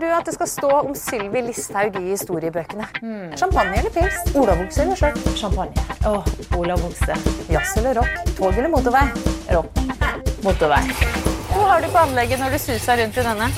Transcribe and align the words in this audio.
vil 0.00 0.08
du 0.10 0.14
at 0.16 0.26
det 0.28 0.34
skal 0.34 0.48
stå 0.50 0.70
om 0.80 0.94
Sylvi 0.98 1.40
Listhaug 1.46 1.96
i 2.00 2.10
historiebøkene? 2.10 2.86
Champagne 3.38 3.78
eller 3.80 3.92
pils? 3.94 4.18
Olavokse 4.36 4.82
eller 4.84 4.98
skjørt? 4.98 5.30
Champagne. 5.38 5.86
Åh, 6.06 6.26
Olavokse. 6.58 7.16
Jazz 7.52 7.76
eller 7.80 8.00
rock? 8.00 8.34
Tog 8.36 8.58
eller 8.58 8.68
motorvei? 8.72 9.06
Rock. 9.54 9.80
Motorvei. 10.44 10.82
Hva 11.52 11.64
har 11.70 11.80
du 11.80 11.88
på 11.92 12.02
anlegget 12.02 12.42
når 12.42 12.56
du 12.56 12.60
suser 12.60 13.00
rundt 13.02 13.16
i 13.16 13.24
denne? 13.30 13.48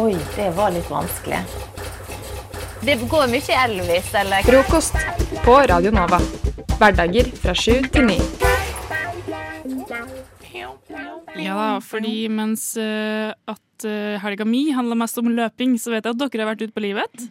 Oi, 0.00 0.12
det 0.36 0.50
var 0.58 0.74
litt 0.74 0.90
vanskelig. 0.90 1.40
Det 2.84 2.96
går 3.08 3.26
mye 3.28 3.56
Elvis, 3.64 4.12
eller 4.16 4.46
Frokost 4.46 4.96
på 5.44 5.56
Radio 5.68 5.92
Nova. 5.92 6.20
Hverdager 6.80 7.28
fra 7.42 7.52
sju 7.56 7.82
til 7.92 8.06
ni. 8.08 8.20
Ja 11.44 11.56
da, 11.58 11.68
fordi 11.84 12.14
mens 12.32 12.70
uh, 12.80 13.32
at 13.50 13.86
uh, 13.88 14.16
helga 14.22 14.46
mi 14.48 14.66
handla 14.76 14.98
mest 14.98 15.18
om 15.22 15.28
løping, 15.34 15.76
så 15.80 15.92
vet 15.94 16.04
jeg 16.04 16.16
at 16.16 16.22
dere 16.24 16.44
har 16.46 16.52
vært 16.54 16.66
ute 16.68 16.76
på 16.76 16.84
livet 16.86 17.28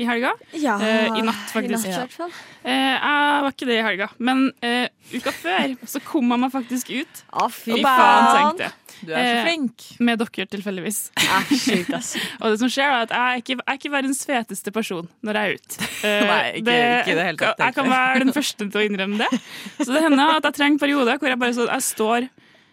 i 0.00 0.04
helga. 0.08 0.30
Ja, 0.56 0.78
uh, 0.80 1.18
I 1.18 1.22
natt, 1.26 1.50
faktisk. 1.52 1.84
I 1.84 1.92
natt, 1.92 2.14
ja. 2.16 2.26
uh. 2.64 2.68
Jeg 2.70 3.42
var 3.44 3.50
ikke 3.52 3.66
det 3.68 3.74
i 3.76 3.82
helga, 3.84 4.06
men 4.18 4.46
uh, 4.64 4.86
uka 5.12 5.32
før 5.36 5.74
så 5.84 6.00
kom 6.06 6.30
jeg 6.32 6.40
meg 6.40 6.52
faktisk 6.54 6.92
ut. 6.94 7.20
Å, 7.36 7.48
fy 7.52 7.74
Fy 7.76 7.82
faen, 7.84 8.30
tenkte 8.38 8.68
jeg. 8.68 8.76
Du 9.00 9.12
er 9.16 9.24
så 9.24 9.36
Eh, 9.40 9.42
flink. 9.46 9.84
Med 10.04 10.18
dere, 10.20 10.44
tilfeldigvis. 10.52 10.96
Ass. 11.36 12.10
Og 12.40 12.50
det 12.52 12.58
som 12.60 12.68
skjer 12.72 12.84
er 12.92 13.04
at 13.06 13.12
jeg 13.16 13.20
er 13.20 13.38
ikke, 13.40 13.54
jeg 13.56 13.64
er 13.72 13.78
ikke 13.78 13.92
verdens 13.94 14.20
feteste 14.28 14.72
person 14.76 15.06
når 15.24 15.38
jeg 15.38 15.42
er 15.54 15.56
ute. 15.60 15.86
Eh, 16.04 16.24
Nei, 16.28 16.40
ikke- 16.60 16.74
ikke 17.00 17.14
det 17.20 17.24
helt 17.30 17.40
tatt, 17.40 17.62
Jeg 17.64 17.76
kan 17.78 17.88
være 17.92 18.18
den 18.26 18.32
første 18.36 18.66
til 18.70 18.80
å 18.80 18.84
innrømme 18.84 19.20
det. 19.22 19.40
Så 19.80 19.88
det 19.94 20.02
hender 20.04 20.34
at 20.36 20.48
jeg 20.50 20.58
trenger 20.58 20.82
perioder 20.84 21.16
hvor 21.20 21.32
jeg 21.32 21.40
bare 21.40 21.56
så, 21.56 21.64
Jeg 21.72 21.86
står 21.88 22.28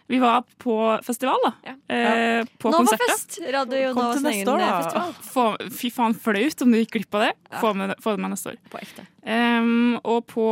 Vi 0.08 0.18
var 0.18 0.44
på 0.58 0.74
festival, 1.04 1.36
da. 1.44 1.72
Eh, 1.94 2.46
på 2.58 2.70
Nå 2.72 2.78
var 2.78 2.86
konserter. 2.86 3.10
fest. 3.10 3.38
Radio 3.52 3.90
Kom 3.92 4.06
Novas 4.06 4.16
til 4.16 4.24
neste 4.24 4.38
egen 4.38 4.48
år, 4.48 4.62
da. 4.62 4.68
festival. 4.78 5.10
Få, 5.34 5.72
fy 5.76 5.90
faen, 5.92 6.14
flaut 6.16 6.62
om 6.64 6.72
du 6.72 6.78
gikk 6.78 6.94
glipp 6.94 7.16
av 7.18 7.24
det. 7.26 7.32
Få, 7.60 7.72
med, 7.76 7.92
få 8.00 8.14
det 8.16 8.22
med 8.24 8.32
neste 8.32 8.54
år. 8.54 8.56
På 8.72 8.80
ekte. 8.80 9.04
Um, 9.28 9.98
og 10.00 10.22
på 10.30 10.46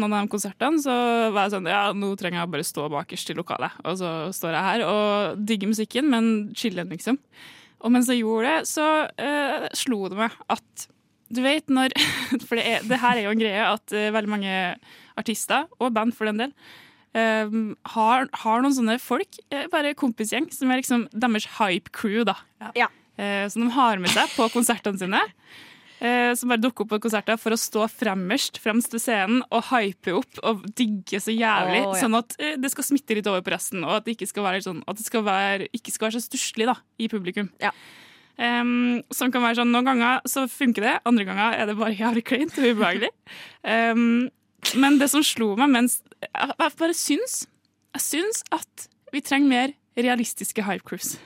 noen 0.00 0.16
av 0.16 0.22
de 0.24 0.32
konsertene 0.32 0.80
så 0.80 0.94
var 1.34 1.44
jeg 1.44 1.52
sånn 1.58 1.68
Ja, 1.68 1.82
nå 1.92 2.14
trenger 2.16 2.40
jeg 2.40 2.52
bare 2.54 2.64
stå 2.64 2.86
bakerst 2.94 3.34
i 3.34 3.36
lokalet. 3.36 3.76
Og 3.84 3.98
så 4.00 4.12
står 4.32 4.56
jeg 4.56 4.68
her 4.70 4.84
og 4.86 5.42
digger 5.50 5.72
musikken, 5.74 6.08
men 6.14 6.30
chillen, 6.56 6.88
liksom. 6.96 7.20
Og 7.84 7.92
mens 7.92 8.08
jeg 8.08 8.22
gjorde 8.22 8.48
det, 8.48 8.70
så 8.70 8.86
uh, 9.12 9.66
slo 9.76 10.06
det 10.08 10.22
meg 10.22 10.38
at 10.56 10.86
du 11.32 11.42
vet 11.44 11.68
når 11.72 11.92
For 12.46 12.56
det, 12.56 12.64
er, 12.64 12.88
det 12.88 13.00
her 13.04 13.18
er 13.18 13.26
jo 13.26 13.36
en 13.36 13.44
greie 13.44 13.68
at 13.74 13.92
uh, 13.92 14.08
veldig 14.16 14.32
mange 14.38 14.56
artister, 15.20 15.68
og 15.76 15.92
band 15.92 16.16
for 16.16 16.32
den 16.32 16.46
del, 16.46 16.56
em, 17.18 17.74
har, 17.94 18.30
har 18.44 18.64
noen 18.64 18.76
sånne 18.76 18.98
folk, 19.02 19.38
eh, 19.52 19.68
bare 19.72 19.94
kompisgjeng, 19.98 20.48
som 20.54 20.70
er 20.70 20.82
liksom 20.82 21.06
deres 21.12 21.48
hype 21.58 21.92
crew, 21.94 22.22
da. 22.28 22.38
Ja. 22.78 22.88
Eh, 23.20 23.46
som 23.52 23.66
de 23.66 23.74
har 23.74 24.00
med 24.00 24.12
seg 24.12 24.32
på 24.36 24.48
konsertene 24.54 25.00
sine. 25.00 25.20
Eh, 26.02 26.32
som 26.34 26.50
bare 26.50 26.58
dukker 26.58 26.82
opp 26.82 26.96
på 26.96 27.02
konserter 27.04 27.36
for 27.38 27.54
å 27.54 27.60
stå 27.60 27.84
fremmerst 27.86 28.56
fremst 28.58 28.90
ved 28.90 29.04
scenen 29.04 29.44
og 29.54 29.68
hype 29.68 30.16
opp 30.18 30.40
og 30.42 30.64
digge 30.74 31.20
så 31.22 31.30
jævlig. 31.30 31.84
Oh, 31.84 31.92
ja. 31.92 32.00
Sånn 32.00 32.16
at 32.18 32.34
eh, 32.42 32.56
det 32.58 32.72
skal 32.72 32.88
smitte 32.88 33.14
litt 33.14 33.28
over 33.30 33.44
på 33.46 33.52
resten, 33.54 33.84
og 33.86 34.00
at 34.00 34.08
det 34.08 34.16
ikke 34.16 34.30
skal 34.32 34.48
være, 34.48 34.64
sånn, 34.64 34.80
at 34.90 34.98
det 34.98 35.06
skal 35.06 35.22
være, 35.28 35.68
ikke 35.70 35.94
skal 35.94 36.08
være 36.08 36.18
så 36.18 36.24
stusslig 36.24 36.66
i 36.98 37.10
publikum. 37.12 37.52
Ja. 37.62 37.70
Um, 38.32 39.02
som 39.12 39.30
kan 39.30 39.44
være 39.44 39.60
sånn, 39.60 39.70
Noen 39.70 39.90
ganger 39.90 40.22
så 40.26 40.46
funker 40.50 40.86
det, 40.86 40.94
andre 41.06 41.26
ganger 41.28 41.54
er 41.60 41.68
det 41.68 41.76
bare 41.78 41.94
jævlig 41.94 42.24
kleint 42.26 42.56
og 42.58 42.64
ubehagelig. 42.66 43.12
Em, 43.76 44.06
men 44.78 44.98
det 45.00 45.10
som 45.10 45.24
slo 45.26 45.52
meg 45.58 45.72
mens 45.72 45.98
Jeg, 46.22 46.72
bare 46.78 46.94
syns 46.94 47.42
Jeg 47.96 48.04
syns 48.04 48.42
at 48.54 48.88
vi 49.12 49.20
trenger 49.20 49.50
mer 49.50 49.72
realistiske 49.98 50.62
hype 50.64 50.86
crews. 50.88 51.18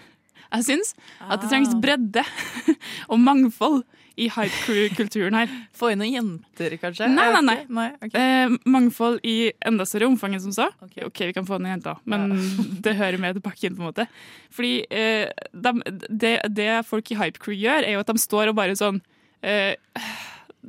Jeg 0.51 0.65
syns 0.67 0.95
at 1.23 1.43
det 1.43 1.51
trengs 1.53 1.75
bredde 1.79 2.25
og 3.13 3.21
mangfold 3.23 3.85
i 4.17 4.29
hype 4.33 4.61
crew-kulturen 4.65 5.37
her. 5.37 5.51
Få 5.77 5.91
inn 5.93 6.01
noen 6.01 6.15
jenter, 6.15 6.77
kanskje? 6.81 7.09
Nei, 7.13 7.27
nei, 7.35 7.43
nei, 7.45 7.57
nei 7.69 7.89
okay. 7.99 8.17
Eh, 8.17 8.55
mangfold 8.73 9.21
i 9.29 9.53
enda 9.69 9.85
større 9.89 10.09
omfang 10.09 10.37
enn 10.37 10.45
som 10.47 10.55
så. 10.57 10.71
Ok. 10.85 10.97
OK, 11.11 11.23
vi 11.29 11.37
kan 11.37 11.49
få 11.49 11.59
noen 11.61 11.75
jenter, 11.75 12.01
men 12.09 12.33
det 12.85 12.97
hører 12.97 13.21
med 13.23 13.37
til 13.37 13.45
pakken. 13.45 13.77
på 13.77 13.85
en 13.85 13.91
måte. 13.91 14.09
Fordi 14.57 14.73
eh, 14.89 15.29
de, 15.53 15.75
det, 16.09 16.35
det 16.57 16.71
folk 16.89 17.13
i 17.13 17.21
Hype 17.21 17.43
Crew 17.43 17.59
gjør, 17.59 17.85
er 17.85 17.99
jo 17.99 18.05
at 18.07 18.13
de 18.13 18.25
står 18.25 18.53
og 18.53 18.59
bare 18.59 18.79
sånn, 18.79 19.03
eh, 19.45 19.77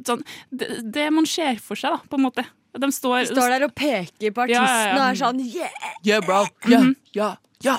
sånn 0.07 0.25
det, 0.51 0.81
det 0.83 1.07
man 1.15 1.29
ser 1.29 1.61
for 1.63 1.79
seg, 1.79 1.95
da, 1.95 2.03
på 2.11 2.19
en 2.19 2.27
måte. 2.27 2.45
De 2.79 2.89
står, 2.93 3.25
De 3.25 3.33
står 3.35 3.49
der 3.55 3.65
og 3.67 3.75
peker 3.75 4.31
på 4.35 4.47
Ja, 4.49 4.61
artisten 4.63 4.87
ja, 4.87 4.95
ja. 4.95 5.01
og 5.01 5.05
er 5.09 5.19
sånn 5.21 5.43
yeah! 5.43 5.91
Yeah, 6.05 6.21
bro. 6.25 6.43
yeah, 6.69 6.81
Mhm. 6.83 6.95
ja, 7.17 7.29
ja. 7.65 7.77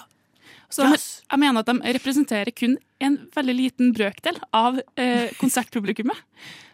Så 0.71 0.85
yes. 0.85 1.23
jeg 1.31 1.41
mener 1.41 1.61
at 1.65 1.67
de 1.71 1.93
representerer 1.97 2.53
kun 2.53 2.77
en 3.01 3.15
veldig 3.33 3.55
liten 3.57 3.93
brøkdel 3.97 4.37
av 4.53 4.77
eh, 5.01 5.31
konsertpublikummet. 5.41 6.19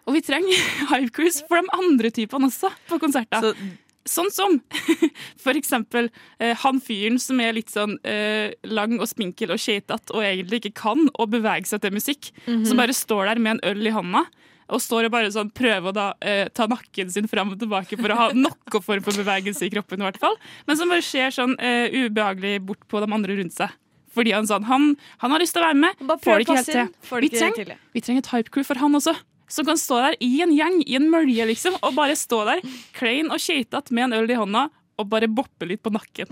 Og 0.09 0.17
vi 0.17 0.21
trenger 0.27 0.51
Hive 0.91 1.13
Cruise 1.15 1.45
for 1.49 1.61
de 1.63 1.71
andre 1.79 2.11
typene 2.11 2.49
også 2.51 2.73
på 2.91 2.99
konserter. 3.03 3.53
Så 3.53 3.55
Sånn 4.05 4.29
som 4.35 4.59
for 5.45 5.57
eksempel 5.57 6.11
eh, 6.39 6.53
han 6.61 6.77
fyren 6.85 7.17
som 7.23 7.39
er 7.41 7.55
litt 7.57 7.71
sånn 7.73 7.95
eh, 8.05 8.51
lang 8.69 8.99
og 9.01 9.09
spinkel 9.09 9.55
og 9.55 9.63
skeitete 9.63 10.13
og 10.13 10.21
egentlig 10.27 10.59
ikke 10.61 10.75
kan 10.83 11.07
å 11.17 11.25
bevege 11.33 11.65
seg 11.71 11.81
til 11.81 11.95
musikk. 11.97 12.29
Som 12.45 12.77
bare 12.83 12.93
står 12.93 13.31
der 13.31 13.41
med 13.41 13.55
en 13.57 13.63
øl 13.71 13.89
i 13.89 13.95
hånda 13.95 14.27
og 14.69 14.81
står 14.83 15.09
og 15.09 15.15
bare 15.15 15.31
sånn 15.35 15.51
prøver 15.55 15.91
å 15.91 15.95
da 15.95 16.07
eh, 16.25 16.49
ta 16.55 16.67
nakken 16.71 17.11
sin 17.13 17.29
fram 17.31 17.53
og 17.53 17.61
tilbake 17.61 17.99
for 18.01 18.15
å 18.15 18.19
ha 18.19 18.29
noe 18.37 18.81
form 18.81 19.05
for 19.05 19.17
bevegelse 19.21 19.67
i 19.67 19.73
kroppen. 19.75 20.01
i 20.01 20.09
hvert 20.09 20.21
fall. 20.23 20.37
Men 20.69 20.81
som 20.81 20.93
bare 20.93 21.05
ser 21.05 21.35
sånn 21.35 21.57
eh, 21.61 21.93
ubehagelig 22.05 22.61
bort 22.65 22.85
på 22.89 23.03
de 23.05 23.11
andre 23.13 23.37
rundt 23.41 23.57
seg. 23.57 23.75
Fordi 24.15 24.33
han 24.35 24.47
sånn, 24.47 24.67
han, 24.69 24.93
han 25.19 25.35
har 25.35 25.43
lyst 25.43 25.57
til 25.57 25.65
å 25.65 25.69
være 25.69 25.81
med, 25.81 26.03
Bare 26.07 26.23
får 26.23 26.37
det 26.39 26.47
ikke 26.47 26.59
helt 26.61 26.71
til. 26.71 27.23
Vi 27.25 27.31
trenger, 27.35 27.79
vi 27.97 28.03
trenger 28.05 28.23
et 28.23 28.31
hype 28.31 28.53
crew 28.55 28.67
for 28.67 28.79
han 28.79 28.95
også. 28.95 29.17
Som 29.51 29.67
kan 29.69 29.79
stå 29.79 29.99
der 30.01 30.17
i 30.25 30.31
en 30.45 30.55
gjeng, 30.55 30.79
i 30.87 30.97
en 30.97 31.11
mølje, 31.13 31.45
liksom, 31.51 31.77
og 31.85 31.97
bare 31.99 32.15
stå 32.17 32.45
der 32.49 32.63
klein 32.97 33.29
og 33.35 33.43
keitete 33.43 33.93
med 33.95 34.09
en 34.09 34.21
øl 34.23 34.31
i 34.31 34.39
hånda 34.39 34.69
og 34.95 35.09
bare 35.11 35.27
boppe 35.27 35.67
litt 35.67 35.83
på 35.83 35.93
nakken. 35.95 36.31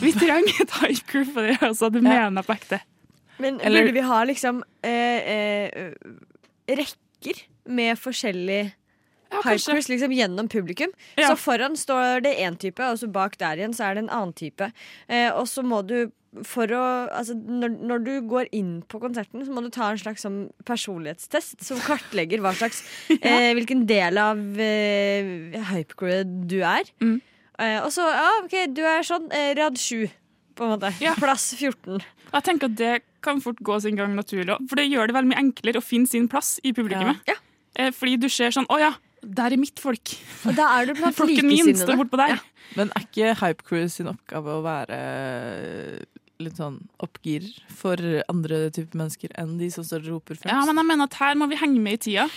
Vi 0.00 0.14
trenger 0.16 0.62
et 0.64 0.74
hype 0.80 1.04
crew 1.10 1.28
for 1.28 1.44
det, 1.44 1.58
altså. 1.64 1.92
Du 1.92 2.00
mener 2.04 2.44
på 2.46 2.56
ekte. 2.56 2.80
Men 3.38 3.60
burde 3.60 3.92
vi 3.94 4.02
ha 4.02 4.22
liksom 4.26 4.62
eh, 4.82 5.28
eh, 5.30 5.92
rekker 7.18 7.42
med 7.64 7.98
forskjellig 7.98 8.74
Ja, 9.30 9.42
hype 9.44 9.74
liksom 9.88 10.12
gjennom 10.12 10.48
publikum? 10.48 10.92
Ja. 11.16 11.28
Så 11.28 11.36
foran 11.36 11.76
står 11.76 12.22
det 12.24 12.38
én 12.40 12.56
type, 12.56 12.80
og 12.80 12.98
så 12.98 13.06
bak 13.12 13.36
der 13.38 13.58
igjen 13.58 13.74
så 13.74 13.84
er 13.84 13.94
det 13.94 14.06
en 14.06 14.10
annen 14.10 14.32
type. 14.32 14.72
Eh, 15.06 15.28
og 15.32 15.46
så 15.48 15.62
må 15.62 15.82
du 15.82 16.10
for 16.44 16.68
å 16.68 17.08
Altså, 17.08 17.34
når, 17.34 17.72
når 17.88 18.02
du 18.04 18.12
går 18.28 18.48
inn 18.52 18.82
på 18.88 19.00
konserten, 19.00 19.44
så 19.44 19.52
må 19.52 19.62
du 19.64 19.70
ta 19.70 19.90
en 19.90 19.98
slags 20.00 20.22
sånn 20.22 20.50
personlighetstest 20.64 21.64
som 21.64 21.80
kartlegger 21.80 22.40
hva 22.44 22.52
slags 22.56 22.82
eh, 23.20 23.52
Hvilken 23.56 23.86
del 23.88 24.20
av 24.20 24.38
eh, 24.60 25.56
hypecrewet 25.72 26.48
du 26.48 26.60
er. 26.60 26.88
Mm. 27.00 27.18
Eh, 27.58 27.78
og 27.82 27.90
så, 27.92 28.04
ja, 28.12 28.30
OK, 28.44 28.58
du 28.76 28.84
er 28.86 29.04
sånn 29.04 29.28
eh, 29.34 29.54
rad 29.58 29.80
7, 29.80 30.06
på 30.56 30.66
en 30.66 30.76
måte. 30.76 30.92
Ja. 31.02 31.16
Plass 31.18 31.50
14. 31.56 32.00
Jeg 32.32 32.44
tenker 32.46 32.70
at 32.70 32.78
det 32.78 32.94
kan 33.24 33.40
fort 33.42 33.58
gå 33.64 33.78
sin 33.82 33.96
gang 33.98 34.14
naturlig, 34.16 34.52
også, 34.54 34.68
for 34.70 34.80
det 34.80 34.86
gjør 34.90 35.10
det 35.10 35.16
veldig 35.16 35.30
mye 35.32 35.42
enklere 35.42 35.80
å 35.80 35.84
finne 35.84 36.10
sin 36.10 36.28
plass 36.30 36.56
i 36.62 36.72
publikummet. 36.76 37.22
Ja. 37.28 37.38
Ja. 37.78 37.90
Fordi 37.94 38.16
du 38.18 38.26
ser 38.32 38.50
sånn 38.54 38.66
Å 38.72 38.78
ja, 38.80 38.88
der 39.22 39.54
er 39.54 39.60
mitt 39.60 39.78
folk. 39.78 40.14
Og 40.48 40.56
da 40.58 40.66
er 40.78 40.88
du 40.88 40.94
blant 40.98 41.16
Flokken 41.18 41.46
min 41.46 41.76
står 41.78 41.98
bortpå 42.00 42.18
der. 42.20 42.40
Men 42.78 42.90
er 42.96 43.04
ikke 43.06 43.34
Hype 43.40 43.66
Crew 43.66 43.86
sin 43.92 44.10
oppgave 44.10 44.56
å 44.58 44.64
være 44.64 44.98
litt 46.42 46.58
sånn 46.60 46.76
oppgir 47.02 47.46
for 47.74 47.98
andre 48.30 48.68
typer 48.74 49.00
mennesker 49.00 49.32
enn 49.40 49.56
de 49.58 49.70
som 49.74 49.86
står 49.86 50.04
og 50.06 50.18
roper 50.18 50.38
fremst? 50.38 50.52
Ja, 50.52 50.62
men 50.68 50.78
jeg 50.78 50.90
mener 50.92 51.10
at 51.10 51.18
her 51.18 51.38
må 51.38 51.48
vi 51.50 51.58
henge 51.58 51.82
med 51.82 51.98
i 51.98 52.02
tida. 52.08 52.28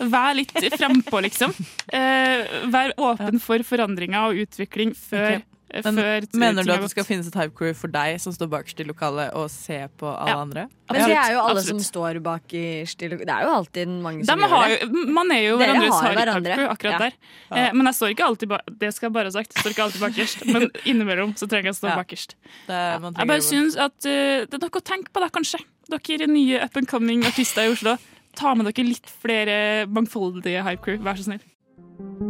Vær 0.00 0.32
litt 0.38 0.54
frempå, 0.78 1.20
liksom. 1.26 1.52
Eh, 1.90 2.46
vær 2.70 2.92
åpen 3.02 3.40
for 3.42 3.60
forandringer 3.66 4.30
og 4.30 4.44
utvikling 4.44 4.92
før, 4.96 5.40
Ok. 5.40 5.49
Eh, 5.72 5.80
Men 5.84 5.94
før 5.96 6.26
Mener 6.38 6.64
du 6.66 6.72
at 6.72 6.80
det 6.84 6.90
skal 6.90 7.04
finnes 7.04 7.26
et 7.28 7.34
Hype 7.34 7.54
Crew 7.54 7.72
for 7.74 7.88
deg 7.88 8.18
som 8.20 8.32
står 8.32 8.48
bakerst 8.50 8.80
i 8.80 8.84
lokalet 8.88 9.32
og 9.34 9.48
ser 9.50 9.88
på 9.98 10.06
alle 10.10 10.30
Ja. 10.30 10.40
andre? 10.42 10.68
Men 10.90 11.06
det 11.08 11.16
er 11.16 11.32
jo 11.32 11.40
alle 11.40 11.60
absolutt. 11.60 11.68
som 11.68 11.78
står 11.86 12.20
bak 12.22 12.52
i 12.58 12.84
stil. 12.90 13.10
Det 13.18 13.28
er 13.28 13.42
jo 13.46 13.50
alltid 13.54 13.88
mange 14.02 14.20
De 14.20 14.26
som 14.26 14.38
gjør 14.40 14.66
det. 14.66 14.80
jo, 14.82 15.04
man 15.14 15.30
er 15.30 15.42
jo 15.46 15.58
Dere 15.58 15.68
hverandres 15.74 16.00
har 16.02 16.14
hverandre. 16.18 16.50
Hype 16.50 16.56
Crew 16.58 16.68
akkurat 16.74 16.92
Ja. 16.92 16.98
der. 16.98 17.12
Eh, 17.56 17.72
men 17.72 17.86
jeg 17.86 17.94
står 17.94 18.08
ikke 18.14 18.26
alltid 18.26 18.48
ba 18.48 18.58
Det 18.70 18.94
skal 18.94 19.06
jeg 19.08 19.12
bare 19.14 19.24
ha 19.24 19.30
sagt. 19.30 19.54
Jeg 19.54 19.62
står 19.62 19.70
ikke 19.70 19.84
alltid 19.86 20.00
bakerst. 20.00 20.46
Men 20.52 20.70
innimellom 20.90 21.34
så 21.38 21.46
trenger 21.48 21.70
jeg 21.70 21.74
å 21.74 21.80
stå 21.80 21.88
Ja. 21.90 21.96
bakerst. 22.02 22.34
Det 22.66 22.74
er, 22.74 22.98
Jeg 23.00 23.26
bare 23.28 23.40
syns 23.46 23.76
at 23.78 23.94
uh, 24.06 24.44
det 24.46 24.54
er 24.54 24.58
noe 24.58 24.70
å 24.70 24.82
tenke 24.82 25.08
på, 25.12 25.20
da, 25.20 25.28
kanskje. 25.28 25.60
Dere 25.90 26.26
nye 26.26 26.62
up 26.62 26.76
and 26.76 26.86
coming 26.88 27.22
artister 27.24 27.62
i 27.62 27.72
Oslo. 27.72 27.96
Ta 28.34 28.54
med 28.54 28.66
dere 28.66 28.86
litt 28.86 29.06
flere 29.06 29.86
mangfoldige 29.90 30.62
hype 30.62 30.82
crew, 30.82 30.98
vær 30.98 31.14
så 31.18 31.24
snill. 31.30 32.29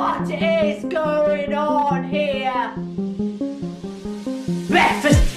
What 0.00 0.30
is 0.30 0.82
going 0.84 1.52
on 1.52 2.04
here? 2.04 2.72
Breakfast. 4.66 5.29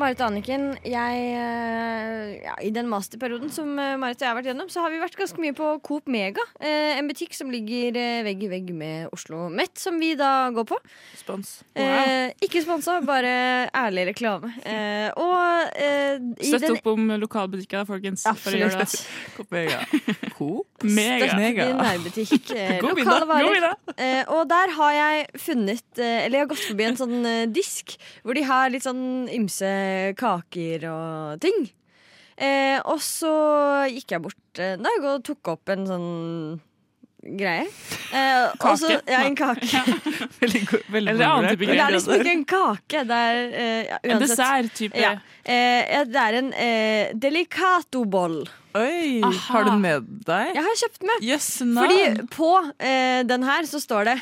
Marit 0.00 0.20
og 0.22 0.30
Anniken. 0.30 0.62
Jeg, 0.86 1.24
eh, 1.36 2.40
ja, 2.46 2.54
I 2.64 2.70
den 2.72 2.88
masterperioden 2.88 3.50
som 3.52 3.74
eh, 3.78 3.96
Marit 4.00 4.20
og 4.20 4.24
jeg 4.24 4.30
har 4.30 4.38
vært 4.38 4.48
gjennom, 4.50 4.70
så 4.72 4.84
har 4.84 4.92
vi 4.94 5.00
vært 5.02 5.18
ganske 5.18 5.42
mye 5.42 5.54
på 5.56 5.68
Coop 5.86 6.08
Mega. 6.10 6.44
Eh, 6.60 6.96
en 6.96 7.08
butikk 7.10 7.36
som 7.36 7.50
ligger 7.52 7.98
vegg 8.24 8.44
i 8.46 8.50
vegg 8.50 8.70
med 8.76 9.10
Oslo 9.14 9.48
Met, 9.52 9.74
som 9.80 9.98
vi 10.00 10.14
da 10.18 10.48
går 10.56 10.66
på. 10.70 10.78
Spons. 11.20 11.52
Eh, 11.76 12.32
ikke 12.44 12.62
sponsa, 12.64 12.96
bare 13.04 13.68
ærlig 13.76 14.06
reklame. 14.10 14.52
Eh, 14.64 15.10
og 15.20 15.76
eh, 15.76 16.16
i 16.40 16.48
Støtt 16.50 16.64
den 16.66 16.78
opp 16.78 16.90
om 16.94 17.12
lokalbutikker, 17.20 17.84
folkens. 17.88 18.24
Absolutt. 18.30 18.96
Mega. 19.54 19.82
Coop? 20.38 20.66
Mega. 20.86 21.28
Støtt 21.28 21.36
Mega. 21.42 21.68
din 21.68 21.82
nærbutikk. 21.84 22.50
Eh, 22.56 22.76
lokale 22.88 23.28
varer. 23.28 23.52
middag. 23.58 23.94
Eh, 24.00 24.22
og 24.32 24.46
der 24.50 24.72
har 24.78 24.96
jeg 24.96 25.26
funnet 25.42 25.98
eh, 26.00 26.24
Eller 26.24 26.38
jeg 26.38 26.44
har 26.46 26.50
gått 26.54 26.62
forbi 26.70 26.86
en 26.86 26.98
sånn 26.98 27.16
eh, 27.28 27.42
disk 27.50 27.96
hvor 28.24 28.36
de 28.36 28.44
har 28.46 28.70
litt 28.72 28.84
sånn 28.86 29.28
ymse 29.34 29.68
kaker 30.18 30.88
og 30.90 31.40
ting. 31.44 31.68
Eh, 32.40 32.78
og 32.88 33.02
så 33.04 33.30
gikk 33.92 34.14
jeg 34.16 34.22
bort 34.24 34.60
en 34.64 34.82
dag 34.86 35.06
og 35.10 35.22
tok 35.26 35.50
opp 35.52 35.72
en 35.74 35.82
sånn 35.88 36.10
greie. 37.20 37.66
Eh, 38.16 38.46
kake? 38.56 38.70
Også, 38.70 38.94
Ja, 39.10 39.18
en 39.28 39.36
kake. 39.36 39.82
Veldig, 40.40 40.62
go- 40.70 40.80
veldig 40.94 41.10
Eller 41.12 41.26
annen 41.26 41.50
god 41.50 41.50
type 41.52 41.66
Men 41.68 41.76
det 41.76 41.82
er 41.84 41.92
liksom 41.98 42.14
ikke 42.16 42.32
en 42.32 42.44
kake. 42.48 43.02
Det 43.10 43.18
er 43.26 43.40
eh, 43.60 43.82
ja, 43.90 43.98
En 44.14 44.22
dessert-type. 44.24 44.96
Ja. 45.04 45.10
Eh, 45.44 46.00
det 46.08 46.22
er 46.24 46.38
en 46.40 46.48
eh, 46.56 47.12
delicatoboll. 47.26 48.40
Oi, 48.78 49.20
Aha. 49.26 49.32
har 49.50 49.64
du 49.66 49.70
den 49.74 49.80
med 49.82 50.08
deg? 50.24 50.54
Jeg 50.56 50.62
har 50.64 50.76
kjøpt 50.80 51.04
med. 51.10 51.24
Jøss, 51.26 51.48
Fordi 51.76 52.26
på 52.32 52.50
eh, 52.78 53.20
den 53.28 53.44
her 53.50 53.66
så 53.68 53.80
står 53.82 54.12
det 54.12 54.16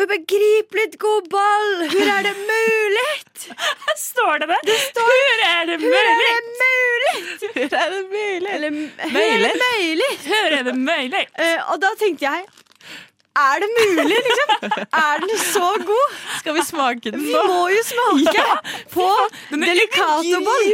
Ubegripelig 0.00 0.86
god 0.98 1.26
ball! 1.32 1.70
Hvor 1.92 2.08
er 2.16 2.22
det 2.28 2.34
mulig? 2.38 3.12
Står 4.00 4.38
det 4.42 4.48
det? 4.52 4.58
Det 4.68 4.78
står 4.86 5.10
Hvor 5.10 5.42
er 5.48 5.66
det 5.70 5.76
Hvor 5.82 5.98
er 6.00 6.14
mulig? 6.14 6.30
det 6.36 6.44
mulig? 6.62 7.16
Hvor 7.54 7.78
er 7.82 7.90
det 7.94 8.02
mulig? 8.14 8.50
Eller 8.54 8.70
hvor 9.12 9.20
er 9.20 9.38
det 9.44 9.52
mulig? 9.60 10.10
Hvor 10.30 10.56
er 10.58 10.62
det 10.68 10.74
mulig? 10.78 11.24
Uh, 11.42 11.72
og 11.72 11.82
da 11.84 11.90
tenkte 12.00 12.24
jeg 12.30 12.44
Er 13.40 13.60
det 13.62 13.68
mulig, 13.76 14.16
liksom? 14.26 14.50
Er 15.04 15.20
den 15.24 15.38
så 15.38 15.68
god? 15.90 16.16
Skal 16.40 16.54
vi 16.58 16.62
smake 16.70 17.12
den 17.14 17.20
Vi 17.26 17.32
må 17.52 17.60
jo 17.74 17.82
smake 17.92 18.44
på 18.94 19.08
Den 19.50 19.62
er 19.62 19.66
delicatoboll. 19.72 20.64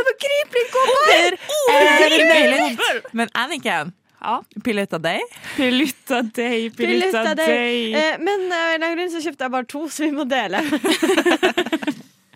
ubegripelig 0.00 0.66
god. 0.76 0.96
Det 1.12 2.24
mulig? 2.32 2.78
Men 3.12 3.28
Anniken, 3.34 3.92
Ja. 4.22 4.36
pillett 4.64 4.90
Day. 5.02 5.20
deg? 5.56 6.30
Day, 6.32 6.68
deg, 6.70 7.10
Day. 7.36 7.92
Deg. 7.92 7.96
Eh, 7.98 8.18
men 8.22 8.46
av 8.46 8.52
en 8.52 8.74
eller 8.74 8.86
annen 8.86 8.96
grunn 9.00 9.10
så 9.10 9.22
kjøpte 9.24 9.48
jeg 9.48 9.54
bare 9.56 9.68
to, 9.72 9.82
så 9.90 10.06
vi 10.06 10.12
må 10.14 10.28
dele. 10.30 10.62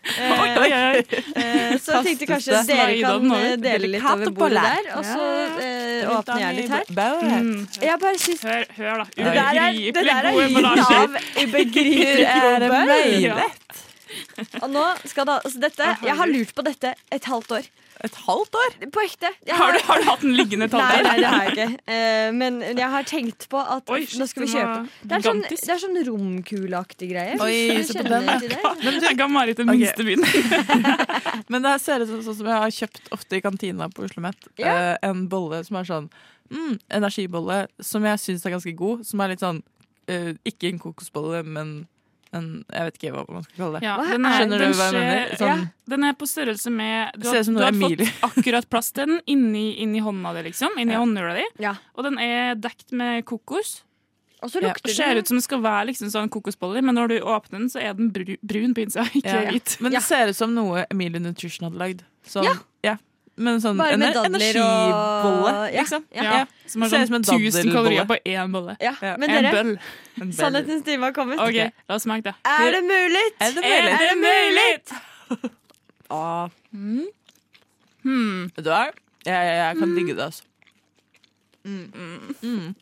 Eh, 0.06 0.30
Oi, 0.38 0.50
oi, 0.62 0.68
oi. 0.70 0.98
Eh, 1.34 1.72
så 1.82 1.96
jeg 1.96 2.04
tenkte 2.06 2.26
kanskje 2.30 2.60
dere 2.68 2.92
kan 3.02 3.24
eh, 3.34 3.56
dele 3.58 3.88
litt 3.90 4.04
over 4.06 4.30
bordet 4.36 4.62
der. 4.62 4.86
Og 4.94 5.02
så 5.08 5.24
eh, 5.58 6.12
åpner 6.14 6.42
jeg 6.44 6.54
litt 6.60 6.70
her. 6.70 6.84
Mm. 7.26 7.50
Jeg 7.82 7.98
bare 8.04 8.20
syns 8.22 8.44
Hør, 8.46 8.62
hør, 8.76 9.02
da. 9.02 9.08
det 9.16 9.34
der 9.34 9.58
er, 9.64 9.80
det 9.98 10.04
der 10.06 10.12
er 10.14 10.30
god 10.30 10.38
lyden 10.44 10.56
emballasje. 10.62 11.02
av 11.02 11.18
ubegripelig 11.42 12.28
Er 12.30 12.62
det 12.62 12.70
god 12.70 12.86
bøll. 12.86 13.42
Og 14.62 14.70
nå 14.70 14.84
skal 15.08 15.26
da 15.28 15.40
altså 15.40 15.60
dette, 15.62 15.88
Jeg 16.06 16.16
har 16.18 16.30
lurt 16.30 16.54
på 16.54 16.64
dette 16.66 16.94
et 17.12 17.26
halvt 17.26 17.58
år. 17.58 17.68
Et 18.04 18.16
halvt 18.26 18.56
år? 18.60 18.74
På 18.92 19.00
ekte. 19.00 19.30
Har, 19.48 19.56
Har 19.56 19.72
du, 19.72 19.78
har 19.86 20.00
du 20.00 20.04
hatt 20.10 20.24
den 20.24 20.34
liggende 20.36 20.66
et 20.68 20.74
halvt 20.76 20.84
halvt 20.84 21.06
nei, 21.06 21.14
år? 21.14 21.20
det 21.22 21.30
har 21.32 21.46
jeg 21.46 21.54
ikke. 21.54 21.68
Uh, 21.88 22.34
men 22.36 22.58
jeg 22.66 22.90
har 22.92 23.08
tenkt 23.08 23.46
på 23.52 23.62
at 23.62 23.92
Oi, 23.94 24.02
nå 24.20 24.28
skal 24.28 24.44
vi 24.44 24.50
kjøpe 24.52 24.76
Det 25.00 25.16
er 25.16 25.24
sånn, 25.24 25.40
det 25.48 25.72
er 25.72 25.80
sånn 25.80 26.00
romkuleaktig 26.10 27.08
greie. 27.14 27.38
Oi, 27.40 27.56
se 27.88 27.96
på 27.96 28.04
den. 28.12 28.28
Men 28.28 29.00
det. 29.00 29.02
Jeg 29.08 29.18
ga 29.22 29.28
Marit 29.32 29.62
den 29.62 29.70
minste 29.72 30.06
byen. 30.06 30.24
Men 31.52 31.64
det 31.64 31.72
her 31.72 31.82
ser 31.82 32.04
ut 32.04 32.12
som 32.12 32.22
sånn 32.28 32.38
som 32.42 32.52
jeg 32.52 32.62
har 32.66 32.76
kjøpt 32.82 33.12
ofte 33.16 33.40
i 33.40 33.42
kantina 33.44 33.88
på 33.92 34.04
Oslo 34.06 34.24
Met. 34.26 34.50
Ja. 34.60 34.76
Uh, 34.76 34.94
en 35.08 35.26
bolle 35.32 35.62
som 35.66 35.80
er 35.80 35.88
sånn 35.88 36.12
mm, 36.52 36.78
energibolle, 37.00 37.64
som 37.80 38.04
jeg 38.06 38.22
syns 38.22 38.44
er 38.44 38.58
ganske 38.58 38.76
god. 38.76 39.06
Som 39.08 39.24
er 39.24 39.32
litt 39.32 39.44
sånn 39.44 39.64
uh, 40.12 40.32
Ikke 40.44 40.68
en 40.68 40.82
kokosbolle, 40.82 41.42
men 41.48 41.78
en 42.36 42.64
Jeg 42.72 42.84
vet 42.88 42.98
ikke 43.00 43.12
hva 43.14 43.24
man 43.32 43.42
skal 43.46 43.56
kalle 43.56 43.80
det. 43.80 43.82
Ja, 43.86 43.96
den 44.10 44.24
er- 44.24 44.28
er, 44.28 44.38
Skjønner 44.40 44.58
den 44.58 44.72
du 44.72 44.78
hva 44.78 44.86
jeg 44.92 44.94
mener? 45.00 45.36
Sånn, 45.36 45.46
Ja. 45.46 45.66
Den 45.88 46.04
er 46.04 46.12
på 46.14 46.26
størrelse 46.26 46.70
med 46.72 47.12
Du 47.18 47.28
har, 47.28 47.42
du 47.42 47.58
har 47.62 47.72
fått 47.72 48.22
akkurat 48.30 48.68
plass 48.70 48.92
til 48.92 49.06
den 49.06 49.20
inni, 49.26 49.66
inni 49.82 50.00
hånda 50.00 50.34
di, 50.34 50.42
liksom. 50.50 50.76
Inni 50.78 50.92
Ja. 50.92 50.98
håndhjula 51.04 51.34
di. 51.34 51.44
Ja. 51.62 51.74
Og 51.96 52.04
den 52.04 52.18
er 52.18 52.54
dekt 52.54 52.92
med 52.92 53.24
kokos. 53.24 53.82
Og 54.42 54.50
så 54.50 54.60
Ja. 54.60 54.68
lukter 54.68 54.82
Det 54.88 54.94
ser 54.96 55.16
ut 55.16 55.26
som 55.26 55.36
det 55.38 55.44
skal 55.44 55.60
være 55.62 55.86
liksom 55.86 56.08
sånn 56.12 56.28
kokosboller, 56.28 56.82
men 56.82 56.94
når 56.94 57.08
du 57.08 57.20
åpner 57.20 57.58
den, 57.58 57.68
så 57.70 57.80
er 57.80 57.94
den 57.94 58.10
brun 58.12 58.74
på 58.74 58.84
innsida, 58.84 59.04
ikke 59.16 59.24
Ja. 59.44 59.50
hvit. 59.50 59.80
Men 59.80 59.92
Ja. 59.92 59.98
det 59.98 60.04
ser 60.04 60.28
ut 60.28 60.36
som 60.36 60.54
noe 60.54 60.84
Emilie 60.90 61.18
Nutrition 61.20 61.70
hadde 61.70 61.78
lagd. 61.78 62.00
Sånn, 62.26 62.44
Ja. 62.44 62.54
Ja. 63.36 63.42
Men 63.44 63.58
sånn 63.60 63.76
Bare 63.76 63.96
med 64.00 64.08
en 64.08 64.14
dadler 64.14 64.40
energibolle, 64.40 65.52
og- 65.52 65.72
ja. 65.74 65.80
liksom. 65.82 66.04
Ja. 66.14 66.22
Ja, 66.22 66.46
som 66.66 66.82
har 66.82 66.88
Ser 66.88 66.96
ut 66.96 67.00
sånn 67.02 67.06
som 67.06 67.14
en 67.16 67.22
1000 67.22 67.72
kalorier 67.72 68.04
daddelbolle. 68.04 68.06
på 68.08 68.16
én 68.32 68.52
bolle. 68.52 68.76
Ja, 68.80 68.92
Ja. 69.02 69.16
Men 69.18 69.30
en 69.30 69.42
dere, 69.44 69.52
bøll. 69.52 69.70
En 69.76 70.30
bell. 70.30 70.32
sannhetens 70.32 70.84
time 70.84 71.02
har 71.04 71.12
kommet. 71.12 71.38
OK, 71.38 71.72
la 71.88 71.94
oss 71.94 72.02
smake 72.04 72.22
det. 72.24 72.34
Er 72.44 72.70
det 72.72 72.82
mulig? 72.84 73.26
Er 73.40 73.52
det 73.52 73.64
Er 73.64 73.82
mulig? 73.82 73.98
det 74.08 74.16
mulig? 74.24 75.50
Ah, 76.10 76.48
Hmm. 76.72 78.46
vet 78.54 78.64
du 78.64 78.70
hva? 78.70 78.84
Jeg, 79.26 79.34
jeg, 79.34 79.56
jeg 79.58 79.78
kan 79.78 79.94
digge 79.96 80.14
det, 80.14 80.22
altså. 80.22 80.42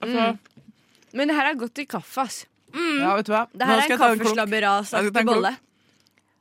Altså, 0.02 0.36
Men 1.14 1.28
det 1.28 1.36
her 1.36 1.46
er 1.50 1.54
godt 1.54 1.78
i 1.78 1.84
kaffe, 1.88 2.18
ass. 2.20 2.46
Ja, 2.74 3.14
vet 3.16 3.26
du 3.26 3.32
hva? 3.32 3.46
Det 3.54 3.62
her 3.66 3.72
Nå 3.72 3.78
er 3.78 3.82
skal 3.86 3.92
en 3.92 3.98
jeg 3.98 3.98
ta 3.98 4.08
en 4.10 4.18
klunk. 4.18 4.20
Jeg 4.20 4.34
skal 4.34 4.36
ta 4.36 4.44
kaffeslabberas-aktig 4.44 5.20
en 5.20 5.26
bolle. 5.30 5.56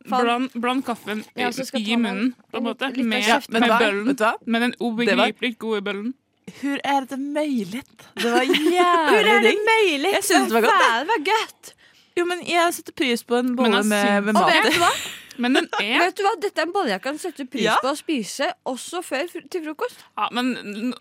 Bland, 0.09 0.49
bland 0.59 0.83
kaffen 0.85 1.23
i, 1.35 1.41
Ja, 1.41 1.49
i 1.79 1.95
munnen, 1.95 2.33
på 2.51 2.57
en 2.59 2.63
måte. 2.63 2.89
Med. 2.97 3.23
Med 3.49 3.69
bøllen. 3.79 4.05
Vet 4.09 4.17
du 4.19 4.23
hva? 4.25 4.33
Med 4.45 4.61
den 4.67 4.73
ubegripelig 4.79 5.57
gode 5.57 5.81
bøllen. 5.85 6.13
Hvor 6.59 6.79
er 6.83 7.05
det 7.07 7.17
mulig? 7.19 7.81
Det 8.19 8.31
var 8.33 8.43
jævlig 8.77 9.23
det 9.23 9.41
digg. 9.47 10.11
Jeg 10.11 10.23
synes 10.27 10.51
det 10.51 10.53
var 10.57 10.61
godt, 10.67 10.87
det 10.99 11.07
var 11.13 11.23
godt. 11.31 11.73
Jo, 12.19 12.25
men 12.29 12.43
jeg 12.45 12.73
setter 12.75 12.93
pris 12.93 13.23
på 13.25 13.39
en 13.39 13.55
bolle 13.57 13.79
med, 13.83 14.05
syns- 14.05 14.25
med 14.27 14.35
Og 14.35 14.41
mat 14.41 14.51
vet 14.53 14.67
i. 14.69 14.73
du 14.75 14.81
hva? 14.83 14.93
Men 15.41 15.55
den 15.57 15.65
er 15.81 15.95
Vet 16.03 16.19
du 16.19 16.21
hva? 16.21 16.31
Dette 16.43 16.61
er 16.61 16.67
en 16.67 16.73
bolle 16.75 16.91
jeg 16.91 17.01
kan 17.01 17.15
sette 17.17 17.47
pris 17.49 17.63
Ja. 17.65 17.73
på 17.81 17.89
å 17.89 17.95
spise 17.97 18.51
også 18.69 18.99
før 19.01 19.31
til 19.49 19.63
frokost. 19.65 20.03
Ja, 20.19 20.27
men 20.29 20.51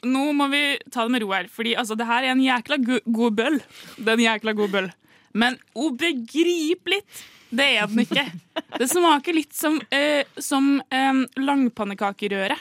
nå 0.09 0.23
må 0.33 0.47
vi 0.49 0.63
ta 0.89 1.03
det 1.05 1.13
med 1.13 1.21
ro 1.27 1.35
her. 1.35 1.51
Fordi 1.53 1.75
altså, 1.77 1.99
det 2.01 2.07
her 2.09 2.25
er 2.25 2.33
en 2.33 2.41
jækla 2.41 2.79
go 2.81 2.97
god 3.19 3.37
bøll. 3.37 3.59
Det 3.99 4.09
er 4.09 4.17
en 4.17 4.25
jækla 4.25 4.55
god 4.57 4.73
bøll. 4.73 4.89
Men 5.37 5.59
ubegripelig, 5.77 7.03
det 7.53 7.67
er 7.79 7.87
den 7.91 8.03
ikke. 8.07 8.25
Det 8.81 8.89
smaker 8.91 9.35
litt 9.37 9.53
som, 9.55 9.81
eh, 9.93 10.25
som 10.41 10.81
eh, 10.91 11.23
langpannekakerøre. 11.39 12.57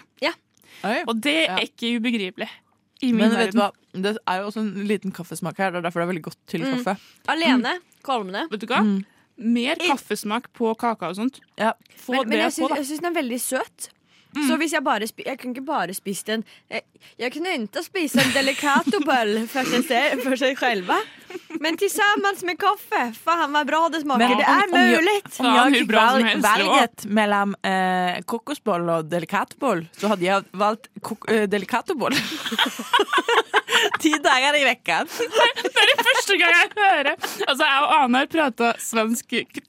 Oi. 0.82 0.96
Og 1.06 1.20
det 1.22 1.36
er 1.46 1.60
ikke 1.68 1.92
ubegripelig. 2.00 2.48
I 3.06 3.12
min 3.14 3.18
Men 3.22 3.34
vet 3.38 3.52
du 3.54 3.60
verden. 3.60 3.62
hva? 3.62 4.02
Det 4.02 4.12
er 4.30 4.40
jo 4.42 4.48
også 4.50 4.62
en 4.64 4.88
liten 4.90 5.12
kaffesmak 5.14 5.58
her. 5.62 5.70
Det 5.74 5.78
er 5.78 5.86
derfor 5.86 6.02
det 6.02 6.08
er 6.08 6.12
veldig 6.14 6.24
godt 6.26 6.38
til 6.50 6.62
Mm. 6.66 6.72
kaffe. 6.84 6.96
Alene. 7.30 7.74
Kvalmende. 8.04 8.48
Vet 8.50 8.62
du 8.62 8.66
hva? 8.68 8.80
Mm. 8.82 9.06
Mer 9.38 9.76
kaffesmak 9.76 10.50
på 10.58 10.72
kaka 10.78 11.10
og 11.10 11.16
sånt. 11.18 11.40
Ja. 11.58 11.74
Få 11.98 12.14
Men, 12.14 12.30
men 12.30 12.30
det 12.30 12.40
jeg 12.40 12.54
på, 12.64 12.70
da. 12.70 12.76
jeg 12.82 12.86
syns 12.90 13.02
den 13.02 13.12
er 13.16 13.22
veldig 13.22 13.40
søt. 13.42 13.90
Så 14.48 14.56
hvis 14.62 14.72
jeg 14.72 14.84
bare 14.86 15.08
spi 15.10 15.26
Jeg 15.28 15.38
kunne 15.42 15.52
ikke 15.52 15.66
bare 15.68 15.94
spist 15.94 16.30
en 16.32 16.44
Jeg, 16.72 16.84
jeg 17.20 17.34
kunne 17.34 17.52
ikke 17.58 17.82
spise 17.84 18.22
en 18.24 18.30
delicatoboll 18.32 19.34
for 19.52 19.68
seg, 19.84 20.22
for 20.24 20.36
seg 20.40 20.56
selv. 20.62 20.92
Men 21.60 21.76
sammen 21.92 22.40
med 22.48 22.58
kaffe. 22.60 23.02
Faen 23.26 23.52
hva 23.56 23.66
bra 23.68 23.82
det 23.92 24.02
smaker. 24.06 24.24
Men 24.32 24.40
det 24.40 24.48
er 24.48 24.72
om 24.72 24.76
mulig. 24.96 25.18
Om 25.26 25.32
Faen, 25.36 25.56
jeg 25.74 25.82
hur 25.82 25.90
bra 25.92 26.06
som 26.06 26.16
val- 26.16 26.30
helst, 26.30 26.48
valget 26.48 27.06
mellom 27.20 27.56
eh, 27.68 28.22
kokosboll 28.32 28.90
og 28.98 29.12
delikatboll, 29.12 29.84
så 30.00 30.14
hadde 30.14 30.28
jeg 30.30 30.48
valgt 30.64 30.88
kok 31.04 31.28
eh, 31.32 31.46
delikatoboll. 31.52 32.16
Ti 34.04 34.12
dager 34.24 34.58
i 34.60 34.64
vekka. 34.68 35.02
Det 35.62 35.84
er 35.84 35.92
det 35.92 36.00
første 36.08 36.38
gang 36.42 36.56
jeg 36.58 36.72
hører 36.78 37.14
Altså, 37.48 37.64
Jeg 37.66 37.86
og 37.86 37.94
Ane 37.98 38.24
har 38.24 38.32
prata 38.32 38.74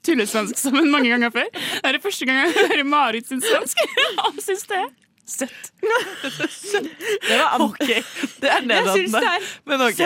tullesvensk 0.05 0.57
sammen 0.59 0.91
mange 0.91 1.09
ganger 1.13 1.31
før. 1.33 1.47
Det 1.53 1.85
er 1.89 1.97
det 1.97 2.03
første 2.03 2.27
gang 2.29 2.43
jeg 2.43 2.57
hører 2.59 2.83
Marit 2.87 3.27
sin 3.31 3.41
svensk. 3.43 3.79
Han 4.23 4.37
syns 4.43 4.67
det 4.69 4.81
er 4.81 4.91
søtt. 5.33 5.69
Det 5.81 7.37
var 7.39 7.61
ok. 7.63 7.85
Det 8.43 8.49
er 8.51 8.65
nedlatende. 8.67 9.21
det 9.23 9.29
Men 9.71 9.83
ok. 9.85 10.01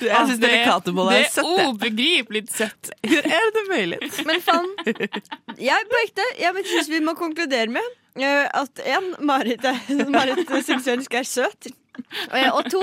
Jeg 0.00 0.22
syns 0.30 0.40
Det 0.40 0.52
er- 0.54 0.64
søtte. 0.70 0.94
Det 1.12 1.66
er 1.66 1.68
ubegripelig 1.68 2.42
søtt. 2.54 2.90
Hvor 3.04 3.28
er 3.40 3.52
det 3.58 3.64
mulig? 3.70 4.00
Men 4.26 4.40
faen. 4.44 4.72
Jeg 5.60 5.88
på 5.92 6.02
ekte 6.06 6.26
Jeg 6.40 6.64
syns 6.72 6.88
vi 6.90 7.00
må 7.04 7.14
konkludere 7.18 7.68
med 7.76 7.84
eh, 8.16 8.46
at 8.56 8.80
én, 8.86 9.12
Marit, 9.20 9.62
Marit 10.08 10.48
svensk 10.64 11.14
er 11.14 11.28
søt. 11.28 11.68
Og 12.56 12.64
to, 12.70 12.82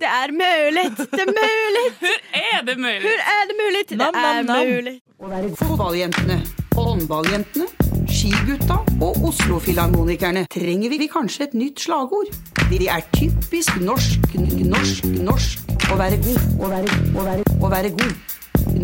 det 0.00 0.08
er 0.10 0.32
mulig. 0.34 0.86
Det 0.98 1.22
er 1.22 1.30
mulig. 1.30 1.86
Hvor 2.02 2.18
er 2.42 2.60
det 2.66 2.76
mulig? 2.78 3.00
Hvor 3.06 3.24
er 3.36 3.42
det 3.50 3.56
mulig? 3.62 3.82
Det 3.88 3.98
Nam, 3.98 4.14
nam, 4.14 4.24
er 4.24 4.42
nam. 4.42 4.66
mulig. 4.74 4.94
Å 5.24 5.30
være 5.30 5.50
fotballjentene, 5.60 6.38
håndballjentene, 6.74 7.66
skigutta 8.10 8.80
og 9.00 9.22
Oslo-filharmonikerne 9.30 10.42
trenger 10.52 10.90
vi 10.92 11.06
kanskje 11.08 11.46
et 11.48 11.54
nytt 11.56 11.80
slagord. 11.86 12.32
De 12.70 12.88
er 12.90 13.04
typisk 13.14 13.78
norsk, 13.80 14.34
norsk, 14.66 15.06
norsk 15.24 15.74
å 15.92 15.98
være 16.00 16.18
god, 16.24 16.46
å 16.58 16.70
være, 16.72 16.98
å 17.14 17.26
være, 17.28 17.42
å 17.60 17.70
være 17.72 17.92
god. 17.94 18.14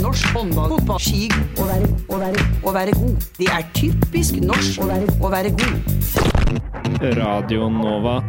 norsk 0.01 0.27
håndball, 0.37 0.69
fotball, 0.77 1.01
ski 1.03 1.27
å 1.59 1.67
være, 1.67 1.89
å 2.09 2.19
være, 2.21 2.45
å 2.63 2.75
være 2.77 2.95
god. 3.01 3.25
Det 3.41 3.49
er 3.51 3.65
typisk 3.77 4.39
norsk 4.45 4.81
å 4.85 4.91
være, 4.91 5.17
å 5.21 5.33
være 5.33 5.55
god. 5.59 7.11
Radio 7.19 7.69
Nova. 7.73 8.21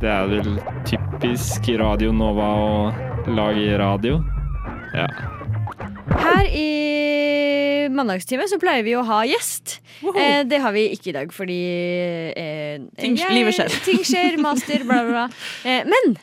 Det 0.00 0.08
er 0.08 0.28
vel 0.30 0.54
typisk 0.88 1.66
Radio 1.80 2.12
Nova 2.16 2.46
å 2.56 3.32
lage 3.36 3.66
radio. 3.80 4.20
Ja. 4.96 5.06
Her 6.20 6.48
i 6.48 7.88
mandagstime 7.92 8.46
så 8.50 8.58
pleier 8.62 8.84
vi 8.86 8.94
å 8.96 9.04
ha 9.06 9.20
gjest. 9.28 9.78
Eh, 10.14 10.40
det 10.48 10.60
har 10.64 10.72
vi 10.72 10.86
ikke 10.94 11.12
i 11.12 11.16
dag, 11.18 11.32
fordi 11.36 11.58
eh, 12.32 12.80
Ting- 13.00 13.18
livet 13.34 13.58
skjer. 13.58 13.76
Ting 13.84 14.00
skjer, 14.06 14.38
master, 14.46 14.86
bla, 14.88 15.02
bla, 15.04 15.12
bla. 15.12 15.26
Eh, 15.68 15.84
men 15.88 16.16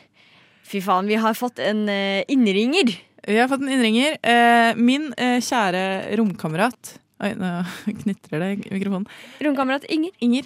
fy 0.67 0.81
faen, 0.83 1.07
vi 1.09 1.19
har 1.21 1.37
fått 1.37 1.61
en 1.63 1.85
eh, 1.93 2.23
innringer. 2.33 2.95
Vi 3.27 3.37
har 3.37 3.49
fått 3.51 3.61
en 3.61 3.71
innringer. 3.77 4.17
Eh, 4.25 4.73
min 4.79 5.11
eh, 5.19 5.37
kjære 5.43 6.15
romkamerat 6.17 6.95
Oi, 7.17 7.31
nå 7.33 7.47
knitrer 8.03 8.41
det 8.43 8.49
i 8.69 8.75
mikrofonen. 8.75 9.07
Romkamerat 9.41 9.87
Inger. 9.89 10.11
Inger. 10.21 10.45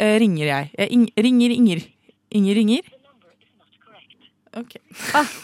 Eh, 0.00 0.14
ringer 0.20 0.48
jeg. 0.48 0.70
jeg 0.78 0.92
ing, 0.96 1.02
ringer 1.24 1.52
Inger. 1.52 1.82
Inger 2.30 2.54
ringer. 2.58 2.82
Ok. 4.56 4.76
Ah. 5.14 5.26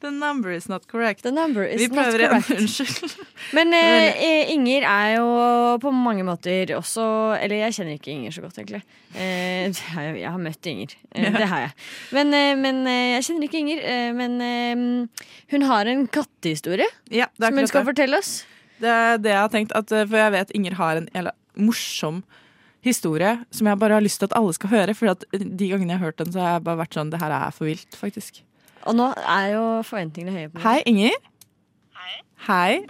The 0.00 0.08
number 0.10 0.50
is 0.50 0.66
not 0.68 0.86
correct. 0.88 1.22
The 1.22 1.30
number 1.30 1.62
is 1.62 1.78
Vi 1.82 1.86
not 1.88 1.96
prøver 2.06 2.22
igjen. 2.24 2.30
correct. 2.42 2.60
Unnskyld. 2.62 3.16
Men 3.56 3.74
eh, 3.76 4.48
Inger 4.54 4.86
er 4.88 5.10
jo 5.18 5.26
på 5.82 5.90
mange 5.92 6.24
måter 6.24 6.72
også 6.78 7.04
Eller 7.36 7.60
jeg 7.66 7.74
kjenner 7.76 7.98
ikke 7.98 8.14
Inger 8.14 8.32
så 8.32 8.40
godt, 8.46 8.56
egentlig. 8.62 8.80
Eh, 9.12 9.68
jeg, 9.68 10.14
jeg 10.22 10.30
har 10.32 10.40
møtt 10.40 10.66
Inger. 10.72 10.94
Eh, 11.12 11.26
Ja. 11.28 11.34
Det 11.36 11.48
har 11.52 11.60
jeg. 11.66 11.74
Men, 12.16 12.32
eh, 12.34 12.54
men 12.56 12.80
eh, 12.88 13.02
jeg 13.18 13.26
kjenner 13.28 13.46
ikke 13.50 13.60
Inger. 13.60 13.84
Eh, 13.92 14.08
men 14.16 14.40
eh, 14.40 15.28
hun 15.52 15.68
har 15.68 15.92
en 15.92 16.06
kattehistorie 16.08 16.88
Ja, 17.12 17.28
som 17.36 17.60
hun 17.60 17.68
skal 17.68 17.84
det. 17.84 17.90
fortelle 17.92 18.22
oss. 18.24 18.32
Det 18.80 18.88
er 18.88 19.20
det 19.20 19.34
jeg 19.36 19.42
har 19.44 19.52
tenkt. 19.52 19.76
At, 19.76 19.92
for 19.92 20.16
jeg 20.16 20.32
vet 20.38 20.56
Inger 20.56 20.80
har 20.80 21.02
en 21.04 21.30
morsom 21.60 22.22
historie 22.24 22.38
som 22.84 23.66
jeg 23.66 23.78
bare 23.78 23.98
har 23.98 24.04
lyst 24.04 24.20
til 24.20 24.30
at 24.30 24.36
alle 24.38 24.52
skal 24.56 24.70
høre. 24.70 24.94
For 24.94 25.12
at 25.12 25.24
de 25.32 25.68
gangene 25.68 25.92
jeg 25.92 25.98
har 25.98 26.06
hørt 26.06 26.18
den, 26.18 26.32
så 26.32 26.40
har 26.40 26.52
jeg 26.56 26.64
bare 26.64 26.80
vært 26.80 26.94
sånn 26.94 27.10
Det 27.10 27.20
her 27.20 27.30
er 27.30 27.50
for 27.50 27.68
vilt, 27.68 27.96
faktisk. 27.96 28.42
Og 28.88 28.96
nå 28.96 29.10
er 29.18 29.52
jo 29.52 29.64
forventningene 29.84 30.32
høye. 30.32 30.48
på 30.48 30.58
meg. 30.58 30.64
Hei, 30.64 30.82
Inger. 30.86 31.16
Hei. 32.46 32.86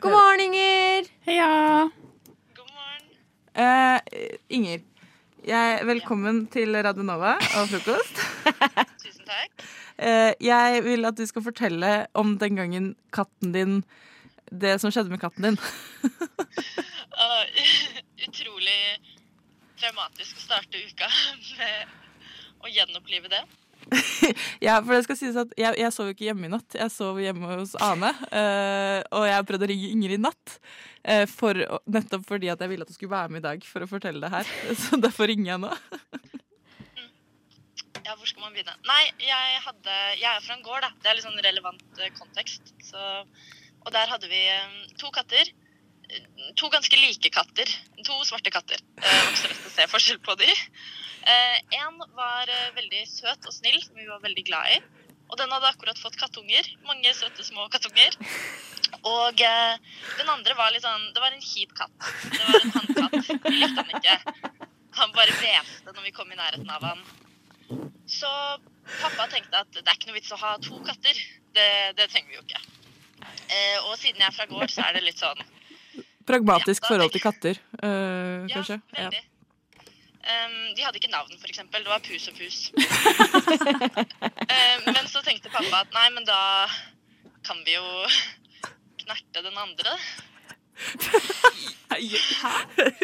God 0.00 0.12
morgen, 0.12 0.40
Inger! 0.44 1.08
Heia! 1.26 1.90
Eh, 3.56 3.98
Inger, 4.52 4.82
jeg, 5.46 5.86
velkommen 5.88 6.42
til 6.52 6.76
Radio 6.84 7.02
Nova 7.02 7.32
og 7.56 7.70
frokost. 7.70 8.20
Tusen 9.02 9.24
takk. 9.24 9.64
Eh, 9.96 10.32
jeg 10.44 10.82
vil 10.84 11.08
at 11.08 11.16
du 11.16 11.24
skal 11.26 11.42
fortelle 11.46 11.92
om 12.14 12.36
den 12.38 12.60
gangen 12.60 12.90
katten 13.16 13.54
din 13.54 13.78
Det 14.52 14.76
som 14.80 14.92
skjedde 14.92 15.10
med 15.10 15.18
katten 15.18 15.42
din. 15.48 15.58
uh, 17.22 17.44
utrolig 18.28 18.80
traumatisk 19.86 20.40
å 20.40 20.42
starte 20.42 20.82
uka 20.82 21.08
med 21.60 22.64
å 22.64 22.72
gjenopplive 22.72 23.30
det. 23.30 23.44
Ja, 24.64 24.80
for 24.82 24.96
det 24.96 25.04
skal 25.06 25.18
sies 25.18 25.36
at 25.38 25.52
jeg, 25.54 25.76
jeg 25.78 25.94
sov 25.94 26.08
ikke 26.10 26.26
hjemme 26.26 26.48
i 26.48 26.50
natt. 26.50 26.74
Jeg 26.74 26.90
sov 26.90 27.20
hjemme 27.22 27.46
hos 27.52 27.76
Ane. 27.78 28.08
Uh, 28.32 28.98
og 29.14 29.26
jeg 29.28 29.44
prøvde 29.46 29.68
å 29.68 29.70
ringe 29.70 29.90
Ingrid 29.92 30.18
i 30.18 30.24
natt. 30.24 30.56
uh, 31.06 31.22
for, 31.30 31.60
nettopp 31.86 32.24
fordi 32.26 32.50
at 32.50 32.64
jeg 32.64 32.72
ville 32.72 32.82
at 32.82 32.90
hun 32.90 32.98
skulle 32.98 33.14
være 33.14 33.34
med 33.34 33.44
i 33.44 33.46
dag 33.46 33.68
for 33.68 33.84
å 33.84 33.90
fortelle 33.90 34.24
det 34.24 34.32
her. 34.32 34.50
Så 34.82 34.98
derfor 34.98 35.30
ringer 35.30 35.52
jeg 35.52 35.62
nå. 35.68 35.70
Ja, 38.06 38.16
hvor 38.16 38.26
skal 38.26 38.42
man 38.42 38.56
begynne? 38.56 38.74
Nei, 38.88 39.04
jeg, 39.22 39.60
hadde, 39.68 40.00
jeg 40.18 40.30
er 40.32 40.42
fra 40.42 40.56
en 40.56 40.66
gård, 40.66 40.82
da. 40.82 40.90
Det 41.02 41.10
er 41.12 41.18
litt 41.18 41.26
sånn 41.26 41.46
relevant 41.46 42.02
eh, 42.02 42.12
kontekst. 42.18 42.74
Så, 42.86 43.06
og 43.84 43.94
der 43.94 44.10
hadde 44.10 44.30
vi 44.30 44.42
to 44.98 45.10
katter. 45.14 45.50
Eh, 46.10 46.52
To 46.56 46.68
ganske 46.72 46.96
like 46.96 47.30
katter. 47.34 47.68
To 48.06 48.20
svarte 48.24 48.50
katter. 48.54 48.78
Eh, 48.96 49.24
Det 49.32 49.42
var 49.42 49.50
lett 49.52 49.66
å 49.66 49.74
se 49.74 49.86
forskjell 49.94 50.20
på 50.24 50.36
de. 50.40 50.50
En 51.26 51.98
var 52.14 52.48
eh, 52.48 52.70
veldig 52.76 53.02
søt 53.10 53.46
og 53.46 53.52
snill, 53.54 53.80
som 53.82 53.98
vi 53.98 54.06
var 54.06 54.22
veldig 54.22 54.44
glad 54.46 54.76
i. 54.76 54.78
Og 55.26 55.38
den 55.40 55.50
hadde 55.50 55.72
akkurat 55.72 55.98
fått 55.98 56.16
kattunger. 56.20 56.68
Mange 56.86 57.10
søte 57.18 57.42
små 57.44 57.66
kattunger. 57.72 58.14
Og 59.02 59.40
eh, 59.42 59.74
den 60.20 60.30
andre 60.30 60.54
var 60.54 60.70
litt 60.70 60.84
sånn 60.86 61.08
Det 61.14 61.22
var 61.22 61.34
en 61.34 61.42
kjip 61.42 61.74
katt. 61.74 61.96
Det 62.30 62.44
var 62.46 62.60
en 62.60 62.74
hannkatt. 62.76 63.50
Likte 63.50 63.82
han 63.82 63.98
ikke. 63.98 64.16
Han 65.00 65.12
bare 65.12 65.34
hveste 65.42 65.92
når 65.92 66.06
vi 66.06 66.14
kom 66.16 66.30
i 66.32 66.38
nærheten 66.38 66.70
av 66.72 66.86
han. 66.86 67.02
Så 68.08 68.30
pappa 69.02 69.26
tenkte 69.32 69.64
at 69.64 69.74
det 69.74 69.82
er 69.82 69.98
ikke 69.98 70.12
noe 70.12 70.16
vits 70.20 70.32
å 70.32 70.38
ha 70.40 70.54
to 70.62 70.78
katter. 70.86 71.18
Det, 71.56 71.68
det 71.98 72.06
trenger 72.12 72.30
vi 72.30 72.38
jo 72.38 72.44
ikke. 72.46 72.62
Eh, 73.26 73.78
og 73.82 73.98
siden 73.98 74.22
jeg 74.22 74.30
er 74.30 74.36
fra 74.38 74.46
gård, 74.48 74.70
så 74.72 74.86
er 74.86 74.96
det 74.96 75.04
litt 75.08 75.20
sånn 75.20 75.42
Pragmatisk 76.26 76.82
forhold 76.88 77.12
til 77.14 77.22
katter, 77.22 77.54
eh, 77.82 78.46
kanskje. 78.52 78.80
Ja, 78.96 79.02
veldig. 79.06 79.22
Um, 80.26 80.56
de 80.74 80.82
hadde 80.82 80.98
ikke 80.98 81.12
navn, 81.12 81.30
eksempel. 81.46 81.84
Det 81.86 81.90
var 81.92 82.00
Pus 82.02 82.24
og 82.26 82.34
Pus. 82.34 82.56
um, 82.74 82.80
men 84.96 85.06
så 85.06 85.22
tenkte 85.22 85.52
pappa 85.54 85.84
at 85.84 85.92
nei, 85.94 86.08
men 86.16 86.24
da 86.26 86.38
kan 87.46 87.60
vi 87.66 87.72
jo 87.76 87.86
knerte 89.04 89.38
den 89.46 89.54
andre. 89.62 89.94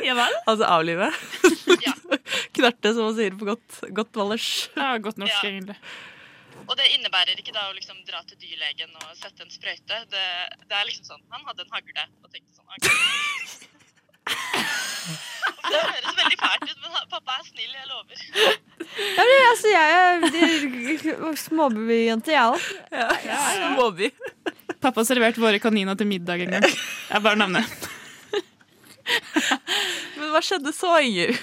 Ja 0.02 0.14
vel? 0.18 0.34
Altså 0.50 0.64
avlive. 0.66 1.12
ja. 1.86 1.94
Knerte, 2.56 2.90
som 2.92 3.06
man 3.08 3.14
sier 3.16 3.32
på 3.38 3.46
godt, 3.48 3.78
godt 3.96 4.18
valdres. 4.18 4.48
Ja, 4.76 4.96
godt 5.02 5.18
norsk, 5.22 5.38
Ja. 5.38 5.42
egentlig. 5.48 5.76
Og 6.68 6.74
det 6.78 6.86
innebærer 6.94 7.38
ikke 7.38 7.54
da 7.54 7.68
å 7.68 7.76
liksom 7.76 7.98
dra 8.08 8.22
til 8.28 8.38
dyrlegen 8.40 8.92
og 9.02 9.16
sette 9.18 9.44
en 9.44 9.52
sprøyte. 9.52 9.96
Det, 10.12 10.26
det 10.68 10.78
er 10.78 10.88
liksom 10.88 11.06
sånn 11.10 11.22
Han 11.34 11.46
hadde 11.48 11.66
en 11.66 11.74
hagle 11.74 12.04
og 12.22 12.28
tenkte 12.32 12.52
sånn 12.56 12.68
ok. 12.76 12.84
Det 15.62 15.78
høres 15.78 16.16
veldig 16.18 16.38
fælt 16.38 16.64
ut, 16.68 16.78
men 16.82 16.90
pappa 17.10 17.36
er 17.38 17.44
snill, 17.46 17.72
jeg 17.74 17.86
lover. 17.88 18.18
Ja, 19.16 19.22
men, 19.22 19.32
altså, 19.48 19.68
jeg 19.72 19.86
er 19.94 21.36
småbyjente, 21.38 22.34
jeg 22.34 22.42
òg. 22.50 22.60
Småby. 23.56 24.10
Pappa 24.82 25.04
serverte 25.06 25.42
våre 25.42 25.62
kaniner 25.62 25.98
til 25.98 26.10
middag 26.10 26.42
en 26.44 26.54
gang. 26.56 26.66
Jeg 26.66 27.24
bare 27.24 27.38
nevner. 27.38 27.66
Men 30.18 30.30
hva 30.30 30.42
skjedde 30.44 30.72
så, 30.74 30.94
Inger? 31.02 31.34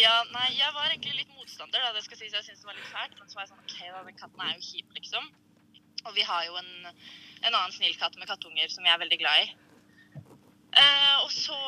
Ja, 0.00 0.14
nei, 0.32 0.48
jeg 0.56 0.72
var 0.72 0.88
egentlig 0.88 1.18
litt 1.18 1.31
motstander, 1.62 1.86
da. 1.86 1.92
Det 1.94 2.04
skal 2.04 2.18
sies, 2.18 2.32
jeg 2.32 2.44
syns 2.44 2.60
det 2.60 2.66
var 2.66 2.74
litt 2.76 2.92
fælt. 2.92 3.18
Men 3.18 3.28
så 3.28 3.34
var 3.36 3.42
jeg 3.44 3.52
sånn, 3.52 3.64
ok 3.66 3.78
da, 3.92 4.04
den 4.06 4.18
katten 4.18 4.40
er 4.42 4.54
jo 4.56 4.62
kjip, 4.66 4.88
liksom. 4.96 5.24
Og 6.02 6.14
vi 6.16 6.22
har 6.26 6.44
jo 6.46 6.56
en, 6.58 6.72
en 7.42 7.54
annen 7.54 7.72
snill 7.72 7.96
katt 7.98 8.16
med 8.18 8.28
kattunger 8.28 8.68
som 8.72 8.84
jeg 8.84 8.94
er 8.94 9.02
veldig 9.02 9.18
glad 9.20 9.42
i. 9.42 9.46
Eh, 10.72 11.16
og 11.22 11.30
så 11.30 11.58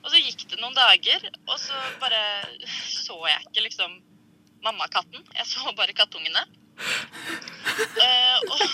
Og 0.00 0.08
så 0.08 0.16
gikk 0.16 0.46
det 0.48 0.56
noen 0.62 0.72
dager, 0.72 1.26
og 1.44 1.58
så 1.60 1.76
bare 2.00 2.20
så 2.88 3.18
jeg 3.28 3.42
ikke 3.50 3.66
liksom 3.66 3.98
mammakatten. 4.64 5.20
Jeg 5.36 5.44
så 5.50 5.74
bare 5.76 5.92
kattungene. 5.92 6.40
Eh, 8.00 8.36
og 8.48 8.56
så 8.56 8.64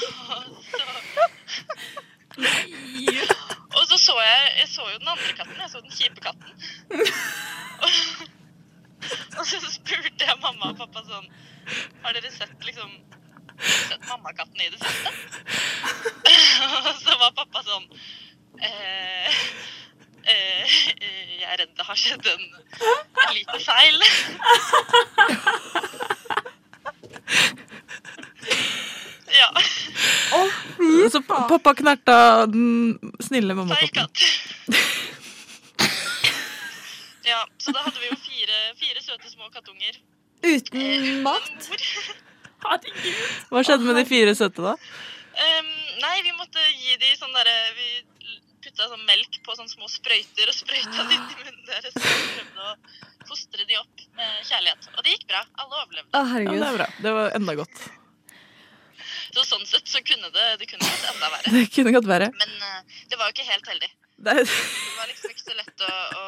Og 3.77 3.83
så 3.91 3.99
så 3.99 4.15
jeg 4.23 4.55
Jeg 4.61 4.69
så 4.71 4.87
jo 4.93 4.99
den 5.03 5.11
andre 5.17 5.35
katten. 5.35 5.59
Jeg 5.59 5.71
så 5.73 5.83
den 5.83 5.97
kjipe 5.99 6.21
katten. 6.23 6.51
Og 9.39 9.45
så 9.47 9.61
spurte 9.71 10.25
jeg 10.27 10.39
mamma 10.43 10.71
og 10.73 10.79
pappa 10.81 11.03
sånn 11.07 11.27
Har 12.05 12.17
dere 12.17 12.31
sett 12.33 12.57
liksom 12.67 12.91
Sett 13.61 14.03
mammakatten 14.09 14.61
i 14.61 14.69
det 14.73 14.81
siste? 14.83 15.11
Og 16.91 16.91
så 17.01 17.17
var 17.21 17.33
pappa 17.39 17.63
sånn 17.67 17.87
eh, 18.61 19.39
eh, 20.33 20.77
Jeg 21.41 21.47
er 21.47 21.61
redd 21.63 21.73
det 21.79 21.87
har 21.89 21.97
skjedd 22.01 22.27
en, 22.35 22.45
en 23.27 23.35
liten 23.37 23.61
feil. 23.65 23.99
Ja. 29.37 29.49
Så 31.11 31.23
pa- 31.23 31.49
pappa 31.49 31.75
knerta 31.75 32.47
den 32.47 32.99
snille 33.21 33.55
Feil 33.55 33.57
mammakatten. 33.57 33.95
katt. 33.95 34.19
Ja, 37.27 37.41
så 37.59 37.73
da 37.75 37.83
hadde 37.83 37.99
vi 38.01 38.07
jo 38.11 38.17
fire, 38.23 38.59
fire 38.79 39.03
søte 39.03 39.31
små 39.31 39.51
kattunger. 39.51 39.99
Uten 40.47 41.23
mat? 41.27 41.71
Hva 43.51 43.63
skjedde 43.63 43.85
med 43.87 43.99
de 44.01 44.05
fire 44.09 44.35
søte, 44.39 44.63
da? 44.65 44.75
Um, 45.37 45.73
nei, 46.03 46.15
vi 46.25 46.33
måtte 46.39 46.63
gi 46.81 46.97
de 47.01 47.11
sånn 47.19 47.35
derre 47.37 47.57
Vi 47.77 47.89
putta 48.67 48.89
sånn 48.91 49.05
melk 49.07 49.37
på 49.47 49.55
sånne 49.55 49.71
små 49.71 49.87
sprøyter 49.91 50.51
og 50.51 50.57
sprøyta 50.57 50.97
det 50.97 51.13
litt 51.13 51.35
i 51.35 51.45
munnen 51.45 51.69
deres. 51.69 51.95
Og 51.95 52.09
prøvde 52.09 52.65
å 52.73 53.29
fostre 53.29 53.67
de 53.69 53.79
opp 53.79 54.03
med 54.19 54.41
kjærlighet. 54.49 54.89
Og 54.97 55.05
det 55.05 55.15
gikk 55.15 55.29
bra. 55.31 55.45
Alle 55.63 55.85
overlevde. 55.85 56.11
Å, 56.11 56.25
Ja, 56.43 56.51
det 56.51 56.67
er 56.71 56.81
bra. 56.81 56.89
Det 57.05 57.15
var 57.19 57.39
enda 57.39 57.57
godt. 57.63 57.85
Så 59.37 59.45
sånn 59.45 59.67
sett 59.69 59.89
så 59.91 60.01
kunne 60.01 60.31
det, 60.33 60.45
det 60.63 60.67
kunne 60.71 60.89
gått 60.89 61.09
enda 61.13 61.31
verre. 61.35 61.53
Det 61.53 61.65
kunne 61.75 61.93
gått 61.93 62.09
verre. 62.09 62.29
Men 62.41 62.53
uh, 62.63 63.01
det 63.11 63.19
var 63.21 63.29
jo 63.29 63.37
ikke 63.37 63.49
helt 63.53 63.73
heldig. 63.75 63.91
Det 64.17 64.37
Det 64.41 64.93
var 64.97 65.11
liksom 65.11 65.35
ikke 65.35 65.45
så 65.45 65.57
lett 65.59 65.83
å, 65.85 65.95
å 66.17 66.25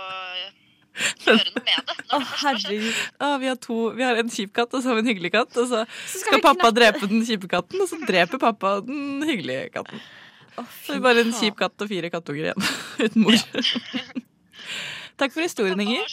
gjøre 1.25 1.53
noe 1.55 1.65
med 1.65 1.69
det. 1.69 1.97
Å, 2.09 2.19
det 2.19 2.31
herregud. 2.43 3.03
vi, 3.43 3.51
har 3.51 3.59
to, 3.65 3.81
vi 3.99 4.07
har 4.07 4.21
en 4.23 4.33
kjip 4.33 4.55
katt, 4.57 4.73
og 4.75 4.83
så 4.83 4.93
har 4.93 4.99
vi 4.99 5.05
en 5.07 5.11
hyggelig 5.13 5.33
katt. 5.35 5.53
Og 5.57 5.69
så 5.71 5.85
Så 6.07 6.23
skal 6.23 6.39
skal 6.39 6.45
pappa 6.49 6.73
drepe 6.75 7.11
den 7.11 7.25
kjipe 7.27 7.51
katten, 7.51 7.83
og 7.85 7.91
så 7.91 8.01
dreper 8.03 8.43
pappa 8.43 8.79
den 8.87 9.23
hyggelige 9.29 9.69
katten. 9.77 10.03
Så 10.85 10.97
vi 10.97 11.01
bare 11.05 11.23
en 11.23 11.35
kjip 11.37 11.59
katt 11.59 11.85
og 11.85 11.91
fire 11.91 12.11
kattunger 12.11 12.51
igjen 12.51 12.63
uten 13.05 13.23
mor. 13.23 13.39
Takk 15.19 15.33
for 15.35 15.43
historien, 15.43 15.81
Inger. 15.83 16.07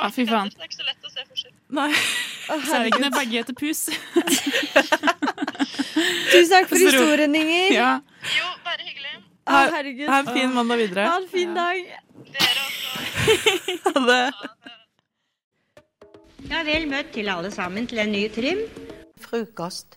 Ah, 0.00 0.08
fy 0.08 0.24
faen. 0.24 0.48
Det 0.48 0.62
er 0.62 0.68
ikke 0.70 0.78
så 0.78 0.86
lett 0.86 1.04
å 1.04 1.10
se 1.12 1.24
forskjell. 1.28 1.52
Nei. 1.76 1.90
Særlig 2.64 3.00
når 3.02 3.12
begge 3.18 3.42
heter 3.42 3.56
Pus. 3.58 3.82
Tusen 6.32 6.48
takk 6.54 6.70
for 6.70 6.80
historien, 6.80 7.36
Inger. 7.36 7.74
Ja. 7.74 7.90
Jo, 8.32 8.48
bare 8.64 8.86
hyggelig. 8.86 9.12
Å. 9.44 9.60
Ha 10.08 10.22
en 10.22 10.30
fin 10.32 10.56
mandag 10.56 10.80
videre. 10.80 11.04
Ha 11.04 11.18
en 11.20 11.28
fin 11.28 11.52
dag. 11.52 11.84
Ha 13.84 14.00
det. 14.08 14.24
Ja, 16.50 16.60
vel 16.66 16.88
møtt 16.90 17.12
til 17.14 17.30
alle 17.32 17.50
sammen 17.54 17.86
til 17.88 18.02
en 18.02 18.12
ny 18.12 18.26
trim. 18.32 18.60
Frokost. 19.24 19.96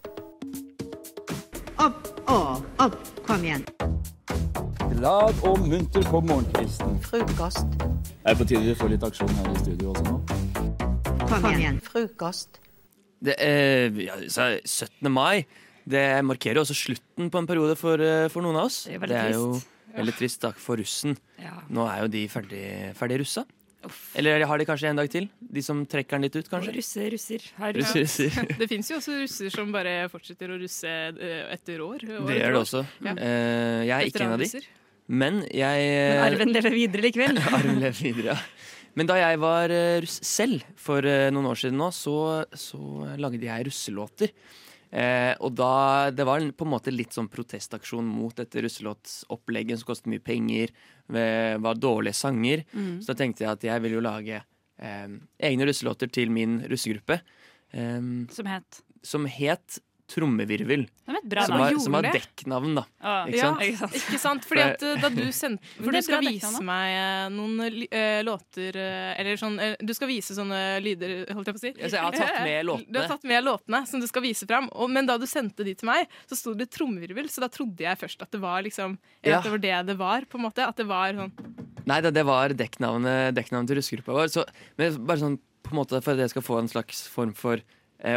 Opp, 1.77 2.07
å, 2.31 2.37
opp, 2.81 2.97
kom 3.27 3.43
igjen. 3.45 3.65
Glad 4.95 5.43
og 5.45 5.59
munter 5.67 6.07
på 6.07 6.21
morgenkvisten. 6.25 6.95
Frokost. 7.05 7.77
Er 8.25 8.37
på 8.39 8.47
tide 8.47 8.63
vi 8.65 8.75
får 8.79 8.95
litt 8.95 9.05
aksjon 9.05 9.35
her 9.41 9.51
i 9.51 9.59
studio 9.61 9.93
også 9.93 10.07
nå? 10.07 10.17
Kom, 11.27 11.49
igjen. 11.51 11.81
Frokost. 11.83 12.61
Det 13.23 13.35
er, 13.41 13.91
ja, 13.99 14.17
er 14.17 14.59
17. 14.63 15.11
mai. 15.11 15.45
Det 15.87 16.03
markerer 16.25 16.59
jo 16.59 16.65
også 16.65 16.75
slutten 16.75 17.31
på 17.31 17.41
en 17.41 17.47
periode 17.47 17.77
for, 17.79 18.01
eh, 18.01 18.27
for 18.31 18.43
noen 18.45 18.59
av 18.59 18.71
oss. 18.71 18.85
Det 18.87 18.97
er 18.97 19.03
veldig 19.03 19.23
jo 19.35 19.43
trist. 19.53 19.73
Veldig 19.97 20.15
trist 20.17 20.43
da, 20.45 20.53
for 20.61 20.79
russen. 20.79 21.17
Ja. 21.41 21.57
Nå 21.73 21.87
er 21.89 22.03
jo 22.05 22.11
de 22.13 22.25
ferdig, 22.31 22.63
ferdig 22.97 23.21
russa. 23.23 23.45
Eller 24.17 24.43
har 24.49 24.59
de 24.59 24.65
kanskje 24.67 24.89
en 24.89 24.99
dag 24.99 25.09
til? 25.11 25.27
De 25.39 25.61
som 25.63 25.83
trekker 25.87 26.17
den 26.17 26.25
litt 26.27 26.35
ut, 26.35 26.49
kanskje? 26.51 26.73
Russe, 26.75 27.05
russer. 27.13 27.45
Her. 27.59 27.75
Russer, 27.77 28.03
russer. 28.03 28.49
Det 28.61 28.67
fins 28.71 28.89
jo 28.91 28.97
også 28.99 29.19
russer 29.21 29.53
som 29.53 29.71
bare 29.75 29.99
fortsetter 30.11 30.51
å 30.51 30.57
russe 30.59 30.89
eh, 30.89 31.43
etter 31.53 31.83
år. 31.85 32.03
år 32.17 32.25
Det 32.27 32.39
gjør 32.39 32.57
det 32.57 32.63
også. 32.63 32.83
Ja. 33.05 33.13
Eh, 33.13 33.83
jeg 33.87 33.95
er 33.99 34.09
ikke 34.11 34.25
en 34.25 34.35
av 34.35 34.43
de. 34.43 34.65
Men 35.07 35.43
jeg 35.55 35.91
Men 35.93 36.25
arven 36.25 36.51
lever 36.51 36.75
videre 36.75 37.05
likevel. 37.05 37.39
Arven 37.57 37.79
lever 37.79 38.01
videre, 38.09 38.33
ja. 38.33 38.73
Men 38.97 39.05
da 39.09 39.17
jeg 39.19 39.37
var 39.43 39.69
eh, 39.73 39.99
russ 40.03 40.17
selv 40.25 40.63
for 40.81 41.05
eh, 41.05 41.27
noen 41.33 41.45
år 41.51 41.59
siden 41.61 41.77
nå, 41.77 41.91
så, 41.93 42.15
så 42.57 42.79
lagde 43.21 43.43
jeg 43.45 43.67
russelåter. 43.69 44.31
Eh, 44.89 45.33
og 45.43 45.51
da 45.59 46.09
Det 46.15 46.25
var 46.25 46.41
på 46.55 46.65
en 46.65 46.71
måte 46.71 46.93
litt 46.95 47.13
sånn 47.13 47.27
protestaksjon 47.29 48.07
mot 48.07 48.33
dette 48.39 48.61
russelåtsopplegget 48.63 49.81
som 49.81 49.89
kostet 49.91 50.09
mye 50.13 50.23
penger, 50.23 50.71
ve- 51.11 51.57
var 51.61 51.75
dårlige 51.77 52.15
sanger. 52.17 52.63
Mm. 52.73 53.01
Så 53.03 53.11
da 53.13 53.17
tenkte 53.21 53.43
jeg 53.45 53.51
at 53.53 53.67
jeg 53.67 53.83
ville 53.83 53.99
jo 53.99 54.05
lage 54.07 54.39
eh, 54.41 55.07
egne 55.51 55.67
russelåter 55.69 56.09
til 56.09 56.31
min 56.33 56.61
russegruppe. 56.71 57.19
Eh, 57.73 58.01
Som 58.33 58.49
het 58.49 58.81
som 59.07 59.27
het 59.29 59.77
Trommevirvel. 60.07 60.85
Det 60.87 61.11
var 61.11 61.17
et 61.19 61.25
bra 61.27 61.43
som 61.43 61.59
var, 61.59 61.77
som 61.83 61.95
har 61.97 62.05
dekknavn, 62.15 62.75
da. 62.77 62.83
Ah, 63.03 63.25
Ikke 63.27 63.39
ja, 63.41 63.49
sant? 63.51 63.95
ikke 63.99 64.19
sant? 64.21 64.45
Fordi 64.49 64.61
at 64.63 64.85
eh, 64.87 65.01
da 65.03 65.09
du 65.11 65.23
sendte 65.35 65.67
For 65.83 65.91
du 65.91 65.99
er 65.99 66.05
skal 66.05 66.23
vise 66.23 66.61
meg 66.63 66.93
eh, 66.95 67.23
noen 67.35 67.81
eh, 67.89 68.19
låter 68.23 68.77
Eller 68.79 69.39
sånn 69.41 69.57
Du 69.83 69.91
skal 69.97 70.11
vise 70.11 70.37
sånne 70.37 70.61
lyder, 70.83 71.25
holdt 71.35 71.51
jeg 71.51 71.57
på 71.57 71.61
å 71.61 71.63
si. 71.65 71.73
Ja, 71.75 71.89
så 71.91 71.99
jeg 71.99 72.05
har 72.05 72.15
tatt 72.15 72.39
med 72.47 72.65
låtene. 72.69 72.93
Du 72.93 73.01
har 73.01 73.11
tatt 73.11 73.27
med 73.33 73.47
låtene 73.49 73.81
som 73.91 74.03
du 74.03 74.07
skal 74.07 74.23
vise 74.23 74.47
fram. 74.47 74.69
Og, 74.71 74.93
men 74.95 75.09
da 75.09 75.17
du 75.19 75.27
sendte 75.27 75.67
de 75.67 75.75
til 75.75 75.91
meg, 75.91 76.07
så 76.29 76.39
sto 76.39 76.55
det 76.55 76.69
trommevirvel, 76.71 77.27
så 77.33 77.43
da 77.43 77.51
trodde 77.51 77.83
jeg 77.83 77.99
først 77.99 78.23
at 78.23 78.31
det 78.31 78.41
var 78.43 78.63
liksom 78.67 78.95
Ja. 79.27 79.41
At 79.41 79.49
det 79.49 79.51
var 79.57 79.63
det 79.67 79.75
det 79.91 79.97
var, 79.99 80.23
på 80.29 80.39
en 80.39 80.47
måte. 80.47 80.63
At 80.63 80.79
det 80.79 80.87
var 80.87 81.15
sånn 81.19 81.35
Nei, 81.87 82.01
det, 82.03 82.11
det 82.15 82.23
var 82.27 82.51
dekknavnet, 82.55 83.35
dekknavnet 83.35 83.71
til 83.71 83.79
russegruppa 83.79 84.15
vår. 84.15 84.31
Så, 84.31 84.43
men 84.79 84.97
bare 85.07 85.21
sånn 85.21 85.37
på 85.67 85.75
en 85.75 85.79
måte 85.81 85.99
for 86.03 86.15
at 86.15 86.23
jeg 86.23 86.31
skal 86.31 86.43
få 86.43 86.57
en 86.61 86.69
slags 86.71 87.05
form 87.11 87.33
for 87.35 87.63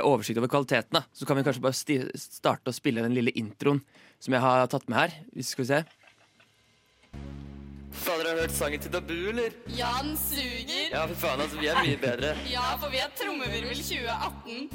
oversikt 0.05 0.39
over 0.39 0.49
kvaliteten, 0.53 0.93
da, 0.99 1.03
så 1.13 1.27
kan 1.27 1.37
vi 1.39 1.45
kanskje 1.47 1.63
bare 1.65 1.77
sti 1.79 1.97
starte 2.21 2.69
å 2.71 2.77
spille 2.77 3.01
den 3.03 3.15
lille 3.17 3.33
introen 3.41 3.81
som 4.21 4.35
jeg 4.37 4.43
har 4.45 4.67
tatt 4.69 4.85
med 4.93 4.99
her. 4.99 5.15
Hvis 5.35 5.55
Skal 5.55 5.65
vi 5.65 5.69
se. 5.71 5.81
Faen, 7.91 8.21
dere 8.23 8.35
har 8.37 8.43
hørt 8.45 8.55
sangen 8.55 8.81
til 8.85 8.93
Dabu, 8.95 9.17
eller? 9.33 9.51
Ja, 9.75 9.91
den 10.05 10.13
suger. 10.21 10.93
Ja, 10.93 11.07
for 11.11 11.17
faen, 11.25 11.41
altså, 11.43 11.59
vi 11.61 11.67
er 11.73 11.81
mye 11.83 11.99
bedre. 12.01 12.35
Ja, 12.49 12.77
for 12.81 12.93
vi 12.93 13.01
er 13.03 13.11
Trommevirvel 13.19 13.81
2018. 13.83 14.69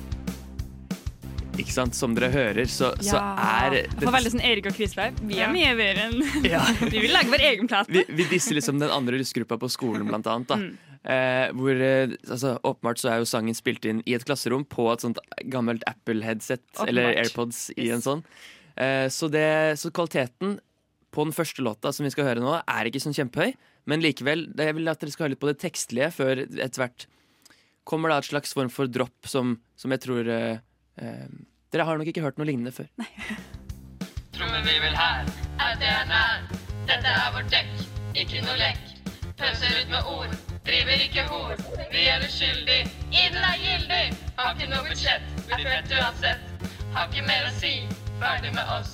Ikke 1.55 1.71
sant? 1.71 1.95
Som 1.95 2.11
dere 2.17 2.27
hører, 2.33 2.65
så, 2.67 2.89
så 2.99 3.15
er 3.21 3.77
Jeg 3.85 4.01
får 4.01 4.11
veldig 4.17 4.31
sånn 4.33 4.43
Erik 4.43 4.65
og 4.67 4.75
Krisberg. 4.75 5.21
Vi 5.23 5.37
er 5.39 5.45
Ja. 5.45 5.51
mye 5.53 5.71
bedre 5.79 6.09
enn 6.09 6.43
Ja. 6.43 6.65
Vi 6.91 6.99
vil 7.05 7.13
lage 7.15 7.31
vår 7.31 7.45
egen 7.53 7.69
plate. 7.71 7.93
vi, 7.95 8.03
vi 8.09 8.25
disser 8.33 8.57
liksom 8.59 8.81
den 8.83 8.91
andre 8.91 9.21
russegruppa 9.21 9.55
på 9.61 9.69
skolen, 9.71 10.03
blant 10.09 10.27
annet. 10.27 10.51
Da. 10.51 10.57
Eh, 11.05 11.51
hvor 11.53 11.77
eh, 11.85 12.15
altså, 12.25 12.55
Åpenbart 12.65 12.97
så 13.01 13.11
er 13.13 13.19
jo 13.21 13.27
sangen 13.29 13.53
spilt 13.57 13.85
inn 13.85 13.99
i 14.09 14.15
et 14.17 14.25
klasserom 14.25 14.63
på 14.65 14.87
et 14.89 15.03
sånt 15.05 15.19
gammelt 15.53 15.83
Apple-headset 15.89 16.63
eller 16.87 17.11
AirPods. 17.11 17.27
AirPods 17.29 17.59
i 17.77 17.91
en 17.93 18.01
sånn. 18.05 18.23
Eh, 18.75 19.05
så, 19.13 19.29
det, 19.31 19.45
så 19.79 19.91
kvaliteten 19.93 20.57
på 21.15 21.23
den 21.27 21.35
første 21.35 21.63
låta 21.63 21.93
som 21.95 22.03
vi 22.07 22.11
skal 22.11 22.25
høre 22.31 22.41
nå, 22.43 22.55
er 22.65 22.89
ikke 22.89 23.03
sånn 23.03 23.15
kjempehøy. 23.15 23.53
Men 23.85 24.01
likevel, 24.01 24.47
det- 24.57 24.65
jeg 24.71 24.75
vil 24.79 24.89
at 24.89 24.99
dere 24.99 25.13
skal 25.13 25.27
høre 25.27 25.35
litt 25.35 25.43
på 25.45 25.51
det 25.51 25.59
tekstlige 25.61 26.09
før 26.11 26.41
etter 26.41 26.81
hvert 26.81 27.05
kommer 27.85 28.09
da 28.09 28.17
et 28.17 28.25
slags 28.25 28.51
form 28.57 28.71
for 28.73 28.89
dropp 28.89 29.29
som, 29.29 29.59
som 29.77 29.93
jeg 29.93 30.01
tror 30.07 30.27
eh, 30.27 30.57
eh, 30.97 31.27
Dere 31.69 31.85
har 31.85 31.97
nok 31.99 32.07
ikke 32.09 32.21
hørt 32.23 32.37
noe 32.39 32.47
lignende 32.47 32.71
før. 32.73 32.87
Trommevirvel 34.35 34.95
her, 34.95 35.25
er 35.59 35.77
det 35.81 35.89
er 35.91 36.05
nær. 36.09 36.45
Dette 36.87 37.11
er 37.13 37.31
vårt 37.35 37.49
dekk, 37.51 37.71
ikke 38.23 38.41
noe 38.45 38.55
lekk. 38.59 38.83
Pøser 39.35 39.73
ut 39.81 39.91
med 39.91 40.09
ord, 40.11 40.35
driver 40.65 41.03
ikke 41.07 41.23
hor. 41.29 41.55
Vi 41.91 42.07
er 42.07 42.25
uskyldig, 42.27 42.81
Iden 43.11 43.43
er 43.51 43.57
gyldig. 43.65 44.05
Har 44.37 44.53
ikke 44.53 44.69
noe 44.71 44.83
budsjett, 44.87 45.25
Er 45.51 45.61
født 45.63 45.93
uansett. 45.99 46.71
Har 46.95 47.09
ikke 47.11 47.25
mer 47.27 47.49
å 47.49 47.53
si, 47.59 47.73
ferdig 48.21 48.53
med 48.55 48.71
oss. 48.77 48.93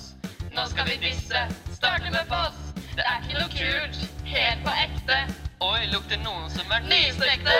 Nå 0.52 0.66
skal 0.68 0.88
vi 0.90 0.98
disse, 1.02 1.46
starte 1.72 2.10
med 2.12 2.28
Foss. 2.30 2.58
Det 2.92 3.04
er 3.08 3.22
ikke 3.24 3.38
noe 3.40 3.52
kult, 3.54 4.02
helt 4.28 4.64
på 4.66 4.74
ekte. 4.84 5.18
Oi, 5.62 5.86
lukter 5.92 6.20
noen 6.20 6.50
som 6.52 6.72
er 6.76 6.84
nystekte. 6.90 7.54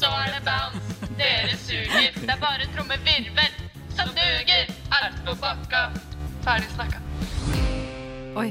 Så 0.00 0.10
er 0.10 0.32
det 0.34 0.42
bounce, 0.48 1.10
dere 1.20 1.58
suger. 1.60 2.10
Det 2.16 2.32
er 2.34 2.40
bare 2.42 2.66
trommevirvel 2.74 3.60
som 3.94 4.10
duger. 4.16 4.72
Alt 4.98 5.20
på 5.26 5.36
bakka, 5.44 5.86
ferdig 6.46 6.72
snakka. 6.74 7.02
Oi. 8.40 8.48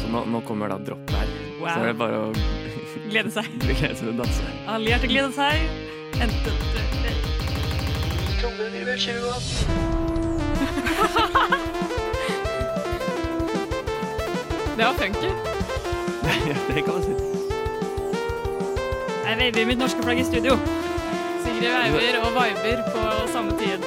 Så 0.00 0.08
nå, 0.12 0.24
nå 0.30 0.40
kommer 0.48 0.72
da 0.72 0.80
droppet 0.86 1.18
her. 1.18 1.36
Wow. 1.60 1.68
Så 1.68 1.76
er 1.82 1.90
det 1.90 1.98
bare 2.00 2.22
å 2.22 2.65
Glede 3.10 3.30
seg. 3.30 3.44
glede 3.62 3.78
seg 3.78 3.96
til 4.00 4.08
å 4.10 4.16
danse. 4.22 4.42
Allierte 4.68 5.06
gleder 5.10 5.32
seg. 5.34 5.54
Enten 6.16 6.54
Trommevirvel 8.40 8.98
2018. 8.98 9.96
Det 14.76 14.84
var 14.84 14.94
funky. 15.00 15.30
det 16.74 16.82
kan 16.84 16.92
man 16.92 17.02
si. 17.02 17.14
Jeg 19.26 19.38
veiver 19.38 19.66
mitt 19.66 19.80
norske 19.80 20.02
flagg 20.04 20.20
i 20.20 20.26
studio. 20.28 20.58
Sigrid 21.44 21.72
veiver 21.72 22.18
og 22.20 22.30
viber 22.36 22.82
på 22.92 23.04
samme 23.32 23.56
tid. 23.60 23.80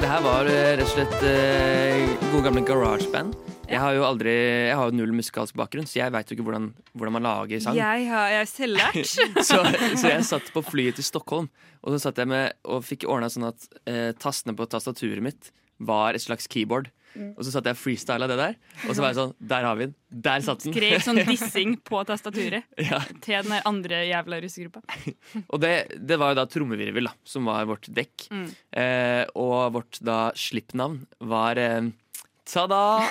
Det 0.00 0.08
her 0.08 0.22
var 0.24 0.48
eh, 0.50 0.72
rett 0.80 0.86
og 0.86 0.92
slett 0.94 1.18
uh, 1.20 2.30
gode 2.32 2.44
gamle 2.48 2.64
garageband. 2.66 3.36
Jeg 3.72 3.80
har 3.80 3.96
jo 3.96 4.06
aldri, 4.06 4.32
jeg 4.68 4.76
har 4.78 4.90
jo 4.90 4.96
null 5.00 5.14
musikalsk 5.16 5.56
bakgrunn, 5.58 5.88
så 5.88 6.02
jeg 6.02 6.12
veit 6.14 6.28
jo 6.30 6.36
ikke 6.36 6.46
hvordan, 6.46 6.70
hvordan 6.92 7.16
man 7.16 7.26
lager 7.26 7.62
sang. 7.64 7.78
Jeg 7.78 8.08
har 8.10 8.32
jeg 8.34 8.44
er 8.44 8.50
selvlært. 8.50 9.12
så, 9.48 9.60
så 9.96 10.12
jeg 10.12 10.26
satt 10.28 10.52
på 10.54 10.64
flyet 10.66 11.00
til 11.00 11.08
Stockholm 11.08 11.48
og 11.82 11.94
så 11.94 12.04
satt 12.04 12.20
jeg 12.22 12.30
med 12.30 12.54
og 12.70 12.84
fikk 12.86 13.08
ordna 13.10 13.28
sånn 13.32 13.48
at 13.50 13.68
eh, 13.90 14.10
tastene 14.22 14.54
på 14.58 14.68
tastaturet 14.70 15.22
mitt 15.24 15.50
var 15.82 16.14
et 16.14 16.22
slags 16.22 16.46
keyboard. 16.50 16.92
Mm. 17.12 17.34
Og 17.36 17.42
så 17.44 17.50
satt 17.52 17.66
jeg 17.68 17.76
og 17.76 17.80
freestyla 17.80 18.24
det 18.30 18.38
der, 18.38 18.54
og 18.86 18.94
så 18.96 19.02
var 19.02 19.10
jeg 19.10 19.18
sånn 19.18 19.32
Der 19.50 19.66
har 19.68 19.74
vi 19.76 19.84
den! 19.84 19.96
Der 20.24 20.44
satt 20.46 20.62
den! 20.64 20.72
Skrek 20.72 21.02
sånn 21.04 21.20
dissing 21.28 21.74
på 21.84 22.00
tastaturet 22.08 22.64
Ja. 22.80 23.02
til 23.20 23.50
den 23.50 23.58
andre 23.68 23.98
jævla 24.08 24.38
russegruppa. 24.40 24.80
Og 25.42 25.60
det, 25.60 25.72
det 26.00 26.16
var 26.22 26.32
jo 26.32 26.38
da 26.40 26.46
Trommevirvel, 26.48 27.10
da, 27.10 27.12
som 27.28 27.50
var 27.50 27.66
vårt 27.68 27.90
dekk. 27.92 28.30
Mm. 28.32 28.46
Eh, 28.80 29.24
og 29.42 29.74
vårt 29.76 30.00
da 30.00 30.22
slippnavn 30.38 31.02
var 31.28 31.60
eh, 31.60 31.90
Ta-da! 32.48 33.06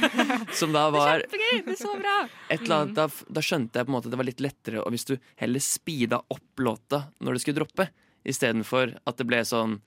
som 0.54 0.72
da 0.74 0.86
var 0.94 1.24
Kjempegøy! 1.24 1.62
Det 1.66 1.74
er 1.74 1.80
så 1.80 1.92
bra! 1.98 2.16
annet, 2.52 2.94
da, 2.94 3.06
da 3.08 3.42
skjønte 3.42 3.80
jeg 3.80 3.88
på 3.88 3.90
en 3.90 3.96
måte 3.96 4.08
at 4.08 4.14
det 4.14 4.20
var 4.20 4.28
litt 4.28 4.42
lettere 4.44 4.82
Og 4.84 4.94
hvis 4.94 5.08
du 5.08 5.16
heller 5.42 5.64
speeda 5.64 6.20
opp 6.22 6.62
låta 6.62 7.02
når 7.18 7.36
det 7.36 7.42
skulle 7.42 7.60
droppe, 7.60 7.88
istedenfor 8.26 8.94
at 9.02 9.18
det 9.18 9.26
ble 9.26 9.42
sånn 9.46 9.80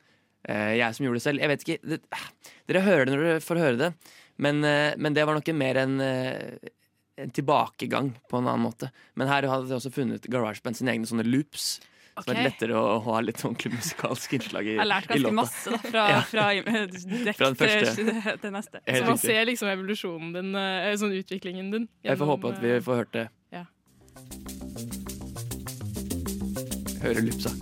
eh, 0.48 0.76
Jeg 0.82 0.98
som 0.98 1.08
gjorde 1.08 1.22
det 1.22 1.26
selv. 1.28 1.44
Jeg 1.44 1.52
vet 1.54 1.64
ikke. 1.66 1.80
Det, 1.94 2.02
ah, 2.16 2.28
dere 2.72 2.84
hører 2.88 3.08
det 3.08 3.16
når 3.16 3.26
dere 3.28 3.46
får 3.46 3.64
høre 3.64 3.80
det, 3.80 3.94
men, 4.40 4.62
eh, 4.68 4.92
men 5.00 5.16
det 5.16 5.26
var 5.28 5.40
noe 5.40 5.56
mer 5.56 5.80
enn 5.84 5.96
eh, 6.04 6.70
en 7.20 7.34
tilbakegang 7.36 8.14
på 8.32 8.40
en 8.40 8.48
annen 8.48 8.64
måte. 8.64 8.92
Men 9.20 9.32
her 9.32 9.48
hadde 9.52 9.68
jeg 9.68 9.80
også 9.80 9.92
funnet 9.92 10.28
GarageBand 10.32 10.80
sine 10.80 10.94
egne 10.94 11.10
sånne 11.10 11.28
loops. 11.28 11.78
Så 12.24 12.32
det 12.32 12.38
er 12.40 12.48
lettere 12.50 12.76
å, 12.80 13.00
ha 13.06 13.20
litt 13.24 13.42
ordentlig 13.46 13.72
musikalsk 13.76 14.34
innslag 14.40 14.68
i, 14.68 14.76
Jeg 14.76 14.82
har 14.84 14.90
lært 14.92 15.08
ganske 15.12 15.34
masse 15.40 15.72
da, 15.74 15.78
fra, 15.86 16.06
Ja. 16.14 16.22
fra 16.28 16.48
Fra 17.38 17.52
den 17.52 17.60
første. 17.60 17.96
til, 18.42 18.52
neste. 18.56 18.82
Helt 18.86 18.98
Så 18.98 19.06
man 19.06 19.16
riktig. 19.16 19.26
ser 19.30 19.46
liksom 19.52 19.72
evolusjonen 19.74 20.34
din, 20.36 20.56
eh, 20.56 20.94
sånn 21.00 21.16
utviklingen 21.20 21.72
din. 21.72 21.88
Jeg 22.04 22.18
får 22.20 22.26
håpe 22.36 22.54
at 22.56 22.62
vi 22.64 22.76
eh, 22.78 22.82
får 22.86 23.04
hørt 23.04 23.14
det. 23.16 23.28
Ja. 23.56 23.66
Høre 27.04 27.22
loopsa. 27.24 27.54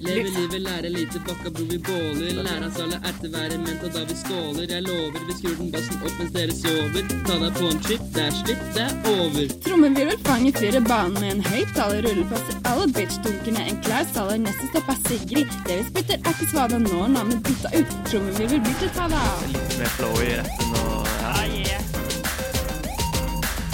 Leve 0.00 0.28
livet, 0.36 0.60
lære 0.62 0.88
lite, 0.94 1.18
bakka 1.26 1.50
bror 1.50 1.66
vi 1.70 1.78
båler. 1.78 2.42
Lære 2.46 2.66
oss 2.66 2.78
alle 2.82 2.98
ertevære 3.08 3.58
ment, 3.58 3.82
og 3.82 3.90
da 3.94 4.02
vi 4.08 4.14
skåler. 4.22 4.66
Jeg 4.74 4.82
lover, 4.82 5.20
vi 5.28 5.34
skrur 5.38 5.56
den 5.60 5.70
bassen 5.74 6.02
opp 6.06 6.14
mens 6.20 6.32
dere 6.36 6.54
sover. 6.62 7.02
Ta 7.26 7.38
deg 7.42 7.56
på 7.58 7.70
en 7.72 7.80
trip, 7.86 8.04
det 8.14 8.22
er 8.26 8.36
slipp, 8.40 8.62
det 8.76 8.84
er 8.84 8.94
over. 9.14 9.54
Trommevirvel 9.66 10.20
fanger 10.28 10.52
fyrer 10.60 10.84
banen 10.90 11.18
med 11.22 11.30
en 11.32 11.42
høyttaler, 11.50 12.02
rulleplasser 12.06 12.60
alle 12.70 12.86
bitch-dunkene, 12.98 13.64
en 13.70 13.80
klar 13.86 14.06
saler, 14.12 14.38
neste 14.44 14.68
stopp 14.70 14.92
er 14.94 15.00
Sigrid. 15.08 15.56
Det 15.66 15.80
vi 15.80 15.88
spytter 15.90 16.20
er 16.22 16.36
ikke 16.36 16.50
svada, 16.52 16.78
når 16.84 17.10
navnet 17.16 17.42
bytta 17.48 17.72
ut. 17.74 17.96
Trommevirvel 18.10 18.62
blir 18.68 18.78
til 18.84 18.92
tada. 18.98 19.24
Litt 19.56 19.78
mer 19.80 19.90
flow 19.96 20.14
i 20.22 20.30
retten 20.38 20.78
og 20.84 21.10
ja. 21.24 21.32
Ah, 21.32 21.42
yeah. 21.58 21.82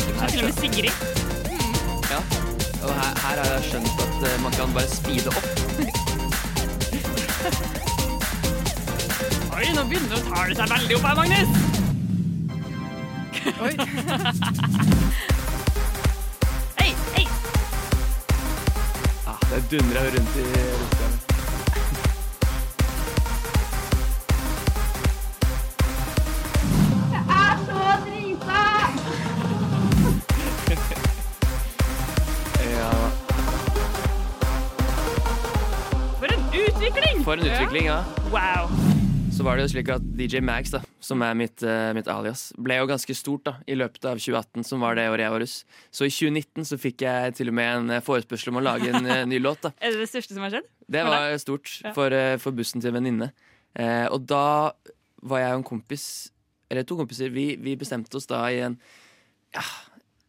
Du 0.00 0.10
kan 0.16 0.32
til 0.32 0.40
og 0.40 0.48
med 0.48 0.56
Sigrid. 0.62 1.04
ja. 2.12 2.24
Og 2.84 2.90
her, 3.00 3.12
her 3.26 3.44
har 3.44 3.52
jeg 3.56 3.68
skjønt 3.68 4.02
at 4.08 4.26
eh, 4.30 4.40
man 4.42 4.52
kan 4.52 4.74
bare 4.76 4.88
speede 4.96 5.36
opp. 5.36 6.03
Oi, 9.54 9.66
nå 9.76 9.82
begynner 9.84 10.08
det 10.08 10.16
å 10.16 10.20
ta 10.30 10.44
det 10.48 10.54
seg 10.56 10.68
veldig 10.70 10.94
opp 10.96 11.04
her, 11.04 11.14
Magnus. 11.18 11.50
Oi. 13.60 13.74
Hei, 16.80 16.90
hei. 17.18 17.26
Ah, 19.28 19.36
det 19.50 19.60
dundrer 19.74 20.02
jo 20.08 20.10
rundt 20.16 20.34
i 20.40 20.42
rustene. 20.54 21.23
For 37.24 37.40
en 37.40 37.46
utvikling, 37.48 37.86
ja. 37.88 38.02
Wow. 38.28 38.68
Så 39.32 39.44
var 39.46 39.56
det 39.56 39.64
jo 39.64 39.70
slik 39.72 39.88
at 39.94 40.02
DJ 40.18 40.42
Mags, 40.44 40.74
da, 40.74 40.82
som 41.00 41.22
er 41.24 41.32
mitt, 41.38 41.62
eh, 41.64 41.92
mitt 41.96 42.08
alias, 42.12 42.50
ble 42.60 42.76
jo 42.76 42.88
ganske 42.90 43.16
stort 43.16 43.46
da, 43.48 43.54
i 43.64 43.76
løpet 43.80 44.04
av 44.10 44.20
2018, 44.20 44.66
som 44.68 44.84
var 44.84 44.98
det 44.98 45.06
året 45.08 45.24
jeg 45.24 45.32
var 45.32 45.40
russ. 45.40 45.54
Så 45.88 46.04
i 46.04 46.12
2019 46.12 46.68
så 46.68 46.76
fikk 46.76 47.06
jeg 47.06 47.32
til 47.38 47.48
og 47.48 47.56
med 47.56 47.70
en 47.70 47.94
eh, 47.96 48.02
forespørsel 48.04 48.52
om 48.52 48.60
å 48.60 48.64
lage 48.66 48.92
en 48.92 49.08
eh, 49.08 49.24
ny 49.24 49.40
låt. 49.40 49.64
da. 49.64 49.72
Er 49.80 49.96
det 49.96 50.04
det 50.04 50.10
største 50.12 50.36
som 50.36 50.44
har 50.44 50.52
skjedd? 50.52 50.68
Det 50.84 51.06
var 51.08 51.38
stort 51.40 51.72
for, 51.96 52.12
eh, 52.12 52.36
for 52.44 52.60
bussen 52.60 52.84
til 52.84 52.92
en 52.92 52.98
venninne. 53.00 53.30
Eh, 53.72 54.04
og 54.12 54.28
da 54.28 54.44
var 55.24 55.42
jeg 55.46 55.56
og 55.56 55.62
en 55.62 55.66
kompis, 55.72 56.06
eller 56.68 56.84
to 56.84 57.00
kompiser, 57.00 57.32
vi, 57.32 57.54
vi 57.56 57.78
bestemte 57.80 58.20
oss 58.20 58.28
da 58.28 58.44
i 58.52 58.60
en 58.68 58.76
ja, 59.56 59.64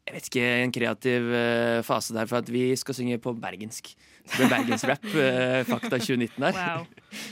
jeg 0.05 0.15
vet 0.15 0.27
ikke, 0.31 0.49
en 0.63 0.73
kreativ 0.79 1.31
eh, 1.34 1.84
fase 1.84 2.15
der 2.15 2.31
for 2.31 2.39
at 2.39 2.49
vi 2.53 2.69
skal 2.79 2.95
synge 2.95 3.19
på 3.19 3.36
bergensk. 3.36 3.91
Ble 4.33 4.47
bergensrap, 4.49 5.05
uh, 5.13 5.61
Fakta 5.69 5.99
2019 6.01 6.43
her. 6.43 6.57
Wow. 6.57 6.88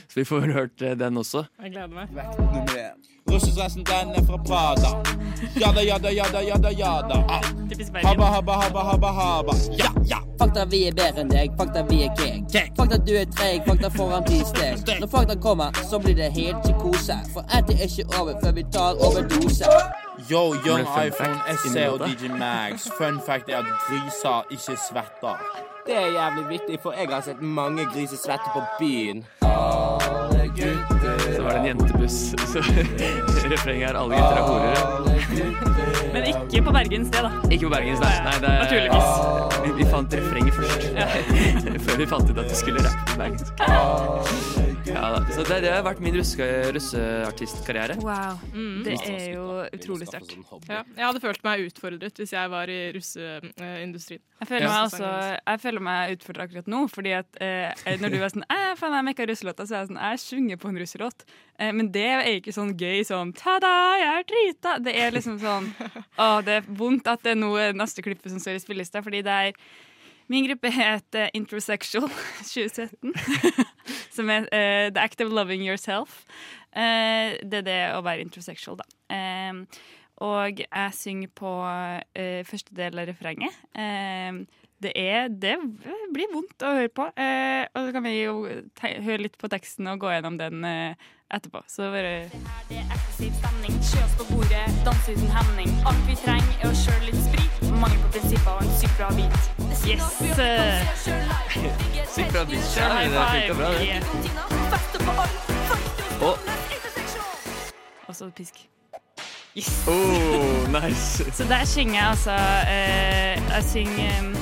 Så 0.08 0.20
vi 0.20 0.26
får 0.26 0.40
vel 0.46 0.54
hørt 0.54 0.82
eh, 0.82 0.94
den 0.98 1.18
også. 1.18 1.44
Jeg 1.64 1.72
gleder 1.72 1.88
meg. 1.88 2.08
Nummer 2.12 2.64
den 3.28 4.16
er 4.16 4.26
fra 4.28 4.38
Prada. 4.38 4.90
Jada, 5.60 5.82
jada, 5.82 6.12
jada, 6.12 6.42
jada, 6.42 6.70
jada. 6.72 7.26
Ah. 7.30 7.42
Habba, 8.04 8.26
habba, 8.26 8.54
habba, 8.54 8.80
habba, 8.80 9.08
habba. 9.08 9.54
Ja, 9.78 9.90
ja. 10.06 10.18
Fakta 10.40 10.66
vi 10.66 10.84
er 10.88 10.94
bedre 10.94 11.24
enn 11.24 11.30
deg, 11.32 11.54
fakta 11.58 11.84
vi 11.90 12.04
er 12.06 12.14
keg. 12.18 12.56
Fakta 12.78 12.98
du 12.98 13.14
er 13.18 13.26
treig, 13.32 13.66
fakta 13.68 13.90
foran 13.94 14.26
ti 14.28 14.42
steg. 14.46 14.82
Når 15.02 15.10
fakta 15.10 15.36
kommer, 15.36 15.74
så 15.90 16.00
blir 16.00 16.16
det 16.16 16.32
helt 16.36 16.62
psykose. 16.66 17.18
For 17.34 17.46
etter 17.58 17.80
er 17.80 17.90
ikke 17.90 18.08
over 18.22 18.40
før 18.44 18.58
vi 18.58 18.66
tar 18.74 19.04
overdose. 19.10 19.70
Yo, 20.30 20.54
Young 20.66 20.88
iPhone 21.00 21.38
SC 21.58 21.74
SE 21.74 21.90
og 21.92 22.08
DJ 22.08 22.34
Mags. 22.38 22.90
Fun 22.98 23.22
fact 23.26 23.50
er 23.50 23.64
at 23.64 23.72
griser 23.88 24.44
ikke 24.52 24.78
svetter. 24.88 25.73
Det 25.86 25.96
er 25.96 26.08
jævlig 26.08 26.50
vittig, 26.50 26.80
for 26.84 26.92
jeg 26.92 27.08
har 27.12 27.22
sett 27.22 27.42
mange 27.42 27.86
griser 27.94 28.18
svette 28.18 28.54
på 28.54 28.62
byen. 28.80 29.26
Alle 29.42 30.48
gutter 30.56 31.20
Så 31.36 31.42
var 31.44 31.50
det 31.50 31.60
en 31.60 31.66
jentebuss. 31.66 32.20
Så 32.54 32.60
refrenget 33.54 33.90
er 33.90 33.94
'alle 34.00 34.16
gutter 34.16 34.38
er 34.38 34.44
horere'. 34.48 35.83
Men 36.14 36.28
ikke 36.30 36.62
på 36.66 36.74
Bergens 36.76 37.08
sted, 37.10 37.26
da. 37.26 37.32
Ikke 37.50 37.66
på 37.66 37.74
Bergens, 37.74 38.02
nei. 38.04 38.14
nei 38.28 38.36
det 38.44 38.50
er, 38.52 38.60
Naturligvis. 38.64 39.54
Vi, 39.64 39.72
vi 39.80 39.88
fant 39.90 40.16
refrenget 40.20 40.58
først. 40.60 40.86
Før 41.88 42.02
vi 42.02 42.08
fant 42.12 42.30
ut 42.30 42.42
at 42.44 42.52
vi 42.52 42.60
skulle 42.60 42.84
rappe 42.86 43.08
på 43.10 43.20
bergensk. 43.22 43.64
Ja, 44.84 45.06
da. 45.16 45.22
Så 45.34 45.46
det, 45.48 45.60
det 45.64 45.72
har 45.72 45.82
vært 45.86 46.02
min 46.04 46.16
russe, 46.18 46.48
russeartistkarriere. 46.76 47.96
Wow. 48.04 48.38
Det 48.86 48.98
er 49.08 49.26
jo 49.34 49.46
utrolig 49.74 50.10
sterkt. 50.10 50.36
Ja, 50.68 50.84
jeg 50.84 51.06
hadde 51.08 51.24
følt 51.24 51.42
meg 51.48 51.66
utfordret 51.70 52.20
hvis 52.22 52.36
jeg 52.36 52.52
var 52.54 52.70
i 52.70 52.80
russeindustrien. 52.96 54.22
Jeg 54.44 54.50
føler, 54.50 54.68
meg 54.68 54.90
også, 54.90 55.10
jeg 55.40 55.64
føler 55.64 55.86
meg 55.88 56.18
utfordra 56.18 56.46
akkurat 56.50 56.70
nå, 56.70 56.84
fordi 56.92 57.16
at 57.16 57.42
eh, 57.42 57.96
når 58.02 58.12
du 58.12 58.18
var 58.20 58.34
sånn 58.34 58.44
«Eh, 58.52 58.74
faen, 58.76 58.98
jeg 58.98 59.08
mekka 59.08 59.28
russelåta, 59.30 59.66
så 59.70 59.78
er 59.78 59.84
jeg 59.86 59.92
sånn 59.94 60.02
Jeg 60.04 60.22
synger 60.26 60.60
på 60.60 60.70
en 60.70 60.80
russelåt. 60.84 61.26
Eh, 61.64 61.72
men 61.76 61.90
det 61.94 62.06
er 62.10 62.28
ikke 62.36 62.54
sånn 62.56 62.74
gøy 62.80 63.04
sånn 63.08 63.34
Ta-da, 63.38 63.72
jeg 64.00 64.12
er 64.12 64.28
drita! 64.30 64.76
Det 64.84 64.94
er 65.00 65.16
liksom 65.16 65.40
sånn 65.42 65.70
Å, 66.22 66.42
det 66.46 66.60
er 66.60 66.70
vondt 66.80 67.10
at 67.12 67.24
det 67.26 67.36
er 67.36 67.40
noe 67.40 67.72
neste 67.78 68.04
klippet 68.06 68.34
som 68.34 68.42
står 68.44 68.60
i 68.60 68.64
spillelista, 68.64 69.04
fordi 69.06 69.24
det 69.26 69.40
er 69.48 69.66
Min 70.32 70.48
gruppe 70.48 70.72
heter 70.72 71.30
Introsexual 71.36 72.08
2017. 72.08 73.12
som 74.16 74.30
er 74.32 74.48
uh, 74.48 74.88
The 74.94 75.02
Act 75.04 75.22
of 75.22 75.34
Loving 75.36 75.66
Yourself. 75.68 76.24
Uh, 76.72 77.36
det 77.44 77.60
er 77.60 77.68
det 77.68 77.82
å 77.98 78.00
være 78.06 78.24
introsexual, 78.24 78.80
da. 78.80 78.88
Uh, 79.12 79.92
og 80.24 80.62
jeg 80.64 80.96
synger 80.96 81.32
på 81.36 81.52
første 82.48 82.76
del 82.78 83.02
av 83.02 83.10
refrenget. 83.10 83.56
Eh, 84.92 85.30
det, 85.30 85.50
er, 85.56 85.60
det 85.64 86.14
blir 86.14 86.32
vondt 86.34 86.64
å 86.66 86.74
høre 86.78 86.92
på. 86.94 87.08
Eh, 87.16 87.64
og 87.74 87.88
så 87.88 87.92
kan 87.96 88.04
vi 88.06 88.14
jo 88.24 88.34
te 88.80 88.88
høre 89.04 89.24
litt 89.26 89.38
på 89.40 89.50
teksten 89.52 89.88
og 89.92 90.00
gå 90.04 90.12
gjennom 90.14 90.38
den 90.40 90.66
eh, 90.68 90.96
etterpå. 91.34 91.64
Så 91.72 91.90
bare 91.94 92.30
Det 92.70 92.78
er 92.80 92.86
eksklusiv 92.94 93.32
stemning, 93.40 93.80
sjøs 93.92 94.18
på 94.20 94.28
bordet, 94.32 94.66
danse 94.86 95.16
uten 95.16 95.32
hemning. 95.38 95.72
Alt 95.90 96.04
vi 96.10 96.16
trenger 96.24 96.56
er 96.60 96.68
å 96.70 96.76
kjøre 96.84 97.04
litt 97.08 97.22
sprit, 97.24 97.56
mangel 97.72 98.00
på 98.06 98.10
prinsipper 98.18 98.52
og 98.58 98.62
en 98.66 98.74
sykt 98.82 98.96
bra 99.00 99.10
beat. 99.18 99.42
Yes! 99.84 100.04
Sykt 102.14 102.32
bra 102.36 102.44
beat. 102.52 102.68
Ja, 102.78 102.86
det 103.00 103.08
funka 103.16 103.54
bra, 103.62 103.70
det. 103.80 103.98
Og 106.24 106.36
Og 108.08 108.16
så 108.16 108.30
pisk. 108.36 108.56
Yes! 109.58 109.84
Oh, 109.88 110.68
nice. 110.72 111.32
Så 111.34 111.44
der 111.44 111.66
synger 111.66 111.94
jeg 111.94 112.08
altså 112.10 112.32
eh, 112.68 113.42
Jeg 113.54 113.64
synger 113.64 114.20
um, 114.22 114.36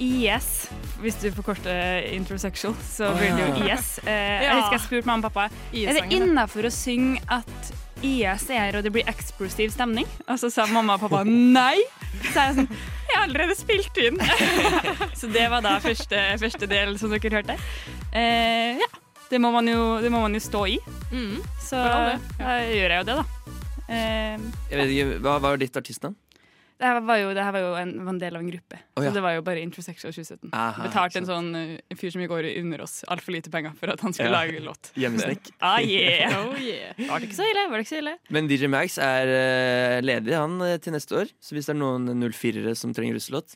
IS. 0.00 0.68
Hvis 1.00 1.18
du 1.20 1.28
forkorter 1.36 2.06
introsexual, 2.14 2.74
så 2.88 3.10
blir 3.16 3.34
det 3.36 3.44
jo. 3.46 3.66
IS. 3.68 3.98
Eh, 4.04 4.10
jeg 4.10 4.48
Ja. 4.48 4.54
husker 4.60 4.76
jeg 4.78 4.84
spurte 4.86 5.06
mamma 5.10 5.26
og 5.28 5.32
pappa 5.32 5.48
Er 5.74 5.92
det 6.00 6.12
innafor 6.16 6.68
å 6.68 6.72
synge 6.72 7.20
at 7.28 7.72
IS 8.02 8.46
er 8.50 8.76
og 8.78 8.82
det 8.86 8.92
blir 8.94 9.04
eksplosiv 9.04 9.70
stemning. 9.74 10.06
Og 10.26 10.38
så 10.40 10.48
sa 10.50 10.64
mamma 10.66 10.94
og 10.96 11.00
pappa 11.04 11.22
nei. 11.24 11.76
Så 12.32 12.40
er 12.40 12.46
jeg 12.48 12.56
sånn 12.56 12.68
Jeg 13.10 13.16
har 13.16 13.26
allerede 13.26 13.56
spilt 13.58 13.96
inn. 13.98 14.18
så 15.20 15.28
det 15.32 15.48
var 15.50 15.60
da 15.66 15.78
første, 15.82 16.16
første 16.40 16.66
del 16.70 16.96
som 16.98 17.10
dere 17.10 17.30
hørte. 17.40 17.56
Eh, 18.14 18.78
ja. 18.80 18.86
Det 19.30 19.38
må, 19.38 19.52
man 19.52 19.66
jo, 19.68 20.00
det 20.02 20.10
må 20.10 20.20
man 20.24 20.34
jo 20.34 20.40
stå 20.42 20.64
i. 20.66 20.78
Så 21.62 21.76
da 21.78 22.16
ja. 22.38 22.54
gjør 22.66 22.94
jeg 22.94 22.98
jo 22.98 23.04
det, 23.10 23.16
da. 23.20 23.24
Eh, 23.90 24.38
Jeg 24.70 24.78
vet 24.80 24.90
ikke, 24.94 25.18
Hva 25.22 25.36
var 25.42 25.56
ditt 25.60 25.76
artistnavn? 25.76 26.16
Det 26.80 26.88
her 26.88 27.00
var 27.04 27.18
jo, 27.20 27.28
det 27.36 27.44
her 27.44 27.52
var 27.52 27.60
jo 27.66 27.70
en, 27.76 27.90
var 28.06 28.12
en 28.14 28.18
del 28.22 28.36
av 28.38 28.42
en 28.42 28.50
gruppe. 28.50 28.78
Oh, 28.96 29.04
ja. 29.04 29.10
Så 29.10 29.18
det 29.18 29.22
var 29.26 29.34
jo 29.36 29.42
bare 29.44 29.60
Introsexual 29.60 30.14
2017. 30.16 30.50
Aha, 30.56 30.86
Betalte 30.88 31.20
en 31.20 31.28
sånn 31.28 31.50
en 31.60 31.98
fyr 32.00 32.14
som 32.14 32.22
gikk 32.24 32.32
over 32.32 32.48
under 32.56 32.84
oss 32.86 32.98
altfor 33.12 33.36
lite 33.36 33.52
penger 33.52 33.74
for 33.78 33.92
at 33.92 34.00
han 34.00 34.16
skulle 34.16 34.30
Ja. 34.32 34.40
lage 34.40 34.62
låt. 34.64 34.90
Hjemmesnekk. 35.02 35.52
Ah, 35.60 35.78
yeah. 35.84 36.34
Oh, 36.40 36.56
yeah. 36.56 36.96
Var 36.96 37.20
det 37.20 37.28
ikke 37.30 37.38
så 37.42 37.46
ille? 37.52 37.66
Var 37.68 37.76
det 37.76 37.84
ikke 37.86 37.94
så 37.94 38.00
ille? 38.02 38.16
Men 38.32 38.48
DJ 38.48 38.70
Max 38.72 38.96
er 39.04 39.34
eh, 39.36 40.00
ledig 40.04 40.34
han 40.38 40.56
eh, 40.64 40.78
til 40.80 40.96
neste 40.96 41.20
år. 41.20 41.34
Så 41.44 41.52
hvis 41.58 41.68
det 41.68 41.76
er 41.76 41.82
noen 41.84 42.08
04-ere 42.32 42.72
som 42.78 42.94
trenger 42.96 43.20
russelåt, 43.20 43.54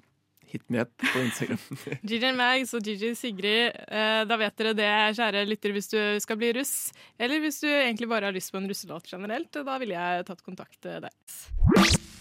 hit 0.54 0.62
me 0.70 0.84
up 0.84 0.92
på 1.02 1.18
Instagram. 1.24 1.58
DJ 2.06 2.30
Mags 2.38 2.70
og 2.78 2.84
DJ 2.86 3.14
Sigrid, 3.18 3.74
eh, 3.88 4.20
da 4.28 4.36
vet 4.38 4.54
dere 4.60 4.76
det, 4.78 4.90
kjære 5.18 5.42
lytter, 5.50 5.74
hvis 5.74 5.90
du 5.90 5.98
skal 6.22 6.38
bli 6.38 6.52
russ. 6.60 6.92
Eller 7.18 7.40
hvis 7.42 7.58
du 7.64 7.66
egentlig 7.72 8.06
bare 8.12 8.28
har 8.30 8.36
lyst 8.36 8.52
på 8.54 8.60
en 8.62 8.68
russelåt 8.70 9.08
generelt, 9.10 9.50
da 9.66 9.78
ville 9.82 9.96
jeg 9.98 10.28
tatt 10.30 10.44
kontakt 10.46 10.86
eh, 10.86 11.00
der. 11.08 12.13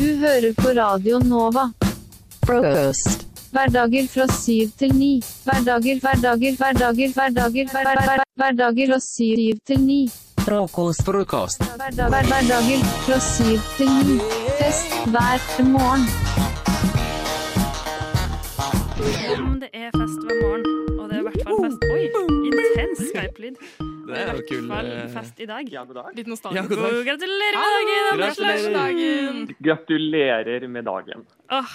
Du 0.00 0.16
hører 0.16 0.54
på 0.56 0.68
Radio 0.80 1.18
Nova. 1.18 1.66
Frokost. 2.46 3.26
Hverdager 3.52 4.06
fra 4.08 4.24
syv 4.32 4.70
til 4.80 4.94
ni. 4.96 5.10
Hverdager, 5.44 6.00
hverdager, 6.00 6.56
hverdager, 6.56 7.12
hverdager, 7.16 7.66
hver, 7.72 7.82
hver, 7.82 8.00
hver, 8.06 8.22
hverdager 8.40 8.94
fra 8.94 9.00
syv 9.04 9.58
til 9.66 9.80
ni. 9.80 9.98
Frokost. 10.46 11.04
Frokost. 11.04 11.60
Hverdager 11.84 12.86
fra 13.04 13.20
syv 13.26 13.60
til 13.76 13.92
ni. 14.08 14.16
Fest 14.62 14.96
hver 15.12 15.68
morgen. 15.68 16.08
Om 19.44 19.60
det 19.60 19.70
er 19.74 19.92
fest 20.00 20.24
hver 20.24 20.42
morgen, 20.46 20.64
og 21.00 21.08
det 21.08 21.16
er 21.16 21.20
i 21.20 21.28
hvert 21.28 21.40
fall 21.44 21.62
fest 21.68 21.88
Oi! 21.92 22.04
Intens 22.48 23.08
Skype-lyd. 23.12 23.89
Det 24.10 24.22
er 24.26 24.38
jo 24.38 24.44
kul, 24.48 24.68
Fest 25.14 25.40
i 25.40 25.46
dag. 25.46 25.70
fest 25.70 25.90
i 25.90 25.94
dag. 26.00 26.14
Litt 26.16 26.30
nostalgisk. 26.30 26.60
Ja, 26.60 26.66
god 26.68 26.82
dag. 26.82 26.98
Og 26.98 27.04
gratulerer 27.08 27.58
med 28.20 28.40
dagen! 28.74 29.40
Gratulerer. 29.62 29.64
Gratulerer 29.68 30.68
med 30.68 30.84
dagen. 30.90 31.26
Åh, 31.50 31.74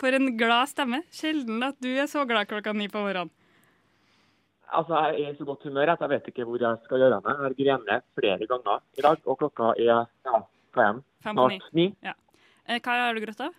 for 0.00 0.16
en 0.16 0.30
glad 0.40 0.68
stemme. 0.72 1.02
Sjelden 1.12 1.62
at 1.66 1.76
du 1.80 1.88
er 1.94 2.06
så 2.10 2.26
glad 2.28 2.48
klokka 2.50 2.72
ni 2.74 2.88
på 2.88 3.02
morgenen. 3.02 3.30
Altså, 4.70 4.94
Jeg 5.10 5.24
er 5.26 5.32
i 5.32 5.36
så 5.36 5.44
godt 5.44 5.64
humør 5.66 5.90
at 5.96 6.00
jeg 6.04 6.08
vet 6.12 6.28
ikke 6.30 6.44
hvor 6.46 6.62
jeg 6.62 6.78
skal 6.84 6.98
gjøre 7.02 7.16
meg. 7.24 7.30
Jeg 7.34 7.42
har 7.42 7.54
grenet 7.58 8.04
flere 8.14 8.46
ganger 8.46 8.78
i 8.98 9.02
dag, 9.02 9.16
og 9.26 9.38
klokka 9.40 9.72
er 9.76 9.88
ja, 9.88 10.04
hva 10.24 10.84
er 10.84 10.92
den? 10.92 11.00
Fem 11.26 11.36
på 11.36 11.48
ni. 11.74 11.86
Ja. 12.06 12.12
Eh, 12.68 12.78
Hva 12.78 12.94
har 13.00 13.14
du 13.18 13.20
grått 13.24 13.40
av? 13.42 13.56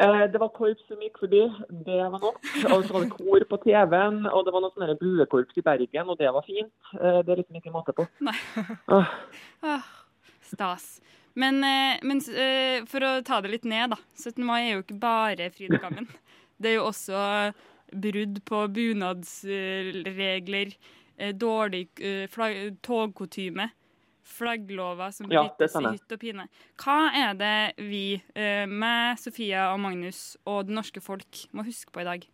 Eh, 0.00 0.24
det 0.32 0.40
var 0.42 0.50
korps 0.50 0.82
som 0.88 1.02
gikk 1.02 1.20
forbi, 1.22 1.44
det 1.86 1.98
var 2.10 2.18
nok. 2.18 2.40
Og 2.66 2.82
så 2.82 2.96
var 2.96 3.04
det 3.04 3.14
kor 3.14 3.44
på 3.50 3.58
TV-en, 3.62 4.24
og 4.26 4.40
det 4.46 4.54
var 4.54 4.64
noe 4.64 4.74
sånne 4.74 4.96
buekorps 4.98 5.60
i 5.60 5.62
Bergen, 5.66 6.10
og 6.10 6.18
det 6.18 6.32
var 6.34 6.46
fint. 6.46 6.72
Eh, 6.98 7.20
det 7.22 7.30
er 7.30 7.42
liksom 7.42 7.60
ikke 7.60 7.74
måte 7.74 7.94
på. 7.94 8.06
Nei. 8.26 8.34
Ah. 8.90 9.12
Ah, 9.62 9.86
stas. 10.42 10.98
Men, 11.38 11.62
eh, 11.66 12.02
men 12.02 12.18
for 12.90 13.06
å 13.06 13.12
ta 13.26 13.38
det 13.42 13.52
litt 13.52 13.68
ned, 13.70 13.94
da. 13.94 13.98
17. 14.18 14.42
mai 14.46 14.64
er 14.64 14.74
jo 14.74 14.82
ikke 14.82 14.98
bare 15.02 15.48
fryd. 15.54 15.78
Det 16.58 16.70
er 16.70 16.76
jo 16.76 16.90
også 16.90 17.22
brudd 17.94 18.42
på 18.46 18.58
bunadsregler, 18.74 20.74
dårlig 21.38 21.86
togkutyme, 22.82 23.68
flagglover 24.24 25.12
som 25.12 25.30
Ja, 25.32 25.44
brytes 25.46 25.74
i 25.76 25.84
hytt 25.92 26.14
og 26.16 26.20
pine. 26.22 26.46
Hva 26.80 26.98
er 27.14 27.34
det 27.38 27.56
vi, 27.90 28.04
med 28.68 29.20
Sofia 29.20 29.68
og 29.74 29.80
Magnus 29.84 30.36
og 30.48 30.66
det 30.68 30.74
norske 30.78 31.02
folk, 31.04 31.44
må 31.52 31.64
huske 31.66 31.92
på 31.92 32.00
i 32.02 32.08
dag? 32.08 32.24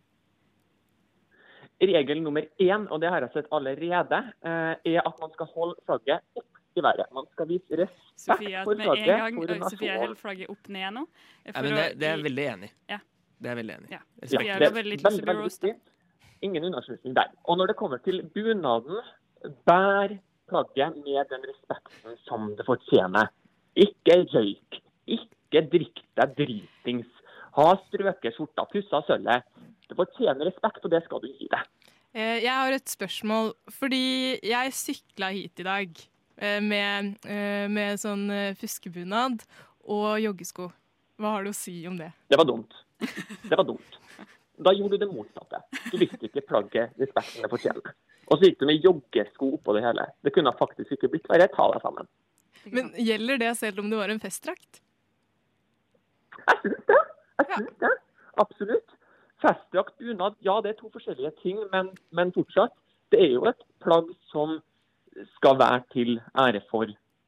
Regel 1.81 2.19
nummer 2.21 2.45
én, 2.61 2.83
og 2.93 2.99
det 3.01 3.09
har 3.09 3.23
jeg 3.25 3.33
sett 3.33 3.47
allerede, 3.51 4.17
eh, 4.45 4.73
er 4.93 5.01
at 5.01 5.15
man 5.21 5.31
skal 5.33 5.47
holde 5.55 5.75
flagget 5.87 6.21
opp 6.37 6.59
i 6.77 6.83
været. 6.85 7.07
Man 7.11 7.25
skal 7.31 7.47
vise 7.49 7.79
respekt 7.79 8.21
Sofia, 8.21 8.61
for 8.63 8.77
flagget, 8.77 9.07
gang, 9.07 9.39
for 9.39 9.53
Oi, 9.55 9.69
Sofia 9.73 9.95
holder 9.97 10.19
flagget 10.19 10.51
opp 10.53 10.69
ned 10.69 10.93
nå. 10.93 11.07
eh, 11.45 11.51
Nei, 11.55 11.63
men 11.63 11.73
det, 11.73 11.85
det 11.97 12.07
er 12.07 12.13
jeg 12.19 12.23
veldig 12.27 12.45
enig 12.53 12.69
i. 12.69 12.73
Ja. 12.93 12.99
Det 13.41 13.49
er 13.49 13.55
jeg 13.55 13.59
veldig 13.63 13.75
enig 13.79 13.89
i. 13.89 13.93
Ja. 13.95 14.01
Ja, 14.21 14.27
Sofia 14.35 14.59
det 14.61 14.67
er 14.67 14.75
veldig 14.77 14.99
veldig, 15.07 15.37
viktig. 15.41 15.73
Ingen 16.45 16.63
unnaslutning 16.69 17.15
der. 17.17 17.33
Og 17.49 17.57
når 17.57 17.73
det 17.73 17.75
kommer 17.81 17.97
til 18.05 18.21
bunaden, 18.35 19.01
bær 19.65 20.13
flagget 20.51 20.97
med 21.05 21.31
den 21.31 21.45
respekten 21.49 22.17
som 22.27 22.51
det 22.59 22.65
fortjener. 22.67 23.31
Ikke 23.79 24.19
røyk. 24.33 24.81
Ikke 25.07 25.63
drikk 25.71 26.03
deg 26.19 26.35
dritings. 26.37 27.09
Ha 27.57 27.67
strøket 27.87 28.35
skjorta, 28.37 28.67
pussa 28.71 29.01
sølvet. 29.07 29.47
Det 29.89 29.97
fortjener 29.99 30.47
respekt, 30.47 30.83
og 30.85 30.91
det 30.93 31.01
skal 31.07 31.23
du 31.23 31.27
gi 31.31 31.47
det. 31.51 31.63
Eh, 32.13 32.37
Jeg 32.43 32.51
har 32.51 32.71
et 32.75 32.87
spørsmål, 32.91 33.53
fordi 33.71 34.39
jeg 34.43 34.73
sykla 34.75 35.31
hit 35.35 35.59
i 35.59 35.67
dag 35.67 35.89
eh, 36.37 36.59
med, 36.63 37.15
eh, 37.27 37.67
med 37.71 37.99
sånn 37.99 38.27
fuskebunad 38.59 39.43
og 39.87 40.19
joggesko. 40.23 40.69
Hva 41.19 41.35
har 41.35 41.43
du 41.43 41.51
å 41.51 41.55
si 41.55 41.75
om 41.87 41.97
det? 41.99 42.11
Det 42.31 42.39
var 42.39 42.47
dumt. 42.49 42.71
Det 43.01 43.57
var 43.57 43.63
dumt. 43.67 43.99
Da 44.61 44.71
gjorde 44.77 44.97
du 44.97 45.03
det 45.05 45.09
motsatte. 45.11 45.59
Du 45.91 45.97
viste 45.97 46.27
ikke 46.27 46.43
plagget 46.45 46.95
respekten 47.01 47.43
det 47.43 47.49
fortjener. 47.51 47.95
Og 48.31 48.39
så 48.39 48.47
gikk 48.47 48.61
du 48.61 48.67
med 48.69 48.79
joggesko 48.85 49.49
oppå 49.57 49.73
det 49.75 49.83
hele. 49.83 50.05
Det 50.23 50.31
kunne 50.35 50.53
faktisk 50.55 50.93
ikke 50.95 51.09
blitt 51.11 51.27
verre. 51.29 51.49
Ta 51.51 51.67
deg 51.73 51.83
sammen. 51.83 52.07
Men 52.71 52.91
gjelder 52.95 53.41
det 53.41 53.51
selv 53.59 53.81
om 53.83 53.89
det 53.91 53.99
var 53.99 54.13
en 54.13 54.21
festdrakt? 54.23 54.79
Jeg 56.47 56.61
syns 56.63 56.85
det. 56.87 56.99
Jeg 57.41 57.47
syns 57.57 57.77
det. 57.83 57.91
Absolutt. 58.41 58.95
Festdrakt, 59.41 59.95
bunad, 59.99 60.37
ja 60.45 60.59
det 60.63 60.75
er 60.75 60.77
to 60.79 60.91
forskjellige 60.93 61.31
ting, 61.41 61.59
men, 61.73 61.89
men 62.15 62.31
fortsatt. 62.35 62.73
Det 63.11 63.19
er 63.19 63.33
jo 63.33 63.47
et 63.49 63.63
plagg 63.83 64.11
som 64.29 64.59
skal 65.35 65.57
være 65.59 65.81
til 65.91 66.13
ære 66.39 66.61
for, 66.71 66.87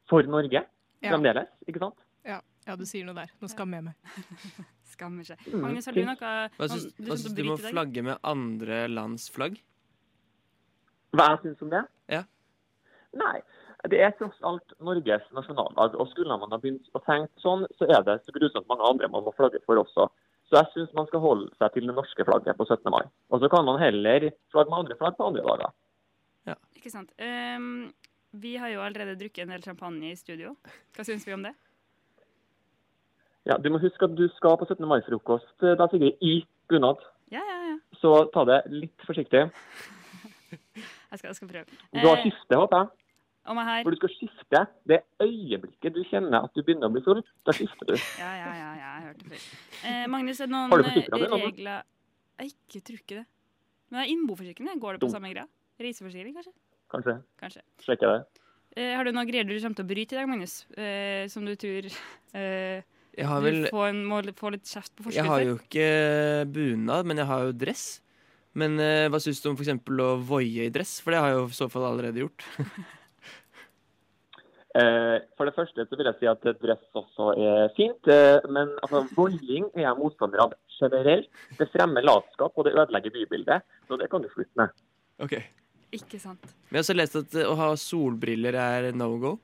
for 0.09 0.23
Norge 0.29 0.61
Ja. 1.03 1.09
fremdeles, 1.11 1.49
ikke 1.67 1.81
sant? 1.81 1.97
Ja, 2.23 2.37
ja, 2.63 2.77
du 2.79 2.85
sier 2.87 3.03
noe 3.03 3.17
der. 3.17 3.33
Nå 3.41 3.49
skammer 3.51 3.81
jeg 3.81 3.89
meg. 3.89 4.29
Skammer 4.93 5.25
seg. 5.27 5.41
Mm, 5.49 5.59
Magnus, 5.65 5.87
har 5.89 5.97
du 5.97 6.03
noe 6.05 6.33
Hva 6.53 6.67
syns 6.69 7.25
du 7.25 7.41
du 7.41 7.47
må 7.49 7.57
flagge 7.59 8.03
med 8.05 8.21
andre 8.23 8.83
lands 8.93 9.25
flagg? 9.33 9.57
Hva 11.13 11.29
jeg 11.33 11.41
syns 11.43 11.63
om 11.65 11.71
det? 11.73 11.83
Ja. 12.11 12.23
Nei, 13.19 13.37
det 13.91 13.99
er 14.01 14.15
tross 14.17 14.39
alt 14.41 14.73
Norges 14.81 15.25
nasjonaldag. 15.37 15.95
Og 15.99 16.09
skulle 16.11 16.37
man 16.41 16.53
ha 16.53 16.59
begynt 16.61 16.89
å 16.97 17.01
tenke 17.05 17.43
sånn, 17.43 17.67
så 17.77 17.89
er 17.89 18.05
det 18.07 18.19
så 18.23 18.33
grusomt 18.35 18.69
mange 18.71 18.87
andre 18.89 19.11
man 19.13 19.25
må 19.27 19.35
flagge 19.37 19.61
for 19.67 19.81
også. 19.81 20.09
Så 20.49 20.59
jeg 20.59 20.71
syns 20.73 20.97
man 20.97 21.07
skal 21.09 21.23
holde 21.23 21.53
seg 21.61 21.75
til 21.75 21.87
det 21.89 21.95
norske 21.95 22.25
flagget 22.27 22.57
på 22.57 22.65
17. 22.67 22.89
mai. 22.93 23.03
Og 23.29 23.41
så 23.41 23.49
kan 23.53 23.65
man 23.69 23.81
heller 23.81 24.31
flagge 24.53 24.73
med 24.73 24.83
andre 24.83 24.97
flagg 24.99 25.17
på 25.17 25.29
andre 25.29 25.45
dager. 25.45 25.73
Ikke 26.83 26.91
sant. 26.91 27.13
Um, 27.15 27.93
vi 28.35 28.57
har 28.59 28.67
jo 28.73 28.81
allerede 28.83 29.15
drukket 29.15 29.45
en 29.45 29.53
del 29.53 29.61
champagne 29.63 30.09
i 30.11 30.17
studio. 30.19 30.49
Hva 30.91 31.05
syns 31.07 31.23
vi 31.23 31.31
om 31.31 31.45
det? 31.45 31.53
Ja, 33.47 33.55
Du 33.55 33.69
må 33.71 33.79
huske 33.79 34.03
at 34.03 34.17
du 34.17 34.25
skal 34.35 34.57
på 34.59 34.67
17. 34.67 34.83
mai-frokost 34.87 35.63
Da 35.63 35.77
da, 35.79 35.87
Sigrid, 35.91 36.19
i 36.19 36.41
bunad. 36.67 36.99
Ja, 37.31 37.39
ja, 37.39 37.57
ja. 37.69 37.77
Så 38.01 38.11
ta 38.35 38.43
det 38.47 38.65
litt 38.67 39.07
forsiktig. 39.07 39.45
Jeg 41.13 41.21
skal, 41.21 41.29
jeg 41.29 41.37
skal 41.37 41.49
prøve. 41.53 41.79
Du 41.93 42.01
har 42.07 42.17
Eh, 42.17 42.23
skifte, 42.25 42.57
håper 42.57 42.79
jeg. 42.83 42.87
om 43.53 43.59
jeg 43.61 43.67
har... 43.69 43.83
For 43.85 43.93
du 43.93 43.99
skal 44.01 44.13
skifte 44.15 44.61
det 44.89 44.99
øyeblikket 45.21 45.93
du 45.93 46.01
kjenner 46.09 46.47
at 46.47 46.53
du 46.57 46.63
begynner 46.65 46.89
å 46.89 46.93
bli 46.95 47.03
full. 47.05 47.21
Da 47.45 47.53
skifter 47.53 47.91
du. 47.91 47.95
Ja, 48.17 48.31
ja, 48.39 48.51
ja, 48.57 48.69
ja, 48.79 48.91
jeg 48.97 49.07
hørte 49.09 49.29
før. 49.31 49.47
Eh, 49.91 50.05
Magnus, 50.09 50.39
er 50.41 50.49
det 50.49 50.55
noen 50.55 50.71
Har 50.73 50.81
du 50.81 50.87
forsikret 50.89 51.25
eh, 51.27 51.35
regler 51.47 51.83
Jeg 52.41 52.53
ikke 52.55 52.81
tror 52.87 53.01
ikke 53.03 53.17
det. 53.21 53.25
Men 53.91 53.99
det 53.99 54.05
er 54.07 54.13
innboforsikring. 54.15 54.71
Går 54.81 54.95
det 54.97 54.99
på 55.03 55.05
Dumt. 55.05 55.13
samme 55.17 55.33
greia? 55.35 55.45
Reiseforsikring, 55.83 56.33
kanskje? 56.39 56.53
Kanskje. 56.93 57.17
Kanskje. 57.41 57.61
Sjekker 57.85 58.09
det. 58.15 58.41
Eh, 58.75 58.95
har 58.97 59.05
du 59.05 59.11
noen 59.13 59.27
greier 59.29 59.45
du 59.45 59.53
kommer 59.59 59.77
til 59.77 59.85
å 59.85 59.89
bryte 59.91 60.15
i 60.15 60.17
dag, 60.17 60.29
Magnus? 60.31 60.55
Eh, 60.73 61.27
som 61.29 61.45
du 61.45 61.53
tror 61.61 61.85
eh, 62.33 62.81
Jeg 63.13 63.27
har 63.29 63.41
du 63.45 63.67
får 63.69 63.91
en, 63.91 63.99
må 64.09 64.21
få 64.33 64.49
litt 64.55 64.65
kjeft 64.65 64.95
på 64.97 65.13
Jeg 65.13 65.27
har 65.29 65.43
jo 65.45 65.59
ikke 65.59 66.47
bunad, 66.49 67.05
men 67.05 67.21
jeg 67.21 67.29
har 67.29 67.43
jo 67.45 67.51
dress. 67.53 68.01
Men 68.59 68.77
eh, 68.81 69.07
hva 69.09 69.21
syns 69.21 69.41
du 69.41 69.49
om 69.49 69.57
f.eks. 69.57 69.71
å 69.77 70.09
voie 70.21 70.67
i 70.67 70.73
dress? 70.73 70.99
For 71.01 71.13
det 71.13 71.21
har 71.23 71.31
jeg 71.31 71.39
jo 71.39 71.47
i 71.49 71.57
så 71.57 71.69
fall 71.73 71.89
allerede 71.89 72.25
gjort. 72.25 72.45
Eh, 74.73 75.19
for 75.37 75.45
det 75.45 75.53
første 75.53 75.83
så 75.85 75.97
vil 75.99 76.07
jeg 76.09 76.17
si 76.17 76.25
at 76.25 76.47
dress 76.57 76.95
også 76.97 77.27
er 77.37 77.67
fint. 77.77 78.07
Eh, 78.09 78.41
men 78.49 78.71
altså, 78.81 79.03
volding 79.13 79.67
er 79.75 79.83
jeg 79.83 79.99
motstander 79.99 80.41
av 80.41 80.55
generelt. 80.79 81.29
Det 81.59 81.67
fremmer 81.69 82.01
latskap, 82.01 82.57
og 82.57 82.65
det 82.65 82.73
ødelegger 82.73 83.13
bybildet. 83.13 83.67
Så 83.85 83.99
det 84.01 84.09
kan 84.09 84.25
du 84.25 84.31
slutte 84.33 84.57
med. 84.57 84.73
Ok. 85.21 85.37
Ikke 85.93 86.17
sant. 86.17 86.41
Men 86.71 86.79
jeg 86.79 86.79
har 86.79 86.87
også 86.87 86.97
lest 86.97 87.19
at 87.21 87.37
eh, 87.37 87.49
å 87.49 87.57
ha 87.59 87.69
solbriller 87.77 88.57
er 88.57 88.89
no 88.97 89.11
go. 89.21 89.35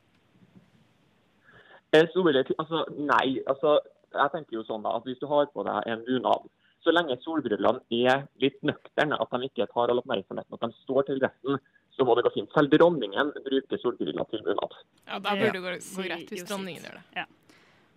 Eh, 1.94 2.10
solbriller, 2.14 2.50
altså, 2.58 2.82
nei, 2.98 3.38
altså, 3.50 3.78
jeg 4.16 4.34
tenker 4.34 4.58
jo 4.58 4.66
sånn 4.66 4.86
da, 4.86 4.96
at 4.98 5.06
hvis 5.06 5.22
du 5.22 5.28
har 5.30 5.50
på 5.54 5.66
deg 5.68 5.94
en 5.94 6.02
bunad, 6.08 6.50
så 6.84 6.94
lenge 6.96 7.18
solbrillene 7.24 7.82
er 8.08 8.24
litt 8.42 8.60
nøkterne, 8.66 9.18
at 9.20 9.36
de 9.36 9.50
ikke 9.50 9.68
tar 9.74 9.92
all 9.92 10.00
oppmerksomheten, 10.02 10.56
at 10.56 10.64
de 10.64 10.84
står 10.86 11.08
til 11.10 11.22
resten, 11.24 11.60
så 11.96 12.06
må 12.08 12.16
det 12.16 12.24
gå 12.28 12.32
fint. 12.38 12.52
Selv 12.56 12.72
dronningen 12.72 13.34
bruker 13.46 13.82
solbriller 13.82 14.28
til 14.32 14.44
bunad. 14.46 14.76
Ja, 15.06 15.20
Da 15.20 15.36
burde 15.36 15.52
det 15.58 15.64
gå, 15.66 15.76
gå 15.98 16.08
greit 16.08 16.32
hvis 16.32 16.48
dronningen 16.48 16.86
gjør 16.88 17.00
det. 17.00 17.04
Ja, 17.20 17.26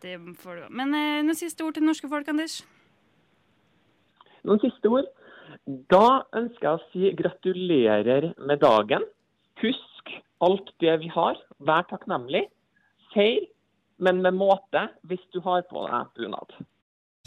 det 0.03 0.17
får 0.43 0.59
du. 0.59 0.65
Men 0.83 0.95
eh, 0.99 1.21
noen 1.23 1.39
siste 1.39 1.63
ord 1.63 1.77
til 1.77 1.85
det 1.85 1.91
norske 1.93 2.11
folk, 2.11 2.31
Anders? 2.33 2.59
Noen 4.43 4.63
siste 4.65 4.91
ord. 4.91 5.07
Da 5.93 6.25
ønsker 6.35 6.67
jeg 6.67 6.75
å 6.75 6.85
si 6.91 7.15
gratulerer 7.19 8.33
med 8.43 8.63
dagen. 8.65 9.07
Husk 9.63 10.15
alt 10.43 10.75
det 10.83 10.99
vi 11.05 11.13
har. 11.15 11.39
Vær 11.63 11.87
takknemlig. 11.93 12.49
Feil, 13.15 13.47
men 14.03 14.23
med 14.25 14.35
måte 14.35 14.89
hvis 15.07 15.23
du 15.31 15.39
har 15.47 15.63
på 15.71 15.87
deg 15.87 16.15
bunad. 16.19 16.57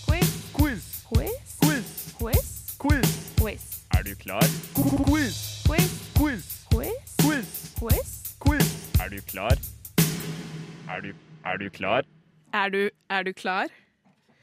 Quiz. 0.03 0.35
Quiz. 0.57 0.87
Quiz. 1.07 1.44
Quiz. 2.25 2.75
Quiz. 2.79 3.35
Quiz. 3.39 3.85
Er 3.95 4.03
du 4.03 4.15
klar? 4.15 4.41
Quiz. 4.73 5.61
Quiz. 5.67 5.91
Quiz. 6.17 6.65
Quiz. 6.71 7.03
Quiz. 7.21 7.75
Quiz. 7.79 8.35
Quiz. 8.39 8.65
Er 8.99 9.09
du 9.09 9.21
klar? 9.21 9.53
Er 10.89 11.01
du, 11.01 11.13
er 11.45 11.57
du 11.59 11.69
klar? 11.69 12.03
Er 12.51 12.69
du, 12.71 12.89
er 13.11 13.23
du 13.23 13.33
klar? 13.33 13.67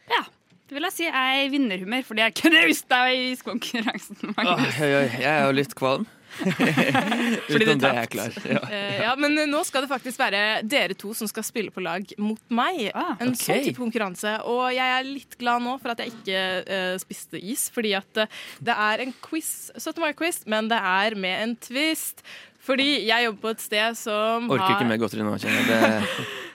Ja. 0.08 0.22
Det 0.72 0.78
vil 0.78 0.86
jeg 0.88 0.94
si 0.96 1.04
er 1.04 1.42
i 1.42 1.48
vinnerhumør, 1.52 2.04
fordi 2.08 2.22
jeg 2.22 2.32
knuste 2.38 2.88
deg 2.88 3.18
i 3.20 3.32
konkurransen. 3.44 4.30
Åh, 4.40 4.62
oi, 4.80 4.86
oi, 4.88 5.08
jeg 5.20 5.28
er 5.28 5.42
jo 5.44 5.56
litt 5.58 5.74
kvalm. 5.76 6.06
Fordi 6.40 7.66
Utenom 7.66 7.80
du 7.82 7.84
er 7.90 8.06
klar. 8.08 8.36
Ja. 8.48 8.62
Eh, 8.72 9.02
ja, 9.02 9.10
men 9.20 9.36
eh, 9.36 9.50
nå 9.50 9.58
skal 9.68 9.84
det 9.84 9.90
faktisk 9.90 10.16
være 10.16 10.62
dere 10.64 10.96
to 10.96 11.12
som 11.12 11.28
skal 11.28 11.44
spille 11.44 11.68
på 11.74 11.82
lag 11.84 12.06
mot 12.16 12.40
meg. 12.48 12.86
en 12.88 13.34
okay. 13.34 13.36
sånn 13.42 13.66
type 13.66 13.82
konkurranse. 13.82 14.32
Og 14.48 14.62
jeg 14.72 14.94
er 14.96 15.04
litt 15.10 15.36
glad 15.36 15.60
nå 15.60 15.74
for 15.82 15.92
at 15.92 16.00
jeg 16.00 16.14
ikke 16.14 16.40
uh, 16.64 16.94
spiste 17.04 17.36
is, 17.36 17.66
fordi 17.74 17.92
at 18.00 18.22
uh, 18.24 18.40
det 18.64 18.78
er 18.86 19.04
en 19.04 19.12
quiz, 19.28 19.52
17. 19.76 20.00
mai-quiz, 20.00 20.40
men 20.48 20.72
det 20.72 20.80
er 20.80 21.18
med 21.20 21.36
en 21.50 21.54
twist. 21.68 22.24
Fordi 22.64 22.88
jeg 23.10 23.26
jobber 23.26 23.42
på 23.42 23.52
et 23.52 23.62
sted 23.68 23.98
som 23.98 24.48
Orker 24.48 24.70
har 24.70 24.76
ikke 24.78 24.88
mer 24.88 25.02
godteri 25.02 25.26
nå, 25.26 25.36
kjenner 25.42 25.68
jeg. 25.68 25.68
Det, 25.68 26.26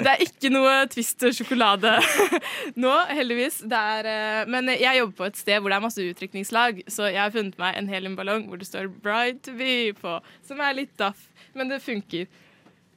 det 0.00 0.08
er 0.08 0.22
ikke 0.24 0.48
noe 0.52 0.72
Twist 0.92 1.20
sjokolade 1.36 1.90
nå, 2.82 2.92
heldigvis. 3.12 3.60
Det 3.68 3.80
er, 3.96 4.08
eh, 4.08 4.40
men 4.50 4.70
jeg 4.72 5.00
jobber 5.00 5.18
på 5.18 5.28
et 5.28 5.40
sted 5.40 5.60
hvor 5.60 5.72
det 5.72 5.76
er 5.76 5.84
masse 5.84 6.06
utdrikningslag, 6.12 6.80
så 6.88 7.10
jeg 7.10 7.20
har 7.20 7.34
funnet 7.34 7.58
meg 7.60 7.76
en 7.78 7.90
heliumballong 7.90 8.48
hvor 8.48 8.60
det 8.60 8.68
står 8.70 8.88
'Bride 8.88 9.42
to 9.44 9.52
be' 9.58 9.92
på, 9.98 10.16
som 10.46 10.62
er 10.64 10.80
litt 10.80 10.96
daff, 11.00 11.28
men 11.52 11.68
det 11.68 11.82
funker. 11.84 12.26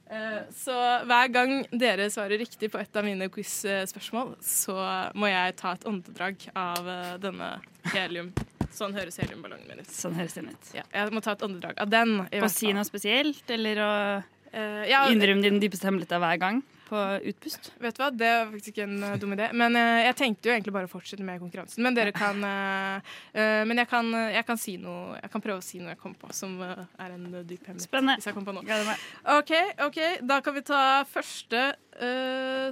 Eh, 0.08 0.40
så 0.56 0.76
hver 1.04 1.28
gang 1.32 1.52
dere 1.68 2.08
svarer 2.10 2.40
riktig 2.40 2.70
på 2.72 2.80
et 2.80 2.96
av 2.96 3.04
mine 3.04 3.28
quiz-spørsmål, 3.28 4.38
så 4.40 4.76
må 5.14 5.28
jeg 5.28 5.56
ta 5.60 5.74
et 5.76 5.84
åndedrag 5.88 6.48
av 6.56 6.88
eh, 6.88 7.18
denne 7.20 7.50
helium. 7.92 8.32
Sånn 8.72 8.96
høres 8.96 9.20
heliumballongen 9.20 9.68
min 9.68 9.84
ut. 9.84 9.92
Sånn 9.92 10.16
høres 10.16 10.36
den 10.38 10.48
ut. 10.52 10.72
Ja, 10.76 10.84
jeg 10.94 11.12
må 11.12 11.20
ta 11.24 11.34
et 11.36 11.44
åndedrag 11.44 11.80
av 11.82 11.92
den. 11.92 12.20
Å 12.24 12.50
si 12.52 12.72
noe 12.72 12.86
spesielt, 12.88 13.44
eller 13.52 13.80
å 13.84 13.92
ja, 14.52 15.04
Innrøm 15.12 15.42
din 15.44 15.60
dypeste 15.62 15.88
hemmelighet 15.88 16.18
hver 16.22 16.42
gang 16.42 16.64
på 16.88 17.00
utpust? 17.30 17.70
Vet 17.82 17.96
du 17.96 18.02
hva, 18.02 18.08
Det 18.14 18.28
var 18.32 18.46
faktisk 18.52 18.72
ikke 18.72 18.86
en 18.86 19.02
uh, 19.04 19.16
dum 19.20 19.34
idé. 19.36 19.50
Men 19.56 19.76
uh, 19.76 20.00
jeg 20.06 20.16
tenkte 20.18 20.48
jo 20.48 20.54
egentlig 20.54 20.74
bare 20.74 20.88
å 20.88 20.92
fortsette 20.92 21.24
med 21.26 21.40
konkurransen. 21.42 21.82
Men 21.84 21.96
dere 21.96 22.14
kan 22.16 22.38
Men 22.38 23.80
jeg 23.80 23.88
kan, 23.90 24.08
jeg 24.32 24.44
kan 24.46 24.58
si 24.60 24.76
noe 24.80 25.18
Jeg 25.18 25.30
kan 25.32 25.42
prøve 25.44 25.60
å 25.60 25.64
si 25.64 25.80
noe 25.80 25.92
jeg 25.92 26.00
kom 26.00 26.14
på 26.18 26.30
som 26.36 26.56
er 26.62 26.80
en 27.04 27.26
dyp 27.46 27.68
hemmelighet. 27.68 27.84
Spennende. 27.84 28.18
Hvis 28.18 28.28
jeg 28.30 28.36
kommer 28.36 28.52
på 28.52 28.56
noe. 28.58 28.96
OK, 29.38 29.52
ok, 29.86 30.00
da 30.28 30.40
kan 30.44 30.56
vi 30.56 30.64
ta 30.66 30.82
første 31.08 31.62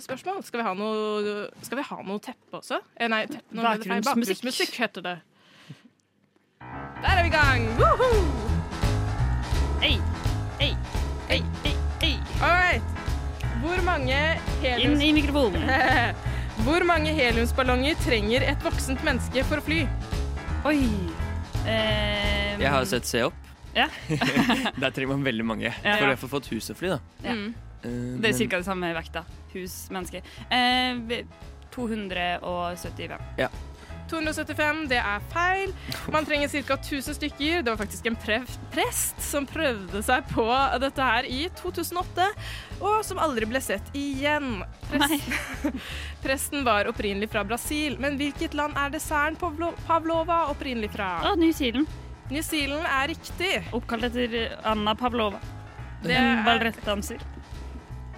spørsmål. 0.07 0.43
Skal 0.47 0.63
vi 0.63 0.67
ha 0.67 0.75
noe, 0.79 1.37
skal 1.67 1.81
vi 1.81 1.87
ha 1.89 2.01
noe 2.07 2.23
teppe 2.23 2.61
også? 2.61 2.81
Eh, 2.95 3.11
nei, 3.11 3.25
teppe. 3.31 3.59
Bakgrunnsmusikk. 3.59 4.07
Bakgrunnsmusikk 4.11 4.81
heter 4.85 5.07
det. 5.09 5.17
Der 7.03 7.13
er 7.13 7.25
vi 7.27 7.33
i 7.33 7.35
gang! 7.35 7.69
Woohoo! 7.81 8.25
Hei, 9.83 9.97
hei, 10.61 10.73
hei, 11.29 11.43
hei, 12.41 12.47
hei. 12.47 12.47
All 12.47 12.57
right. 12.57 12.83
Hvor 13.63 13.81
mange 13.87 14.17
heliums... 14.63 15.01
Inn 15.01 15.03
i 15.03 15.13
mikrofonen. 15.17 15.65
Hvor 16.67 16.85
mange 16.89 17.13
heliumsballonger 17.17 17.99
trenger 18.05 18.45
et 18.49 18.63
voksent 18.65 19.03
menneske 19.05 19.43
for 19.49 19.61
å 19.61 19.65
fly? 19.67 19.83
Oi. 20.69 20.79
Um... 21.67 22.63
Jeg 22.63 22.71
har 22.73 22.81
jo 22.85 22.89
sett 22.91 23.09
Se 23.09 23.23
opp. 23.27 23.43
Ja. 23.77 23.89
Der 24.81 24.93
trenger 24.95 25.11
man 25.13 25.25
veldig 25.27 25.45
mange 25.45 25.69
Ja. 25.69 25.97
for 25.99 26.09
å 26.13 26.17
få 26.23 26.31
fått 26.39 26.49
huset 26.55 26.79
fly, 26.79 26.95
da. 26.95 27.01
Ja. 27.27 27.35
Eh, 27.37 27.91
Det 28.23 28.31
er 28.31 28.39
men- 28.39 28.49
ca. 28.51 28.57
det 28.63 28.69
samme 28.69 28.93
vekta. 28.97 29.25
Hus, 29.53 29.75
menneske. 29.93 30.23
Uh, 30.49 31.21
275. 31.77 33.21
Ja. 33.41 33.51
275, 34.11 34.83
det 34.91 34.99
er 35.01 35.25
feil. 35.33 35.73
Man 36.15 36.27
trenger 36.29 36.49
ca. 36.53 36.77
1000 36.79 37.17
stykker. 37.19 37.63
Det 37.63 37.73
var 37.73 37.81
faktisk 37.81 38.07
en 38.11 38.17
prest 38.23 39.21
som 39.23 39.47
prøvde 39.49 40.03
seg 40.07 40.27
på 40.33 40.47
dette 40.83 41.03
her 41.11 41.29
i 41.31 41.47
2008, 41.61 42.29
og 42.81 42.99
som 43.07 43.19
aldri 43.23 43.49
ble 43.51 43.61
sett 43.65 43.89
igjen. 43.97 44.63
Presten, 44.91 45.81
Presten 46.25 46.65
var 46.67 46.89
opprinnelig 46.91 47.31
fra 47.33 47.45
Brasil, 47.49 47.99
men 48.03 48.19
hvilket 48.21 48.55
land 48.59 48.77
er 48.79 48.93
desserten 48.95 49.39
på 49.41 49.53
Pavlova 49.87 50.45
opprinnelig 50.53 50.93
fra? 50.95 51.11
Å, 51.31 51.35
New 51.41 51.53
Zealand. 51.57 51.89
New 52.31 52.43
Zealand 52.43 52.83
er 52.91 53.13
riktig. 53.15 53.53
Oppkalt 53.77 54.09
etter 54.09 54.57
Anna 54.67 54.95
Pavlova. 54.99 55.39
Det 56.03 56.15
en 56.19 56.33
er- 56.41 56.45
ballettdanser. 56.47 57.23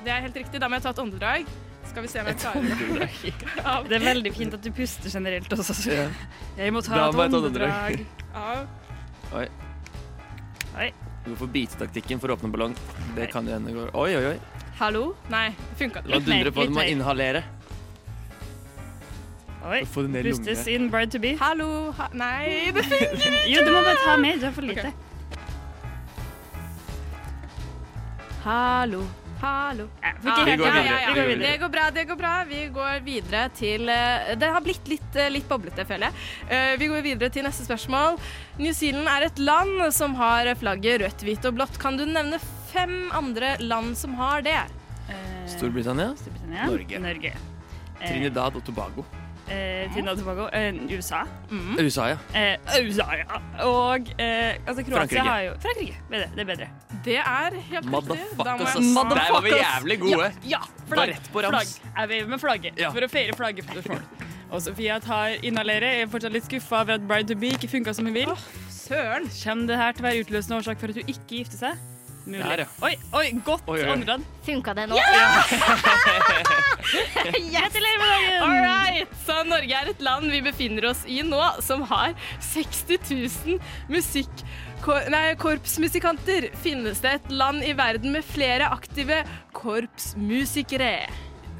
Det 0.04 0.12
er 0.14 0.22
helt 0.24 0.36
riktig. 0.38 0.60
Da 0.62 0.68
må 0.70 0.78
jeg 0.78 0.86
ta 0.86 0.90
et 0.94 1.00
åndedrag. 1.02 1.48
Skal 1.88 2.04
vi 2.04 2.08
se 2.12 2.20
om 2.20 2.26
jeg 2.28 2.36
klarer 2.42 2.62
det. 2.68 3.08
Det 3.88 3.96
er 3.98 4.04
veldig 4.04 4.32
fint 4.36 4.54
at 4.54 4.62
du 4.62 4.70
puster 4.76 5.10
generelt 5.10 5.52
også. 5.56 5.74
så- 5.74 5.92
Ja. 5.96 6.08
Jeg 6.58 6.72
må 6.72 6.82
ta 6.84 7.08
et 7.08 7.34
åndedrag. 7.34 8.04
Ja. 8.34 8.66
Oi. 9.34 9.46
Oi. 10.78 10.90
Du 11.24 11.34
får 11.36 11.48
bitetaktikken 11.52 12.20
for 12.20 12.28
å 12.32 12.36
åpne 12.38 12.50
ballong. 12.52 12.74
Det 13.16 13.30
kan 13.32 13.44
jo 13.46 13.52
hende 13.56 13.72
går 13.74 13.90
Oi, 13.94 14.14
oi, 14.16 14.24
oi. 14.34 14.38
Hallo? 14.78 15.16
Nei, 15.28 15.48
funka 15.76 16.02
Du 16.04 16.12
må 16.14 16.20
dundre 16.24 16.52
på, 16.54 16.64
du 16.68 16.70
må 16.76 16.84
inhalere. 16.86 17.42
Oi. 19.68 19.80
Pustes 19.84 20.66
in, 20.70 20.82
inn 20.84 20.90
bride 20.90 21.10
to 21.10 21.18
be. 21.18 21.34
Hallo? 21.36 21.90
Ha 21.98 22.06
nei, 22.14 22.70
det 22.72 22.84
funker 22.86 23.16
ikke! 23.18 23.32
Jo, 23.52 23.64
du 23.66 23.72
må 23.74 23.82
bare 23.82 23.98
ta 24.04 24.16
mer. 24.22 24.38
Du 24.38 24.46
er 24.46 24.52
for 24.54 24.62
lite. 24.62 24.92
Hallo. 28.44 29.02
Hallo. 29.40 29.88
Ja, 30.02 30.12
Vi 30.20 30.30
går 30.30 30.48
ja, 30.48 30.56
videre, 30.56 30.84
ja, 30.84 31.08
vi 31.08 31.14
går 31.14 31.22
ja. 31.22 31.28
videre. 31.28 31.50
Det 31.50 31.58
går 31.62 31.68
bra, 31.68 31.90
det 31.94 32.04
går 32.04 32.16
bra. 32.18 32.32
Vi 32.48 32.62
går 32.74 33.04
videre 33.06 33.42
til 33.54 33.88
eh, 33.92 34.32
Det 34.40 34.48
har 34.50 34.64
blitt 34.64 34.88
litt, 34.90 35.10
eh, 35.14 35.28
litt 35.30 35.46
boblete, 35.48 35.84
føler 35.86 36.08
jeg. 36.08 36.24
Eh, 36.50 36.72
Vi 36.80 36.88
går 36.90 37.04
videre 37.06 37.30
til 37.30 37.46
neste 37.46 37.66
spørsmål. 37.68 38.18
New 38.58 38.74
Zealand 38.74 39.06
er 39.12 39.28
et 39.28 39.38
land 39.38 39.94
som 39.94 40.16
har 40.18 40.50
flagget 40.58 41.04
rødt, 41.04 41.22
hvitt 41.28 41.46
og 41.46 41.54
blått. 41.60 41.78
Kan 41.78 42.00
du 42.00 42.04
nevne 42.08 42.40
fem 42.72 43.12
andre 43.14 43.54
land 43.62 43.94
som 43.96 44.18
har 44.18 44.42
det? 44.42 44.58
Storbritannia. 45.48 46.10
Storbritannia. 46.18 46.66
Norge. 46.66 46.98
Norge. 47.06 47.32
Trinidad 48.02 48.58
og 48.58 48.66
Tobago. 48.66 49.06
Eh, 49.48 49.88
Trinidad 49.94 50.12
og 50.12 50.18
Tobago. 50.18 50.46
Eh, 50.52 50.74
USA. 50.92 51.22
USA, 51.80 52.04
ja. 52.12 52.16
Eh, 52.34 52.56
USA, 52.84 53.06
ja. 53.16 53.38
Og 53.64 54.10
eh, 54.20 54.58
altså, 54.66 54.82
Kroatia 54.84 54.98
Frankrike. 54.98 55.24
har 55.28 55.40
jo 55.46 55.52
Frankrike. 55.62 55.96
Bedre, 56.10 56.28
det 56.34 56.40
er 56.44 56.48
bedre. 56.50 56.68
Det 57.04 57.16
er 57.16 57.50
helt 57.54 57.72
riktig. 57.72 57.84
Da 57.84 57.90
må 57.90 58.00
Motherfuckers, 58.00 58.74
jeg- 58.74 58.84
ass. 58.84 59.14
Der 59.14 59.32
var 59.32 59.40
vi 59.46 59.50
jævlig 59.56 59.98
gode. 60.00 60.28
Ja, 60.44 60.48
ja 60.48 60.58
Var 60.88 60.94
flagg. 60.96 61.08
rett 61.14 61.30
på 61.32 61.42
rams. 61.42 61.54
flagg. 61.78 61.92
Jeg 62.00 62.08
veiver 62.08 62.28
med 62.28 62.40
flagget 62.40 62.72
Ja. 62.78 62.90
for 62.90 63.00
å 63.00 63.08
feire 63.10 63.36
flagget 63.36 63.64
for 63.64 63.82
folk. 63.82 64.02
Og 64.52 64.62
Sofia 64.62 64.98
tar 64.98 65.28
inhalere. 65.42 65.84
Jeg 65.92 66.02
er 66.02 66.06
fortsatt 66.08 66.32
litt 66.32 66.44
skuffa 66.44 66.80
over 66.82 66.92
at 66.94 67.08
Bride 67.08 67.28
to 67.28 67.34
be 67.36 67.46
ikke 67.52 67.68
funka 67.68 67.92
som 67.94 68.04
hun 68.06 68.14
vil. 68.14 68.28
Søren. 68.70 69.28
Kommer 69.44 69.66
det 69.66 69.76
her 69.76 69.92
til 69.92 70.04
å 70.04 70.08
være 70.08 70.24
utløsende 70.24 70.56
årsak 70.60 70.78
for 70.80 70.88
at 70.88 70.94
hun 70.94 71.04
ikke 71.08 71.26
gifter 71.42 71.58
seg? 71.58 71.78
Mulig. 72.28 72.44
Der, 72.44 72.60
ja. 72.60 72.66
Oi, 72.84 72.92
oi, 73.16 73.26
godt 73.44 73.68
Oi, 73.72 73.78
oi. 73.88 74.18
Funka 74.44 74.74
det 74.76 74.84
nå? 74.90 74.96
Gratulerer 77.54 77.98
med 78.02 78.08
dagen! 78.12 78.42
All 78.44 78.58
right. 78.60 79.14
Så 79.24 79.38
Norge 79.48 79.78
er 79.80 79.88
et 79.94 80.02
land 80.04 80.28
vi 80.32 80.42
befinner 80.44 80.90
oss 80.90 81.06
i 81.08 81.22
nå, 81.24 81.40
som 81.64 81.86
har 81.88 82.12
60 82.52 82.98
000 83.08 83.60
musikk... 83.92 84.44
Kor 84.84 85.08
nei, 85.10 85.32
korpsmusikanter. 85.40 86.52
Finnes 86.62 87.00
det 87.02 87.16
et 87.16 87.32
land 87.34 87.64
i 87.66 87.72
verden 87.76 88.12
med 88.14 88.22
flere 88.28 88.68
aktive 88.76 89.24
korpsmusikere? 89.56 91.08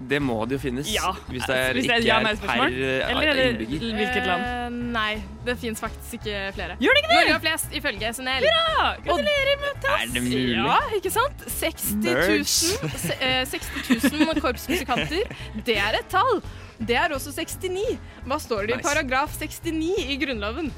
Det 0.00 0.20
må 0.22 0.36
det 0.46 0.54
jo 0.54 0.60
finnes. 0.62 0.86
Ja. 0.94 1.10
Hvis 1.26 1.42
det 1.48 1.56
er 1.58 1.72
Hvis 1.74 1.86
det 1.88 1.94
er 1.94 1.98
ikke 1.98 2.08
er 2.08 2.20
ja-nei-spørsmål? 2.20 2.74
per 2.76 2.84
eh, 2.88 3.10
Eller 3.10 3.30
er 3.32 3.40
innbygger. 3.50 3.80
Hvilket 3.98 4.26
land? 4.28 4.44
Uh, 4.46 4.76
nei, 4.94 5.22
det 5.48 5.56
fins 5.58 5.80
faktisk 5.82 6.14
ikke 6.20 6.42
flere. 6.54 6.76
Gjør 6.78 6.94
det 6.94 7.02
ikke 7.02 7.10
det? 7.10 7.18
Norge 7.18 7.32
har 7.34 7.42
flest, 7.42 7.74
ifølge 7.80 8.12
SNL. 8.14 8.46
Hurra! 8.46 8.86
Gratulerer 9.08 9.60
med 9.64 9.88
Er 9.90 10.06
det 10.14 10.22
mulig? 10.22 10.46
Ja, 10.54 10.78
ikke 11.00 11.10
sant? 11.10 11.44
60 11.56 11.90
000, 11.98 12.14
Birds. 12.14 12.56
se- 13.02 13.18
eh, 13.20 13.44
60 13.50 14.12
000 14.14 14.40
korpsmusikanter. 14.44 15.34
Det 15.66 15.76
er 15.76 15.98
et 15.98 16.08
tall. 16.14 16.42
Det 16.78 16.94
er 16.96 17.10
også 17.16 17.32
69. 17.34 17.98
Hva 18.24 18.38
står 18.38 18.68
det 18.68 18.76
i 18.76 18.76
Nice. 18.78 18.86
paragraf 18.86 19.34
69 19.40 19.94
i 20.14 20.16
Grunnloven? 20.22 20.70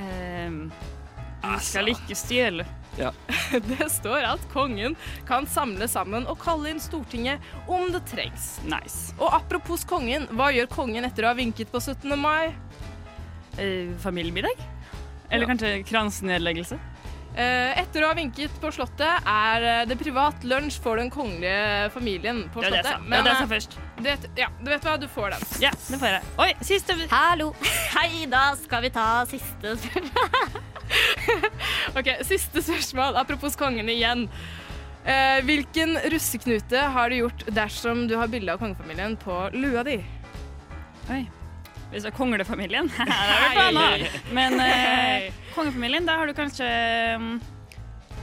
Um, 0.00 0.70
du 1.42 1.58
skal 1.60 1.88
ikke 1.92 2.16
stjele. 2.16 2.64
Ja. 2.98 3.12
Det 3.68 3.90
står 3.90 4.24
at 4.26 4.42
kongen 4.52 4.96
kan 5.28 5.46
samle 5.46 5.88
sammen 5.90 6.26
og 6.30 6.40
kalle 6.42 6.72
inn 6.72 6.82
Stortinget 6.82 7.42
om 7.70 7.90
det 7.94 8.02
trengs. 8.10 8.52
Nice. 8.66 9.14
Og 9.18 9.30
apropos 9.34 9.84
kongen, 9.88 10.26
hva 10.36 10.50
gjør 10.54 10.70
kongen 10.72 11.06
etter 11.08 11.26
å 11.26 11.32
ha 11.32 11.38
vinket 11.38 11.72
på 11.72 11.80
17. 11.82 12.14
mai? 12.18 12.52
Eh, 13.58 13.90
familiemiddag? 14.02 14.66
Eller 15.30 15.46
kanskje 15.46 15.82
kransnedleggelse? 15.86 16.78
Eh, 17.30 17.78
etter 17.78 18.02
å 18.02 18.08
ha 18.10 18.14
vinket 18.18 18.54
på 18.58 18.72
Slottet 18.74 19.28
er 19.30 19.62
eh, 19.62 19.82
det 19.86 19.94
privat 20.00 20.42
lunsj 20.42 20.80
for 20.82 20.98
den 20.98 21.12
kongelige 21.14 21.90
familien 21.94 22.42
på 22.50 22.64
Slottet. 22.64 22.88
jeg. 22.90 23.04
Det 23.06 23.20
er 23.20 23.22
det 23.22 23.30
jeg 23.30 23.38
sa 23.38 23.44
eh, 23.44 23.52
først. 23.52 23.76
det, 24.02 24.16
ja, 24.40 24.48
du 24.58 24.70
vet 24.72 24.88
hva, 24.88 24.96
du 24.98 25.06
får 25.10 25.36
den. 25.36 25.44
Ja, 25.62 25.70
det 25.86 26.00
får 26.02 26.16
jeg. 26.16 26.32
Oi, 26.42 26.50
siste 26.66 26.98
Hallo. 27.12 27.52
Hei, 27.96 28.26
da 28.30 28.48
skal 28.58 28.82
vi 28.86 28.92
ta 28.94 29.06
siste 29.30 29.76
spørsmål. 29.86 30.58
Ok, 31.94 32.08
Siste 32.26 32.62
spørsmål, 32.66 33.14
apropos 33.20 33.54
kongen 33.58 33.86
igjen. 33.92 34.24
Eh, 35.06 35.38
hvilken 35.46 35.94
russeknute 36.10 36.82
har 36.96 37.10
du 37.14 37.20
gjort 37.22 37.44
dersom 37.54 38.08
du 38.10 38.16
har 38.18 38.30
bilde 38.32 38.52
av 38.52 38.58
kongefamilien 38.58 39.14
på 39.22 39.36
lua 39.54 39.86
di? 39.86 40.00
Oi. 41.14 41.22
Hvis 41.90 42.04
det 42.06 42.12
er 42.12 42.16
konglefamilien. 42.16 42.90
det 42.98 43.86
er. 43.86 44.04
Men 44.34 44.60
eh, 44.62 45.30
kongefamilien, 45.56 46.06
da 46.06 46.20
har 46.20 46.30
du 46.30 46.36
kanskje 46.38 46.68
mm, 47.18 47.32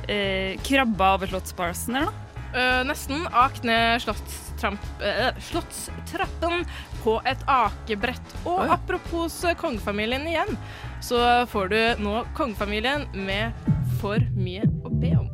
eh, 0.07 0.55
krabba 0.63 1.15
over 1.17 1.31
Slottsparsen, 1.33 1.99
eller 1.99 2.11
noe? 2.11 2.23
Uh, 2.55 2.83
nesten. 2.87 3.25
Ak 3.35 3.59
ned 3.67 3.99
slottstramp- 4.01 5.01
eh, 5.03 5.35
slottstrappen 5.49 6.63
på 7.03 7.17
et 7.27 7.43
akebrett. 7.47 8.35
Og 8.45 8.63
Oi. 8.63 8.69
apropos 8.71 9.43
eh, 9.43 9.55
kongefamilien 9.59 10.27
igjen, 10.27 10.55
så 11.03 11.45
får 11.51 11.73
du 11.73 11.79
nå 12.03 12.23
kongefamilien 12.37 13.05
med 13.13 13.51
For 13.99 14.21
mye 14.37 14.63
å 14.85 14.93
be 14.93 15.11
om. 15.17 15.27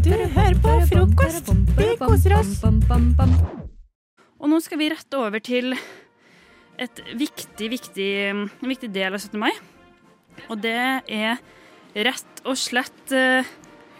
Du 0.00 0.14
hører 0.14 0.54
på 0.62 0.76
frokost. 0.90 1.50
Vi 1.76 1.96
koser 2.00 2.38
oss. 2.38 3.69
Og 4.40 4.48
nå 4.48 4.60
skal 4.64 4.80
vi 4.80 4.88
rette 4.92 5.18
over 5.20 5.42
til 5.44 5.74
et 6.80 7.00
viktig, 7.20 7.66
viktig, 7.74 8.10
en 8.32 8.46
viktig 8.64 8.88
del 8.94 9.12
av 9.16 9.20
17. 9.20 9.36
mai. 9.40 9.52
Og 10.48 10.56
det 10.62 10.76
er 11.12 11.40
rett 12.06 12.40
og 12.48 12.56
slett 12.56 13.12
eh, 13.12 13.44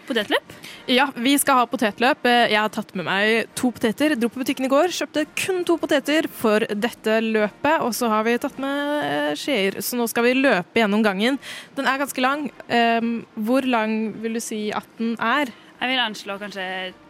potetløp. 0.07 0.55
Ja, 0.89 1.05
vi 1.13 1.35
skal 1.37 1.59
ha 1.59 1.67
potetløp. 1.69 2.25
Eh, 2.25 2.47
Jeg 2.55 2.57
har 2.57 2.71
tatt 2.73 2.95
med 2.97 3.05
meg 3.05 3.51
to 3.59 3.69
poteter. 3.75 4.15
Dro 4.17 4.31
på 4.33 4.41
butikken 4.41 4.65
i 4.65 4.71
går, 4.71 4.89
kjøpte 4.97 5.27
kun 5.37 5.61
to 5.67 5.77
poteter 5.77 6.25
for 6.41 6.65
dette 6.73 7.19
løpet. 7.21 7.85
Og 7.85 7.93
så 7.93 8.09
har 8.09 8.25
vi 8.25 8.33
tatt 8.41 8.57
med 8.63 8.81
eh, 9.05 9.31
skjeer, 9.37 9.77
så 9.85 9.99
nå 9.99 10.09
skal 10.09 10.25
vi 10.25 10.33
løpe 10.41 10.81
gjennom 10.81 11.05
gangen. 11.05 11.37
Den 11.77 11.85
er 11.91 12.01
ganske 12.01 12.23
lang. 12.25 12.47
Em, 12.65 13.19
hvor 13.37 13.67
lang 13.69 13.99
vil 14.23 14.39
du 14.39 14.41
si 14.41 14.71
at 14.73 14.89
den 14.97 15.13
er? 15.21 15.53
Jeg 15.81 15.89
vil 15.93 16.01
anslå 16.09 16.35
kanskje 16.41 16.65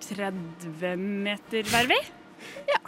30 0.09 0.99
meter 0.99 1.71
hver 1.71 1.88
vei. 1.95 2.01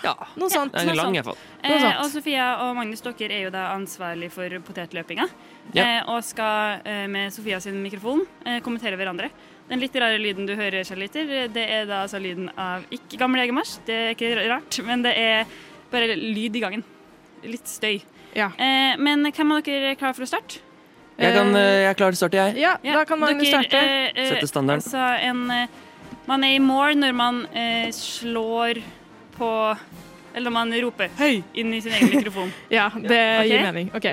Noe 0.03 0.49
sånt. 0.51 0.73
Det 0.73 0.83
er 0.91 0.97
lang, 0.97 1.15
Eh, 1.63 1.85
og 2.01 2.09
Sofia 2.11 2.47
og 2.65 2.73
Magnus, 2.75 2.99
dere 3.05 3.31
er 3.31 3.45
jo 3.45 3.51
da 3.53 3.69
ansvarlig 3.71 4.27
for 4.33 4.51
potetløpinga. 4.67 5.27
Ja. 5.71 5.83
Eh, 5.83 6.09
og 6.11 6.23
skal 6.27 6.81
eh, 6.83 7.05
med 7.07 7.31
Sofia 7.31 7.59
sin 7.63 7.77
mikrofon 7.83 8.25
eh, 8.45 8.59
kommentere 8.65 8.99
hverandre. 8.99 9.29
Den 9.69 9.79
litt 9.79 9.95
rare 9.95 10.19
lyden 10.19 10.47
du 10.49 10.57
hører, 10.59 10.83
Charlitter, 10.83 11.47
det 11.53 11.63
er 11.63 11.85
da 11.87 12.01
altså 12.03 12.19
lyden 12.19 12.49
av 12.59 12.83
ikke 12.91 13.19
gammel 13.21 13.45
egemarsj, 13.45 13.77
det 13.87 13.95
er 13.95 14.11
ikke 14.17 14.33
rart, 14.51 14.79
men 14.83 15.05
det 15.05 15.13
er 15.15 15.55
bare 15.93 16.17
lyd 16.19 16.59
i 16.59 16.63
gangen. 16.65 16.83
Litt 17.47 17.71
støy. 17.71 18.01
Eh, 18.57 18.99
men 18.99 19.23
hvem 19.31 19.55
av 19.55 19.63
dere 19.63 19.93
er 19.93 19.99
klar 19.99 20.17
for 20.17 20.27
å 20.27 20.29
starte? 20.33 20.59
Jeg, 21.13 21.31
kan, 21.35 21.53
eh, 21.55 21.85
jeg 21.85 21.89
er 21.93 21.97
klar 21.99 22.11
til 22.11 22.17
å 22.17 22.21
starte, 22.25 22.41
jeg. 22.41 22.59
Ja, 22.59 22.75
da 22.83 23.05
kan 23.07 23.21
Magnus 23.21 23.47
Dere, 23.47 23.63
starte. 23.63 24.27
Sette 24.33 24.49
standarden. 24.49 24.83
Altså 24.83 25.03
en, 25.29 25.47
man 26.27 26.43
er 26.43 26.57
i 26.57 26.61
mål 26.63 26.99
når 26.99 27.15
man 27.15 27.41
eh, 27.53 27.87
slår 27.95 28.81
på 29.37 29.49
Eller 30.33 30.49
når 30.49 30.53
man 30.55 30.71
roper 30.81 31.09
'høy' 31.13 31.43
inn 31.53 31.73
i 31.73 31.79
sin 31.81 31.93
egen 31.93 32.09
mikrofon. 32.09 32.53
Ja, 32.73 32.87
det 32.89 33.03
okay. 33.05 33.49
gir 33.51 33.61
mening. 33.67 33.91
OK. 33.93 34.07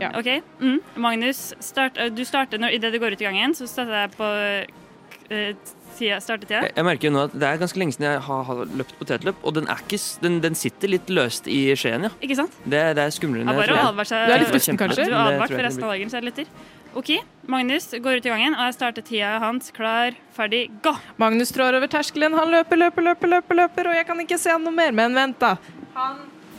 Ja. 0.00 0.10
okay. 0.18 0.40
mm. 0.58 0.80
Magnus, 0.96 1.54
start, 1.60 1.98
eh, 1.98 2.10
du 2.10 2.24
starter 2.26 2.58
når, 2.58 2.74
idet 2.74 2.90
du 2.92 2.98
går 2.98 3.14
ut 3.14 3.22
i 3.22 3.28
gangen, 3.28 3.54
så 3.54 3.68
starter 3.70 4.00
jeg 4.00 4.10
på 4.16 4.26
uh, 4.26 5.54
tida, 5.94 6.18
startetida. 6.18 6.64
Jeg, 6.66 6.74
jeg 6.76 6.84
merker 6.88 7.08
jo 7.08 7.14
nå 7.14 7.24
at 7.28 7.38
Det 7.38 7.46
er 7.46 7.62
ganske 7.62 7.78
lenge 7.78 7.94
siden 7.94 8.08
jeg 8.08 8.20
har, 8.26 8.42
har 8.50 8.64
løpt 8.80 8.98
potetløp, 8.98 9.38
og 9.46 9.54
den, 9.54 9.70
er 9.70 9.86
ikke, 9.86 10.02
den, 10.24 10.42
den 10.42 10.58
sitter 10.58 10.90
litt 10.96 11.14
løst 11.14 11.46
i 11.46 11.62
skjeen, 11.78 12.08
ja. 12.08 12.12
Ikke 12.20 12.40
sant? 12.42 12.58
Det, 12.64 12.82
det 12.98 13.06
er 13.06 13.14
skumlere 13.14 13.46
enn 13.46 13.54
jeg 13.54 13.70
trodde. 13.70 13.88
advare 13.92 14.10
seg. 14.10 14.28
Det 14.32 14.50
var 14.50 14.66
kjempe- 14.66 14.94
Du 14.98 15.14
advart 15.14 15.54
for 15.54 15.66
resten 15.68 15.86
av 15.86 15.94
dagen, 15.94 16.10
så 16.10 16.18
er 16.18 16.26
det 16.26 16.32
lytter. 16.32 16.54
OK, 16.94 17.10
Magnus 17.48 17.86
går 18.04 18.18
ut 18.20 18.26
i 18.26 18.28
gangen, 18.28 18.54
og 18.54 18.66
jeg 18.68 18.74
starter 18.76 19.04
tida 19.06 19.30
hans. 19.40 19.70
Klar, 19.72 20.12
ferdig, 20.36 20.66
gå! 20.84 20.92
Magnus 21.20 21.52
trår 21.54 21.78
over 21.78 21.88
terskelen. 21.88 22.34
Han 22.36 22.50
løper, 22.52 22.76
løper, 22.76 23.06
løper, 23.06 23.30
løper, 23.32 23.58
løper, 23.62 23.88
og 23.88 23.96
jeg 23.96 24.06
kan 24.10 24.20
ikke 24.20 24.38
se 24.40 24.52
han 24.52 24.60
noe 24.66 24.76
mer. 24.76 24.92
Men 24.96 25.16
vent, 25.16 25.38
da. 25.40 25.54
Han, 25.96 26.18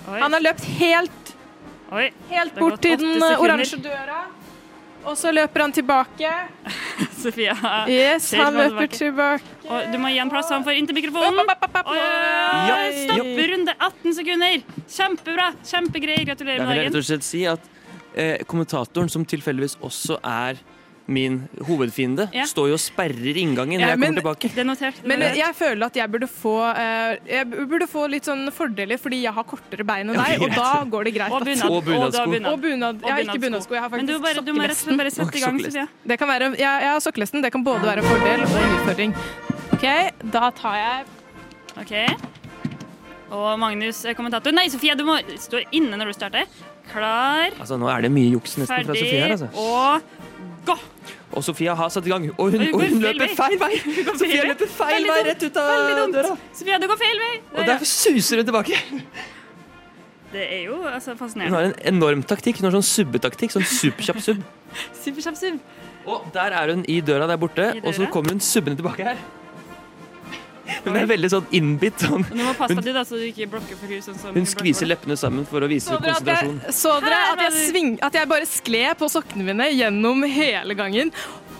han 0.09 0.33
har 0.33 0.41
løpt 0.41 0.65
helt, 0.79 1.33
helt 2.31 2.57
bort 2.57 2.81
til 2.81 2.97
den 3.03 3.21
eh, 3.21 3.43
oransje 3.45 3.77
døra. 3.85 4.23
Og 5.03 5.17
så 5.19 5.33
løper 5.35 5.65
han 5.65 5.73
tilbake. 5.75 6.29
Sofia 7.23 7.53
Yes, 7.91 8.29
han 8.39 8.55
løper 8.55 8.87
tilbake. 8.91 9.43
Og 9.67 9.89
du 9.91 9.97
må 9.99 10.09
gi 10.13 10.21
en 10.23 10.31
plass 10.31 10.49
han 10.53 10.63
får 10.65 10.79
inntil 10.79 10.97
mikrofonen. 10.97 11.43
Oi, 11.43 11.97
Ja. 11.99 12.79
Stopp 13.03 13.43
runde 13.53 13.75
18 13.77 14.17
sekunder! 14.17 14.63
Kjempebra! 14.87 15.51
Kjempegreier. 15.67 16.25
Gratulerer 16.31 16.63
med 16.63 16.71
dagen. 16.71 16.79
jeg 16.79 16.89
vil 16.89 16.89
rett 16.89 16.99
og 17.03 17.07
slett 17.11 17.27
si 17.27 17.43
at 17.51 17.69
kommentatoren, 18.47 19.09
som 19.09 19.25
tilfeldigvis 19.25 19.77
også 19.81 20.19
er 20.23 20.55
min 21.05 21.49
hovedfiende, 21.67 22.29
Ja. 22.31 22.45
står 22.47 22.67
jo 22.69 22.73
og 22.77 22.79
sperrer 22.79 23.35
inngangen 23.35 23.75
Ja, 23.77 23.87
når 23.87 23.89
jeg 23.91 23.99
men- 23.99 24.15
kommer 24.23 24.37
tilbake. 24.39 25.03
Men 25.05 25.21
eh, 25.21 25.33
jeg 25.35 25.53
føler 25.55 25.85
at 25.85 25.93
jeg 25.99 26.09
burde 26.09 26.27
få 26.31 26.53
eh, 26.77 27.17
Jeg 27.27 27.49
burde 27.51 27.87
få 27.91 28.07
litt 28.09 28.23
sånn 28.23 28.47
fordeler 28.55 28.97
fordi 28.97 29.19
jeg 29.23 29.33
har 29.33 29.43
kortere 29.43 29.83
bein 29.83 30.07
enn 30.09 30.15
deg, 30.15 30.39
okay, 30.39 30.39
og 30.45 30.55
da 30.55 30.85
går 30.89 31.03
det 31.03 31.13
greit. 31.17 31.31
Og 31.31 31.43
bunad. 31.43 31.65
Og 31.71 31.83
bunadsko. 31.83 32.21
Og 32.23 32.31
bunad. 32.31 32.53
Og 32.53 32.61
bunad. 32.61 33.01
Jeg 33.03 33.11
har 33.11 33.19
ikke 33.19 33.39
bunadsko. 33.41 33.73
jeg 33.75 33.81
har 33.83 33.89
Men 33.89 33.99
faktisk 33.99 34.15
du 34.15 34.23
bare- 34.23 34.45
du 34.45 34.53
må 34.53 34.61
rett 34.63 34.71
og 34.71 34.77
slett 34.77 34.97
bare 34.97 35.11
sette 35.11 35.35
i 35.35 35.41
gang, 35.43 35.59
sokkelesten. 35.59 35.87
Det 36.07 36.19
kan 36.19 36.27
være, 36.29 36.51
jeg, 36.55 36.59
jeg 36.87 36.91
har 36.93 36.99
sokkelesten. 37.03 37.41
Det 37.43 37.51
kan 37.51 37.63
både 37.65 37.81
være 37.83 37.97
en 37.99 38.07
fordel 38.07 38.41
og 38.47 38.55
en 38.63 38.75
utfordring. 38.79 39.15
OK, 39.73 40.31
da 40.31 40.49
tar 40.51 40.75
jeg 40.79 41.05
OK. 41.83 41.93
Og 43.33 43.59
Magnus 43.59 44.05
er 44.05 44.13
kommentator. 44.13 44.53
Nei, 44.53 44.69
Sofie, 44.69 44.95
du 44.95 45.03
må 45.03 45.17
stå 45.35 45.63
inne 45.73 45.97
når 45.99 46.05
du 46.05 46.13
starter. 46.13 46.45
Klar, 46.91 47.53
Altså, 47.59 47.77
Nå 47.79 47.87
er 47.89 48.05
det 48.05 48.11
mye 48.13 48.33
juks 48.35 48.57
nesten 48.59 48.85
fra 48.85 48.95
Sofie 48.97 49.21
her. 49.21 49.35
Altså. 49.35 49.49
og 49.55 50.01
gå! 50.67 50.77
Og 51.33 51.43
Sofia 51.43 51.73
har 51.73 51.89
satt 51.89 52.05
i 52.05 52.11
gang, 52.11 52.27
og 52.37 52.51
hun, 52.53 52.61
og 52.73 52.81
hun 52.83 52.99
løper 53.01 53.31
feil 53.37 53.55
vei! 53.61 53.77
Sofia 54.19 54.43
løper 54.51 54.69
feil 54.69 55.07
vei 55.09 55.21
rett 55.29 55.45
ut 55.47 55.61
av 55.61 56.11
døra. 56.13 56.33
Sofia, 56.53 56.81
du 56.81 56.89
går 56.91 56.99
feil 57.01 57.23
vei! 57.23 57.31
Og 57.55 57.71
derfor 57.71 57.89
suser 57.89 58.43
hun 58.43 58.51
tilbake. 58.51 58.81
Det 60.33 60.43
er 60.49 60.61
jo 60.65 60.79
altså, 60.89 61.13
Hun 61.13 61.53
har 61.53 61.69
en 61.69 61.75
enorm 61.93 62.23
taktikk. 62.25 62.57
Hun 62.57 62.65
har 62.69 62.73
sånn 62.73 62.85
subbetaktikk. 62.89 63.53
Sånn 63.53 63.65
superkjapp 63.69 64.21
sub. 64.25 64.41
Superkjapp 65.03 65.37
sub. 65.37 65.59
Og 66.09 66.25
der 66.33 66.55
er 66.57 66.73
hun 66.73 66.81
i 66.89 66.99
døra 67.05 67.27
der 67.29 67.37
borte, 67.39 67.69
døra. 67.69 67.83
og 67.85 67.93
så 67.95 68.09
kommer 68.11 68.33
hun 68.35 68.41
subbende 68.43 68.81
tilbake 68.81 69.05
her. 69.11 69.21
Hun 70.85 70.95
er 70.95 71.07
veldig 71.09 71.29
sånn 71.31 71.47
innbitt. 71.51 71.99
Sånn. 71.99 72.23
Du 72.29 72.39
må 72.39 72.53
passe 72.57 72.75
på 72.77 72.83
da, 72.95 73.03
så 73.07 73.19
du 73.19 73.25
ikke 73.27 73.47
blokker 73.51 73.75
for 73.79 73.91
henne. 73.91 74.03
Sånn 74.05 74.19
som 74.19 74.35
hun 74.35 74.45
skviser 74.47 74.87
leppene 74.87 75.17
sammen 75.19 75.45
for 75.49 75.63
å 75.65 75.69
vise 75.71 75.91
Så 75.91 75.99
konsentrasjon. 75.99 76.59
jeg, 76.63 76.75
så 76.79 76.93
dere 77.03 77.21
at 77.33 77.41
jeg, 77.45 77.55
sving, 77.69 77.95
at 78.03 78.13
jeg 78.19 78.29
bare 78.31 78.47
skled 78.49 78.99
på 79.01 79.09
sokkene 79.11 79.47
mine 79.51 79.67
gjennom 79.75 80.23
hele 80.23 80.77
gangen 80.79 81.11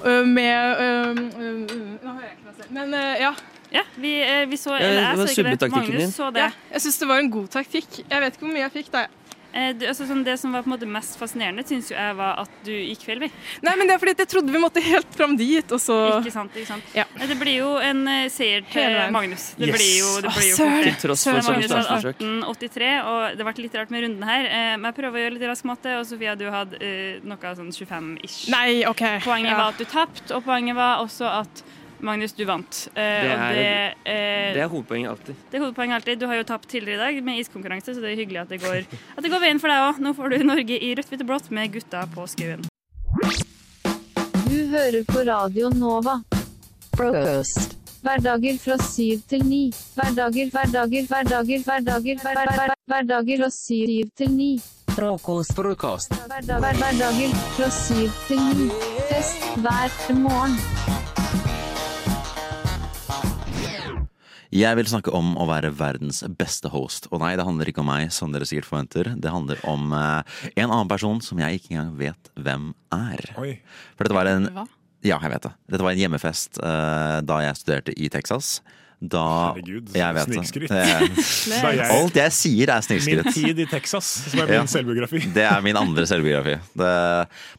med 0.03 0.83
øh, 0.83 1.09
øh, 1.15 1.59
Nå 2.03 2.13
hører 2.13 2.27
jeg 2.27 2.35
ikke 2.35 2.47
meg 2.47 2.55
selv. 2.59 2.71
Men 2.75 2.93
øh, 2.93 3.11
ja. 3.23 3.33
Ja, 3.73 3.81
vi, 3.97 4.11
eh, 4.21 4.43
vi 4.49 4.57
så 4.61 4.75
Ja, 4.77 4.85
eller 4.85 4.93
det 4.93 5.01
jeg 5.01 5.17
var 5.17 5.25
så 5.25 5.31
ikke 5.31 5.43
det. 5.43 5.51
subbetaktikken 5.51 5.99
din. 5.99 6.11
Så 6.13 6.27
det. 6.35 6.43
Ja, 6.43 6.49
jeg 6.75 6.81
syns 6.83 6.97
det 7.01 7.07
var 7.09 7.17
en 7.23 7.31
god 7.33 7.47
taktikk. 7.55 7.87
Jeg 8.09 8.21
vet 8.21 8.35
ikke 8.35 8.45
hvor 8.45 8.53
mye 8.53 8.61
jeg 8.67 8.73
fikk 8.75 8.91
da. 8.93 9.05
Eh, 9.53 9.73
du, 9.77 9.85
altså, 9.85 10.07
sånn, 10.09 10.23
det 10.25 10.33
som 10.41 10.51
var 10.55 10.63
på 10.65 10.69
en 10.71 10.73
måte 10.73 10.87
mest 10.89 11.17
fascinerende, 11.19 11.61
syns 11.67 11.91
jo 11.91 11.95
jeg 11.95 12.15
var 12.17 12.39
at 12.41 12.49
du 12.65 12.71
gikk 12.73 13.03
feil 13.05 13.19
vei. 13.21 13.29
Nei, 13.61 13.75
men 13.77 13.85
det 13.87 13.93
er 13.95 13.99
fordi 14.01 14.15
jeg 14.23 14.29
trodde 14.31 14.51
vi 14.55 14.61
måtte 14.63 14.81
helt 14.81 15.13
fram 15.13 15.35
dit, 15.37 15.71
og 15.71 15.79
så 15.79 15.97
Ikke 16.19 16.31
sant, 16.33 16.55
ikke 16.57 16.71
sant. 16.71 16.83
Ja. 16.97 17.05
Eh, 17.19 17.27
Det 17.29 17.37
blir 17.37 17.59
jo 17.59 17.75
en 17.77 18.01
eh, 18.07 18.29
seier 18.33 18.65
til 18.73 18.97
Magnus. 19.13 19.51
Det 19.57 19.67
Yes. 19.69 19.77
blir 19.77 19.93
jo, 19.99 20.09
det 20.25 20.31
blir 20.33 20.49
jo 20.49 20.57
søren. 20.57 20.83
Til 20.83 20.97
tross 21.05 21.23
for 21.23 21.31
Magnus 21.37 21.45
forsøk 21.45 21.61
hadde 21.61 21.83
startforsøk. 21.85 22.23
1883, 22.23 22.91
og 23.13 23.37
det 23.37 23.45
ble 23.49 23.53
litt 23.67 23.75
rart 23.77 23.91
med 23.93 24.03
runden 24.07 24.23
her. 24.27 24.45
Eh, 24.45 24.75
Men 24.77 24.89
jeg 24.91 24.97
prøver 25.03 25.19
å 25.19 25.23
gjøre 25.23 25.33
litt 25.37 25.47
rask 25.53 25.65
matte, 25.69 25.99
og 25.99 26.05
Sofia, 26.09 26.33
du 26.35 26.45
hadde 26.49 26.75
uh, 26.81 27.21
noe 27.29 27.53
sånn 27.55 27.69
25-ish. 27.71 28.49
Nei, 28.49 28.83
OK. 28.89 29.03
Poenget 29.23 29.51
Ja. 29.53 29.57
var 29.61 29.69
at 29.73 29.77
du 29.77 29.85
tapte, 29.85 30.31
og 30.35 30.43
poenget 30.43 30.75
var 30.75 30.97
også 31.05 31.29
at 31.41 31.63
Magnus, 32.03 32.33
du 32.35 32.43
vant. 32.45 32.87
Uh, 32.91 32.99
Det 32.99 33.31
og 33.31 33.39
er- 33.39 33.53
det, 33.55 33.93
eh, 34.05 34.53
Det 34.53 34.61
er 34.61 34.67
hovedpoenget 34.67 35.09
alltid. 35.09 35.35
det 35.51 35.55
er 35.57 35.63
hovedpoenget 35.63 35.95
alltid. 35.95 36.19
Du 36.19 36.25
har 36.27 36.35
jo 36.35 36.43
tapt 36.43 36.67
tidligere 36.69 36.95
i 36.99 37.03
dag 37.15 37.23
med 37.23 37.39
iskonkurranse, 37.39 37.95
så 37.95 38.01
det 38.03 38.11
er 38.11 38.17
hyggelig 38.19 38.41
at 38.41 38.49
det 38.49 38.59
går, 38.61 38.83
at 39.17 39.23
det 39.23 39.31
går 39.31 39.39
veien 39.39 39.59
for 39.59 39.67
deg 39.71 39.79
òg. 39.87 39.99
Nå 40.03 40.13
får 40.17 40.29
du 40.37 40.43
Norge 40.43 40.75
i 40.83 40.93
rødt, 40.95 41.07
hvitt 41.09 41.21
og 41.21 41.27
blått 41.27 41.49
med 41.51 41.71
gutta 41.71 42.05
på 42.13 42.27
skauen. 42.27 42.65
Du 44.49 44.67
hører 44.69 45.03
på 45.07 45.23
Radio 45.25 45.69
Nova. 45.69 46.21
Frokost. 46.95 47.77
Hverdager 48.03 48.59
fra 48.59 48.77
syv 48.83 49.21
til 49.29 49.45
ni. 49.47 49.71
Hverdager, 49.95 50.51
hverdager, 50.51 51.07
hverdager, 51.07 51.63
hverdager, 51.63 52.19
hver, 52.19 52.35
hver, 52.35 52.51
hver, 52.57 52.75
hverdager 52.91 53.37
fra 53.45 53.49
syv 53.49 54.09
til 54.17 54.29
ni. 54.35 54.59
Frokost. 54.93 55.55
Frokost. 55.55 56.11
Hverdag, 56.27 56.59
hverdager 56.59 57.33
fra 57.55 57.69
syv 57.69 58.11
til 58.27 58.43
ni. 58.59 58.69
Fest 59.09 59.41
hver 59.63 60.19
morgen. 60.19 60.59
Jeg 64.53 64.77
vil 64.77 64.85
snakke 64.85 65.09
om 65.17 65.31
å 65.41 65.47
være 65.49 65.71
verdens 65.73 66.21
beste 66.37 66.69
host. 66.69 67.07
Og 67.09 67.23
nei, 67.23 67.31
det 67.39 67.45
handler 67.47 67.71
ikke 67.71 67.81
om 67.81 67.89
meg, 67.89 68.11
som 68.13 68.33
dere 68.33 68.45
sikkert 68.45 68.69
forventer. 68.69 69.09
Det 69.17 69.31
handler 69.33 69.61
om 69.65 69.89
eh, 69.97 70.37
en 70.53 70.69
annen 70.69 70.91
person 70.91 71.21
som 71.25 71.41
jeg 71.41 71.57
ikke 71.57 71.73
engang 71.73 71.95
vet 71.97 72.29
hvem 72.37 72.69
er. 72.93 73.25
For 73.97 74.05
dette 74.05 74.19
var 74.19 74.29
en 74.29 74.51
Hva? 74.53 74.67
Ja, 75.03 75.17
jeg 75.19 75.33
vet 75.33 75.47
det. 75.47 75.51
Dette 75.73 75.83
var 75.83 75.95
en 75.95 75.99
hjemmefest 75.99 76.61
eh, 76.63 77.17
da 77.27 77.39
jeg 77.43 77.59
studerte 77.59 77.95
i 77.97 78.07
Texas. 78.13 78.59
Da 79.03 79.23
Herregud, 79.51 79.89
jeg 79.97 80.15
vet 80.15 80.29
det. 80.29 80.35
snikskryt. 80.37 80.71
Alt 81.91 82.15
jeg 82.21 82.31
sier, 82.35 82.69
er 82.71 82.83
snikskryt. 82.85 83.25
Min 83.25 83.33
tid 83.35 83.59
i 83.59 83.65
Texas, 83.67 84.07
som 84.31 84.39
er 84.43 84.47
min 84.47 84.61
Ja. 84.61 84.65
selvbiografi. 84.69 85.19
Det 85.37 85.43
er 85.43 85.61
min 85.65 85.75
andre 85.79 86.05
selvbiografi. 86.07 86.55
Det, 86.79 86.91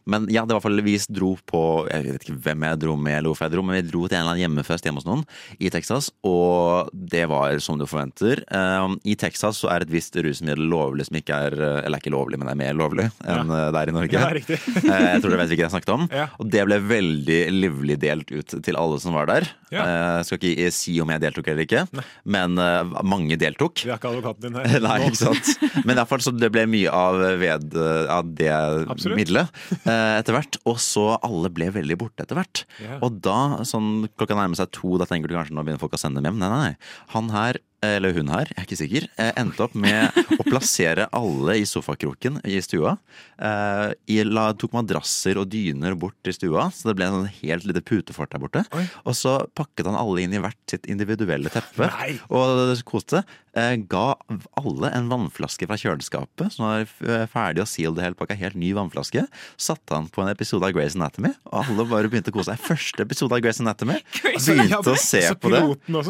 men 0.09 0.27
ja, 0.33 0.45
det 0.47 0.55
var 0.55 0.61
i 0.61 0.63
hvert 0.63 0.67
fall 0.69 0.85
vi 0.87 0.95
dro 1.13 1.35
på 1.49 1.63
Jeg 1.91 2.07
vet 2.15 2.25
ikke 2.25 2.39
hvem 2.47 2.65
jeg 2.69 2.81
dro 2.85 2.95
med, 2.97 3.19
eller 3.19 3.33
hvorfor 3.33 3.45
jeg 3.49 3.55
dro, 3.57 3.65
men 3.67 3.77
vi 3.77 3.83
dro 3.91 4.07
til 4.09 4.17
en 4.17 4.23
eller 4.23 4.33
annen 4.35 4.43
hjemmefest 4.45 4.89
hjemme 4.89 5.03
hos 5.03 5.09
noen 5.09 5.25
i 5.61 5.71
Texas, 5.75 6.11
og 6.25 6.89
det 6.95 7.27
var 7.29 7.59
som 7.65 7.79
du 7.81 7.85
forventer. 7.91 8.41
Um, 8.55 8.97
I 9.05 9.15
Texas 9.21 9.61
så 9.61 9.69
er 9.75 9.85
et 9.85 9.93
visst 9.93 10.17
rusmiddel 10.17 10.65
lovlig 10.71 11.07
som 11.09 11.19
ikke 11.21 11.35
er 11.49 11.57
Eller 11.85 12.01
ikke 12.01 12.13
lovlig, 12.15 12.39
men 12.41 12.49
det 12.49 12.55
er 12.55 12.61
mer 12.63 12.79
lovlig 12.79 13.09
enn 13.25 13.53
ja. 13.53 13.69
det 13.75 13.81
er 13.83 13.91
i 13.93 13.97
Norge. 13.99 14.21
Ja, 14.21 14.31
riktig. 14.33 14.61
Eh, 14.85 15.05
jeg 15.15 15.23
tror 15.23 15.33
dere 15.33 15.41
vet 15.41 15.49
hvilket 15.51 15.65
jeg 15.65 15.73
snakket 15.73 15.93
om. 15.95 16.03
Ja. 16.13 16.25
Og 16.39 16.49
det 16.53 16.63
ble 16.69 16.77
veldig 16.85 17.39
livlig 17.55 17.97
delt 18.03 18.29
ut 18.35 18.53
til 18.67 18.77
alle 18.79 18.99
som 19.03 19.15
var 19.17 19.27
der. 19.31 19.47
Ja. 19.73 19.85
Eh, 19.85 20.19
skal 20.29 20.39
ikke 20.45 20.69
si 20.75 20.97
om 21.03 21.11
jeg 21.15 21.23
deltok 21.35 21.51
eller 21.51 21.67
ikke, 21.67 22.05
men 22.25 22.59
uh, 22.61 23.03
mange 23.07 23.37
deltok. 23.41 23.83
Vi 23.85 23.91
har 23.91 23.99
ikke 23.99 24.13
advokaten 24.13 24.47
din 24.47 24.59
her. 24.59 24.79
Nei, 24.87 24.99
ikke 25.09 25.21
sant. 25.21 25.53
Men 25.85 25.97
i 25.97 25.99
hvert 25.99 26.11
fall 26.13 26.25
så 26.25 26.33
det 26.35 26.51
ble 26.55 26.67
mye 26.71 26.93
av, 26.95 27.19
ved, 27.41 27.75
av 28.13 28.31
det 28.39 28.53
Absolutt. 28.55 29.19
middelet 29.19 29.51
uh, 29.85 30.21
etter 30.21 30.37
hvert. 30.37 30.61
Og 30.71 30.79
så 30.83 31.07
alle 31.19 31.51
ble 31.55 31.71
veldig 31.75 31.99
borte 32.01 32.25
etter 32.25 32.39
hvert. 32.39 32.65
Yeah. 32.81 33.01
Og 33.05 33.21
da, 33.25 33.65
sånn 33.67 34.07
klokka 34.15 34.39
nærmer 34.39 34.59
seg 34.59 34.73
to, 34.77 34.95
da 35.01 35.09
tenker 35.11 35.31
du 35.31 35.37
kanskje 35.37 35.57
nå 35.57 35.65
begynner 35.67 35.83
folk 35.83 35.97
å 35.99 36.01
sende 36.01 36.23
dem 36.23 36.31
hjem. 36.31 36.43
Nei, 36.43 36.51
nei, 36.53 36.63
nei. 36.69 37.07
Han 37.17 37.33
her, 37.35 37.61
eller 37.99 38.15
hun 38.17 38.31
her, 38.33 38.49
jeg 38.51 38.59
er 38.59 38.67
ikke 38.67 38.79
sikker, 38.81 39.07
eh, 39.21 39.33
endte 39.41 39.65
opp 39.67 39.77
med 39.79 40.17
å 40.39 40.47
plassere 40.47 41.07
alle 41.15 41.59
i 41.61 41.67
sofakroken 41.69 42.41
i 42.49 42.59
stua. 42.65 42.97
Eh, 43.39 43.93
i, 44.15 44.19
la, 44.27 44.49
tok 44.59 44.75
madrasser 44.77 45.41
og 45.41 45.49
dyner 45.53 45.97
bort 45.99 46.31
i 46.31 46.35
stua, 46.35 46.69
så 46.75 46.91
det 46.91 46.97
ble 46.99 47.09
en 47.09 47.17
sånn 47.19 47.33
helt 47.43 47.69
lite 47.69 47.85
putefort 47.85 48.33
der 48.35 48.43
borte. 48.43 48.65
Og 49.05 49.17
så 49.19 49.37
pakket 49.59 49.89
han 49.91 49.99
alle 49.99 50.25
inn 50.25 50.37
i 50.37 50.43
hvert 50.43 50.59
sitt 50.71 50.89
individuelle 50.91 51.53
teppe 51.53 51.91
Nei. 51.93 52.15
og 52.33 52.75
koste. 52.89 53.25
Eh, 53.55 53.77
ga 53.87 54.17
alle 54.59 54.91
en 54.97 55.11
vannflaske 55.13 55.69
fra 55.71 55.79
kjøleskapet, 55.79 56.57
som 56.57 56.67
var 56.67 57.29
ferdig 57.31 57.63
og 57.63 57.71
sealed 57.71 58.01
hele 58.03 58.19
pakka, 58.19 58.35
helt 58.39 58.59
ny 58.59 58.73
vannflaske. 58.75 59.27
Satte 59.61 59.95
han 59.95 60.09
på 60.11 60.25
en 60.25 60.33
episode 60.33 60.67
av 60.67 60.75
Grey's 60.75 60.97
Anatomy, 60.99 61.31
og 61.51 61.61
alle 61.63 61.87
bare 61.91 62.11
begynte 62.11 62.33
å 62.35 62.39
kose 62.39 62.51
seg. 62.53 62.65
Første 62.65 63.07
episode 63.07 63.37
av 63.37 63.45
Grey's 63.45 63.61
Anatomy. 63.63 64.01
Begynte 64.23 64.95
å 64.95 64.99
se 64.99 65.23
på 65.39 65.53
det. 65.53 65.63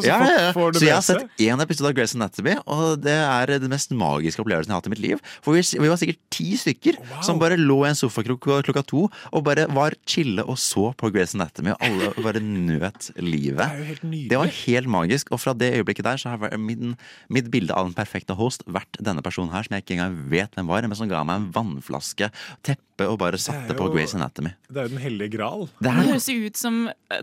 ja, 0.06 0.18
ja, 0.24 0.38
ja. 0.48 0.52
Så 0.54 0.84
jeg 0.86 0.94
har 0.94 1.04
sett 1.04 1.24
seg? 1.24 1.30
Én 1.64 1.68
episode 1.70 1.88
av 1.90 1.96
Grace 1.96 2.14
Anatomy, 2.18 2.54
og 2.68 3.00
det 3.02 3.14
er 3.16 3.54
den 3.58 3.72
mest 3.72 3.90
magiske 3.96 4.42
opplevelsen 4.44 4.70
jeg 4.70 4.74
har 4.76 4.82
hatt 4.82 4.88
i 4.90 4.92
mitt 4.92 5.02
liv. 5.02 5.22
For 5.44 5.56
vi, 5.56 5.62
vi 5.80 5.88
var 5.90 5.98
sikkert 6.00 6.20
ti 6.34 6.50
stykker 6.60 6.98
som 7.24 7.40
bare 7.40 7.56
lå 7.60 7.80
i 7.86 7.90
en 7.90 7.98
sofakrok 7.98 8.44
klokka 8.66 8.82
to 8.90 9.06
og 9.32 9.44
bare 9.46 9.64
var 9.72 9.96
chille 10.08 10.44
og 10.44 10.58
så 10.60 10.90
på 11.00 11.10
Grace 11.14 11.34
Anatomy, 11.38 11.72
og 11.74 11.84
alle 11.88 12.12
bare 12.24 12.42
nøt 12.44 13.10
livet. 13.22 13.64
Det. 14.04 14.28
Det 14.30 14.38
var 14.40 14.50
helt 14.66 14.90
magisk, 14.92 15.32
og 15.34 15.40
fra 15.42 15.54
det 15.56 15.72
øyeblikket 15.78 16.04
der 16.06 16.20
så 16.20 16.34
har 16.34 16.56
min, 16.60 16.94
mitt 17.32 17.48
bilde 17.52 17.74
av 17.74 17.88
den 17.88 17.96
perfekte 17.96 18.36
host 18.38 18.64
vært 18.68 19.00
denne 19.00 19.22
personen 19.24 19.52
her, 19.54 19.64
som 19.66 19.74
jeg 19.78 19.84
ikke 19.86 19.96
engang 19.98 20.18
vet 20.32 20.54
hvem 20.58 20.68
var, 20.70 20.84
men 20.84 20.98
som 20.98 21.08
ga 21.10 21.24
meg 21.26 21.40
en 21.40 21.50
vannflaske, 21.54 22.28
teppe 22.66 23.08
og 23.10 23.16
bare 23.18 23.38
satte 23.42 23.74
på 23.74 23.88
jo- 23.88 23.94
Grace 23.96 24.14
Anatomy. 24.14 24.52
Det 24.70 24.78
er 24.78 24.86
jo 24.86 24.92
den 24.94 25.02
hellige 25.02 25.32
gral. 25.34 25.64
Det 25.80 25.82
Det 25.82 25.90
er 25.90 26.12
høres 26.12 26.28
jo 26.30 26.36
ut 26.46 26.56
som 26.56 26.76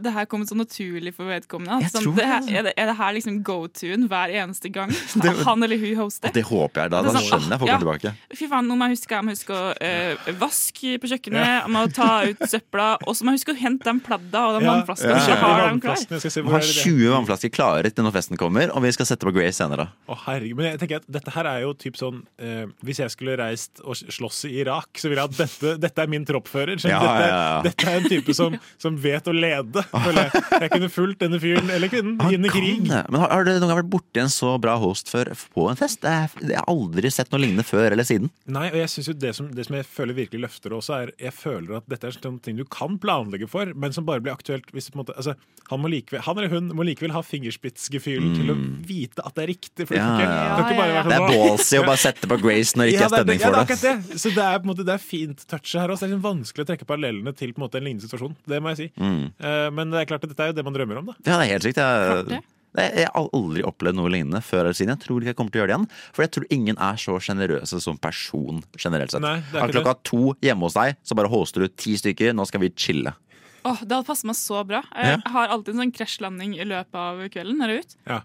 det 0.04 0.12
her 0.14 0.26
kommer 0.28 0.46
så 0.50 0.56
naturlig 0.60 1.14
for 1.16 1.26
vedkommende. 1.32 1.78
Jeg 1.82 1.92
Sånn, 1.94 2.04
tror 2.04 2.16
det 2.16 2.26
det, 2.28 2.56
er, 2.60 2.64
det, 2.68 2.74
er 2.78 2.86
det 2.92 2.96
her 2.98 3.14
liksom 3.16 3.38
go-to-en 3.44 4.08
hver 4.12 4.21
eneste 4.30 4.70
gang 4.70 4.90
Det- 5.24 5.34
han 5.46 5.64
eller 5.64 5.78
hun 5.82 5.96
hoster? 5.98 6.32
Det 6.34 6.44
håper 6.46 6.84
jeg, 6.84 6.92
da. 6.92 7.02
Da 7.02 7.14
sånn, 7.16 7.26
skjønner 7.26 7.56
jeg 7.56 7.60
folk 7.64 7.72
ja. 7.72 7.78
tilbake. 7.82 8.14
Fy 8.38 8.48
faen, 8.52 8.68
nå 8.68 8.76
må 8.78 8.88
jeg 8.90 8.98
huske, 9.00 9.16
jeg 9.16 9.26
må 9.26 9.34
huske 9.36 9.56
å 9.56 9.64
øh, 9.74 10.30
vaske 10.42 10.94
på 11.02 11.10
kjøkkenet, 11.12 11.48
jeg 11.48 11.72
må 11.74 11.84
ta 11.96 12.10
ut 12.30 12.44
søpla, 12.52 12.88
og 13.08 13.16
så 13.18 13.26
må 13.26 13.34
jeg 13.34 13.42
huske 13.42 13.56
å 13.56 13.60
hente 13.62 13.88
den 13.88 14.00
pladda 14.04 14.44
og 14.48 14.60
den 14.60 14.68
Ja. 14.68 14.76
vannflaska. 14.76 15.10
Ja. 15.10 15.36
har. 15.42 15.64
Vannflaskene, 15.72 16.20
se 16.22 16.42
Vi 16.42 16.50
har 16.52 16.62
er 16.62 16.72
20 16.86 17.12
vannflasker 17.16 17.52
klare 17.54 17.92
til 17.92 18.06
når 18.06 18.16
festen 18.20 18.38
kommer, 18.40 18.72
og 18.76 18.84
vi 18.86 18.92
skal 18.96 19.10
sette 19.10 19.26
på 19.28 19.34
Grace 19.36 19.58
senere. 19.62 19.88
Å, 20.08 20.18
herregud, 20.28 20.58
men 20.60 20.70
jeg 20.72 20.82
tenker 20.84 21.02
at 21.02 21.08
dette 21.12 21.34
her 21.36 21.50
er 21.50 21.62
jo 21.66 21.74
typ 21.78 21.98
sånn 22.00 22.22
øh, 22.42 22.66
Hvis 22.86 23.00
jeg 23.02 23.12
skulle 23.14 23.36
reist 23.40 23.82
og 23.84 23.96
slåss 23.96 24.46
i 24.50 24.54
Irak, 24.62 24.90
så 25.00 25.10
ville 25.12 25.24
jeg 25.24 25.32
at 25.34 25.38
dette, 25.40 25.74
dette 25.82 26.04
er 26.06 26.12
min 26.12 26.26
troppfører. 26.28 26.78
Ja, 26.82 27.00
dette, 27.02 27.28
ja, 27.28 27.40
ja. 27.42 27.62
dette 27.66 27.88
er 27.92 28.00
en 28.02 28.10
type 28.10 28.36
som, 28.38 28.56
som 28.82 28.98
vet 29.02 29.28
å 29.28 29.34
lede. 29.36 29.84
Jeg. 29.92 30.42
jeg 30.62 30.72
kunne 30.74 30.90
fulgt 30.92 31.22
denne 31.24 31.40
fyren, 31.42 31.70
eller 31.74 31.92
kvinnen, 31.92 32.18
inn 32.34 32.48
i 32.48 32.52
krig. 32.52 32.80
Kan 32.82 32.92
det. 32.92 33.02
Men 33.14 33.24
har, 33.24 33.32
har 33.36 33.48
du 33.48 33.52
noen 33.54 33.70
gang 33.72 33.80
vært 33.82 33.92
borti 34.12 34.22
en 34.22 34.30
så 34.30 34.60
bra 34.62 34.76
host 34.78 35.08
før 35.10 35.32
på 35.56 35.70
en 35.72 35.76
fest? 35.80 36.04
Jeg 36.04 36.56
har 36.58 36.66
aldri 36.68 37.10
sett 37.12 37.32
noe 37.32 37.40
lignende 37.42 37.64
før 37.64 37.92
eller 37.96 38.04
siden. 38.04 38.30
Nei, 38.52 38.68
og 38.72 38.76
jeg 38.82 38.90
synes 38.92 39.08
jo 39.08 39.14
det 39.14 39.34
som, 39.36 39.48
det 39.56 39.66
som 39.68 39.76
jeg 39.78 39.86
føler 39.88 40.14
virkelig 40.18 40.42
løfter 40.44 40.70
det 40.70 40.78
også, 40.78 40.98
er 41.02 41.12
Jeg 41.22 41.34
føler 41.34 41.78
at 41.78 41.88
dette 41.90 42.08
er 42.08 42.12
sånne 42.18 42.42
ting 42.44 42.58
du 42.58 42.66
kan 42.66 42.98
planlegge 43.00 43.48
for, 43.50 43.66
men 43.76 43.94
som 43.94 44.06
bare 44.06 44.20
blir 44.22 44.34
aktuelt 44.34 44.66
hvis 44.76 44.90
på 44.92 45.00
en 45.00 45.04
måte 45.06 45.16
altså, 45.16 45.36
han, 45.72 45.80
må 45.80 45.88
likevel, 45.88 46.22
han 46.26 46.38
eller 46.38 46.52
hun 46.52 46.68
må 46.76 46.84
likevel 46.84 47.14
ha 47.16 47.22
fingerspitzgefühlen 47.24 48.34
til 48.36 48.52
å 48.52 48.56
vite 48.88 49.24
at 49.24 49.36
det 49.38 49.44
er 49.46 49.52
riktig. 49.54 49.88
For 49.88 49.96
det 49.96 50.02
Mm. 50.02 50.08
Ja, 50.12 50.18
det, 50.18 50.26
ikke- 50.26 50.36
ja, 50.36 50.58
det 50.58 50.76
ja, 50.92 51.04
Det 51.04 51.14
er 51.14 51.22
sånn, 51.22 51.48
ballsy 51.48 51.78
å 51.80 51.86
bare 51.86 51.98
sette 52.02 52.28
på 52.28 52.38
Grace 52.42 52.76
når 52.76 52.84
det 52.86 52.94
ikke 52.94 53.00
Ja, 53.00 53.06
er 53.06 53.16
stemning 53.16 53.40
for 53.40 53.52
det. 53.52 53.80
det. 54.12 54.20
Så 54.20 54.30
det 54.36 54.44
er, 54.44 54.60
på 54.60 54.64
en 54.68 54.72
måte, 54.76 54.86
det 54.86 54.94
er 54.94 54.98
fint 54.98 55.46
touchet 55.48 55.80
her 55.82 55.88
også. 55.90 56.00
Det 56.02 56.12
er 56.12 56.16
liksom 56.18 56.26
vanskelig 56.28 56.66
å 56.66 56.68
trekke 56.68 56.86
parallellene 56.90 57.36
til 57.38 57.54
på 57.54 57.62
en, 57.62 57.64
måte, 57.70 57.76
en 57.80 57.84
lignende 57.88 58.04
situasjon. 58.04 58.36
Det 58.48 58.60
må 58.62 58.74
jeg 58.76 58.78
si. 58.78 58.88
Mm. 59.00 59.32
Uh, 59.40 59.70
men 59.72 59.92
det 59.92 60.02
er 60.02 60.06
klart 60.12 60.24
at 60.24 60.30
dette 60.34 60.44
er 60.44 60.52
jo 60.52 60.58
det 60.60 60.66
man 60.66 60.74
drømmer 60.74 60.98
om, 61.00 61.06
da. 61.06 61.14
Ja, 61.24 61.38
det 61.40 61.48
er 61.48 61.52
helt 61.54 61.64
sykt. 61.64 61.76
Klart 61.80 62.18
Jeg, 62.18 62.26
det. 62.28 62.42
Jeg, 62.80 63.08
har 63.12 63.30
aldri 63.36 63.64
opplevd 63.68 63.98
noe 64.00 64.12
lignende 64.12 64.40
før 64.46 64.66
eller 64.66 64.78
siden. 64.78 64.94
Jeg 64.96 65.04
tror 65.04 65.20
ikke 65.20 65.34
jeg 65.34 65.40
kommer 65.40 65.54
til 65.54 65.60
å 65.60 65.64
gjøre 65.64 65.72
det 65.72 65.78
igjen. 65.78 65.90
For 66.16 66.26
jeg 66.26 66.34
tror 66.36 66.46
ingen 66.56 66.78
er 66.80 67.02
så 67.02 67.18
sjenerøse 67.24 67.82
som 67.84 68.00
person 68.00 68.62
generelt 68.78 69.12
sett. 69.12 69.24
Nei, 69.24 69.40
det 69.52 69.66
klokka 69.74 69.98
to 70.08 70.36
hjemme 70.44 70.68
hos 70.68 70.78
deg, 70.78 70.96
så 71.04 71.18
bare 71.20 71.32
hoster 71.32 71.66
du 71.66 71.74
ti 71.74 71.98
stykker. 72.00 72.32
Nå 72.38 72.48
skal 72.48 72.64
vi 72.64 72.72
chille. 72.72 73.16
Åh, 73.64 73.82
det 73.86 73.94
hadde 73.94 74.08
passet 74.08 74.26
meg 74.26 74.38
så 74.40 74.62
bra. 74.66 74.82
Ja. 74.96 75.18
Jeg 75.20 75.32
har 75.36 75.52
alltid 75.54 75.76
en 75.76 75.82
sånn 75.84 75.92
krasjlanding 75.94 76.56
i 76.58 76.66
løpet 76.66 76.98
av 76.98 77.20
kvelden 77.34 77.60
når 77.62 77.74
jeg 77.74 77.78
er 77.78 77.86
ut. 77.86 77.96
Ja. 78.10 78.20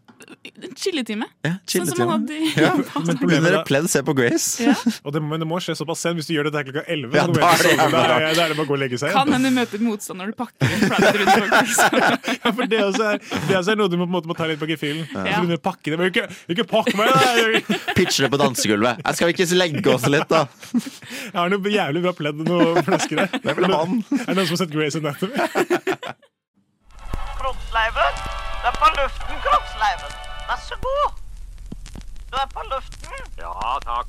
En 0.57 0.76
chilletime. 0.80 1.26
Ja, 1.45 1.53
Sånn 1.68 1.89
som 1.91 1.99
man 2.01 2.12
hadde 2.14 2.37
i 2.39 2.49
Ja, 2.57 2.70
men 3.07 3.18
Under 3.20 3.59
et 3.61 3.66
pledd, 3.68 3.89
se 3.93 4.01
på 4.07 4.14
Grace. 4.16 4.64
Ja. 4.64 4.74
Og 5.05 5.12
det, 5.12 5.20
men 5.22 5.43
det 5.43 5.49
må 5.49 5.59
skje 5.62 5.76
såpass 5.76 6.01
sent. 6.07 6.16
Hvis 6.16 6.30
du 6.30 6.34
gjør 6.37 6.49
dette 6.49 6.62
klokka 6.70 6.87
11, 6.89 7.12
Ja, 7.18 7.26
da 7.28 7.51
er 7.53 7.64
det 7.66 7.74
Da 7.93 8.47
er 8.47 8.55
det 8.55 8.57
bare 8.57 8.64
å 8.64 8.68
gå 8.70 8.76
og 8.78 8.80
legge 8.80 9.01
seg 9.01 9.12
Kan 9.12 9.32
hende 9.34 9.51
du 9.53 9.59
møter 9.59 9.82
motstand 9.84 10.22
når 10.22 10.32
du 10.32 10.39
pakker 10.41 10.72
inn 10.72 10.87
pledd 10.87 11.20
rundt 11.20 11.34
folk. 11.37 11.57
Liksom. 11.61 12.01
Ja, 12.47 12.53
for 12.55 12.70
det 12.70 12.80
også 12.82 13.05
er, 13.11 13.20
det 13.49 13.57
også 13.59 13.72
er 13.74 13.78
noe 13.80 13.91
du 13.91 13.97
må, 13.99 14.07
på 14.07 14.09
en 14.09 14.14
måte, 14.16 14.30
må 14.30 14.37
ta 14.39 14.47
litt 14.49 14.61
på 14.61 14.68
gefühlen. 14.70 15.05
Ja. 15.12 15.41
Du 15.45 15.55
å 15.57 15.61
pakke 15.62 15.93
det. 15.93 15.99
Men 16.01 16.11
ikke, 16.12 16.26
ikke 16.53 16.66
pakk 16.70 16.91
meg! 16.99 17.12
Da. 17.12 17.78
Pitcher 17.97 18.26
det 18.26 18.30
på 18.32 18.41
dansegulvet. 18.41 19.03
Jeg 19.03 19.18
skal 19.18 19.30
vi 19.30 19.37
ikke 19.37 19.59
legge 19.59 19.95
oss 19.95 20.07
litt, 20.11 20.28
da? 20.30 20.45
Jeg 20.72 21.37
har 21.37 21.53
noe 21.53 21.72
jævlig 21.76 22.03
bra 22.07 22.14
pledd 22.16 22.43
og 22.45 22.51
noen 22.51 22.87
flasker 22.87 23.22
der. 23.22 23.28
Ha? 23.37 23.82
Er 24.22 24.30
det 24.30 24.37
noen 24.39 24.47
som 24.49 24.55
har 24.57 24.62
sett 24.62 24.74
Grace 24.74 25.01
Anatomy? 25.01 25.26
Kroppsleiven, 27.39 28.12
du 28.62 28.66
er 28.70 28.77
på 28.81 28.89
luften, 28.99 29.35
Kroppsleiven. 29.47 30.12
Vær 30.49 30.61
så 30.68 30.77
god. 30.87 31.09
Du 32.31 32.37
er 32.43 32.49
på 32.55 32.62
luften. 32.70 33.18
Ja, 33.39 33.79
takk. 33.85 34.09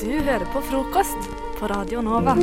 Du 0.00 0.10
hører 0.22 0.46
på 0.52 0.60
frokost 0.70 1.30
på 1.58 1.66
Radio 1.66 2.00
Nova. 2.02 2.36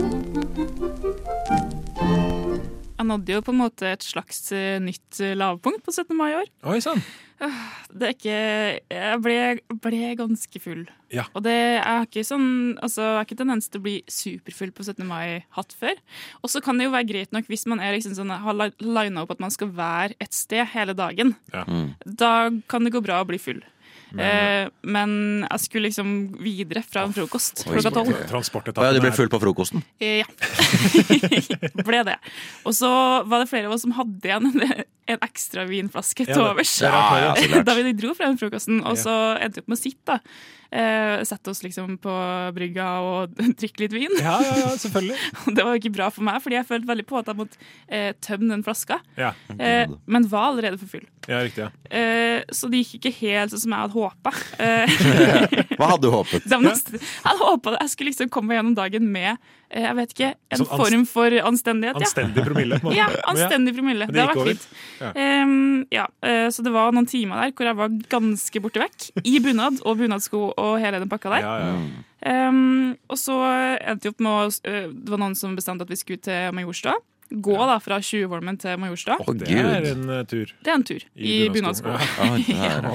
Jeg 2.93 3.07
nådde 3.09 3.33
jo 3.33 3.41
på 3.41 3.51
en 3.53 3.57
måte 3.63 3.87
et 3.89 4.03
slags 4.05 4.51
eh, 4.53 4.77
nytt 4.83 5.19
eh, 5.23 5.33
lavpunkt 5.39 5.81
på 5.85 5.91
17. 5.95 6.13
mai 6.17 6.31
i 6.31 6.35
år. 6.43 6.49
Oi 6.69 6.79
sann. 6.83 7.01
Det 7.91 8.05
er 8.07 8.13
ikke 8.13 8.35
Jeg 8.93 9.17
ble, 9.19 9.37
ble 9.83 10.11
ganske 10.15 10.61
full. 10.63 10.85
Ja. 11.11 11.25
Og 11.35 11.43
det 11.43 11.51
jeg 11.57 11.81
har 11.83 12.05
ikke 12.07 12.23
sånn 12.23 12.45
Altså, 12.77 13.01
jeg 13.03 13.17
har 13.17 13.25
ikke 13.27 13.37
tendens 13.41 13.67
til 13.67 13.81
å 13.81 13.83
bli 13.83 13.95
superfull 14.07 14.71
på 14.77 14.85
17. 14.85 15.03
mai 15.09 15.43
hatt 15.57 15.75
før. 15.75 15.97
Og 16.45 16.53
så 16.53 16.61
kan 16.63 16.79
det 16.79 16.87
jo 16.87 16.93
være 16.93 17.09
greit 17.09 17.33
nok 17.35 17.49
hvis 17.51 17.65
man 17.67 17.81
er 17.83 17.97
liksom 17.97 18.15
sånn, 18.15 18.31
har 18.31 18.55
li- 18.61 18.71
lina 18.87 19.25
opp 19.25 19.33
at 19.35 19.43
man 19.43 19.51
skal 19.51 19.73
være 19.75 20.15
et 20.23 20.31
sted 20.37 20.63
hele 20.71 20.95
dagen. 20.95 21.35
Ja. 21.51 21.65
Da 22.05 22.31
kan 22.71 22.85
det 22.87 22.93
gå 22.95 23.03
bra 23.03 23.19
å 23.23 23.27
bli 23.27 23.41
full. 23.41 23.59
Men- 24.13 24.65
eh, 24.65 24.69
men 24.83 25.13
jeg 25.49 25.59
skulle 25.63 25.87
liksom 25.89 26.09
videre 26.37 26.83
fra 26.85 27.03
en 27.07 27.13
frokost 27.15 27.63
klokka 27.65 27.91
tolv. 27.95 28.11
Ja, 28.85 28.93
du 28.93 28.99
ble 29.01 29.11
full 29.17 29.29
på 29.33 29.39
frokosten? 29.41 29.83
Eh, 29.99 30.19
Ja. 30.21 30.27
ble 31.87 32.03
det. 32.07 32.17
Og 32.65 32.73
så 32.77 32.89
var 33.27 33.43
det 33.43 33.49
flere 33.49 33.65
av 33.69 33.73
oss 33.77 33.81
som 33.85 33.95
hadde 33.97 34.29
igjen 34.29 34.49
en, 34.53 34.83
en 35.13 35.23
ekstra 35.25 35.65
vinflaske 35.69 36.25
til 36.29 36.41
overs. 36.45 36.75
er 36.85 36.91
ja, 37.57 37.63
da 37.67 37.75
vi 37.79 37.93
dro 37.97 38.13
fra 38.13 38.29
den 38.29 38.37
frokosten. 38.41 38.83
Og 38.85 38.97
så 39.01 39.15
endte 39.41 39.59
vi 39.61 39.65
opp 39.65 39.73
med 39.73 39.79
å 39.79 39.83
sitte. 39.83 40.05
da. 40.05 40.19
Eh, 40.73 41.21
Sette 41.29 41.51
oss 41.53 41.61
liksom 41.61 41.97
på 42.01 42.13
brygga 42.55 42.87
og 43.05 43.35
drikke 43.61 43.83
litt 43.85 43.93
vin. 43.93 44.15
Ja, 44.17 44.39
ja, 44.41 44.53
ja, 44.63 44.71
selvfølgelig. 44.81 45.17
Det 45.57 45.65
var 45.67 45.77
ikke 45.77 45.93
bra 45.93 46.07
for 46.13 46.25
meg, 46.25 46.39
fordi 46.41 46.57
jeg 46.57 46.67
følte 46.69 46.89
veldig 46.89 47.05
på 47.11 47.19
at 47.21 47.29
jeg 47.29 47.39
måtte 47.43 47.59
eh, 47.87 48.09
tømme 48.25 48.49
den 48.49 48.63
flaska. 48.65 48.97
Ja. 49.19 49.33
Eh, 49.53 49.91
men 50.09 50.25
var 50.31 50.49
allerede 50.51 50.81
for 50.81 50.89
full. 50.95 51.05
Ja, 51.29 51.43
riktig. 51.45 51.67
ja. 51.67 51.71
Eh, 51.93 52.41
så 52.51 52.67
det 52.73 52.81
gikk 52.81 52.97
ikke 52.99 53.13
helt 53.21 53.53
sånn 53.53 53.61
som 53.67 53.75
jeg 53.75 53.85
hadde 53.85 53.99
håpa. 54.01 54.33
Eh, 54.59 54.97
Hva 55.77 55.91
hadde 55.93 56.07
du 56.07 56.11
håpet? 56.13 56.49
nesten- 56.49 56.99
jeg 56.99 57.23
hadde 57.29 57.43
håpa 57.45 57.77
jeg 57.77 57.93
skulle 57.93 58.11
liksom 58.11 58.31
komme 58.33 58.49
meg 58.51 58.59
gjennom 58.59 58.75
dagen 58.81 59.07
med 59.13 59.37
jeg 59.81 59.95
vet 59.97 60.11
ikke, 60.13 60.27
en 60.53 60.57
Sånn 60.61 60.67
form 60.77 61.05
for 61.09 61.33
anstendighet. 61.49 61.97
Ja. 61.99 62.05
Anstendig 62.05 62.43
promille, 62.45 62.79
måte. 62.83 62.95
Ja, 62.95 63.07
Ja. 63.09 63.21
anstendig 63.31 63.73
promille. 63.75 64.05
Men 64.05 64.13
Det 64.13 64.21
det 64.21 64.27
har 64.27 64.35
vært 64.35 64.47
fint. 64.47 64.67
Ja. 65.01 65.43
Um, 65.43 65.85
ja, 65.91 66.05
eh, 66.21 66.47
så 66.53 66.63
det 66.63 66.71
var 66.71 66.91
noen 66.91 67.07
timer 67.09 67.41
der 67.41 67.51
hvor 67.51 67.65
jeg 67.65 67.75
var 67.75 67.89
ganske 68.09 68.61
borte 68.61 68.79
vekk. 68.83 69.11
I 69.25 69.39
bunad 69.39 69.81
og 69.85 69.97
bunadsko 69.97 70.53
og 70.57 70.79
hele 70.79 70.99
den 70.99 71.09
pakka 71.09 71.29
der. 71.29 71.41
Ja, 71.41 71.57
ja. 71.57 71.77
Em, 72.23 72.95
og 73.09 73.17
så 73.17 73.35
endte 73.81 74.03
vi 74.03 74.09
opp 74.13 74.19
med 74.23 74.31
å 74.31 74.43
eh, 74.63 74.87
Det 74.87 75.09
var 75.09 75.17
noen 75.19 75.35
som 75.35 75.55
bestemte 75.57 75.81
at 75.83 75.89
vi 75.89 75.95
skulle 75.99 76.21
til 76.23 76.53
Majorstua. 76.55 76.93
Gå 77.29 77.55
da 77.65 77.79
fra 77.81 77.97
Tjuvholmen 78.03 78.57
til 78.61 78.77
Majorstua. 78.77 79.15
Det 79.39 79.49
er 79.49 79.87
en 79.93 80.03
uh, 80.09 80.19
tur. 80.29 80.51
Det 80.63 80.69
er 80.69 80.75
en 80.77 80.83
tur 80.85 81.05
i, 81.15 81.49
bunadsko. 81.53 81.93
Ja. 81.95 82.29
Oi, 82.31 82.43
det 82.45 82.57
er- 82.57 82.87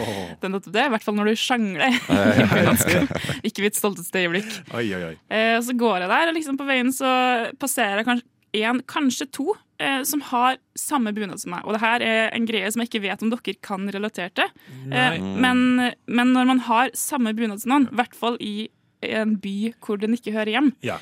Ja. 0.48 0.58
Det 0.68 0.76
er 0.82 0.86
i 0.86 0.92
hvert 0.94 1.02
fall 1.06 1.16
når 1.18 1.30
du 1.32 1.36
sjangler 1.40 1.88
Ja, 1.88 2.18
ja, 2.18 2.44
i 2.44 2.48
bunadsko. 2.52 3.02
Ikke 3.48 3.64
mitt 3.64 3.78
stolteste 3.78 4.20
øyeblikk. 4.22 4.50
Oi, 4.74 4.84
oi, 4.94 5.02
oi. 5.10 5.14
Eh, 5.30 5.56
så 5.64 5.74
går 5.78 6.04
jeg 6.04 6.12
der, 6.12 6.28
og 6.32 6.36
liksom 6.38 6.58
på 6.60 6.66
veien 6.68 6.92
så 6.94 7.10
passerer 7.58 8.02
jeg 8.02 8.08
kanskje 8.12 8.28
en, 8.58 8.78
kanskje 8.88 9.26
to, 9.34 9.52
eh, 9.82 10.00
som 10.08 10.22
har 10.30 10.56
samme 10.78 11.12
bunad 11.16 11.40
som 11.42 11.52
meg. 11.52 11.66
Og 11.68 11.74
det 11.76 11.82
her 11.82 12.04
er 12.06 12.30
en 12.36 12.46
greie 12.48 12.70
som 12.72 12.80
jeg 12.84 12.88
ikke 12.92 13.02
vet 13.04 13.22
om 13.26 13.30
dere 13.34 13.54
kan 13.64 13.84
relatere 13.92 14.30
til. 14.38 14.48
Eh, 14.92 15.18
men, 15.20 15.60
men 16.08 16.32
når 16.36 16.48
man 16.54 16.62
har 16.70 16.90
samme 16.96 17.34
bunad 17.36 17.60
som 17.62 17.74
noen, 17.74 17.88
i 17.92 17.98
hvert 18.00 18.16
fall 18.16 18.38
i 18.40 18.68
en 19.04 19.36
by 19.38 19.72
hvor 19.84 20.00
den 20.00 20.16
ikke 20.16 20.32
hører 20.34 20.54
hjem, 20.56 20.72
Ja. 20.82 20.96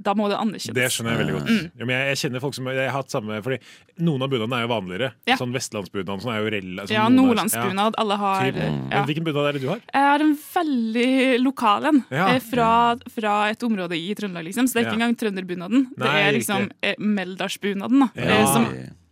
Da 0.00 0.14
må 0.16 0.30
det 0.32 0.38
anerkjennes. 0.40 0.76
Det 0.76 0.86
skjønner 0.94 1.12
jeg 1.12 1.20
veldig 1.20 1.34
godt. 1.36 1.50
Mm. 1.50 1.64
Men 1.82 1.92
jeg, 1.94 2.10
jeg 2.10 2.20
kjenner 2.22 2.42
folk 2.44 2.56
som 2.56 2.68
jeg 2.70 2.80
har 2.80 2.94
hatt 2.94 3.12
samme 3.12 3.40
Fordi 3.44 3.58
noen 4.06 4.24
av 4.24 4.30
bunadene 4.32 4.60
er 4.60 4.64
jo 4.64 4.70
vanligere. 4.72 5.10
Ja. 5.28 5.36
Sånn 5.40 5.52
vestlandsbunad 5.54 6.24
sånn 6.24 6.32
er 6.34 6.40
jo 6.40 6.52
rell, 6.54 6.70
sånn 6.84 6.94
Ja, 6.96 7.06
nordlandsbunad. 7.12 7.96
Ja. 7.96 8.04
Alle 8.04 8.20
har 8.22 8.48
ja. 8.50 8.68
Men 8.70 9.08
Hvilken 9.10 9.26
bunad 9.28 9.50
er 9.50 9.58
det 9.58 9.64
du 9.64 9.68
har? 9.72 9.82
Jeg 9.84 10.06
har 10.08 10.24
en 10.24 10.32
veldig 10.54 11.10
lokal 11.44 11.90
en 11.90 12.00
eh, 12.08 12.38
fra, 12.44 12.70
fra 13.12 13.34
et 13.52 13.66
område 13.66 13.98
i 13.98 14.14
Trøndelag. 14.16 14.48
Liksom. 14.48 14.70
Så 14.70 14.76
det 14.78 14.82
er 14.82 14.88
ikke 14.88 14.98
engang 15.00 15.18
trønderbunaden. 15.20 15.86
Det 16.00 16.14
er 16.22 16.32
liksom 16.38 16.70
eh, 16.80 16.96
Meldalsbunaden, 17.20 18.06
da. 18.06 18.10
Eh, 18.16 18.46
Som 18.50 18.70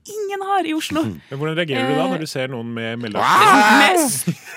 ingen 0.09 0.43
har 0.49 0.67
i 0.67 0.75
Oslo. 0.75 1.03
Men 1.31 1.39
Hvordan 1.41 1.57
reagerer 1.59 1.89
du 1.91 1.95
da 1.99 2.07
når 2.13 2.25
du 2.25 2.29
ser 2.31 2.51
noen 2.53 2.71
med 2.75 3.03
Med 3.03 3.99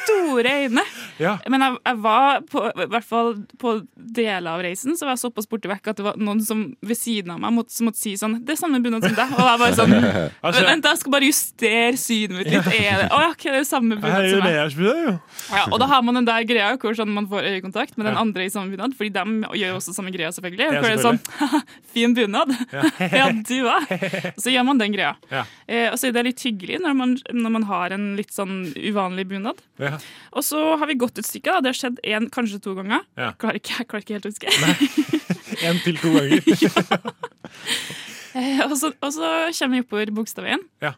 store 0.06 0.54
øyne. 0.64 0.84
Ja. 1.22 1.36
Men 1.52 1.62
jeg, 1.66 1.78
jeg 1.86 1.98
var 2.02 2.42
på, 2.50 2.64
i 2.72 2.88
hvert 2.90 3.06
fall 3.06 3.34
på 3.62 3.74
deler 3.96 4.56
av 4.56 4.64
reisen 4.66 4.96
Så 4.98 5.06
var 5.06 5.14
jeg 5.14 5.22
såpass 5.22 5.46
borte 5.52 5.70
vekk 5.70 5.92
at 5.92 6.00
det 6.00 6.06
var 6.08 6.16
noen 6.18 6.40
som 6.46 6.64
ved 6.82 6.98
siden 6.98 7.34
av 7.36 7.42
meg 7.44 7.54
måtte, 7.54 7.76
måtte 7.86 8.00
si 8.02 8.16
sånn 8.18 8.40
Det 8.48 8.56
er 8.56 8.60
samme 8.62 8.80
bunad 8.82 9.06
som 9.06 9.14
deg. 9.18 9.36
Og 9.36 9.44
jeg 9.46 9.62
bare 9.62 9.78
sånn 9.78 9.94
Altså- 10.48 10.64
Vent, 10.66 10.88
jeg 10.88 11.02
skal 11.02 11.14
bare 11.14 11.28
justere 11.30 12.00
synet 12.00 12.38
mitt 12.38 12.50
litt. 12.52 12.70
Er 12.72 13.04
det, 13.04 13.08
å, 13.14 13.20
ja, 13.22 13.30
ok, 13.36 13.46
det 13.52 13.60
er 13.60 13.68
samme 13.68 13.98
bunad 14.02 14.30
som 14.32 14.44
meg. 14.46 15.20
Ja, 15.52 15.66
og 15.68 15.78
da 15.82 15.88
har 15.92 16.02
man 16.06 16.18
den 16.22 16.28
der 16.28 16.46
greia 16.48 16.72
hvor 16.82 16.96
sånn 16.98 17.12
man 17.14 17.28
får 17.32 17.48
øyekontakt 17.52 17.98
med 18.00 18.08
den 18.10 18.18
andre 18.20 18.46
i 18.48 18.52
samme 18.54 18.74
bunad, 18.74 18.96
fordi 18.98 19.12
de 19.16 19.58
gjør 19.62 19.78
også 19.78 19.94
samme 19.96 20.14
greia, 20.14 20.32
selvfølgelig. 20.36 20.68
Ja, 20.68 20.82
Hvor 20.82 20.90
det 20.90 20.98
er 20.98 21.06
sånn 21.06 21.22
Fin 21.94 22.16
bunad! 22.18 22.54
Ja, 22.72 23.28
du 23.36 23.58
òg! 23.68 23.92
Så 24.42 24.54
gjør 24.54 24.66
man 24.70 24.82
den 24.82 24.96
greia. 24.96 25.14
Ja. 25.32 25.41
Ja. 25.42 25.46
Eh, 25.68 25.88
og 25.92 26.00
så 26.00 26.10
er 26.10 26.16
det 26.16 26.26
litt 26.30 26.46
hyggelig 26.46 26.80
når 26.84 26.98
man, 26.98 27.18
når 27.34 27.56
man 27.58 27.68
har 27.70 27.96
en 27.96 28.08
litt 28.20 28.34
sånn 28.36 28.72
uvanlig 28.78 29.28
bunad. 29.34 29.62
Ja. 29.82 29.98
Og 30.32 30.46
så 30.48 30.62
har 30.78 30.90
vi 30.90 31.00
gått 31.02 31.22
et 31.22 31.28
stykke. 31.28 31.58
Da. 31.58 31.66
Det 31.66 31.74
har 31.74 31.80
skjedd 31.82 32.02
én, 32.08 32.30
kanskje 32.34 32.62
to 32.64 32.76
ganger. 32.78 33.06
Ja. 33.20 33.34
Klarer 33.42 33.62
ikke, 33.62 33.78
jeg 33.82 33.92
klarer 33.92 34.06
ikke 34.06 34.20
helt 34.20 34.30
å 34.30 34.34
huske. 34.34 34.48
En 35.68 35.78
til 35.84 35.98
to 36.00 36.10
ganger. 36.16 36.42
Eh, 38.32 38.62
og, 38.64 38.78
så, 38.80 38.94
og 38.96 39.10
så 39.12 39.30
kommer 39.58 39.76
vi 39.76 39.84
oppover 39.84 40.12
Bogstadveien. 40.16 40.62
Ja. 40.84 40.94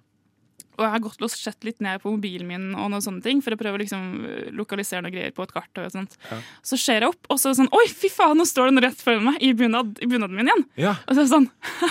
Og 0.77 0.83
jeg 0.85 0.91
har 0.95 1.01
gått 1.03 1.21
og 1.25 1.31
sett 1.31 1.65
litt 1.67 1.81
ned 1.83 2.01
på 2.01 2.11
mobilen 2.13 2.47
min 2.49 2.63
og 2.73 2.89
noen 2.91 3.03
sånne 3.05 3.21
ting 3.25 3.41
for 3.45 3.53
å 3.53 3.59
prøve 3.59 3.77
å 3.77 3.81
liksom 3.83 4.05
eh, 4.25 4.47
lokalisere 4.57 5.03
noe 5.05 5.13
greier 5.13 5.33
på 5.35 5.45
et 5.45 5.53
kart. 5.53 5.69
og 5.81 5.91
sånt. 5.93 6.17
Ja. 6.31 6.39
Så 6.65 6.79
ser 6.81 7.03
jeg 7.05 7.11
opp, 7.13 7.29
og 7.29 7.39
så 7.41 7.49
er 7.49 7.53
det 7.55 7.59
sånn 7.61 7.71
Oi, 7.77 7.85
fy 7.93 8.09
faen, 8.13 8.39
nå 8.39 8.47
står 8.49 8.71
den 8.71 8.83
rett 8.85 9.03
foran 9.03 9.27
meg 9.27 9.37
i, 9.43 9.51
bunad, 9.57 9.97
i 10.01 10.09
bunaden 10.09 10.37
min 10.39 10.49
igjen! 10.49 10.65
Ja. 10.81 10.95
Og 11.07 11.13
så 11.13 11.21
er 11.21 11.27
det 11.27 11.33
sånn 11.33 11.49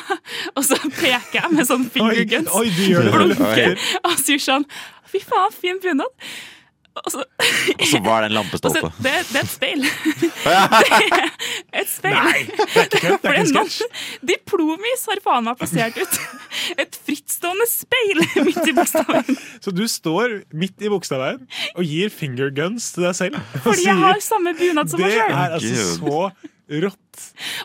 Og 0.59 0.65
så 0.67 0.79
peker 0.99 1.39
jeg 1.41 1.53
med 1.55 1.69
sånn 1.69 1.87
finger 1.93 2.25
guns. 2.35 2.51
oi, 2.59 2.67
du 2.75 2.83
gjør 2.89 3.07
det. 3.07 3.15
Blunker, 3.19 3.79
og 4.03 4.19
sier 4.23 4.43
sånn 4.43 4.67
Fy 5.13 5.21
faen, 5.29 5.55
fin 5.55 5.79
bunad! 5.83 6.27
Og 6.93 7.07
så, 7.09 7.23
Og 7.25 7.87
så 7.89 7.99
var 8.05 8.21
det 8.21 8.29
en 8.29 8.35
lampestolpe. 8.37 8.91
det, 9.01 9.13
det 9.33 9.39
er 9.41 9.47
et 9.47 9.49
speil. 9.49 9.81
det 10.21 10.29
er 11.73 11.81
et 11.81 11.89
speil. 11.89 12.17
Nei, 12.19 12.43
det 12.51 12.67
er 12.77 12.85
ikke 12.85 13.01
kødd, 13.01 13.17
det 13.23 13.31
er 13.31 13.39
ikke 13.41 13.53
sketsj. 13.55 14.03
Diplomis 14.33 15.07
har 15.09 15.23
faen 15.25 15.47
meg 15.49 15.57
plassert 15.61 15.97
ut 16.03 16.19
et 16.85 16.99
frittstående 17.09 17.67
speil 17.71 18.23
midt 18.45 18.61
i 18.69 18.75
bokstaven. 18.77 19.41
Så 19.65 19.73
du 19.75 19.83
står 19.89 20.37
midt 20.53 20.85
i 20.85 20.93
bokstaven 20.93 21.41
og 21.73 21.83
gir 21.89 22.13
finger 22.13 22.53
guns 22.57 22.91
til 22.95 23.09
deg 23.09 23.17
selv. 23.19 23.41
Fordi 23.65 23.89
jeg 23.89 23.97
har 24.05 24.21
samme 24.25 24.53
bunad 24.61 24.93
som 24.93 25.01
meg 25.01 25.15
Det 25.15 25.21
sjøl. 25.23 25.33
er 25.33 25.57
altså 25.59 25.87
så 25.97 26.52
rått. 26.83 26.99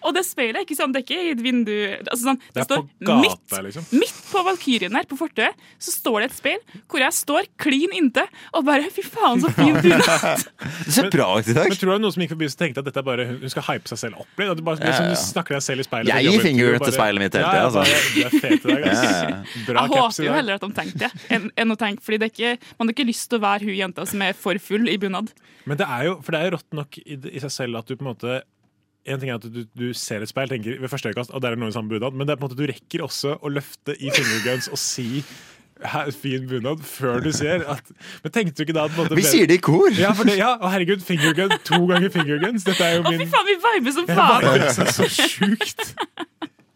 Og 0.04 0.12
det 0.18 0.24
speilet 0.28 0.60
er 0.60 0.66
ikke 0.66 0.76
sånn, 0.76 0.92
det 0.92 1.00
er 1.00 1.06
ikke 1.06 1.20
i 1.24 1.30
et 1.32 1.42
vindu 1.42 1.72
altså 2.02 2.24
sånn, 2.26 2.40
Det 2.42 2.56
Det, 2.58 2.62
er 2.64 2.66
står 2.68 2.82
gata, 3.08 3.20
midt, 3.22 3.54
liksom. 3.68 3.86
midt 3.96 4.18
på 4.28 4.42
Valkyrien 4.44 4.98
her, 4.98 5.06
på 5.08 5.16
fortauet, 5.20 5.56
så 5.80 5.94
står 5.94 6.18
det 6.20 6.28
et 6.32 6.36
speil 6.36 6.60
hvor 6.92 7.00
jeg 7.04 7.16
står 7.16 7.48
klin 7.62 7.94
inntil 7.96 8.28
og 8.58 8.66
bare 8.68 8.90
Fy 8.92 9.06
faen, 9.06 9.40
så 9.44 9.52
fin 9.56 9.78
bunad! 9.84 10.44
Det 10.88 10.94
ser 10.98 11.10
bra 11.14 11.30
ut 11.40 11.48
i 11.48 11.56
dag. 11.56 11.70
Men 11.70 11.78
tror 11.80 11.92
du 11.92 11.94
det 11.96 12.02
noen 12.04 12.14
som 12.16 12.24
gikk 12.24 12.34
forbi 12.34 12.50
og 12.50 12.58
tenkte 12.60 12.82
at 12.84 12.88
dette 12.90 13.02
er 13.02 13.08
bare 13.08 13.26
hun 13.30 13.52
skal 13.54 13.66
hype 13.70 13.92
seg 13.92 14.02
selv 14.02 14.22
opp 14.24 14.42
litt? 14.42 14.52
At 14.52 14.60
du 14.60 14.64
bare 14.68 14.82
Ja, 14.82 14.90
liksom, 14.92 15.08
ja. 15.08 15.16
du 15.16 15.22
snakker 15.24 15.58
deg 15.58 15.64
selv 15.68 15.84
i 15.84 15.88
speilet? 15.88 16.12
Jeg 16.12 16.34
gir 16.36 16.44
finger 16.44 16.78
til 16.84 16.96
speilet 16.98 17.24
mitt 17.24 17.38
hele 17.38 17.46
Ja, 17.48 17.54
tida, 17.54 17.66
altså. 17.70 17.84
bare, 17.86 18.04
Du 18.14 18.20
er 18.28 18.36
fet 18.44 18.68
i 18.68 18.68
dag. 18.68 18.86
Ja, 18.88 18.94
ja. 18.98 19.40
Bra 19.68 19.86
jeg 19.88 19.94
håper 19.96 20.28
jo 20.28 20.36
heller 20.38 20.60
at 20.60 20.66
de 20.68 20.72
tenkte 20.82 21.04
det, 21.06 21.12
enn, 21.38 21.48
enn 21.64 21.74
å 21.76 21.80
tenke 21.80 22.04
Fordi 22.06 22.20
det 22.22 22.30
er 22.30 22.34
ikke, 22.36 22.74
man 22.80 22.90
har 22.92 22.98
ikke 22.98 23.08
lyst 23.10 23.30
til 23.32 23.40
å 23.40 23.44
være 23.48 23.68
hun 23.70 23.78
jenta 23.78 24.06
som 24.10 24.24
er 24.28 24.36
for 24.38 24.60
full 24.64 24.88
i 24.92 24.98
bunad. 25.02 25.32
Men 25.68 25.80
det 25.80 25.88
er 25.88 26.06
jo, 26.08 26.14
for 26.24 26.34
det 26.36 26.40
er 26.42 26.50
jo 26.50 26.56
rått 26.58 26.78
nok 26.80 26.98
i, 27.04 27.18
i 27.36 27.42
seg 27.44 27.52
selv 27.54 27.82
at 27.82 27.90
du 27.90 27.96
på 27.98 28.06
en 28.06 28.12
måte 28.14 28.38
en 29.08 29.22
ting 29.22 29.32
er 29.32 29.40
at 29.40 29.46
du, 29.52 29.62
du 29.78 29.90
ser 29.98 30.24
et 30.24 30.32
speil 30.32 30.52
tenker 30.52 30.80
ved 30.82 30.92
første 30.92 31.12
øyekast 31.12 31.32
og 31.34 31.44
der 31.44 31.56
er 31.56 31.60
noen 31.60 31.72
i 31.74 31.76
samme 31.76 31.92
bunad, 31.92 32.16
men 32.16 32.28
det 32.28 32.36
er 32.36 32.42
på 32.42 32.48
en 32.48 32.52
måte 32.52 32.60
du 32.60 32.68
rekker 32.70 33.06
også 33.06 33.38
å 33.40 33.52
løfte 33.52 33.96
i 33.98 34.12
fingerguns 34.14 34.68
og 34.72 34.82
si 34.82 35.24
fin 36.18 36.48
bunad 36.50 36.82
før 36.82 37.20
du 37.22 37.30
ser 37.36 37.62
at 37.70 37.92
Men 38.24 38.32
tenkte 38.34 38.58
du 38.58 38.66
ikke 38.66 38.74
da 38.74 38.88
at 38.88 38.96
på 38.96 39.02
en 39.02 39.06
måte 39.06 39.20
Vi 39.20 39.26
sier 39.28 39.50
det 39.50 39.60
i 39.60 39.64
kor! 39.68 39.92
Ja, 39.94 40.12
for 40.18 40.26
det, 40.30 40.38
ja, 40.40 40.56
og 40.58 40.72
herregud, 40.74 41.04
fingergun, 41.06 41.54
to 41.68 41.84
ganger 41.86 42.10
fingerguns. 42.14 42.66
Dette 42.66 42.84
er 42.84 42.98
jo 42.98 43.06
Å, 43.06 43.14
fy 43.14 43.28
faen, 43.30 43.46
vi 43.46 43.58
viber 43.62 43.94
som 43.94 44.10
Jeg 44.10 44.18
det 44.18 44.54
viber 44.58 44.74
så, 44.74 44.88
så 44.98 45.10
sjukt. 45.14 45.94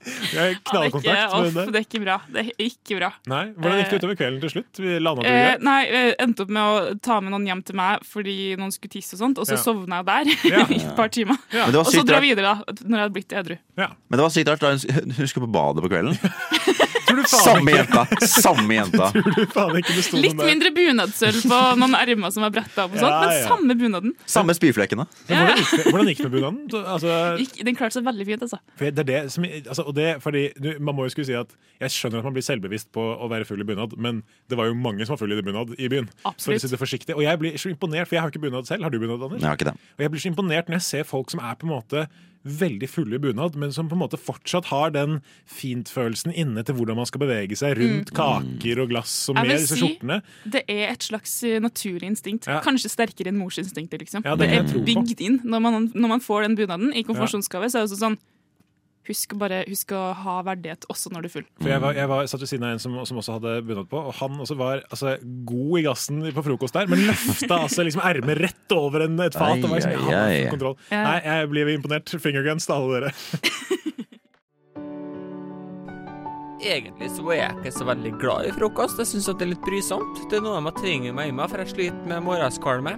Jeg 0.02 0.12
har 0.34 0.42
Ja, 0.42 0.42
det, 0.42 0.42
er 0.42 0.56
ikke, 0.56 0.64
knallkontakt 0.72 1.06
med 1.06 1.54
henne. 1.54 1.66
det 1.72 1.80
er 1.80 1.86
ikke 1.86 2.02
bra. 2.04 2.16
Det 2.32 2.42
er 2.42 2.52
ikke 2.66 2.98
bra. 2.98 3.10
Nei, 3.30 3.42
Hvordan 3.54 3.78
gikk 3.82 3.90
det 3.92 4.00
utover 4.02 4.16
kvelden 4.18 4.40
til 4.42 4.50
slutt? 4.56 4.82
Vi 4.82 4.96
landet 5.00 5.24
det 5.28 5.32
Eh, 5.32 5.58
nei, 5.62 5.80
jeg 5.92 6.16
endte 6.26 6.46
opp 6.46 6.50
med 6.50 6.62
å 6.64 7.00
ta 7.06 7.20
med 7.22 7.32
noen 7.36 7.46
hjem 7.52 7.62
til 7.68 7.76
meg 7.78 8.06
fordi 8.08 8.38
noen 8.58 8.72
skulle 8.74 8.92
tisse 8.96 9.14
og 9.14 9.20
sånt, 9.22 9.38
og 9.38 9.46
så 9.46 9.58
Ja. 9.58 9.62
sovna 9.62 10.02
jeg 10.02 10.06
der 10.12 10.50
Ja. 10.56 10.66
i 10.76 10.80
et 10.82 10.96
par 10.96 11.08
timer. 11.14 11.38
Ja. 11.54 11.68
Og 11.70 11.86
så 11.86 12.00
sykt 12.00 12.08
dra 12.10 12.20
videre 12.20 12.42
da, 12.56 12.74
når 12.82 12.98
jeg 12.98 13.04
hadde 13.06 13.14
blitt 13.20 13.34
edru. 13.44 13.58
Men 13.78 14.18
det 14.18 14.24
var 14.26 14.30
sykt 14.34 14.50
rart 14.50 14.60
da 14.66 14.72
hun 14.74 15.28
skulle 15.28 15.46
på 15.48 15.52
badet 15.54 15.84
på 15.86 15.90
kvelden. 15.94 16.18
faen 17.06 17.28
Samme 17.32 17.72
ikke- 17.72 17.80
jenta! 17.82 18.28
Samme 18.28 18.76
jenta. 18.78 19.08
Tror 19.16 19.36
du 19.36 19.46
faen 19.54 19.78
ikke 19.80 19.96
det 19.98 20.22
Litt 20.22 20.38
der? 20.38 20.46
mindre 20.52 20.72
bunadsølv 20.76 21.42
på 21.52 21.60
noen 21.82 21.96
ermer 22.00 22.32
som 22.36 22.46
var 22.46 22.54
bretta 22.56 22.86
opp, 22.86 22.94
og 22.96 23.00
sånt, 23.02 23.12
Ja, 23.12 23.22
men 23.28 23.44
samme 23.48 23.76
bunaden. 23.80 24.14
Samme 24.30 24.56
spyflekkene. 24.58 25.06
Hvordan, 25.28 25.64
hvordan 25.92 26.08
gikk 26.12 26.22
det 26.22 26.28
med 26.30 26.36
bunaden? 26.38 26.86
Altså, 26.86 27.16
Gikk- 27.42 27.62
Den 27.66 27.76
klarte 27.80 27.98
seg 28.00 28.06
veldig 28.08 28.26
fint, 28.32 28.42
altså. 28.48 28.60
for 28.78 28.92
det 28.92 29.04
er 29.06 29.10
det 29.12 29.22
som, 29.32 29.44
altså, 29.46 29.84
og 29.88 29.96
det, 29.98 30.08
fordi, 30.24 30.44
du, 30.62 30.70
man 30.80 30.96
må 30.98 31.06
jo 31.08 31.14
skulle 31.16 31.30
si 31.30 31.38
at 31.38 31.52
Jeg 31.82 31.90
skjønner 31.98 32.22
at 32.22 32.28
man 32.30 32.34
blir 32.36 32.46
selvbevisst 32.46 32.92
på 32.94 33.02
å 33.02 33.30
være 33.32 33.46
full 33.50 33.62
i 33.62 33.68
bunad, 33.68 33.96
men 33.98 34.22
det 34.52 34.58
var 34.60 34.68
jo 34.70 34.76
mange 34.78 35.06
som 35.06 35.16
var 35.16 35.22
full 35.24 35.32
i 35.34 35.42
bunad 35.42 35.74
i 35.80 35.88
byen. 35.90 36.10
For 36.22 36.30
å 36.30 36.34
Absolutt. 36.36 36.62
si 36.62 36.68
det 36.76 36.80
forsiktig. 36.82 37.16
Og 37.18 37.24
jeg 37.26 37.40
blir 37.42 37.56
så 37.58 37.72
imponert, 37.74 38.08
for 38.08 38.16
jeg 38.18 38.22
har 38.22 38.30
jo 38.30 38.36
ikke 38.36 38.44
bunad 38.50 38.68
selv. 38.70 38.84
Har 38.86 38.92
du 38.94 39.00
bunad, 39.02 39.18
Anders? 39.26 39.42
Jeg 39.42 39.50
har 39.50 39.58
ikke 39.58 39.70
det. 39.72 39.78
Og 39.98 40.04
jeg 40.06 40.12
blir 40.14 40.22
så 40.22 40.30
imponert 40.32 40.70
når 40.70 40.78
jeg 40.78 40.86
ser 40.90 41.04
folk 41.10 41.32
som 41.34 41.42
er 41.42 41.56
på 41.58 41.66
en 41.66 41.74
måte 41.74 42.06
veldig 42.44 42.88
fulle 42.90 43.16
i 43.16 43.22
bunad, 43.22 43.56
men 43.56 43.72
som 43.72 43.88
på 43.90 43.94
en 43.94 44.02
måte 44.02 44.18
fortsatt 44.18 44.66
har 44.72 44.90
den 44.96 45.20
fintfølelsen 45.46 46.34
inne 46.34 46.64
til 46.66 46.76
hvordan 46.78 46.98
man 46.98 47.06
skal 47.10 47.22
bevege 47.24 47.58
seg 47.60 47.78
rundt 47.78 48.12
Mm. 48.12 48.18
kaker 48.18 48.82
og 48.82 48.90
glass 48.90 49.14
og 49.30 49.36
mer 49.38 49.46
disse 49.52 49.76
si 49.76 49.82
skjortene. 49.82 50.22
det 50.50 50.64
er 50.68 50.90
et 50.92 51.04
slags 51.06 51.44
eh, 51.44 51.60
naturlig 51.62 52.10
instinkt. 52.10 52.48
Ja. 52.48 52.60
Kanskje 52.66 52.90
sterkere 52.90 53.30
enn 53.30 53.38
morsinstinktet. 53.38 54.00
Liksom. 54.02 54.24
Ja, 54.26 54.36
det, 54.36 54.50
det 54.50 54.60
er 54.76 54.86
bygd 54.90 55.22
inn. 55.22 55.40
Når 55.44 55.62
man, 55.62 55.92
når 55.94 56.08
man 56.16 56.20
får 56.20 56.48
den 56.48 56.56
bunaden 56.58 56.94
i 56.94 57.04
konfirmasjonsgave, 57.04 57.70
så 57.70 57.78
er 57.78 57.86
det 57.86 57.92
også 57.92 58.02
sånn 58.02 58.18
Husk, 59.12 59.34
bare, 59.36 59.62
husk 59.68 59.92
å 59.92 60.02
ha 60.16 60.38
verdighet 60.48 60.86
også 60.92 61.12
når 61.12 61.26
du 61.26 61.28
er 61.28 61.34
full. 61.34 61.48
For 61.60 61.72
jeg, 61.74 61.84
var, 61.84 61.98
jeg 61.98 62.12
var, 62.12 62.30
satt 62.32 62.44
ved 62.46 62.52
siden 62.54 62.68
av 62.68 62.76
en 62.76 62.84
som, 62.84 62.96
som 63.10 63.20
også 63.20 63.38
hadde 63.38 63.56
bunad 63.68 63.90
på, 63.92 64.00
og 64.08 64.16
han 64.22 64.40
også 64.46 64.56
var 64.60 64.86
altså, 64.88 65.18
god 65.50 65.74
i 65.82 65.84
gassen 65.90 66.24
på 66.38 66.46
frokost 66.46 66.78
der, 66.78 66.88
men 66.92 67.04
løfta 67.10 67.60
altså 67.66 67.84
liksom 67.88 68.06
ermet 68.08 68.40
rett 68.40 68.78
over 68.78 69.06
en, 69.08 69.20
et 69.26 69.36
fat. 69.36 69.60
og 69.60 69.68
var 69.74 69.82
liksom, 69.82 69.98
Ai, 69.98 70.14
ja, 70.14 70.22
ai, 70.24 70.40
ai. 70.46 70.50
kontroll. 70.54 70.78
Ja. 70.88 71.04
Nei, 71.10 71.18
jeg 71.28 71.52
blir 71.52 71.74
imponert. 71.76 72.16
Fingerguns 72.22 72.70
til 72.70 72.78
alle 72.78 73.02
dere. 73.02 73.12
Egentlig 76.62 77.08
så 77.10 77.24
er 77.34 77.40
jeg 77.40 77.56
ikke 77.58 77.72
så 77.74 77.86
veldig 77.88 78.12
glad 78.22 78.46
i 78.46 78.52
frokost. 78.54 79.00
Jeg 79.02 79.10
syns 79.10 79.30
det 79.32 79.48
er 79.48 79.50
litt 79.56 79.64
brysomt. 79.66 80.20
Det 80.30 80.38
er 80.38 80.44
noe 80.46 80.60
med 80.62 80.76
å 80.76 80.82
tvinge 80.82 81.14
meg 81.18 81.32
i 81.32 81.34
meg, 81.34 81.50
for 81.50 81.64
jeg 81.64 81.74
sliter 81.74 82.04
med 82.06 82.22
morgenskvalme. 82.28 82.94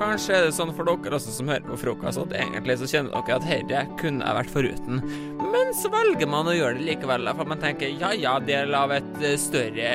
Kanskje 0.00 0.32
er 0.32 0.46
det 0.46 0.54
sånn 0.56 0.70
for 0.72 0.88
dere 0.88 1.18
også 1.18 1.32
som 1.34 1.50
hører 1.52 1.66
på 1.66 1.76
frokost, 1.82 2.22
at 2.22 2.30
egentlig 2.38 2.78
så 2.80 2.86
kjenner 2.88 3.12
dere 3.12 3.36
at 3.36 3.44
herre 3.44 3.82
kunne 4.00 4.24
jeg 4.24 4.38
vært 4.38 4.52
foruten. 4.54 5.02
Men 5.52 5.74
så 5.76 5.90
velger 5.92 6.30
man 6.30 6.48
å 6.48 6.54
gjøre 6.56 6.78
det 6.78 6.86
likevel, 6.86 7.28
for 7.36 7.50
man 7.50 7.60
tenker 7.60 7.92
ja 8.00 8.14
ja, 8.16 8.38
del 8.40 8.72
av 8.78 8.94
et 8.96 9.20
eh, 9.20 9.36
større 9.40 9.90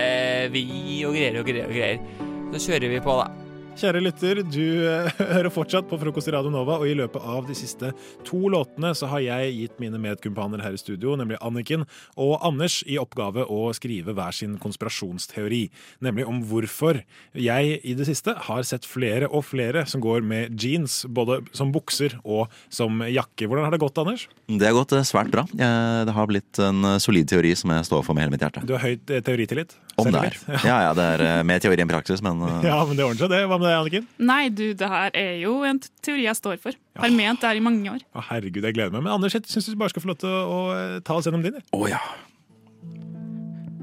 vi 0.54 0.68
og 1.08 1.18
greier 1.18 1.42
og 1.42 1.50
greier 1.50 1.72
og 1.72 1.74
greier. 1.74 2.06
Så 2.54 2.68
kjører 2.68 2.94
vi 2.94 3.02
på, 3.02 3.18
da. 3.18 3.45
Kjære 3.76 4.00
lytter, 4.00 4.40
du 4.48 4.86
eh, 4.88 5.10
hører 5.36 5.52
fortsatt 5.52 5.90
på 5.90 5.98
Frokost 6.00 6.30
i 6.30 6.32
Radio 6.32 6.48
Nova, 6.54 6.78
og 6.80 6.88
i 6.88 6.94
løpet 6.96 7.20
av 7.28 7.44
de 7.44 7.56
siste 7.60 7.90
to 8.24 8.38
låtene 8.48 8.94
så 8.96 9.10
har 9.12 9.20
jeg 9.20 9.50
gitt 9.58 9.82
mine 9.84 10.00
medkumpaner 10.00 10.62
her 10.64 10.78
i 10.78 10.80
studio, 10.80 11.18
nemlig 11.20 11.36
Anniken 11.44 11.84
og 12.16 12.38
Anders, 12.48 12.78
i 12.88 12.96
oppgave 13.02 13.44
å 13.52 13.74
skrive 13.76 14.16
hver 14.16 14.32
sin 14.38 14.54
konspirasjonsteori. 14.64 15.66
Nemlig 16.08 16.28
om 16.32 16.40
hvorfor 16.48 17.02
jeg 17.36 17.82
i 17.84 17.98
det 18.00 18.08
siste 18.08 18.38
har 18.48 18.64
sett 18.64 18.88
flere 18.88 19.28
og 19.28 19.44
flere 19.50 19.84
som 19.92 20.00
går 20.06 20.24
med 20.24 20.56
jeans, 20.56 21.02
både 21.12 21.42
som 21.52 21.76
bukser 21.76 22.16
og 22.24 22.48
som 22.72 23.04
jakke. 23.04 23.50
Hvordan 23.52 23.68
har 23.68 23.76
det 23.76 23.82
gått, 23.84 24.00
Anders? 24.00 24.30
Det 24.48 24.70
har 24.70 24.78
gått 24.80 24.96
eh, 24.96 25.04
svært 25.04 25.36
bra. 25.36 25.44
Det 25.52 26.16
har 26.16 26.32
blitt 26.32 26.64
en 26.64 26.94
eh, 26.94 27.02
solid 27.04 27.28
teori 27.28 27.52
som 27.60 27.76
jeg 27.76 27.90
står 27.92 28.08
for 28.08 28.16
med 28.16 28.24
hele 28.24 28.38
mitt 28.38 28.48
hjerte. 28.48 28.64
Du 28.64 28.78
har 28.78 28.88
høyt 28.88 29.12
eh, 29.12 29.20
teoritillit? 29.20 29.76
Om 30.00 30.12
det 30.12 30.24
er. 30.32 30.40
Ja, 30.66 30.80
ja, 30.88 30.96
det 30.96 31.04
er 31.12 31.44
mer 31.48 31.60
teori 31.64 31.84
enn 31.84 31.92
praksis, 31.92 32.24
men 32.24 32.40
Ja, 32.64 32.80
men 32.88 32.96
det 32.96 33.04
ordner 33.04 33.20
seg, 33.26 33.32
det. 33.36 33.44
Hva 33.52 33.60
med 33.60 33.65
deg, 33.66 33.76
Anniken? 33.78 34.08
Nei, 34.22 34.44
du, 34.54 34.64
det 34.78 34.90
her 34.90 35.16
er 35.18 35.34
jo 35.42 35.58
en 35.68 35.80
teori 36.06 36.26
jeg 36.26 36.38
står 36.38 36.62
for. 36.64 36.78
Har 37.02 37.14
ment 37.14 37.42
det 37.42 37.50
her 37.50 37.60
i 37.60 37.64
mange 37.64 37.92
år. 37.92 38.04
Å, 38.16 38.24
herregud, 38.30 38.64
jeg 38.64 38.78
gleder 38.78 38.94
meg. 38.94 39.04
Men 39.06 39.16
Anders, 39.18 39.36
jeg 39.36 39.48
syns 39.52 39.68
du 39.72 39.78
bare 39.80 39.94
skal 39.94 40.06
få 40.06 40.12
lov 40.12 40.20
til 40.22 40.32
å, 40.32 40.42
å 40.46 40.60
eh, 40.76 40.98
ta 41.06 41.18
oss 41.18 41.28
gjennom 41.28 41.44
din. 41.46 41.58
Å 41.60 41.82
ja. 41.92 42.02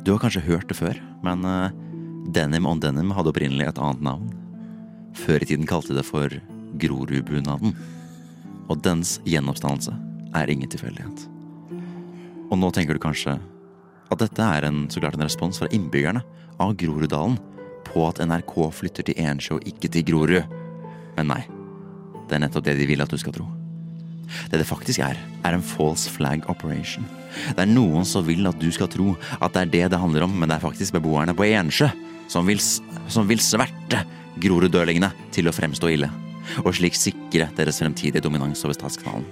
Du 0.02 0.14
har 0.14 0.22
kanskje 0.22 0.44
hørt 0.48 0.66
det 0.70 0.78
før, 0.78 0.98
men 1.22 1.44
uh, 1.46 1.70
denim 2.34 2.66
on 2.66 2.80
denim 2.82 3.12
hadde 3.14 3.30
opprinnelig 3.30 3.68
et 3.70 3.82
annet 3.82 4.02
navn. 4.02 4.32
Før 5.18 5.44
i 5.44 5.50
tiden 5.50 5.68
kalte 5.68 5.92
de 5.92 6.00
det 6.00 6.08
for 6.08 6.32
Grorudbunaden. 6.82 7.76
Og 8.72 8.80
dens 8.82 9.18
gjenoppstandelse 9.28 9.94
er 10.38 10.50
ingen 10.50 10.70
tilfeldighet. 10.72 11.26
Og 12.50 12.58
nå 12.58 12.70
tenker 12.74 12.96
du 12.96 13.02
kanskje 13.02 13.36
at 14.12 14.20
dette 14.20 14.44
er 14.44 14.66
en, 14.68 14.84
så 14.92 15.00
klart 15.00 15.16
en 15.16 15.24
respons 15.24 15.60
fra 15.60 15.70
innbyggerne 15.72 16.24
av 16.60 16.74
Groruddalen 16.80 17.38
på 17.92 18.04
at 18.08 18.20
NRK 18.24 18.54
flytter 18.74 19.06
til 19.08 19.18
Ensjø 19.20 19.58
og 19.58 19.66
ikke 19.68 19.90
til 19.92 20.06
Grorud. 20.08 20.54
Men 21.16 21.28
nei, 21.30 21.42
det 22.28 22.38
er 22.38 22.46
nettopp 22.46 22.66
det 22.68 22.78
de 22.80 22.88
vil 22.88 23.04
at 23.04 23.12
du 23.12 23.20
skal 23.20 23.34
tro. 23.36 23.48
Det 24.48 24.60
det 24.60 24.68
faktisk 24.68 25.02
er, 25.04 25.18
er 25.44 25.56
en 25.56 25.64
false 25.64 26.10
flag 26.10 26.44
operation. 26.48 27.04
Det 27.52 27.60
er 27.64 27.68
noen 27.68 28.06
som 28.08 28.24
vil 28.26 28.46
at 28.48 28.58
du 28.60 28.70
skal 28.72 28.88
tro 28.92 29.12
at 29.38 29.52
det 29.52 29.62
er 29.62 29.72
det 29.74 29.84
det 29.92 30.00
handler 30.00 30.26
om, 30.26 30.32
men 30.32 30.48
det 30.48 30.56
er 30.56 30.64
faktisk 30.64 30.96
beboerne 30.96 31.36
på 31.36 31.48
Ensjø 31.50 31.90
som 32.32 32.48
vil, 32.48 32.60
som 32.62 33.28
vil 33.28 33.42
sverte 33.44 34.04
Groruddølingene 34.40 35.10
til 35.34 35.48
å 35.48 35.52
fremstå 35.52 35.90
ille, 35.92 36.08
og 36.64 36.72
slik 36.76 36.96
sikre 36.96 37.50
deres 37.58 37.82
fremtidige 37.82 38.24
dominans 38.24 38.64
over 38.64 38.76
Statskanalen. 38.78 39.26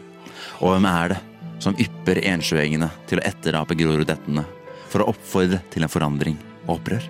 Og 0.61 0.75
hvem 0.75 0.89
er 0.91 1.15
det 1.15 1.21
som 1.61 1.77
ypper 1.81 2.21
ensjøengene 2.29 2.91
til 3.09 3.21
å 3.21 3.25
etterape 3.29 3.77
Groruddettene 3.81 4.45
for 4.91 5.01
å 5.01 5.09
oppfordre 5.15 5.63
til 5.73 5.87
en 5.87 5.93
forandring 5.93 6.37
og 6.67 6.77
opprør? 6.77 7.09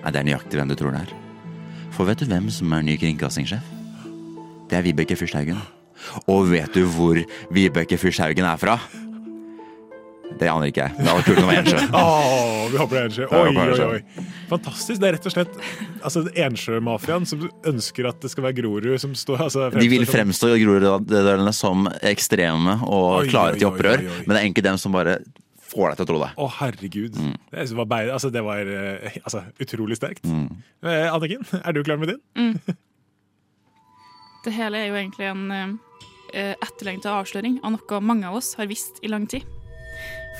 Nei, 0.00 0.12
det 0.14 0.22
er 0.22 0.28
nøyaktig 0.30 0.60
hvem 0.60 0.70
du 0.70 0.76
tror 0.78 0.96
det 0.96 1.04
er. 1.04 1.12
For 1.92 2.08
vet 2.08 2.22
du 2.22 2.30
hvem 2.30 2.48
som 2.54 2.72
er 2.72 2.86
ny 2.86 2.96
kringkastingssjef? 3.00 3.76
Det 4.70 4.78
er 4.78 4.86
Vibeke 4.86 5.18
Fyrsthaugen. 5.18 5.60
Og 6.30 6.48
vet 6.48 6.72
du 6.72 6.86
hvor 6.88 7.18
Vibeke 7.52 7.98
Fyrsthaugen 8.00 8.46
er 8.48 8.60
fra? 8.60 8.78
Det 10.38 10.46
aner 10.48 10.70
ikke 10.70 10.84
jeg. 10.86 10.94
Det 10.94 11.08
hadde 11.08 11.16
vært 11.18 11.26
kult 11.26 11.40
om 11.42 11.50
Ensjø. 11.52 11.80
Åh, 11.98 12.60
vi 12.70 12.78
håper 12.78 12.96
det 12.96 13.00
er 13.00 13.08
Ensjø. 13.08 13.26
Oi, 13.34 13.48
oi, 13.50 13.88
oi. 13.96 14.26
Fantastisk. 14.52 15.00
Det 15.02 15.08
er 15.08 15.16
rett 15.16 15.26
og 15.26 15.34
slett 15.34 15.58
altså, 16.06 16.22
Ensjø-mafiaen 16.46 17.26
som 17.28 17.42
ønsker 17.66 18.08
at 18.12 18.22
det 18.22 18.30
skal 18.32 18.46
være 18.46 18.58
Grorud 18.60 18.88
som 19.02 19.16
står 19.18 19.44
altså, 19.48 19.66
De 19.74 19.90
vil 19.90 20.06
fremstå 20.08 20.52
Groruddølene 20.62 21.52
som 21.56 21.90
ekstreme 22.12 22.78
og 22.86 23.08
Oi, 23.24 23.28
klare 23.32 23.58
til 23.58 23.68
opprør, 23.68 24.06
oi, 24.06 24.08
oi. 24.08 24.22
men 24.22 24.32
det 24.32 24.38
er 24.38 24.46
egentlig 24.46 24.66
dem 24.70 24.80
som 24.80 24.94
bare 24.94 25.18
får 25.70 25.92
deg 25.92 26.00
til 26.00 26.06
å 26.06 26.10
tro 26.10 26.20
det. 26.22 26.30
Å, 26.34 26.48
herregud. 26.58 27.18
Mm. 27.20 27.34
Det 27.52 27.66
var, 27.78 27.88
bare, 27.90 28.14
altså, 28.16 28.30
det 28.34 28.42
var 28.46 28.70
eh, 28.74 29.20
altså, 29.22 29.44
utrolig 29.62 29.98
sterkt. 30.00 30.26
Mm. 30.26 30.48
Eh, 30.82 31.06
Anniken, 31.10 31.46
er 31.60 31.76
du 31.76 31.82
klar 31.86 32.00
med 32.00 32.14
din? 32.14 32.76
Det 34.40 34.54
hele 34.56 34.78
er 34.80 34.86
jo 34.88 34.96
egentlig 34.96 35.26
en 35.28 35.50
eh, 35.52 36.54
etterlengta 36.54 37.12
avsløring 37.18 37.58
av 37.60 37.74
noe 37.74 37.98
mange 38.00 38.28
av 38.28 38.38
oss 38.38 38.54
har 38.56 38.70
visst 38.70 39.02
i 39.04 39.10
lang 39.12 39.26
tid. 39.28 39.44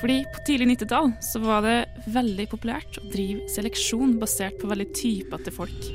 Fordi 0.01 0.23
på 0.33 0.45
tidlig 0.47 0.71
90-tall 0.71 1.11
så 1.21 1.43
var 1.43 1.67
det 1.67 1.77
veldig 2.15 2.47
populært 2.49 2.97
å 3.03 3.09
drive 3.13 3.45
seleksjon 3.53 4.17
basert 4.23 4.57
på 4.61 4.71
veldig 4.71 4.89
typete 4.97 5.53
folk. 5.53 5.91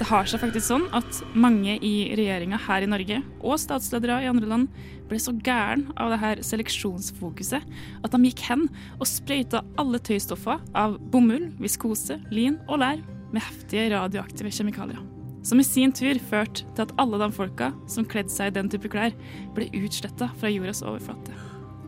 Det 0.00 0.06
har 0.08 0.24
seg 0.24 0.40
faktisk 0.40 0.64
sånn 0.64 0.86
at 0.96 1.18
mange 1.36 1.74
i 1.84 1.92
regjeringa 2.16 2.56
her 2.64 2.86
i 2.86 2.88
Norge, 2.88 3.18
og 3.44 3.58
statsledere 3.60 4.22
i 4.24 4.30
andre 4.30 4.48
land, 4.48 4.78
ble 5.10 5.18
så 5.20 5.34
gæren 5.44 5.90
av 6.00 6.14
det 6.14 6.20
her 6.22 6.40
seleksjonsfokuset 6.46 7.66
at 8.00 8.14
de 8.14 8.30
gikk 8.30 8.40
hen 8.46 8.64
og 8.96 9.04
sprøyta 9.10 9.60
alle 9.82 10.00
tøystoffer 10.00 10.62
av 10.72 10.96
bomull, 11.12 11.50
viskose, 11.60 12.16
lin 12.32 12.56
og 12.70 12.80
lær 12.80 13.04
med 13.34 13.44
heftige 13.44 13.90
radioaktive 13.92 14.54
kjemikalier. 14.56 15.04
Som 15.44 15.60
i 15.60 15.68
sin 15.68 15.92
tur 15.92 16.16
førte 16.30 16.64
til 16.64 16.86
at 16.86 16.96
alle 17.00 17.20
de 17.20 17.28
folka 17.36 17.72
som 17.90 18.08
kledde 18.08 18.32
seg 18.32 18.54
i 18.54 18.56
den 18.56 18.72
type 18.72 18.88
klær, 18.92 19.12
ble 19.52 19.68
utsletta 19.82 20.32
fra 20.40 20.52
jordas 20.52 20.80
overflate. 20.80 21.36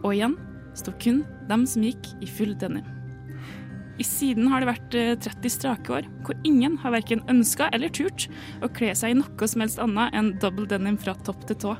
Og 0.02 0.12
igjen 0.12 0.36
sto 0.76 0.92
kun 1.00 1.24
dem 1.48 1.64
som 1.64 1.88
gikk 1.88 2.12
i 2.20 2.28
full 2.28 2.52
denim. 2.60 2.84
I 4.00 4.04
siden 4.08 4.48
har 4.48 4.62
det 4.62 4.68
vært 4.70 4.94
eh, 4.96 5.14
30 5.20 5.50
strake 5.52 5.92
år 5.92 6.06
hvor 6.24 6.38
ingen 6.48 6.78
har 6.80 6.94
verken 6.94 7.20
ønska 7.30 7.68
eller 7.76 7.92
turt 7.92 8.28
å 8.64 8.70
kle 8.72 8.94
seg 8.96 9.12
i 9.12 9.18
noe 9.20 9.48
som 9.50 9.60
helst 9.64 9.78
annet 9.82 10.14
enn 10.16 10.32
double 10.42 10.66
denim 10.70 10.96
fra 10.98 11.14
topp 11.26 11.44
til 11.50 11.56
tå. 11.66 11.74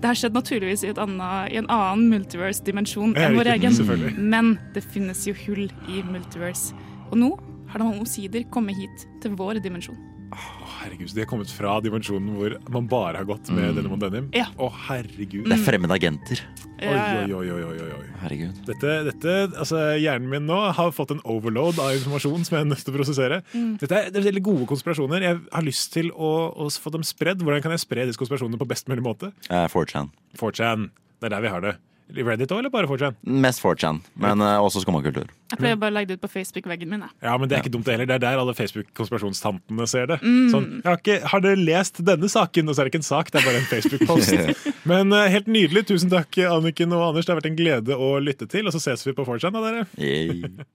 Det 0.00 0.08
har 0.08 0.16
skjedd 0.16 0.32
naturligvis 0.32 0.86
i, 0.86 0.92
et 0.94 0.98
annet, 1.02 1.52
i 1.52 1.58
en 1.60 1.68
annen 1.68 2.06
multiverse-dimensjon 2.08 3.12
enn 3.20 3.36
vår 3.36 3.50
egen, 3.58 3.76
men 4.16 4.54
det 4.72 4.80
finnes 4.94 5.26
jo 5.28 5.34
hull 5.44 5.66
i 5.92 6.00
multiverse. 6.08 6.72
Og 7.10 7.18
nå 7.20 7.28
har 7.68 7.82
de 7.82 7.90
omsider 8.00 8.46
kommet 8.54 8.78
hit 8.80 9.04
til 9.20 9.36
vår 9.36 9.60
dimensjon. 9.60 9.98
Å, 10.34 10.38
herregud, 10.80 11.10
så 11.12 11.14
De 11.18 11.22
har 11.22 11.28
kommet 11.30 11.52
fra 11.52 11.76
dimensjonen 11.84 12.32
hvor 12.34 12.56
man 12.72 12.88
bare 12.90 13.20
har 13.20 13.28
gått 13.28 13.50
med 13.52 13.68
Mm. 13.68 13.76
denim 13.76 13.92
og 13.92 14.00
denim? 14.00 14.30
Ja. 14.34 14.46
Å, 14.56 14.70
herregud. 14.88 15.44
Det 15.52 15.58
er 15.58 15.62
fremmede 15.68 15.94
agenter. 16.00 16.40
Oi, 16.82 17.32
oi, 17.32 17.50
oi, 17.54 17.62
oi, 17.62 17.90
oi. 17.94 18.06
Herregud. 18.24 18.56
Dette, 18.66 18.92
dette, 19.06 19.34
altså 19.60 19.78
Hjernen 20.00 20.30
min 20.32 20.46
nå 20.48 20.56
har 20.74 20.92
fått 20.96 21.12
en 21.14 21.22
overload 21.28 21.78
av 21.82 21.94
informasjon 21.94 22.46
som 22.48 22.56
jeg 22.56 22.64
er 22.64 22.70
nødt 22.70 22.82
til 22.82 22.94
å 22.94 22.96
prosessere. 22.96 23.40
Mm. 23.52 23.72
Dette 23.82 23.98
er, 23.98 24.10
det 24.10 24.20
er 24.20 24.28
veldig 24.30 24.44
gode 24.48 24.68
konspirasjoner. 24.70 25.26
Jeg 25.26 25.40
har 25.44 25.66
lyst 25.66 25.92
til 25.94 26.10
å, 26.12 26.34
å 26.50 26.68
få 26.68 26.92
dem 26.94 27.06
spredd. 27.06 27.44
Hvordan 27.44 27.64
kan 27.64 27.74
jeg 27.76 27.84
spre 27.84 28.06
disse 28.08 28.20
konspirasjonene 28.20 28.60
på 28.60 28.68
best 28.70 28.90
mulig 28.90 29.04
måte? 29.06 29.30
Uh, 29.50 29.66
4chan. 29.72 30.10
4chan. 30.40 30.88
Det 31.20 31.30
er 31.30 31.36
der 31.36 31.44
vi 31.44 31.52
har 31.52 31.64
det. 31.64 31.74
Reddit 32.12 32.52
òg, 32.52 32.58
eller 32.60 32.70
bare 32.70 32.86
4chan? 32.86 33.14
Mest 33.24 33.62
4chan, 33.64 33.98
men 34.20 34.42
uh, 34.44 34.60
også 34.62 34.82
skummakultur. 34.84 35.30
Jeg 35.50 35.58
pleier 35.58 35.78
bare 35.80 35.90
å 35.90 35.96
legge 35.96 36.10
det 36.10 36.18
ut 36.18 36.24
på 36.26 36.30
Facebook-veggen 36.34 36.90
min. 36.90 37.00
jeg. 37.06 37.14
Ja, 37.24 37.32
men 37.40 37.48
det 37.48 37.56
er 37.56 37.64
ikke 37.64 37.72
dumt 37.72 37.88
det 37.88 37.94
heller. 37.96 38.08
Det 38.10 38.18
er 38.18 38.22
der 38.26 38.42
alle 38.42 38.54
Facebook-konspirasjonstantene 38.58 39.86
ser 39.88 40.10
det. 40.12 40.18
Mm. 40.20 40.50
Sånn, 40.52 40.68
jeg 40.82 40.90
har, 40.90 41.00
ikke, 41.00 41.16
har 41.32 41.44
dere 41.46 41.62
lest 41.64 42.02
denne 42.04 42.28
saken? 42.30 42.68
Og 42.68 42.76
så 42.76 42.82
er 42.82 42.86
det 42.86 42.92
ikke 42.92 43.00
en 43.00 43.08
sak, 43.08 43.32
det 43.32 43.40
er 43.40 43.48
bare 43.48 43.62
en 43.62 43.70
Facebook-post. 43.72 44.30
men 44.92 45.16
uh, 45.16 45.24
helt 45.32 45.48
nydelig. 45.48 45.86
Tusen 45.88 46.12
takk, 46.12 46.38
Anniken 46.50 46.92
og 46.92 47.08
Anders. 47.08 47.24
Det 47.24 47.34
har 47.34 47.40
vært 47.40 47.50
en 47.54 47.58
glede 47.58 47.96
å 47.96 48.12
lytte 48.20 48.50
til. 48.52 48.68
Og 48.68 48.76
så 48.76 48.84
ses 48.84 49.08
vi 49.08 49.16
på 49.16 49.26
4chan, 49.26 49.56
da, 49.56 49.64
dere. 49.64 49.88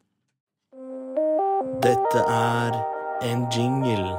Dette 1.86 2.26
er 2.26 2.84
en 3.30 3.46
jingle. 3.54 4.18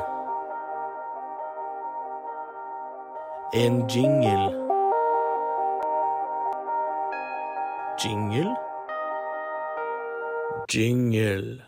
En 3.53 3.83
jingle. 3.91 4.60
Jingle? 8.01 8.55
Jingle. 10.73 11.59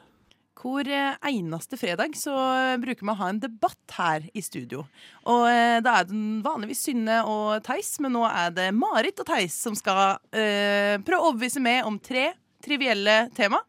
Hvor 0.56 0.86
eh, 0.88 1.18
eneste 1.28 1.76
fredag 1.76 2.14
så 2.16 2.32
bruker 2.80 3.04
vi 3.04 3.12
å 3.12 3.16
ha 3.18 3.28
en 3.28 3.40
debatt 3.42 3.96
her 3.98 4.24
i 4.32 4.40
studio. 4.40 4.86
Og 5.28 5.44
eh, 5.50 5.82
da 5.84 5.98
er 5.98 6.08
det 6.08 6.20
vanligvis 6.46 6.86
Synne 6.86 7.18
og 7.28 7.60
Theis, 7.66 7.98
men 8.00 8.16
nå 8.16 8.24
er 8.30 8.54
det 8.56 8.70
Marit 8.72 9.20
og 9.20 9.28
Theis 9.28 9.58
som 9.60 9.76
skal 9.76 10.22
eh, 10.32 10.96
prøve 11.04 11.20
å 11.20 11.28
overbevise 11.34 11.60
meg 11.60 11.84
om 11.84 12.00
tre 12.00 12.30
trivielle 12.64 13.26
tema. 13.36 13.60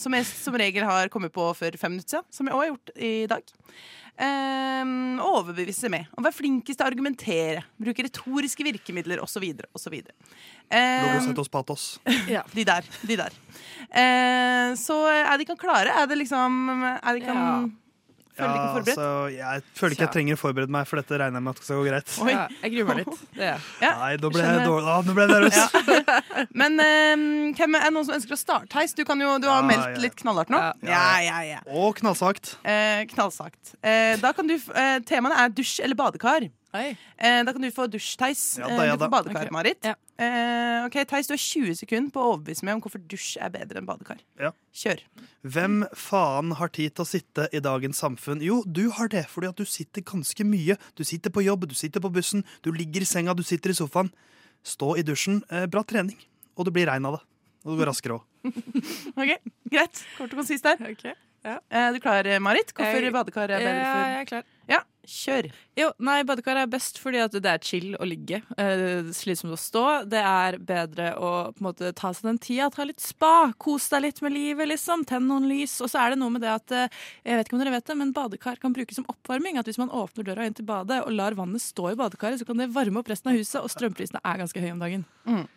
Som 0.00 0.16
jeg 0.16 0.30
som 0.30 0.56
regel 0.56 0.88
har 0.88 1.12
kommet 1.12 1.34
på 1.34 1.50
for 1.58 1.76
fem 1.76 1.92
minutter 1.92 2.22
siden, 2.22 2.32
som 2.32 2.48
jeg 2.48 2.56
òg 2.56 2.64
har 2.64 2.72
gjort 2.72 2.96
i 2.96 3.14
dag. 3.28 3.56
Um, 4.18 5.20
overbevise 5.22 5.86
med. 5.92 6.08
Å 6.18 6.22
være 6.24 6.34
flinkest 6.34 6.80
til 6.80 6.84
å 6.86 6.90
argumentere. 6.90 7.62
Bruke 7.78 8.02
retoriske 8.02 8.66
virkemidler 8.66 9.22
osv. 9.22 9.44
osv. 9.78 9.94
sett 11.28 11.38
oss 11.38 11.52
patos. 11.52 11.84
Ja, 12.34 12.42
de 12.52 12.64
der. 12.66 12.88
De 13.06 13.18
der. 13.20 13.36
Eh, 13.88 14.72
så 14.78 14.98
er 15.12 15.38
de 15.38 15.46
kan 15.46 15.60
klare? 15.60 15.94
Er 16.02 16.10
det 16.10 16.18
liksom 16.18 16.58
Er 16.82 17.14
de 17.14 17.22
kan 17.24 17.70
Føler 18.38 18.54
ja, 18.54 18.58
ikke 18.58 18.74
forberedt? 18.76 18.90
altså, 18.94 19.08
jeg 19.34 19.62
føler 19.80 19.96
ikke 19.96 20.04
jeg 20.04 20.12
trenger 20.14 20.38
å 20.38 20.40
forberede 20.40 20.74
meg, 20.78 20.86
for 20.86 21.00
dette 21.00 21.18
regner 21.18 21.40
jeg 21.40 21.46
med 21.48 21.58
at 21.58 21.64
skal 21.66 21.80
gå 21.80 21.86
greit. 21.88 22.12
Oi. 22.22 22.28
Ja, 22.30 22.44
jeg 22.62 22.74
gruer 22.74 22.88
meg 22.88 23.00
litt. 23.00 23.24
Det. 23.34 23.48
Ja, 23.82 23.90
Nei, 23.98 24.10
nå 24.22 24.30
ble 24.34 24.44
jeg 24.44 24.60
dårlig. 24.68 24.92
Ah, 24.94 25.00
nå 25.08 25.16
ble 25.16 25.26
jeg 25.26 25.32
nervøs. 25.34 26.06
Men 26.62 26.78
um, 26.84 27.26
hvem 27.58 27.78
er 27.80 27.88
det 27.88 27.92
noen 27.96 28.06
som 28.06 28.16
ønsker 28.18 28.36
å 28.36 28.40
starte, 28.40 28.78
Heis? 28.78 28.94
Du, 28.94 29.02
kan 29.08 29.24
jo, 29.24 29.34
du 29.42 29.48
har 29.50 29.66
meldt 29.66 29.98
litt 30.04 30.14
knallhardt 30.22 30.54
nå. 30.54 30.62
Ja, 30.86 31.02
ja, 31.24 31.42
ja. 31.48 31.60
Og 31.66 31.98
knallsagt. 31.98 32.54
Eh, 32.62 33.02
knallsagt. 33.10 33.74
Eh, 33.82 34.14
da 34.22 34.32
kan 34.36 34.46
du, 34.46 34.54
eh, 34.54 34.96
temaene 35.08 35.42
er 35.42 35.50
dusj 35.50 35.80
eller 35.82 35.98
badekar. 35.98 36.46
Eh, 36.78 37.42
da 37.42 37.50
kan 37.50 37.64
du 37.64 37.70
få 37.74 37.90
dusj, 37.90 38.14
Theis. 38.20 38.44
Ja 38.60 38.68
Eh, 38.68 38.76
da, 38.76 38.84
ja 38.92 38.96
du 38.96 39.04
får 39.06 39.12
badekar, 39.12 39.48
okay. 39.48 39.54
Marit. 39.54 39.88
Eh, 40.18 40.82
ok, 40.82 40.96
Theis, 41.06 41.28
du 41.28 41.34
har 41.36 41.38
20 41.38 41.76
sekunder 41.78 42.10
på 42.10 42.18
å 42.18 42.30
overbevise 42.32 42.66
meg 42.66 42.74
om 42.74 42.80
hvorfor 42.82 43.02
dusj 43.06 43.36
er 43.38 43.52
bedre 43.54 43.78
enn 43.78 43.86
badekar. 43.86 44.18
Ja. 44.40 44.50
Kjør. 44.74 45.04
Hvem 45.46 45.76
faen 45.94 46.56
har 46.58 46.72
tid 46.74 46.96
til 46.96 47.04
å 47.04 47.06
sitte 47.06 47.46
i 47.54 47.60
dagens 47.62 48.00
samfunn? 48.02 48.42
Jo, 48.42 48.64
du 48.66 48.88
har 48.96 49.12
det, 49.12 49.28
fordi 49.30 49.52
at 49.52 49.62
du 49.62 49.68
sitter 49.68 50.02
ganske 50.02 50.46
mye. 50.48 50.74
Du 50.98 51.04
sitter 51.06 51.30
på 51.30 51.46
jobb, 51.46 51.68
du 51.70 51.76
sitter 51.78 52.02
på 52.02 52.10
bussen, 52.10 52.42
du 52.66 52.72
ligger 52.74 53.06
i 53.06 53.08
senga, 53.08 53.36
du 53.38 53.44
sitter 53.46 53.70
i 53.70 53.78
sofaen. 53.78 54.10
Stå 54.66 54.96
i 54.98 55.06
dusjen. 55.06 55.44
Eh, 55.54 55.68
bra 55.70 55.84
trening. 55.86 56.18
Og 56.58 56.66
det 56.66 56.74
blir 56.74 56.90
regn 56.90 57.06
av 57.06 57.20
det. 57.20 57.22
Og 57.62 57.72
det 57.72 57.78
går 57.84 57.90
raskere 57.92 58.18
òg. 58.18 58.26
Ok, 59.18 59.32
Greit. 59.70 60.02
Kort 60.18 60.34
og 60.34 60.42
konsist 60.42 60.66
der. 60.66 60.82
Eh, 60.82 61.14
er 61.44 61.92
du 61.94 62.00
klar, 62.00 62.24
Marit? 62.40 62.72
Hvorfor 62.74 63.00
Jeg- 63.02 63.12
badekar 63.12 63.50
er 63.50 63.58
bedre 63.60 63.74
Ja, 63.78 63.92
for 63.92 64.08
jeg 64.10 64.20
er 64.20 64.24
klar. 64.26 64.42
Ja, 64.68 64.80
kjør. 65.06 65.50
Jo, 65.78 65.92
nei, 65.98 66.22
badekar 66.22 66.56
er 66.60 66.66
best 66.66 66.98
fordi 66.98 67.22
at 67.24 67.30
det 67.32 67.46
er 67.46 67.58
chill 67.58 67.94
å 67.96 68.04
ligge. 68.04 68.42
Eh, 68.58 69.02
slitsomt 69.16 69.54
å 69.54 69.56
stå. 69.56 70.06
Det 70.08 70.18
er 70.20 70.58
bedre 70.58 71.14
å 71.16 71.54
på 71.54 71.60
en 71.62 71.72
måte 71.72 71.94
ta 71.94 72.10
seg 72.12 72.22
den 72.28 72.38
tida, 72.38 72.70
ta 72.70 72.84
litt 72.84 73.00
spa. 73.00 73.52
Kos 73.58 73.88
deg 73.88 74.02
litt 74.02 74.20
med 74.20 74.32
livet, 74.32 74.68
liksom. 74.68 75.06
Tenn 75.06 75.26
noen 75.26 75.48
lys. 75.48 75.80
Og 75.80 75.88
så 75.88 76.00
er 76.04 76.10
det 76.10 76.18
noe 76.18 76.30
med 76.30 76.42
det 76.42 76.50
at 76.52 76.70
eh, 76.72 76.88
jeg 77.24 77.38
vet 77.38 77.48
ikke 77.48 77.54
om 77.54 77.64
dere 77.64 77.70
vet 77.78 77.84
det, 77.86 77.96
men 77.96 78.12
badekar 78.12 78.60
kan 78.60 78.74
brukes 78.74 78.96
som 78.96 79.06
oppvarming. 79.08 79.56
At 79.58 79.64
hvis 79.66 79.78
man 79.78 79.88
åpner 79.88 80.24
døra 80.24 80.44
inn 80.44 80.54
til 80.54 80.66
badet 80.66 81.00
og 81.06 81.12
lar 81.12 81.32
vannet 81.32 81.62
stå 81.64 81.92
i 81.92 81.94
badekaret, 81.96 82.38
så 82.38 82.44
kan 82.46 82.56
det 82.58 82.68
varme 82.74 82.98
opp 82.98 83.08
resten 83.08 83.32
av 83.32 83.38
huset, 83.38 83.62
og 83.62 83.70
strømprisene 83.70 84.20
er 84.22 84.36
ganske 84.42 84.60
høye 84.60 84.72
om 84.72 84.78
dagen. 84.80 85.04
Mm. 85.26 85.48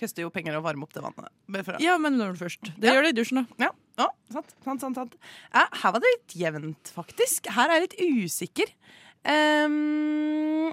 Koster 0.00 0.22
jo 0.24 0.30
penger 0.32 0.56
å 0.56 0.62
varme 0.64 0.82
opp 0.82 0.92
det 0.96 1.02
vannet. 1.04 1.78
Ja, 1.78 1.98
men 1.98 2.16
når 2.16 2.32
du 2.32 2.38
først. 2.46 2.60
Det 2.80 2.88
Ja. 2.88 2.94
gjør 2.94 3.02
det 3.04 3.18
i 3.18 3.20
dusjen, 3.22 3.46
da. 3.46 3.66
Ja, 3.66 3.70
ja 4.00 4.08
sant, 4.34 4.54
sant, 4.64 4.82
sant, 4.84 4.98
sant. 5.00 5.16
Ja, 5.52 5.66
her 5.82 5.94
var 5.94 6.02
det 6.02 6.12
litt 6.14 6.36
jevnt, 6.40 6.92
faktisk. 6.96 7.50
Her 7.54 7.68
er 7.70 7.80
jeg 7.80 7.88
litt 7.88 8.24
usikker. 8.24 8.72
Ehm, 9.28 10.70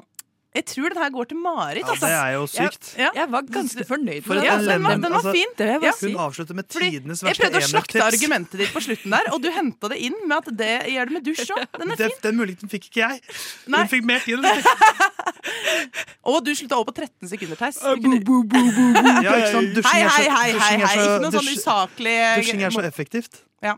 jeg 0.56 0.66
tror 0.66 0.89
den 0.89 0.98
her 0.98 1.10
går 1.14 1.26
til 1.30 1.38
Marit. 1.38 1.84
Ja, 1.84 1.89
altså. 1.91 2.06
det 2.08 2.14
er 2.18 2.32
jo 2.34 2.45
sykt. 2.50 2.95
Ja, 2.98 3.10
Jeg 3.14 3.30
var 3.30 3.41
ganske 3.54 3.84
fornøyd 3.86 4.24
For 4.26 4.34
med 4.34 4.43
ja, 4.48 4.56
den, 4.58 4.68
var, 4.68 4.74
elendig- 4.74 4.91
den 5.04 5.12
var 5.12 5.18
altså, 5.20 5.32
fin. 5.36 5.48
Jeg 5.60 5.93
si. 6.00 6.08
Hun 6.12 6.20
avslutter 6.24 6.54
med 6.58 6.64
tidenes 6.72 7.22
verste 7.24 7.28
enøktips. 7.28 7.28
jeg 7.28 7.36
prøvde 7.43 7.58
å 7.62 7.68
slakte 7.74 8.02
argumentet 8.08 8.58
ditt 8.64 8.72
på 8.74 8.82
slutten 8.82 9.12
der, 9.14 9.26
og 9.36 9.41
du 9.43 9.50
henta 9.54 9.88
det 9.93 9.98
inn 10.08 10.18
med 10.26 10.38
at 10.39 10.48
det 10.58 10.72
gjør 10.95 11.06
det 11.12 11.16
med 11.18 11.24
dusj 11.28 11.52
òg. 11.54 11.62
Den 11.78 11.91
er 11.91 11.95
Det, 12.02 12.08
fin. 12.10 12.18
den 12.26 12.36
muligheten 12.41 12.70
fikk 12.74 12.86
ikke 12.89 13.02
jeg. 13.04 13.16
Nei. 13.68 13.80
Hun 13.84 13.89
fikk 13.93 14.04
mer 14.10 14.20
tid. 14.26 14.39
Og 16.28 16.41
du 16.45 16.52
slutta 16.56 16.76
over 16.80 16.91
på 16.91 16.95
13 17.06 17.30
sekunder, 17.32 17.56
Theis. 17.60 17.78
Hei, 17.84 17.95
hei, 20.04 20.26
hei, 20.28 20.52
hei, 20.58 20.95
Ikke 20.98 21.22
noe 21.24 21.32
sånn 21.38 21.52
usaklig 21.54 22.16
Dusjing 22.41 22.62
er 22.66 22.72
så 22.74 22.82
effektivt. 22.88 23.34
Ja. 23.64 23.74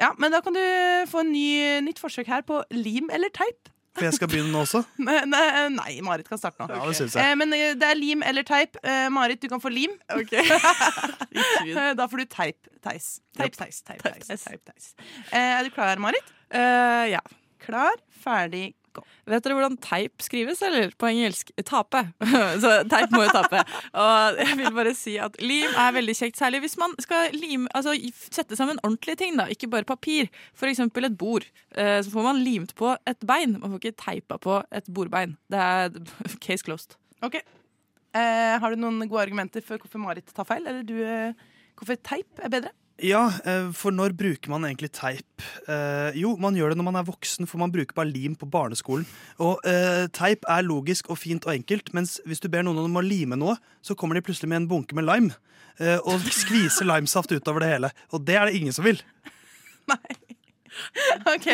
ja, 0.00 0.08
men 0.18 0.32
da 0.32 0.38
kan 0.44 0.54
du 0.56 0.62
få 1.10 1.18
en 1.24 1.32
ny, 1.34 1.46
nytt 1.84 1.98
forsøk 2.00 2.26
her 2.32 2.42
på 2.48 2.62
lim 2.72 3.10
eller 3.12 3.28
teip. 3.34 3.68
For 3.92 4.06
jeg 4.06 4.16
skal 4.16 4.30
begynne 4.32 4.52
nå 4.54 4.62
også. 4.64 4.80
Nei, 5.06 5.18
nei, 5.28 5.42
nei, 5.74 5.90
Marit 6.04 6.28
kan 6.28 6.40
starte 6.40 6.64
nå. 6.64 6.68
Ja, 6.72 6.80
det 6.88 6.96
synes 6.96 7.16
jeg. 7.18 7.28
Eh, 7.28 7.36
men 7.36 7.52
eh, 7.56 7.74
det 7.76 7.88
er 7.90 7.98
lim 7.98 8.24
eller 8.24 8.46
teip. 8.48 8.78
Eh, 8.80 9.08
Marit, 9.12 9.42
du 9.42 9.50
kan 9.52 9.60
få 9.60 9.72
lim. 9.72 9.92
Ok 10.16 10.32
da 12.00 12.06
får 12.08 12.22
du 12.22 12.30
teip, 12.32 12.70
Theis. 12.82 13.10
Teip, 13.36 13.56
teis, 13.58 13.82
Teip. 13.84 14.72
Eh, 15.28 15.36
er 15.38 15.62
du 15.66 15.72
klar, 15.74 16.00
Marit? 16.02 16.32
ja. 16.52 17.20
Klar, 17.62 18.00
ferdig, 18.24 18.72
Vet 19.26 19.44
dere 19.44 19.54
hvordan 19.56 19.76
teip 19.80 20.20
skrives, 20.24 20.60
eller? 20.66 20.90
På 20.98 21.08
engelsk 21.08 21.50
tape. 21.64 22.02
Så 22.62 22.72
teip 22.90 23.14
må 23.14 23.22
jo 23.24 23.30
tape. 23.32 23.62
Og 23.94 24.40
jeg 24.42 24.58
vil 24.60 24.72
bare 24.76 24.92
si 24.98 25.14
at 25.22 25.38
lim 25.40 25.72
er 25.78 25.94
veldig 25.96 26.14
kjekt, 26.18 26.36
særlig 26.40 26.60
hvis 26.66 26.76
man 26.80 26.92
skal 27.02 27.32
lime, 27.36 27.70
altså, 27.74 27.94
sette 28.32 28.58
sammen 28.58 28.80
ordentlige 28.82 29.16
ting, 29.22 29.38
da, 29.40 29.46
ikke 29.52 29.70
bare 29.72 29.88
papir. 29.88 30.28
For 30.58 30.68
eksempel 30.68 31.08
et 31.08 31.16
bord. 31.18 31.46
Eh, 31.76 32.02
Så 32.02 32.10
får 32.12 32.22
man 32.28 32.42
limt 32.44 32.74
på 32.78 32.92
et 33.06 33.24
bein. 33.26 33.56
Man 33.62 33.70
får 33.72 33.80
ikke 33.80 34.00
teipa 34.04 34.38
på 34.42 34.60
et 34.72 34.86
bordbein. 34.92 35.36
Det 35.50 35.58
er 35.58 35.96
case 36.44 36.62
closed. 36.66 36.98
Ok. 37.22 37.40
Eh, 38.12 38.58
har 38.60 38.70
du 38.70 38.76
noen 38.76 39.00
gode 39.08 39.22
argumenter 39.24 39.64
for 39.64 39.78
hvorfor 39.80 40.00
Marit 40.02 40.28
tar 40.36 40.44
feil? 40.44 40.66
Eller 40.68 40.82
du, 40.84 40.98
eh, 41.00 41.32
hvorfor 41.78 41.96
teip 42.04 42.42
er 42.44 42.52
bedre? 42.52 42.72
Ja, 43.02 43.24
eh, 43.44 43.70
for 43.74 43.90
når 43.90 44.14
bruker 44.14 44.52
man 44.52 44.62
egentlig 44.68 44.92
teip? 44.94 45.42
Eh, 45.66 46.14
jo, 46.20 46.36
man 46.38 46.54
gjør 46.54 46.70
det 46.70 46.78
når 46.78 46.86
man 46.86 46.98
er 47.00 47.08
voksen, 47.08 47.48
for 47.50 47.58
man 47.58 47.72
bruker 47.74 47.96
bare 47.96 48.12
lim 48.12 48.36
på 48.38 48.46
barneskolen. 48.46 49.06
Og 49.42 49.58
eh, 49.66 50.06
teip 50.14 50.46
er 50.46 50.62
logisk 50.62 51.10
og 51.10 51.18
fint 51.18 51.46
og 51.48 51.54
enkelt, 51.56 51.90
mens 51.96 52.20
hvis 52.28 52.42
du 52.42 52.46
ber 52.52 52.62
noen 52.62 52.78
om 52.84 53.00
å 53.00 53.02
lime 53.02 53.38
noe, 53.38 53.56
så 53.82 53.96
kommer 53.98 54.14
de 54.14 54.22
plutselig 54.22 54.52
med 54.52 54.62
en 54.62 54.70
bunke 54.70 54.94
med 54.94 55.08
lime. 55.08 55.34
eh, 55.80 55.98
og 55.98 56.20
skviser 56.30 56.86
limesaft 56.86 57.32
utover 57.32 57.64
det 57.64 57.72
hele. 57.74 57.90
Og 58.12 58.22
det 58.26 58.36
er 58.38 58.46
det 58.46 58.60
ingen 58.60 58.76
som 58.76 58.86
vil. 58.86 59.02
Ok. 61.32 61.46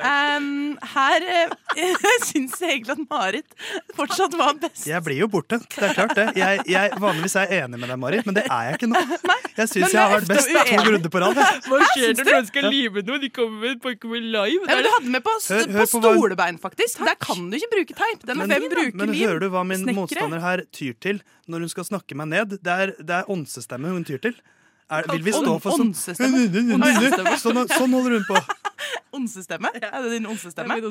Um, 0.00 0.76
her 0.94 1.24
uh, 1.50 2.24
syns 2.24 2.56
jeg 2.62 2.78
egentlig 2.78 2.94
at 2.94 3.02
Marit 3.10 3.56
fortsatt 3.96 4.34
var 4.38 4.56
best. 4.62 4.86
Jeg 4.88 5.02
blir 5.06 5.20
jo 5.22 5.28
borte. 5.30 5.58
Det 5.74 5.82
er 5.88 5.94
klart 5.96 6.14
det. 6.18 6.26
Jeg, 6.38 6.62
jeg, 6.70 6.92
vanligvis 7.02 7.36
er 7.40 7.50
jeg 7.52 7.64
enig 7.66 7.80
med 7.82 7.92
deg, 7.92 8.00
Marit, 8.02 8.26
men 8.28 8.38
det 8.38 8.44
er 8.48 8.70
jeg 8.70 8.78
ikke 8.80 8.90
nå. 8.92 9.02
Jeg 9.54 9.68
syns 9.70 9.92
jeg 9.94 10.00
har 10.00 10.10
vært 10.16 10.26
best 10.32 10.48
uenig. 10.50 10.78
to 10.82 10.90
runder 10.90 11.10
på 11.14 11.20
rad. 11.22 11.36
Hva 11.68 11.76
skjer 11.92 12.16
når 12.18 12.26
noen 12.26 12.46
skal 12.48 12.64
lime 12.72 13.02
noe? 13.06 13.18
De 13.22 13.28
kommer 13.36 13.60
med 13.68 13.76
Pokémon 13.84 14.24
Live. 14.34 14.64
Ja, 14.66 14.74
men 14.80 14.82
du 14.82 14.90
hadde 14.96 15.12
med 15.14 15.22
på, 15.22 15.34
Hør- 15.44 15.68
hør 15.76 15.84
på 15.84 16.00
stolebein, 16.00 16.58
faktisk. 16.58 17.04
Der 17.06 17.14
kan 17.22 17.44
du 17.52 17.54
ikke 17.60 17.70
bruke 17.76 17.96
teip. 18.00 18.24
Den 18.26 18.42
er 18.42 18.50
Men, 18.50 18.64
fin, 18.64 18.74
da. 18.74 19.04
men 19.04 19.14
hører 19.14 19.38
du 19.44 19.46
hva 19.54 19.62
min 19.68 19.84
Snekkere. 19.84 20.00
motstander 20.00 20.42
her 20.42 20.64
tyr 20.74 20.96
til 21.06 21.22
når 21.46 21.66
hun 21.68 21.70
skal 21.76 21.86
snakke 21.86 22.18
meg 22.18 22.32
ned? 22.32 22.56
Det 22.66 22.74
er, 22.74 22.94
det 22.98 23.20
er 23.20 23.30
ånsestemme 23.30 23.94
hun 23.94 24.02
tyr 24.08 24.18
til. 24.26 24.34
Er, 24.90 25.02
vil 25.12 25.22
vi 25.24 25.32
stå 25.32 25.58
for 25.64 25.70
sånn? 25.78 25.92
Ånsestemme. 25.94 26.38
sånn, 27.40 27.68
sånn 27.72 27.92
holder 27.96 28.12
hun 28.18 28.26
på. 28.28 28.36
Onsestemme? 29.14 29.70
Er 29.78 30.02
det 30.02 30.08
din 30.10 30.24
onsestemme? 30.26 30.74
Det 30.74 30.82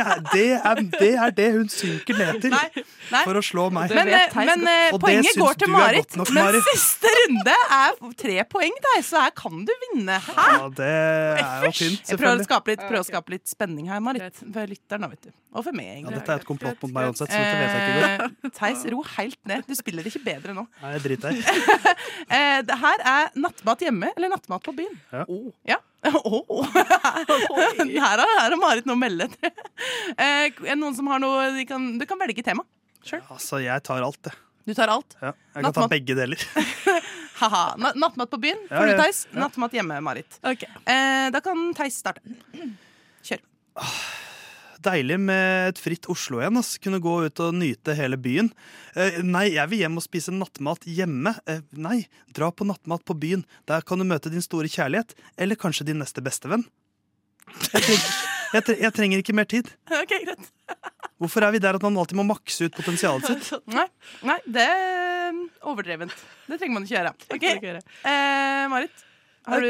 er 0.00 0.22
det, 0.32 0.46
er, 0.56 0.80
det 0.96 1.10
er 1.12 1.30
det 1.36 1.48
hun 1.52 1.68
synker 1.70 2.16
ned 2.16 2.40
til 2.46 2.52
Nei. 2.54 2.68
for 3.20 3.36
å 3.36 3.42
slå 3.44 3.66
meg. 3.74 3.92
Men, 3.94 4.08
eh, 4.16 4.32
men 4.48 4.64
eh, 4.70 4.96
poenget 5.02 5.36
går 5.38 5.54
til 5.60 5.68
Marit. 5.70 6.16
nok, 6.16 6.30
Men 6.32 6.44
Marit. 6.48 6.64
siste 6.72 7.08
runde 7.20 7.52
er 7.76 7.90
tre 8.16 8.36
poeng 8.48 8.72
der, 8.88 9.00
så 9.06 9.20
her 9.26 9.32
kan 9.36 9.60
du 9.68 9.72
vinne. 9.84 10.16
Hæ? 10.26 10.46
Ja, 10.56 10.68
det 10.80 10.88
er 10.88 11.68
jo 11.68 11.72
fint, 11.76 12.00
Jeg 12.08 12.16
prøver 12.22 12.40
å 12.40 12.44
skape 12.48 12.68
litt, 12.72 12.80
prøver 12.86 13.04
å 13.04 13.08
skape 13.10 13.28
litt 13.36 13.46
spenning 13.52 13.86
her, 13.92 14.00
Marit. 14.04 14.34
For 14.40 14.64
lytteren, 14.72 15.04
vet 15.12 15.22
du. 15.28 15.30
Og 15.56 15.60
for 15.64 15.72
meg, 15.76 16.02
Ja, 16.04 16.10
dette 16.16 16.30
er 16.32 16.36
et 16.42 16.48
komplott 16.48 16.78
mot 16.84 16.92
meg 16.92 17.02
uansett, 17.12 17.30
så 17.32 17.36
dette 17.36 17.56
vet 17.60 17.72
jeg 17.76 17.82
ikke. 17.92 18.08
Eh, 18.48 18.52
Theis, 18.56 18.80
ro 18.92 18.98
helt 19.16 19.40
ned. 19.48 19.60
Du 19.68 19.74
spiller 19.78 20.04
ikke 20.08 20.20
bedre 20.24 20.52
nå. 20.56 20.64
Nei, 20.82 20.90
jeg 20.96 21.02
driter 21.06 21.30
det 22.68 22.78
her 22.82 23.04
er 23.12 23.28
nattmat 23.38 23.84
hjemme 23.86 24.10
eller 24.16 24.32
nattmat 24.32 24.64
på 24.64 24.74
byen. 24.76 24.96
Ja. 25.12 25.26
Ja. 25.74 25.78
Åh. 26.24 26.66
her, 28.06 28.22
har, 28.22 28.56
Marit 28.60 28.86
noe 28.88 28.96
å 28.96 29.00
melde. 29.00 29.28
Eh, 30.16 30.74
noen 30.74 30.94
som 30.96 31.08
har 31.10 31.22
noe 31.22 31.50
de 31.56 31.66
kan, 31.68 31.94
Du 31.98 32.06
kan 32.08 32.20
velge 32.20 32.44
tema. 32.46 32.64
Sjøl. 33.06 33.22
Altså, 33.30 33.60
jeg 33.62 33.82
tar 33.86 34.02
alt, 34.02 34.20
jeg. 34.30 34.42
Du 34.66 34.74
tar 34.74 34.90
alt. 34.90 35.14
Ja, 35.22 35.30
jeg 35.54 35.62
kan 35.62 35.74
ta 35.76 35.86
begge 35.90 36.16
deler. 36.18 36.40
Haha. 37.36 37.76
Na 37.78 37.92
nattmat 37.94 38.32
på 38.32 38.40
byen 38.42 38.58
Ja, 38.66 38.80
får 38.80 38.90
du. 38.90 38.94
Theis. 38.98 39.20
Nattmat 39.36 39.76
hjemme, 39.78 40.00
Marit. 40.02 40.40
Eh, 40.42 41.28
da 41.30 41.42
kan 41.44 41.68
Theis 41.76 42.00
starte. 42.02 42.24
Kjør. 43.22 43.44
Deilig 44.86 45.16
med 45.18 45.72
et 45.72 45.80
fritt 45.82 46.06
Oslo 46.12 46.38
igjen. 46.38 46.60
Ass. 46.60 46.76
Kunne 46.82 47.00
gå 47.02 47.14
ut 47.26 47.42
og 47.42 47.56
nyte 47.58 47.96
hele 47.98 48.18
byen. 48.20 48.52
Eh, 48.94 49.18
nei, 49.26 49.48
jeg 49.56 49.72
vil 49.72 49.82
hjem 49.82 49.98
og 49.98 50.04
spise 50.04 50.34
nattmat 50.34 50.86
hjemme. 50.86 51.34
Eh, 51.50 51.64
nei, 51.74 52.04
dra 52.36 52.52
på 52.54 52.66
nattmat 52.68 53.02
på 53.06 53.16
byen. 53.18 53.42
Der 53.66 53.82
kan 53.86 53.98
du 53.98 54.06
møte 54.06 54.30
din 54.32 54.44
store 54.44 54.70
kjærlighet. 54.70 55.16
Eller 55.38 55.58
kanskje 55.58 55.88
din 55.90 55.98
neste 56.02 56.22
bestevenn. 56.24 56.66
Jeg 57.46 57.82
trenger, 57.82 58.06
jeg, 58.52 58.62
trenger, 58.62 58.82
jeg 58.84 58.94
trenger 59.00 59.24
ikke 59.24 59.36
mer 59.38 59.50
tid. 59.50 59.72
Ok, 60.02 60.14
greit. 60.22 60.52
Hvorfor 61.16 61.46
er 61.46 61.54
vi 61.54 61.62
der 61.64 61.78
at 61.78 61.84
man 61.86 61.96
alltid 61.96 62.18
må 62.18 62.26
makse 62.28 62.68
ut 62.68 62.76
potensialet 62.76 63.30
sitt? 63.30 63.52
Nei, 63.76 63.86
nei, 64.26 64.36
det 64.44 64.66
er 64.68 65.38
overdrevent. 65.64 66.12
Det 66.46 66.58
trenger 66.60 66.76
man 66.76 66.84
ikke 66.84 66.98
gjøre. 66.98 67.14
Ok, 67.32 67.46
eh, 68.10 68.66
Marit, 68.70 69.05
du, 69.46 69.66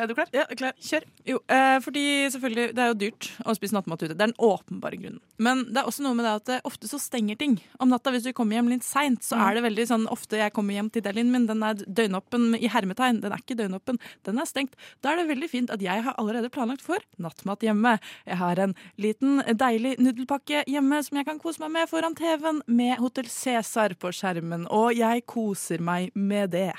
er 0.00 0.06
du 0.08 0.14
klar? 0.16 0.28
Ja, 0.32 0.44
klar. 0.56 0.72
Kjør. 0.80 1.04
Jo, 1.28 1.38
eh, 1.52 1.78
fordi 1.84 2.02
selvfølgelig, 2.32 2.74
det 2.74 2.82
er 2.84 2.88
jo 2.92 2.96
dyrt 3.02 3.26
å 3.44 3.54
spise 3.58 3.76
nattmat 3.76 4.00
ute. 4.02 4.14
Det 4.14 4.22
er 4.24 4.30
den 4.30 4.38
åpenbare 4.40 4.96
grunnen. 4.96 5.20
Men 5.38 5.64
det 5.68 5.82
er 5.82 5.88
også 5.90 6.02
noe 6.06 6.16
med 6.16 6.24
det 6.24 6.32
at 6.38 6.46
det 6.48 6.58
ofte 6.64 6.88
så 6.88 6.98
stenger 6.98 7.36
ting. 7.38 7.58
Om 7.78 7.92
natta 7.92 8.10
hvis 8.14 8.24
du 8.24 8.32
kommer 8.32 8.56
hjem 8.56 8.70
litt 8.72 8.86
seint, 8.88 9.20
så 9.22 9.36
Mm. 9.36 9.44
er 9.44 9.54
det 9.54 9.62
veldig 9.68 9.86
sånn 9.90 10.06
ofte 10.08 10.40
jeg 10.40 10.52
kommer 10.56 10.74
hjem 10.74 10.90
til 10.90 11.02
delen 11.02 11.30
min, 11.30 11.46
den 11.46 11.62
er 11.62 11.74
døgnåpen 11.74 12.54
i 12.58 12.68
hermetegn. 12.72 13.20
Den 13.20 13.32
er 13.32 13.38
ikke 13.38 13.58
døgnåpen, 13.60 13.98
den 14.24 14.38
er 14.38 14.44
stengt. 14.48 14.72
Da 15.02 15.12
er 15.12 15.16
det 15.22 15.28
veldig 15.36 15.50
fint 15.50 15.70
at 15.70 15.80
jeg 15.80 16.02
har 16.02 16.14
allerede 16.18 16.50
planlagt 16.50 16.82
for 16.82 16.98
nattmat 17.18 17.60
hjemme. 17.60 17.98
Jeg 18.26 18.36
har 18.36 18.58
en 18.58 18.74
liten 18.98 19.42
deilig 19.44 19.98
nudelpakke 19.98 20.64
hjemme 20.66 21.04
som 21.04 21.18
jeg 21.18 21.26
kan 21.26 21.38
kose 21.38 21.60
meg 21.60 21.70
med 21.70 21.88
foran 21.88 22.14
TV-en, 22.16 22.62
med 22.66 22.98
Hotell 22.98 23.26
Cæsar 23.28 23.94
på 23.98 24.08
skjermen, 24.08 24.66
og 24.70 24.94
jeg 24.96 25.26
koser 25.26 25.78
meg 25.80 26.10
med 26.14 26.50
det. 26.50 26.72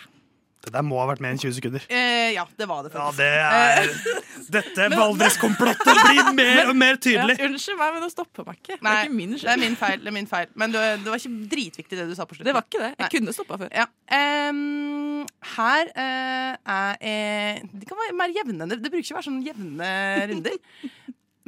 Det 0.60 0.74
der 0.76 0.84
må 0.84 0.97
ha 0.99 1.05
vært 1.07 1.22
mer 1.24 1.32
enn 1.32 1.39
20 1.39 1.53
sekunder. 1.55 1.84
Eh, 1.88 2.34
ja, 2.36 2.43
det 2.60 2.66
var 2.68 2.84
det 2.84 2.91
Ja, 2.91 3.05
det 3.16 3.28
er 3.39 3.91
Dette 4.55 4.88
Valdres-komplottet 4.91 6.01
blir 6.03 6.32
mer 6.39 6.72
og 6.72 6.76
mer 6.76 6.99
tydelig. 6.99 7.38
Ja, 7.39 7.47
unnskyld 7.47 7.80
meg, 7.80 7.93
men 7.95 8.03
det 8.03 8.10
stopper 8.12 8.47
meg 8.47 8.60
ikke. 8.60 8.80
Nei, 8.84 8.91
det 8.91 8.97
er 8.97 9.07
ikke 9.07 9.20
min 9.20 9.38
det 9.38 9.53
er 9.53 9.62
min 9.62 9.78
feil. 9.80 10.03
Det 10.03 10.12
er 10.12 10.16
min 10.18 10.30
feil. 10.30 10.51
Men 10.60 10.74
det, 10.76 10.84
det 11.05 11.14
var 11.14 11.22
ikke 11.22 11.49
dritviktig 11.53 11.99
det 12.01 12.07
du 12.10 12.16
sa 12.18 12.28
på 12.28 12.36
slutten. 12.36 12.49
Det 12.49 12.57
var 12.57 12.68
ikke 12.68 12.84
det. 12.84 12.91
Jeg 13.05 13.14
kunne 13.16 13.36
stoppa 13.38 13.60
før. 13.62 13.72
Ja. 13.72 13.88
Um, 14.49 15.24
her 15.55 15.93
uh, 15.93 16.53
er 16.76 16.99
eh, 16.99 17.62
Det 17.72 17.88
kan 17.88 18.01
være 18.03 18.18
mer 18.20 18.36
jevne. 18.36 18.68
Det, 18.68 18.82
det 18.84 18.91
bruker 18.91 19.05
ikke 19.05 19.16
å 19.16 19.20
være 19.22 19.30
sånn 19.30 19.43
jevne 19.45 19.93
runder. 20.34 20.60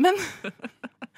Men, 0.01 0.18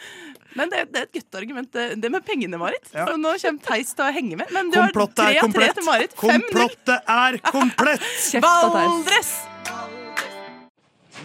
men 0.58 0.70
det, 0.72 0.84
det 0.94 1.00
er 1.02 1.08
et 1.08 1.16
gutteargument, 1.18 1.70
argument, 1.70 1.74
det, 1.74 2.02
det 2.04 2.12
med 2.14 2.26
pengene, 2.28 2.60
Marit. 2.62 2.86
Ja. 2.94 3.08
Så 3.08 3.18
nå 3.20 3.34
kommer 3.46 3.62
Theis 3.70 3.94
til 3.96 4.06
å 4.06 4.12
henge 4.16 4.40
med. 4.42 4.52
Men 4.56 4.70
du 4.74 4.80
har 4.80 4.92
Komplottet 4.92 5.20
tre 5.22 5.32
er 5.32 5.38
av 5.38 5.42
tre 5.42 5.48
komplett. 5.48 5.76
til 5.80 5.86
Marit. 5.90 6.16
Komplottet 6.20 7.00
er 7.18 7.40
komplett! 7.50 8.08
Valdres! 8.46 9.34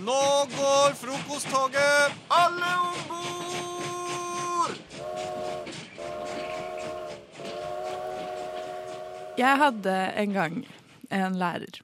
Nå 0.04 0.22
går 0.54 0.94
frokosttoget! 1.00 2.18
Alle 2.32 2.70
om 2.84 2.98
bord! 3.10 3.28
Jeg 9.38 9.58
hadde 9.60 9.94
en 10.18 10.32
gang 10.34 10.62
en 11.14 11.36
lærer 11.38 11.80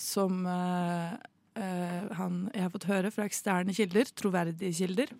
som 0.00 0.46
uh, 0.46 1.12
uh, 1.58 2.06
han, 2.18 2.38
Jeg 2.54 2.64
har 2.64 2.72
fått 2.74 2.88
høre 2.90 3.10
fra 3.14 3.26
eksterne 3.28 3.74
kilder, 3.76 4.10
troverdige 4.16 4.72
kilder, 4.80 5.12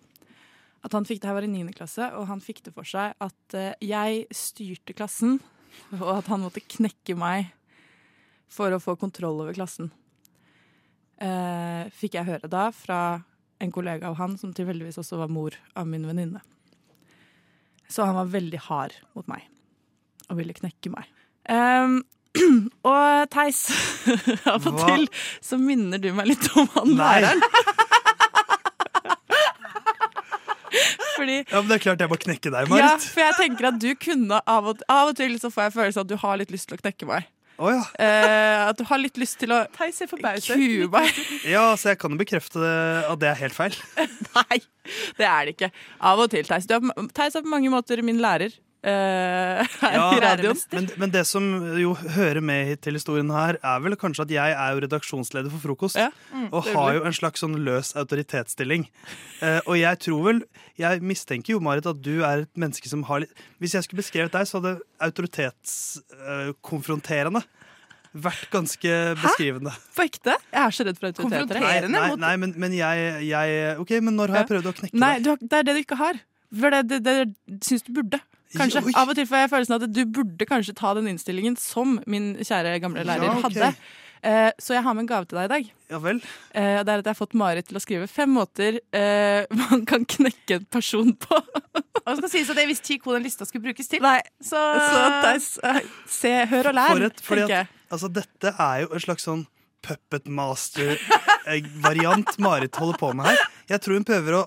at 0.81 0.95
han 0.97 1.05
fikk 1.05 1.21
det 1.21 1.29
her 1.29 1.37
var 1.37 1.45
i 1.45 1.51
9. 1.51 1.71
klasse, 1.77 2.09
og 2.17 2.27
han 2.29 2.41
fikk 2.43 2.63
det 2.65 2.73
for 2.75 2.87
seg 2.87 3.13
at 3.21 3.57
eh, 3.57 3.73
jeg 3.85 4.25
styrte 4.35 4.95
klassen, 4.97 5.39
og 6.01 6.09
at 6.17 6.29
han 6.31 6.43
måtte 6.43 6.63
knekke 6.63 7.15
meg 7.19 7.51
for 8.51 8.73
å 8.73 8.81
få 8.83 8.97
kontroll 8.99 9.43
over 9.43 9.55
klassen. 9.55 9.91
Eh, 11.21 11.85
fikk 11.95 12.17
jeg 12.17 12.27
høre 12.27 12.49
da 12.51 12.69
fra 12.75 13.21
en 13.61 13.73
kollega 13.73 14.09
av 14.09 14.17
han, 14.17 14.37
som 14.41 14.53
tilfeldigvis 14.57 14.97
også 15.03 15.21
var 15.21 15.31
mor 15.31 15.55
av 15.77 15.87
min 15.87 16.07
venninne. 16.09 16.41
Så 17.91 18.07
han 18.07 18.17
var 18.17 18.31
veldig 18.31 18.61
hard 18.69 18.95
mot 19.13 19.27
meg 19.29 19.45
og 20.31 20.39
ville 20.39 20.55
knekke 20.55 20.89
meg. 20.93 21.07
Ehm, 21.51 21.99
og 22.87 23.29
Theis, 23.33 23.65
av 24.53 24.65
og 24.65 24.79
til 24.79 25.07
så 25.43 25.59
minner 25.59 26.01
du 26.01 26.09
meg 26.15 26.31
litt 26.31 26.47
om 26.55 26.69
han 26.77 26.95
læreren. 26.97 27.43
Fordi 31.21 31.37
Ja, 31.43 31.59
men 31.61 31.69
Det 31.69 31.77
er 31.77 31.83
klart 31.85 32.05
jeg 32.05 32.11
må 32.11 32.17
knekke 32.21 32.53
deg, 32.53 32.71
Marit. 32.71 32.81
ja, 32.87 32.95
for 32.97 33.21
jeg 33.25 33.37
tenker 33.39 33.69
at 33.71 33.77
du 33.83 33.91
kunne 34.07 34.41
av 34.55 34.71
og, 34.73 34.81
av 34.89 35.11
og 35.13 35.19
til 35.21 35.37
så 35.41 35.53
får 35.53 35.69
jeg 35.69 35.77
følelsen 35.77 36.05
at 36.05 36.09
du 36.11 36.17
har 36.25 36.41
litt 36.41 36.51
lyst 36.53 36.69
til 36.71 36.79
å 36.79 36.81
knekke 36.81 37.09
meg. 37.09 37.29
Oh, 37.61 37.69
ja. 37.69 37.83
Eh, 38.01 38.69
at 38.71 38.79
du 38.79 38.85
har 38.89 38.97
litt 38.97 39.19
lyst 39.21 39.37
til 39.37 39.51
å 39.53 39.59
kue 39.69 40.87
meg. 40.89 41.19
ja, 41.45 41.67
så 41.77 41.91
jeg 41.91 41.99
kan 42.01 42.15
jo 42.15 42.17
bekrefte 42.17 42.57
at 43.05 43.21
det 43.21 43.29
er 43.29 43.37
helt 43.43 43.53
feil. 43.53 43.77
Nei, 44.39 44.57
det 45.19 45.27
er 45.29 45.45
det 45.45 45.53
ikke. 45.53 45.69
Av 46.01 46.23
og 46.23 46.31
til, 46.33 46.47
Theis. 46.47 46.65
Du 46.65 46.79
Theis 47.13 47.37
er 47.37 47.45
på 47.45 47.53
mange 47.53 47.69
måter 47.69 48.01
min 48.05 48.21
lærer 48.23 48.55
eh, 48.83 49.67
her 49.81 49.93
Ja, 49.95 50.15
i 50.15 50.19
radioen. 50.23 50.57
men, 50.73 50.87
men 51.01 51.09
det 51.13 51.23
som 51.29 51.43
jo 51.77 51.93
hører 52.15 52.41
med 52.41 52.81
til 52.81 52.93
historien 52.97 53.29
her, 53.33 53.53
er 53.61 53.79
vel 53.83 53.95
kanskje 53.99 54.23
at 54.25 54.31
jeg 54.35 54.49
er 54.57 54.69
jo 54.73 54.79
redaksjonsleder 54.85 55.49
for 55.53 55.59
Frokost. 55.65 55.97
Mm, 56.33 56.47
og 56.51 56.61
har 56.71 56.89
jo 56.97 57.01
en 57.09 57.15
slags 57.15 57.39
sånn 57.43 57.57
løs 57.65 57.89
autoritetsstilling. 57.99 58.83
Uh, 59.41 59.59
og 59.65 59.75
jeg 59.79 59.95
tror 60.05 60.21
vel 60.27 60.39
Jeg 60.81 60.93
mistenker 61.05 61.51
jo, 61.55 61.59
Marit, 61.63 61.85
at 61.89 61.99
du 62.01 62.15
er 62.25 62.37
et 62.43 62.57
menneske 62.57 62.87
som 62.89 63.03
har 63.09 63.19
litt 63.23 63.33
Hvis 63.61 63.73
jeg 63.73 63.83
skulle 63.85 64.01
beskrevet 64.01 64.33
deg, 64.33 64.43
så 64.49 64.55
hadde 64.59 64.79
autoritetskonfronterende 65.01 67.41
vært 68.11 68.49
ganske 68.51 68.91
beskrivende. 69.21 69.71
Hæ? 69.71 69.77
På 69.95 70.03
ekte? 70.03 70.33
Jeg 70.51 70.61
er 70.61 70.71
så 70.75 70.83
redd 70.83 70.97
for 70.99 71.07
autoriteter. 71.07 71.59
Nei, 71.63 71.79
nei, 71.87 72.11
nei 72.19 72.35
men, 72.41 72.51
men 72.59 72.73
jeg, 72.75 73.23
jeg 73.29 73.47
Ok, 73.79 73.91
men 74.03 74.11
når 74.19 74.27
har 74.33 74.37
jeg 74.43 74.49
prøvd 74.49 74.67
å 74.67 74.73
knekke 74.81 74.99
Nei, 74.99 75.15
deg? 75.15 75.23
Nei, 75.23 75.31
har, 75.31 75.37
det 75.47 75.55
er 75.61 75.65
det 75.69 75.73
du 75.77 75.81
ikke 75.85 75.95
har. 76.01 76.15
For 76.51 76.67
det, 76.75 76.81
det, 76.89 76.97
det 77.07 77.15
syns 77.63 77.83
du 77.87 77.91
burde. 77.95 78.19
Kanskje. 78.57 78.83
Oi. 78.85 78.93
Av 78.99 79.07
og 79.11 79.15
til 79.17 79.27
får 79.29 79.37
jeg 79.45 79.51
følelsen 79.55 79.75
av 79.77 79.81
at 79.87 79.93
du 79.95 80.03
burde 80.17 80.47
kanskje 80.49 80.75
ta 80.77 80.89
den 80.97 81.07
innstillingen 81.11 81.55
som 81.59 81.87
min 82.09 82.27
kjære 82.41 82.77
gamle 82.83 83.01
lærer 83.07 83.25
Ja, 83.29 83.33
okay. 83.37 83.45
hadde. 83.47 83.67
Eh, 84.21 84.51
så 84.61 84.75
jeg 84.75 84.83
har 84.85 84.93
med 84.93 85.07
en 85.07 85.09
gave 85.09 85.25
til 85.25 85.37
deg 85.39 85.47
i 85.47 85.49
dag. 85.49 85.69
Ja 85.89 85.97
vel? 86.03 86.19
Eh, 86.53 86.81
det 86.85 86.91
er 86.93 86.99
at 87.01 87.07
jeg 87.07 87.09
har 87.09 87.17
fått 87.17 87.33
Marit 87.41 87.65
til 87.71 87.79
å 87.79 87.81
skrive 87.81 88.05
fem 88.11 88.29
måter 88.29 88.77
eh, 88.93 89.47
man 89.57 89.81
kan 89.89 90.03
knekke 90.05 90.59
en 90.59 90.67
person 90.69 91.09
på. 91.17 91.39
Og 92.01 92.09
det 92.11 92.17
skal 92.19 92.31
sies 92.33 92.51
at 92.53 92.59
jeg 92.61 92.69
visste 92.69 92.93
ikke 92.95 93.05
hvor 93.09 93.17
den 93.17 93.25
lista 93.25 93.47
skulle 93.49 93.65
brukes 93.69 93.87
til. 93.89 94.01
Nei, 94.05 94.19
Så, 94.41 94.57
Så 94.57 95.71
eh, 95.71 95.81
se, 96.09 96.33
hør 96.51 96.69
og 96.69 96.75
lær, 96.77 96.93
For 96.93 97.07
et, 97.07 97.23
fordi 97.31 97.57
at, 97.61 97.67
altså, 97.89 98.07
dette 98.13 98.47
er 98.53 98.83
jo 98.85 98.91
en 98.93 99.03
slags 99.07 99.25
sånn 99.25 99.43
puppet 99.81 100.25
master-variant 100.29 102.29
Marit 102.37 102.77
holder 102.77 102.97
på 103.01 103.09
med 103.17 103.25
her. 103.31 103.37
Jeg 103.73 103.79
tror 103.81 103.97
hun 103.97 104.05
prøver 104.05 104.31
å, 104.37 104.43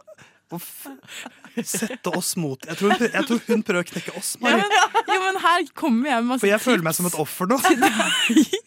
sette 1.64 2.10
oss 2.10 2.32
mot 2.40 2.58
jeg 2.66 2.76
tror, 2.80 2.90
hun 2.90 2.98
prøver, 2.98 3.12
jeg 3.14 3.26
tror 3.28 3.40
hun 3.46 3.62
prøver 3.66 3.84
å 3.84 3.88
knekke 3.92 4.14
oss, 4.18 4.32
Ja, 4.42 4.56
men, 4.58 4.74
jo, 5.06 5.18
men 5.22 5.38
her 5.44 5.66
kommer 5.78 6.10
jeg 6.10 6.22
med 6.22 6.30
masse 6.32 6.42
For 6.42 6.50
jeg 6.50 6.62
føler 6.64 6.86
meg 6.86 6.96
som 6.98 7.08
et 7.08 7.18
offer 7.24 7.50
nå. 7.50 7.58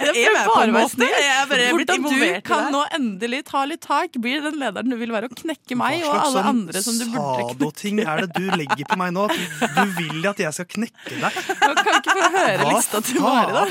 Jeg 0.08 0.24
er 0.30 0.72
med. 0.72 1.02
Jeg 1.02 1.28
er 1.28 1.48
bare 1.50 1.66
blitt 1.76 1.90
Hvordan 1.92 2.06
du 2.08 2.42
kan 2.48 2.70
nå 2.72 2.84
endelig 2.96 3.42
ta 3.50 3.64
litt 3.68 3.82
tak, 3.84 4.16
blir 4.24 4.44
den 4.46 4.56
lederen 4.62 4.92
du 4.92 4.96
vil 5.00 5.12
være, 5.12 5.28
og 5.28 5.36
knekke 5.42 5.76
meg 5.80 6.06
og 6.08 6.16
alle 6.16 6.44
andre 6.54 6.84
som 6.84 6.96
du 6.96 7.04
sånn 7.04 7.16
burde 7.16 7.34
knekke. 7.42 7.58
sadoting 7.58 8.02
er 8.06 8.24
det 8.24 8.30
du 8.38 8.56
legger 8.56 8.88
på 8.88 8.98
meg 9.02 9.14
nå? 9.18 9.26
Du, 9.34 9.66
du 9.78 9.94
vil 9.98 10.30
at 10.32 10.42
jeg 10.44 10.56
skal 10.56 10.70
knekke 10.78 11.18
deg? 11.18 11.40
Man 11.64 11.82
kan 11.82 12.00
ikke 12.00 12.16
få 12.16 12.30
høre 12.38 12.56
Hva 12.62 12.70
lista 12.72 13.02
til 13.10 13.20
Mari, 13.26 13.58
da. 13.58 13.66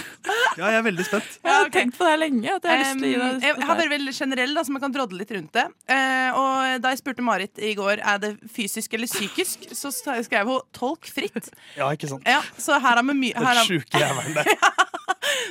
Ja, 0.56 0.70
jeg 0.74 0.80
er 0.80 0.86
veldig 0.86 1.06
spent. 1.08 1.38
Jeg 1.40 1.56
har 1.56 1.72
tenkt 1.72 1.98
på 1.98 2.08
det 2.08 2.16
lenge. 2.20 2.56
At 2.56 2.68
jeg 2.68 2.72
har 2.72 2.82
lyst 2.82 3.00
til 3.00 3.06
å 3.06 3.12
gi 3.12 3.16
deg 3.22 3.46
jeg 3.46 3.68
har 3.68 3.80
vært 3.80 3.92
veldig 3.92 4.14
generell, 4.16 4.54
da, 4.56 4.64
så 4.66 4.74
man 4.74 4.82
kan 4.84 4.94
drodle 4.94 5.20
litt 5.20 5.32
rundt 5.36 5.56
det. 5.56 5.66
Eh, 5.92 6.36
og 6.36 6.82
da 6.84 6.92
jeg 6.92 7.00
spurte 7.02 7.24
Marit 7.24 7.62
i 7.62 7.72
går 7.78 8.02
er 8.06 8.22
det 8.22 8.32
fysisk 8.52 8.94
eller 8.96 9.10
psykisk, 9.10 9.68
så 9.76 9.92
skrev 9.92 10.46
hun 10.46 10.60
'tolk 10.72 11.08
fritt'. 11.10 11.50
Ja, 11.76 11.90
ikke 11.90 12.10
sant? 12.10 12.26
Ja, 12.26 12.42
så 12.58 12.80
her 12.80 13.02
er 13.02 13.06
vi 13.06 13.18
mye 13.26 13.34
Den 13.34 13.64
sjuke 13.66 14.02
jævelen 14.02 14.34
der. 14.38 14.52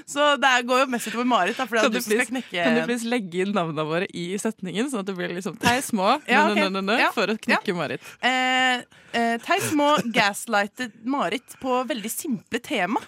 Så 0.06 0.36
det 0.40 0.52
går 0.68 0.84
jo 0.84 0.88
mest 0.92 1.08
utover 1.10 1.28
Marit, 1.28 1.58
da, 1.58 1.66
fordi 1.70 1.82
Kan 1.86 1.94
du, 1.94 1.98
du 1.98 2.04
skal 2.04 2.18
please, 2.18 2.32
knekke 2.32 2.64
kan 2.64 2.78
du 2.78 2.82
please 2.88 3.10
legge 3.10 3.42
inn 3.44 3.54
navnene 3.56 3.86
våre 3.88 4.08
i 4.16 4.26
setningen, 4.40 4.90
sånn 4.92 5.04
at 5.04 5.10
det 5.10 5.16
blir 5.18 5.34
liksom 5.36 5.58
Theis 5.62 5.92
må 5.96 6.08
Ja, 6.32 6.46
okay. 6.52 6.70
Ja. 7.02 7.12
for 7.16 7.32
å 7.32 7.38
knekke 7.40 7.76
Marit. 7.78 8.06
Eh, 8.26 8.84
eh, 9.16 9.36
Theis 9.46 9.72
må 9.78 9.92
gaslighte 10.16 10.90
Marit 11.04 11.58
på 11.62 11.82
veldig 11.90 12.12
simple 12.12 12.62
tema. 12.64 13.02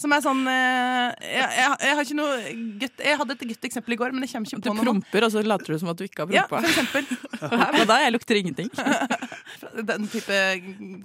Som 0.00 0.14
er 0.16 0.22
sånn 0.24 0.40
eh, 0.50 1.10
jeg, 1.22 1.50
jeg, 1.54 1.74
jeg 1.86 1.96
har 1.98 2.06
ikke 2.06 2.18
noe 2.18 2.38
gutt, 2.82 3.02
Jeg 3.06 3.18
hadde 3.20 3.36
et 3.36 3.44
godt 3.52 3.68
eksempel 3.68 3.94
i 3.94 3.98
går, 4.00 4.14
men 4.14 4.24
det 4.24 4.30
kommer 4.32 4.50
ikke 4.50 4.58
på 4.58 4.72
noe. 4.72 4.80
Du 4.80 4.88
promper, 4.88 5.26
og 5.28 5.34
så 5.34 5.44
later 5.46 5.76
du 5.76 5.82
som 5.82 5.92
at 5.92 6.00
du 6.00 6.06
ikke 6.06 6.24
har 6.26 6.34
Ja, 6.34 6.46
for 6.50 6.66
eksempel. 6.66 7.06
Og 7.80 7.84
da 7.90 8.00
jeg 8.02 8.14
lukter 8.14 8.38
ingenting. 8.44 8.70
Den 9.88 10.06
type 10.12 10.38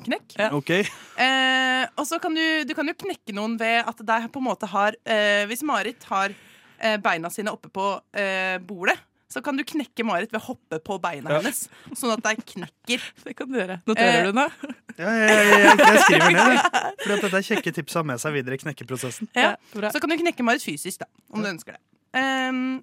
knekk. 0.05 0.37
Ok. 0.59 0.71
Eh, 0.75 1.83
og 1.97 2.05
så 2.07 2.19
kan 2.21 2.35
du, 2.35 2.43
du 2.67 2.73
kan 2.77 2.87
jo 2.91 2.95
knekke 2.99 3.35
noen 3.37 3.57
ved 3.59 3.83
at 3.87 4.01
deg 4.05 4.29
på 4.33 4.41
en 4.43 4.47
måte 4.51 4.69
har 4.69 4.95
eh, 5.07 5.45
Hvis 5.49 5.63
Marit 5.65 6.03
har 6.11 6.33
eh, 6.35 6.97
beina 7.03 7.31
sine 7.33 7.51
oppe 7.55 7.71
på 7.73 7.85
eh, 8.13 8.57
bordet, 8.63 8.97
så 9.29 9.43
kan 9.45 9.53
du 9.59 9.61
knekke 9.67 10.01
Marit 10.07 10.31
ved 10.33 10.39
å 10.41 10.45
hoppe 10.47 10.79
på 10.81 10.95
beina 11.03 11.29
Ja. 11.29 11.39
hennes. 11.43 11.67
Sånn 11.93 12.15
at 12.15 12.23
de 12.25 12.31
knekker. 12.55 13.03
Det 13.27 13.35
kan 13.37 13.51
du 13.51 13.59
gjøre. 13.59 13.79
Noterer 13.89 14.23
Eh, 14.23 14.29
du 14.31 14.39
nå? 14.39 14.45
Ja, 14.99 15.11
jeg, 15.15 15.29
jeg, 15.29 15.59
jeg, 15.63 15.77
jeg 15.85 15.99
skriver 16.07 16.33
ned 16.33 16.63
For 17.03 17.13
at 17.13 17.21
dette 17.27 17.37
er 17.37 17.45
kjekke 17.51 17.75
tips 17.77 17.93
å 17.95 18.01
ha 18.01 18.07
med 18.09 18.19
seg 18.23 18.33
videre 18.35 18.57
i 18.57 18.63
knekkeprosessen. 18.63 19.29
Ja. 19.37 19.53
Så 19.93 20.01
kan 20.01 20.09
du 20.11 20.17
knekke 20.19 20.45
Marit 20.47 20.65
fysisk, 20.65 21.05
da, 21.05 21.09
om 21.31 21.45
du 21.45 21.51
ønsker 21.53 21.77
det. 21.77 21.83
Ehm, 22.17 22.79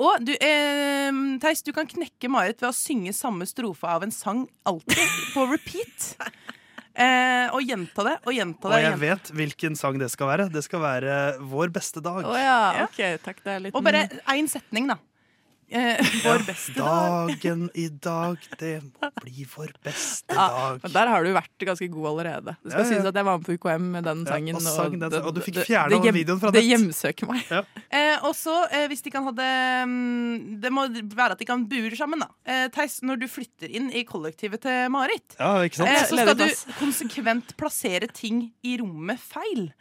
og 0.00 0.24
du, 0.26 0.32
eh, 0.34 1.10
Theis, 1.42 1.62
du 1.62 1.72
kan 1.76 1.86
knekke 1.90 2.30
Marit 2.32 2.62
ved 2.62 2.70
å 2.70 2.76
synge 2.76 3.14
samme 3.16 3.46
strofe 3.46 3.88
av 3.90 4.06
en 4.06 4.14
sang 4.14 4.46
alltid, 4.66 5.20
på 5.34 5.48
repeat. 5.52 6.14
Eh, 6.94 7.48
og 7.50 7.66
gjenta 7.66 8.04
det 8.06 8.12
og 8.22 8.36
gjenta 8.36 8.68
det. 8.70 8.76
Og 8.76 8.84
jeg 8.84 8.98
vet 9.00 9.30
hvilken 9.34 9.74
sang 9.74 9.96
det 9.98 10.06
skal 10.12 10.28
være. 10.28 10.44
Det 10.54 10.60
skal 10.62 10.78
være 10.78 11.16
Vår 11.42 11.72
beste 11.74 11.98
dag. 11.98 12.20
Å 12.22 12.36
ja, 12.38 12.58
ok, 12.84 13.00
takk. 13.24 13.40
Det 13.42 13.50
er 13.50 13.64
litt 13.64 13.74
Og 13.74 13.82
bare 13.82 14.04
én 14.30 14.46
setning, 14.46 14.86
da. 14.92 14.94
Eh, 15.74 15.98
vår 16.24 16.44
beste 16.46 16.74
dag. 16.78 17.30
Dagen 17.34 17.64
i 17.74 17.88
dag, 17.88 18.36
det 18.60 18.76
må 18.84 19.08
bli 19.24 19.42
vår 19.50 19.72
beste 19.82 20.36
Ja, 20.36 20.44
dag. 20.54 20.76
men 20.84 20.92
der 20.94 21.10
har 21.10 21.24
du 21.26 21.32
vært 21.34 21.64
ganske 21.66 21.88
god 21.90 22.06
allerede. 22.12 22.54
Det 22.62 22.70
skal 22.70 22.84
Ja, 22.84 22.84
ja. 22.84 22.90
sies 22.92 23.08
at 23.10 23.18
jeg 23.18 23.26
var 23.26 23.38
med 23.40 23.46
på 23.48 23.56
UKM 23.58 23.88
med 23.96 24.06
den 24.06 24.22
Ja, 24.22 24.30
sangen. 24.36 24.54
og 24.60 24.62
sang 24.62 24.94
den 25.00 25.10
det- 25.10 25.22
og 25.24 25.34
du 25.34 25.40
fikk 25.42 25.58
fjerna 25.66 25.98
videoen 26.14 26.38
fra 26.38 26.52
Det 26.54 26.62
nett. 26.62 26.70
hjemsøker 26.70 27.26
meg. 27.26 27.42
Eh, 27.90 28.18
og 28.22 28.34
så, 28.38 28.54
eh, 28.70 28.86
hvis 28.86 29.02
de 29.02 29.10
kan 29.10 29.24
ha 29.26 29.32
det 29.34 29.50
mm, 29.88 30.60
Det 30.60 30.70
må 30.72 30.86
være 31.16 31.32
at 31.32 31.38
de 31.38 31.44
kan 31.50 31.66
bure 31.66 31.96
sammen, 31.98 32.20
da. 32.22 32.28
Eh, 32.46 32.68
Theis, 32.68 33.00
når 33.02 33.18
du 33.20 33.26
flytter 33.26 33.68
inn 33.74 33.90
i 33.90 34.04
kollektivet 34.04 34.60
til 34.62 34.88
Marit, 34.94 35.34
Ja, 35.40 35.56
ikke 35.66 35.74
sant? 35.82 35.90
eh, 35.90 36.06
så 36.06 36.22
skal 36.22 36.38
du 36.38 36.46
konsekvent 36.84 37.56
plassere 37.58 38.06
ting 38.14 38.52
i 38.62 38.76
rommet 38.78 39.18
feil. 39.18 39.72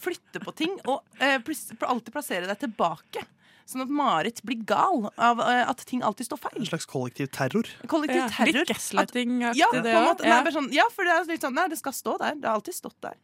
Flytte 0.00 0.40
på 0.40 0.54
ting, 0.54 0.78
og 0.86 1.02
eh, 1.20 1.38
alltid 1.42 2.12
plassere 2.14 2.46
deg 2.46 2.58
tilbake. 2.62 3.26
Sånn 3.70 3.84
at 3.84 3.90
Marit 3.94 4.40
blir 4.42 4.64
gal 4.66 5.04
av 5.14 5.38
eh, 5.44 5.60
at 5.70 5.84
ting 5.86 6.00
alltid 6.02 6.26
står 6.26 6.40
feil. 6.42 6.56
En 6.58 6.66
slags 6.66 6.88
kollektiv 6.90 7.28
terror. 7.30 7.68
Kollektiv 7.90 8.18
Ja, 8.18 8.26
terror. 8.32 8.56
litt 8.64 8.72
gaslighting-aktig, 8.72 9.60
ja, 9.60 9.68
det 9.76 9.92
Ja. 9.94 10.40
sånn, 10.50 10.66
ja, 10.74 10.88
for 10.90 11.06
det 11.06 11.14
er 11.14 11.28
litt 11.30 11.44
sånn 11.46 11.54
Nei, 11.54 11.68
det 11.70 11.78
skal 11.78 11.94
stå 11.94 12.16
der. 12.18 12.34
Det 12.40 12.48
har 12.50 12.58
alltid 12.58 12.74
stått 12.74 12.96
der. 13.04 13.14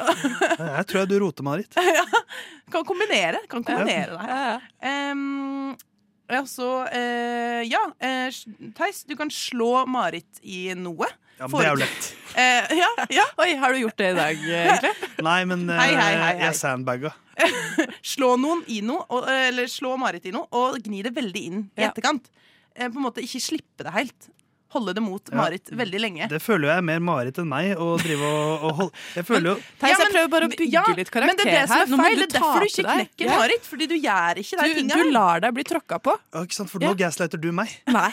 Jeg 0.00 0.86
tror 0.88 1.00
jeg 1.02 1.08
du 1.10 1.18
roter, 1.20 1.44
Marit. 1.44 1.76
Kan 2.72 2.84
kombinere. 2.88 3.42
Kan 3.50 3.64
kombinere 3.66 4.16
det 4.16 4.24
her. 4.30 5.12
Um, 5.12 5.76
ja, 6.30 6.42
så 6.46 6.68
uh, 6.86 7.60
Ja, 7.66 7.82
uh, 8.00 8.72
Theis, 8.78 9.04
du 9.04 9.16
kan 9.20 9.28
slå 9.34 9.84
Marit 9.90 10.40
i 10.42 10.70
noe. 10.78 11.08
Ja, 11.40 11.46
men 11.48 11.56
det 11.56 11.66
er 11.66 11.74
jo 11.76 11.82
lett. 11.84 12.08
Eh, 12.30 12.68
ja, 12.78 12.86
ja. 13.10 13.24
Oi, 13.42 13.56
har 13.58 13.72
du 13.74 13.80
gjort 13.80 13.96
det 13.98 14.12
i 14.12 14.14
dag, 14.14 14.38
egentlig? 14.38 14.90
Nei, 15.26 15.38
men 15.50 15.64
eh, 15.66 15.80
Hei, 15.80 15.88
hei, 15.98 16.12
hei, 16.20 16.34
jeg 16.44 16.54
sandbaga. 16.54 17.10
Slå 18.12 18.28
noen 18.38 18.60
i 18.70 18.76
noe, 18.86 19.02
og, 19.10 19.26
eh, 19.26 19.48
eller 19.48 19.66
slå 19.68 19.96
Marit 19.98 20.28
i 20.30 20.32
noe, 20.36 20.46
og 20.54 20.76
gni 20.84 21.00
det 21.02 21.10
veldig 21.16 21.42
inn 21.48 21.58
i 21.74 21.82
Ja. 21.82 21.88
etterkant. 21.90 22.30
Eh, 22.76 22.86
på 22.86 23.00
en 23.00 23.02
måte 23.08 23.24
ikke 23.26 23.42
slippe 23.42 23.82
det 23.82 23.96
helt. 23.96 24.28
Holde 24.70 24.92
det 24.94 25.02
mot 25.02 25.30
Ja. 25.32 25.36
Marit 25.40 25.70
veldig 25.74 26.00
lenge. 26.00 26.28
Det 26.30 26.38
føler 26.42 26.68
jeg 26.70 26.76
er 26.78 26.84
mer 26.86 27.00
Marit 27.02 27.38
enn 27.42 27.48
meg 27.50 27.72
å 27.80 27.88
drive 27.98 28.22
og, 28.28 28.64
og 28.68 28.74
holde 28.80 28.92
Jeg 29.16 29.26
føler 29.26 29.48
jo 29.50 29.54
Theis, 29.80 29.90
Ja, 29.90 29.96
jeg 30.04 30.12
prøver 30.14 30.28
bare 30.34 30.46
å 30.46 30.52
bygge 30.52 30.68
ja, 30.70 30.84
litt 30.94 31.10
Men 31.14 31.36
det 31.36 31.46
er 31.46 31.50
karakter 31.50 31.50
det 31.50 31.64
som 31.68 31.76
her. 31.76 32.06
er 32.06 32.10
feil. 32.10 32.20
Det 32.20 32.28
er 32.28 32.34
derfor 32.36 32.60
du 32.60 32.68
ikke 32.70 32.86
knekker 32.86 33.24
deg. 33.26 33.34
Marit. 33.40 33.66
Fordi 33.70 33.86
du 33.90 33.96
gjør 33.98 34.42
ikke 34.44 34.60
de 34.62 34.68
Du, 34.70 34.80
tinga. 34.80 34.94
du 35.02 35.10
lar 35.10 35.40
deg 35.44 35.54
bli 35.58 35.64
tråkka 35.66 35.98
på. 36.06 36.14
Ja, 36.34 36.44
ikke 36.46 36.58
sant? 36.60 36.70
For 36.70 36.78
nå 36.86 36.94
gaslighter 36.98 37.40
du 37.42 37.50
meg. 37.52 37.74
Nei. 37.98 38.10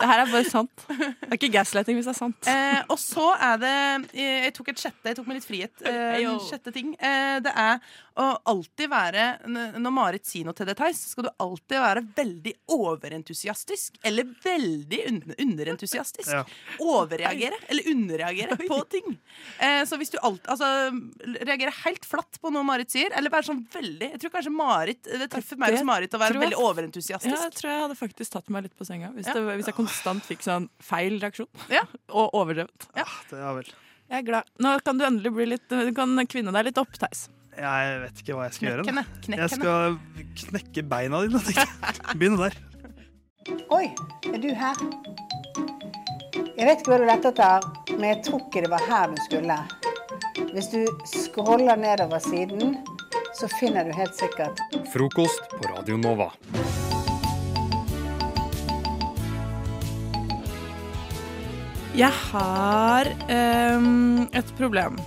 Det 0.00 0.08
her 0.08 0.22
er 0.22 0.30
bare 0.32 0.48
sant. 0.48 0.86
Det 0.88 1.28
er 1.28 1.36
ikke 1.36 1.52
gaslighting 1.58 1.98
hvis 2.00 2.06
det 2.08 2.14
er 2.14 2.18
sant. 2.18 2.48
Eh, 2.48 2.78
og 2.88 2.96
så 2.98 3.26
er 3.36 3.58
det 3.60 3.72
eh, 4.16 4.46
Jeg 4.46 4.54
tok 4.56 4.70
et 4.72 4.80
sjette, 4.80 5.04
jeg 5.10 5.18
tok 5.18 5.26
meg 5.28 5.36
litt 5.38 5.46
frihet. 5.46 5.74
Eh, 5.84 6.22
en 6.24 6.40
sjette 6.40 6.72
ting. 6.72 6.94
Eh, 6.96 7.36
det 7.44 7.52
er 7.52 7.76
å 8.20 8.24
alltid 8.50 8.90
være 8.90 9.22
Når 9.80 9.92
Marit 9.94 10.26
sier 10.28 10.44
noe 10.48 10.56
til 10.56 10.66
deg, 10.68 10.76
Theis, 10.80 10.98
skal 11.12 11.28
du 11.28 11.30
alltid 11.40 11.78
være 11.84 12.02
veldig 12.16 12.54
overentusiastisk. 12.76 14.00
Eller 14.04 14.24
veldig 14.44 15.00
un 15.12 15.20
underentusiastisk. 15.90 16.30
Ja. 16.30 16.44
Overreagere 16.80 17.58
eller 17.68 17.82
underreagere 17.90 18.56
på 18.68 18.78
ting. 18.90 19.18
Eh, 19.58 19.82
så 19.88 19.98
hvis 20.00 20.10
du 20.12 20.18
alt, 20.22 20.42
altså, 20.50 20.66
reagerer 21.44 21.74
helt 21.84 22.04
flatt 22.08 22.38
på 22.40 22.52
noe 22.54 22.62
Marit 22.66 22.90
sier, 22.92 23.10
eller 23.16 23.30
være 23.30 23.48
sånn 23.50 23.62
veldig 23.72 24.10
Jeg 24.12 24.20
tror 24.20 24.32
kanskje 24.36 24.52
Marit 24.54 25.02
Det 25.04 25.28
treffer 25.30 25.58
meg 25.60 25.74
som 25.74 25.82
hos 25.82 25.88
Marit 25.90 26.14
å 26.14 26.20
være 26.20 26.34
jeg- 26.36 26.44
veldig 26.44 26.60
overentusiastisk. 26.60 27.34
Ja, 27.34 27.42
jeg 27.48 27.52
tror 27.58 27.70
jeg 27.70 27.80
hadde 27.84 27.98
faktisk 27.98 28.30
tatt 28.36 28.50
meg 28.50 28.62
litt 28.68 28.76
på 28.78 28.86
senga. 28.86 29.12
Hvis, 29.14 29.26
Ja. 29.26 29.34
det, 29.34 29.42
hvis 29.58 29.66
jeg 29.66 29.74
konstant 29.74 30.22
fikk 30.24 30.42
sånn 30.42 30.68
feil 30.80 31.18
reaksjon. 31.20 31.48
Ja. 31.68 31.84
Og 32.10 32.30
overdrevet. 32.34 32.88
Det 32.94 33.38
er 33.38 33.54
vel 33.54 33.64
Jeg 34.10 34.18
er 34.18 34.22
glad. 34.26 34.44
Nå 34.58 34.78
kan 34.84 34.98
du 34.98 35.04
endelig 35.04 35.32
bli 35.34 35.46
litt 35.46 35.68
Du 35.68 35.92
kan 35.94 36.16
kvinne 36.26 36.52
deg 36.52 36.64
litt 36.66 36.78
opp, 36.78 36.92
Theis. 36.98 37.28
Jeg 37.56 38.00
vet 38.00 38.20
ikke 38.22 38.34
hva 38.38 38.44
jeg 38.46 38.54
skal 38.54 38.68
gjøre. 38.70 38.84
Knekkene. 38.86 39.36
Jeg 39.36 39.50
skal 39.50 39.98
knekke 40.46 40.88
beina 40.88 41.20
dine. 41.26 41.40
Begynne 42.14 42.38
der. 42.48 42.56
Oi, 43.70 43.86
er 44.30 44.38
du 44.38 44.54
her? 44.54 44.76
Jeg 46.60 46.68
vet 46.68 46.82
ikke 46.82 46.90
hva 46.92 46.96
du 47.00 47.06
lette 47.08 47.30
etter, 47.30 47.66
men 47.94 48.02
jeg 48.04 48.16
tror 48.26 48.40
ikke 48.42 48.60
det 48.60 48.68
var 48.68 48.82
her 48.84 49.06
du 49.08 49.20
skulle. 49.24 49.54
Hvis 50.52 50.66
du 50.68 50.82
scroller 51.08 51.78
nedover 51.80 52.20
siden, 52.20 52.74
så 53.38 53.48
finner 53.48 53.88
du 53.88 53.94
helt 53.96 54.12
sikkert 54.18 54.60
Frokost 54.92 55.54
på 55.54 55.70
Radio 55.70 55.96
Nova. 55.96 56.26
Jeg 61.96 62.12
har 62.26 63.08
um, 63.32 64.28
et 64.28 64.54
problem 64.60 65.00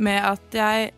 med 0.00 0.24
at 0.32 0.56
jeg 0.56 0.90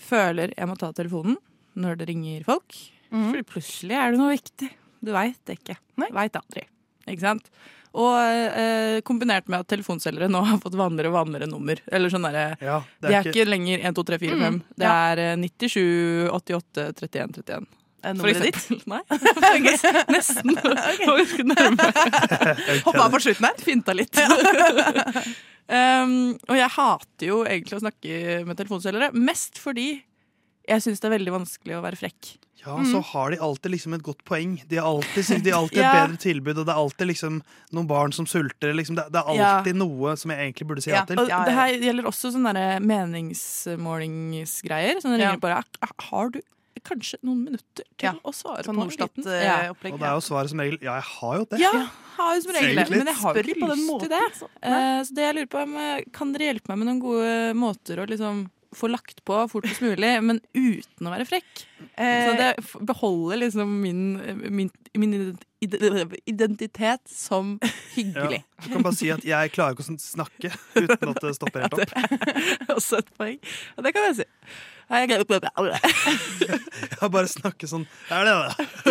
føler 0.00 0.56
jeg 0.56 0.72
må 0.72 0.80
ta 0.80 0.88
telefonen 0.96 1.36
når 1.76 2.00
det 2.00 2.08
ringer 2.14 2.48
folk. 2.48 2.80
Fordi 3.12 3.44
plutselig 3.52 4.00
er 4.00 4.16
det 4.16 4.24
noe 4.24 4.32
viktig. 4.38 4.72
Du 5.04 5.12
veit 5.12 5.36
det 5.44 5.60
ikke. 5.60 5.82
Veit 6.00 6.40
aldri. 6.40 6.64
Ikke 7.04 7.28
sant? 7.28 7.52
Og 7.94 8.16
eh, 8.18 8.98
kombinert 9.06 9.46
med 9.46 9.62
at 9.62 9.68
telefonselgere 9.70 10.26
nå 10.32 10.40
har 10.42 10.58
fått 10.62 10.74
vanligere 10.78 11.12
og 11.12 11.18
vanligere 11.20 11.46
nummer. 11.50 11.78
Eller 11.94 12.10
sånn 12.10 12.24
derre 12.26 12.56
Ja, 12.58 12.80
Det 12.98 13.12
er 13.14 13.28
ikke 13.30 13.44
lenger 13.46 13.84
1, 13.86 13.94
2, 13.94 14.02
3, 14.10 14.18
4, 14.24 14.38
5. 14.40 14.56
Mm, 14.56 14.60
Det 14.82 14.88
ja. 14.88 14.94
er 15.12 15.22
eh, 15.22 15.36
97, 15.44 15.84
88, 16.34 16.88
31, 16.90 17.38
31. 17.44 17.68
Er 18.04 18.12
nummeret 18.18 18.42
ditt? 18.44 18.58
Nei. 18.90 18.98
Nesten. 20.14 20.50
okay. 20.74 21.06
Hoppa 22.84 23.06
av 23.06 23.14
på 23.14 23.20
slutten 23.24 23.46
her. 23.48 23.62
Finta 23.64 23.94
litt. 23.96 24.18
um, 25.70 26.34
og 26.50 26.58
jeg 26.58 26.68
hater 26.74 27.30
jo 27.30 27.38
egentlig 27.46 27.78
å 27.78 27.84
snakke 27.86 28.42
med 28.44 28.58
telefonselgere, 28.60 29.08
mest 29.16 29.56
fordi 29.62 29.88
jeg 30.68 30.80
syns 30.82 31.00
det 31.00 31.08
er 31.10 31.18
veldig 31.18 31.32
vanskelig 31.34 31.76
å 31.78 31.82
være 31.84 31.96
frekk. 32.00 32.36
Ja, 32.64 32.78
så 32.88 33.00
har 33.04 33.30
de 33.30 33.36
alltid 33.44 33.70
liksom 33.74 33.92
et 33.92 34.02
godt 34.02 34.22
poeng. 34.24 34.54
De 34.70 34.76
har 34.80 34.86
alltid, 34.88 35.42
de 35.44 35.50
har 35.52 35.58
alltid 35.60 35.78
et 35.84 35.92
bedre 36.00 36.16
tilbud, 36.16 36.56
og 36.58 36.64
det 36.64 36.72
er 36.72 36.80
alltid 36.80 37.06
liksom 37.10 37.42
noen 37.76 37.86
barn 37.90 38.12
som 38.16 38.24
sulter. 38.24 38.72
Liksom. 38.72 38.96
Det, 38.96 39.04
det 39.12 39.20
er 39.20 39.34
Ja. 39.36 39.50
alltid 39.58 39.76
noe 39.76 40.14
som 40.16 40.30
jeg 40.32 40.40
egentlig 40.46 40.66
burde 40.70 40.80
si 40.86 40.90
ja, 40.94 41.04
til. 41.04 41.18
Og 41.20 41.28
det 41.28 41.52
her 41.58 41.74
gjelder 41.76 42.08
også 42.08 42.30
sånne 42.32 42.80
meningsmålingsgreier. 43.74 45.00
Sånn 45.04 45.18
Ja. 45.18 45.28
ringer 45.28 45.40
bare 45.40 45.60
"Ah, 45.82 45.88
Har 46.10 46.30
du 46.30 46.40
kanskje 46.84 47.16
noen 47.22 47.44
minutter 47.44 47.84
til 47.96 48.18
å 48.24 48.32
svare 48.34 48.62
sånn 48.64 48.76
på 48.76 48.82
en 48.82 48.88
liten 48.90 49.24
Norstat-opplegg. 49.24 49.92
Og 49.94 49.98
det 50.00 50.08
er 50.08 50.14
jo 50.14 50.20
svaret 50.20 50.48
som 50.50 50.58
regel 50.60 50.78
ja, 50.82 50.94
jeg 51.00 51.04
har 51.04 51.36
jo 51.38 51.44
det. 51.50 51.58
Ja, 51.60 51.70
jeg 51.72 51.88
har 52.16 52.34
jo 52.34 52.40
som 52.42 52.52
regel 52.52 52.76
det. 52.76 52.90
Men 52.90 53.06
jeg 53.06 53.16
har 53.16 53.34
jo 53.34 53.40
ikke 53.42 53.68
lyst 53.68 54.00
til 54.00 54.08
det. 54.08 54.20
så- 54.40 54.48
Eh, 54.62 55.00
Så 55.04 55.14
det 55.14 55.22
jeg 55.24 55.34
lurer 55.34 55.46
på 55.48 55.58
er 55.62 55.98
eh, 55.98 56.04
Kan 56.12 56.32
dere 56.32 56.52
hjelpe 56.54 56.68
meg 56.68 56.78
med 56.78 56.86
noen 56.88 57.00
gode 57.00 57.54
måter 57.56 57.96
å 57.98 58.06
liksom 58.08 58.50
få 58.76 58.88
lagt 58.92 59.22
på 59.26 59.38
fortest 59.52 59.80
mulig, 59.84 60.12
men 60.24 60.40
uten 60.54 61.06
å 61.08 61.12
være 61.14 61.26
frekk? 61.28 61.64
Eh, 61.96 62.26
Så 62.28 62.36
det 62.40 62.50
beholder 62.88 63.36
liksom 63.44 63.68
min, 63.82 64.04
min, 64.54 64.70
min 64.98 65.14
identitet 66.28 67.00
som 67.10 67.56
hyggelig. 67.94 68.42
Ja. 68.44 68.64
Du 68.64 68.68
kan 68.72 68.82
bare 68.84 68.96
si 68.96 69.10
at 69.12 69.24
jeg 69.26 69.52
klarer 69.54 69.74
ikke 69.76 69.84
å 69.84 69.96
snakke 70.00 70.52
uten 70.76 71.10
at 71.14 71.20
det 71.24 71.34
stopper 71.36 71.64
helt 71.64 71.74
opp. 71.78 71.92
Også 72.76 73.00
et 73.02 73.10
poeng. 73.18 73.38
Og 73.76 73.84
det 73.86 73.92
kan 73.96 74.08
jeg 74.10 74.16
si. 74.22 74.28
Jeg 74.84 75.08
Jeg 75.08 75.24
bare 77.08 77.28
snakker 77.38 77.70
sånn 77.70 77.86
Det 77.88 78.18
er 78.18 78.24
det, 78.28 78.34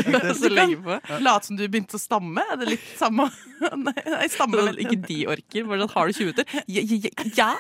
det. 0.10 0.32
Så 0.42 0.50
lenge 0.50 0.80
på. 0.82 0.98
Late 1.22 1.46
som 1.52 1.60
du 1.60 1.68
begynte 1.68 2.00
å 2.00 2.02
stamme? 2.02 2.42
Er 2.50 2.58
det 2.64 2.72
litt 2.72 2.88
samme? 2.98 3.28
Nei, 3.78 3.94
jeg 4.02 4.32
stammer 4.34 4.66
Sånn 4.66 4.82
ikke 4.82 4.98
de 5.06 5.20
orker. 5.36 5.68
Bare 5.70 5.86
sånn, 5.86 5.94
har 5.94 6.10
du 6.10 6.14
20 6.18 6.26
minutter? 6.32 6.46
Ja, 7.38 7.52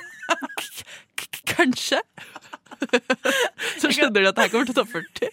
kanskje. 1.54 2.02
Så 3.80 3.90
skjønner 3.94 4.24
du 4.24 4.28
at 4.28 4.36
det 4.36 4.46
her 4.48 4.52
kommer 4.52 4.68
til 4.68 4.76
å 4.76 4.84
ta 4.84 4.86
40. 4.90 5.30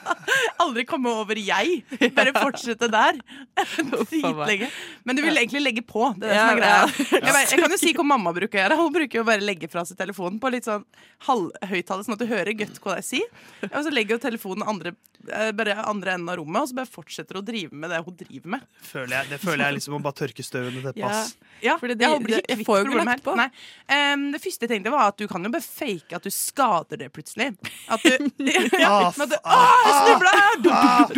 Aldri 0.64 0.84
komme 0.88 1.10
over 1.20 1.38
jeg. 1.38 1.78
Bare 2.16 2.32
fortsette 2.34 2.88
der. 2.92 3.18
Dritlenge. 4.10 4.68
Men 5.06 5.16
du 5.18 5.22
vil 5.24 5.38
egentlig 5.40 5.62
legge 5.64 5.84
på. 5.86 6.10
Det 6.18 6.28
er 6.28 6.34
det 6.34 6.40
som 6.40 6.50
er 6.50 6.60
greia. 6.60 6.82
Jeg, 7.14 7.22
bare, 7.30 7.44
jeg 7.52 7.62
kan 7.62 7.74
jo 7.76 7.80
si 7.80 7.94
hva 7.96 8.06
mamma 8.14 8.32
bruker 8.36 8.58
å 8.60 8.62
gjøre. 8.64 8.78
Hun 8.80 8.92
bruker 8.98 9.20
jo 9.20 9.24
bare 9.28 9.44
å 9.44 9.48
legge 9.48 9.70
fra 9.72 9.84
seg 9.88 9.98
telefonen 10.00 10.40
på 10.42 10.50
litt 10.54 10.68
sånn 10.68 10.84
halvhøyttaler, 11.28 12.06
sånn 12.06 12.16
at 12.18 12.22
du 12.24 12.28
hører 12.30 12.56
godt 12.58 12.80
hva 12.84 12.98
jeg 13.00 13.08
sier. 13.12 13.42
Og 13.70 13.80
så 13.86 13.92
legger 13.94 14.18
hun 14.18 14.24
telefonen 14.24 14.66
andre, 14.74 14.94
eh, 15.30 15.50
bare 15.56 15.76
andre 15.84 16.16
enden 16.18 16.32
av 16.32 16.38
rommet, 16.40 16.60
og 16.66 16.70
så 16.72 16.78
bare 16.80 16.90
fortsetter 16.90 17.38
hun 17.38 17.44
å 17.44 17.48
drive 17.48 17.80
med 17.84 17.92
det 17.94 18.02
hun 18.06 18.18
driver 18.24 18.54
med. 18.56 18.66
Føler 18.90 19.16
jeg, 19.18 19.30
det 19.34 19.40
føler 19.44 19.64
jeg 19.68 19.78
liksom 19.80 19.98
å 19.98 20.02
bare 20.04 20.18
tørke 20.24 20.46
støv 20.46 20.70
under 20.72 20.88
teppet. 20.90 21.04
Ja, 21.04 21.24
Ja, 21.64 21.76
Fordi 21.80 21.94
ja, 21.94 22.00
det- 22.02 22.12
hun 22.12 22.24
blir 22.26 22.40
ikke 22.42 22.50
jeg 22.50 22.58
kvitt 22.60 22.66
får 22.68 22.76
jo 22.76 22.84
ikke 22.84 22.90
problemet 22.92 23.14
lagt 23.14 23.24
på. 23.24 23.36
Nei. 23.40 23.48
Um, 23.88 24.24
det 24.34 24.40
første 24.44 24.66
jeg 24.66 24.72
tenkte, 24.74 24.90
var 24.92 25.03
at 25.10 25.18
du 25.20 25.26
kan 25.30 25.44
jo 25.44 25.50
bare 25.52 25.64
fake 25.64 26.16
at 26.16 26.24
du 26.26 26.30
skader 26.32 27.00
det 27.00 27.10
plutselig. 27.14 27.50
At 27.92 28.04
du, 28.04 28.28
ja, 28.84 28.92
Ah, 28.92 29.10
at 29.14 29.30
du 29.30 29.36
Å, 29.38 29.58
jeg 29.84 29.94
snubla! 30.00 30.34
Ah. 30.74 31.08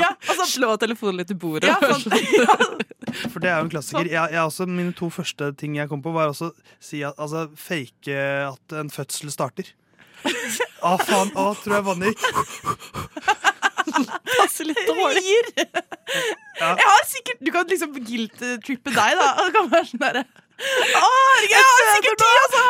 Ja, 0.00 0.10
altså, 0.28 0.46
slå 0.50 0.74
telefonen 0.80 1.20
litt 1.22 1.32
i 1.34 1.38
bordet. 1.38 1.70
Ja, 1.70 1.78
sånn. 1.80 2.80
For 3.32 3.42
det 3.42 3.50
er 3.50 3.58
jo 3.58 3.66
en 3.66 3.72
klassiker. 3.72 4.06
Jeg, 4.10 4.34
jeg 4.34 4.42
også, 4.42 4.66
mine 4.70 4.94
to 4.96 5.10
første 5.12 5.50
ting 5.58 5.76
jeg 5.78 5.90
kom 5.90 6.02
på, 6.04 6.12
var 6.14 6.30
også 6.32 6.52
si 6.82 7.02
at, 7.06 7.18
altså, 7.20 7.46
fake 7.58 8.16
at 8.46 8.76
en 8.80 8.90
fødsel 8.92 9.32
starter. 9.34 9.72
Å, 10.24 10.96
faen. 11.08 11.32
Å, 11.34 11.50
tror 11.62 11.78
jeg 11.78 11.86
vannet 11.88 12.12
gikk. 12.12 12.22
Passer 14.40 14.68
litt 14.68 14.80
dårlig. 14.86 15.24
Ja. 15.56 16.74
Jeg 16.76 16.84
har 16.84 17.06
sikkert 17.08 17.40
Du 17.42 17.50
kan 17.54 17.68
liksom 17.68 17.94
guilt-trippe 17.96 18.92
deg, 18.92 19.18
da. 19.18 19.28
Det 19.40 19.52
kan 19.56 19.70
være 19.72 19.88
sånn 19.90 20.22
derre 20.60 21.48
jeg 21.50 21.64
har 21.64 21.90
sikkert 21.96 22.22
tid, 22.22 22.36
altså! 22.44 22.62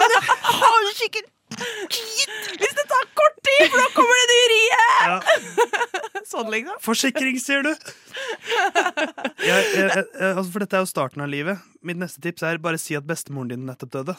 Men 0.00 0.14
jeg 0.14 0.22
har 0.24 0.90
sikkert 0.98 1.30
tid 1.94 2.30
hvis 2.58 2.74
det 2.74 2.84
tar 2.90 3.04
kort 3.18 3.36
tid, 3.46 3.60
for 3.70 3.78
da 3.78 3.86
kommer 3.94 4.14
det 4.20 4.26
dyriet! 4.32 4.94
Sånn, 6.30 6.48
liksom. 6.50 6.78
Forsikring, 6.82 7.36
sier 7.42 7.62
du! 7.66 7.70
Jeg, 9.44 9.44
jeg, 9.44 9.62
jeg, 9.76 10.06
altså, 10.32 10.48
for 10.50 10.64
dette 10.64 10.78
er 10.78 10.82
jo 10.82 10.88
starten 10.90 11.22
av 11.22 11.28
livet. 11.30 11.60
Mitt 11.86 12.00
neste 12.00 12.22
tips 12.24 12.42
er 12.48 12.58
bare 12.64 12.80
si 12.80 12.96
at 12.98 13.06
bestemoren 13.06 13.52
din 13.52 13.66
nettopp 13.68 13.92
døde. 13.98 14.16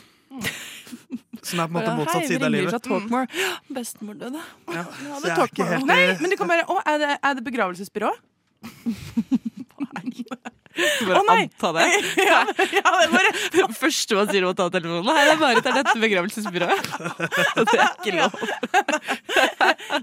Som 1.45 1.59
er 1.61 1.67
på 1.67 1.71
en 1.71 1.75
måte 1.79 1.95
motsatt 1.97 2.27
side 2.29 2.39
av 2.43 2.47
Hei, 2.47 2.61
vi 2.61 2.61
ringer 2.61 2.71
livet. 2.71 3.09
fra 3.09 3.21
Bestemor 3.75 4.15
døde. 4.19 4.41
Ja, 4.69 4.83
Ja, 4.85 4.85
så 5.19 5.27
jeg 5.29 5.35
er 5.35 5.51
ikke 5.51 5.67
helt 5.69 5.85
Nei, 5.89 5.99
eh, 6.09 6.21
men 6.21 6.33
du 6.33 6.37
kan 6.39 6.49
bare 6.49 6.65
Å, 6.67 6.79
er 6.91 6.97
det, 7.01 7.11
er 7.21 7.37
det 7.37 7.43
begravelsesbyrå? 7.45 8.11
Bare 10.75 11.19
oh, 11.21 11.31
anta 11.31 11.71
det. 11.77 11.85
ja, 12.29 12.39
ja, 12.75 12.91
det 12.99 13.11
bare 13.13 13.67
første 13.83 14.17
man 14.17 14.27
sier 14.31 14.43
om 14.43 14.51
å 14.51 14.57
ta 14.57 14.67
telefonen, 14.73 15.05
Nei, 15.07 15.21
det 15.23 15.33
er 15.35 15.39
Marit, 15.39 15.69
er 15.69 15.77
dette 15.79 15.93
begravelsesbyrået? 16.01 16.89
Og 17.61 17.69
det 17.69 17.77
er 17.79 17.93
ikke 17.93 18.15
lov. 18.17 18.35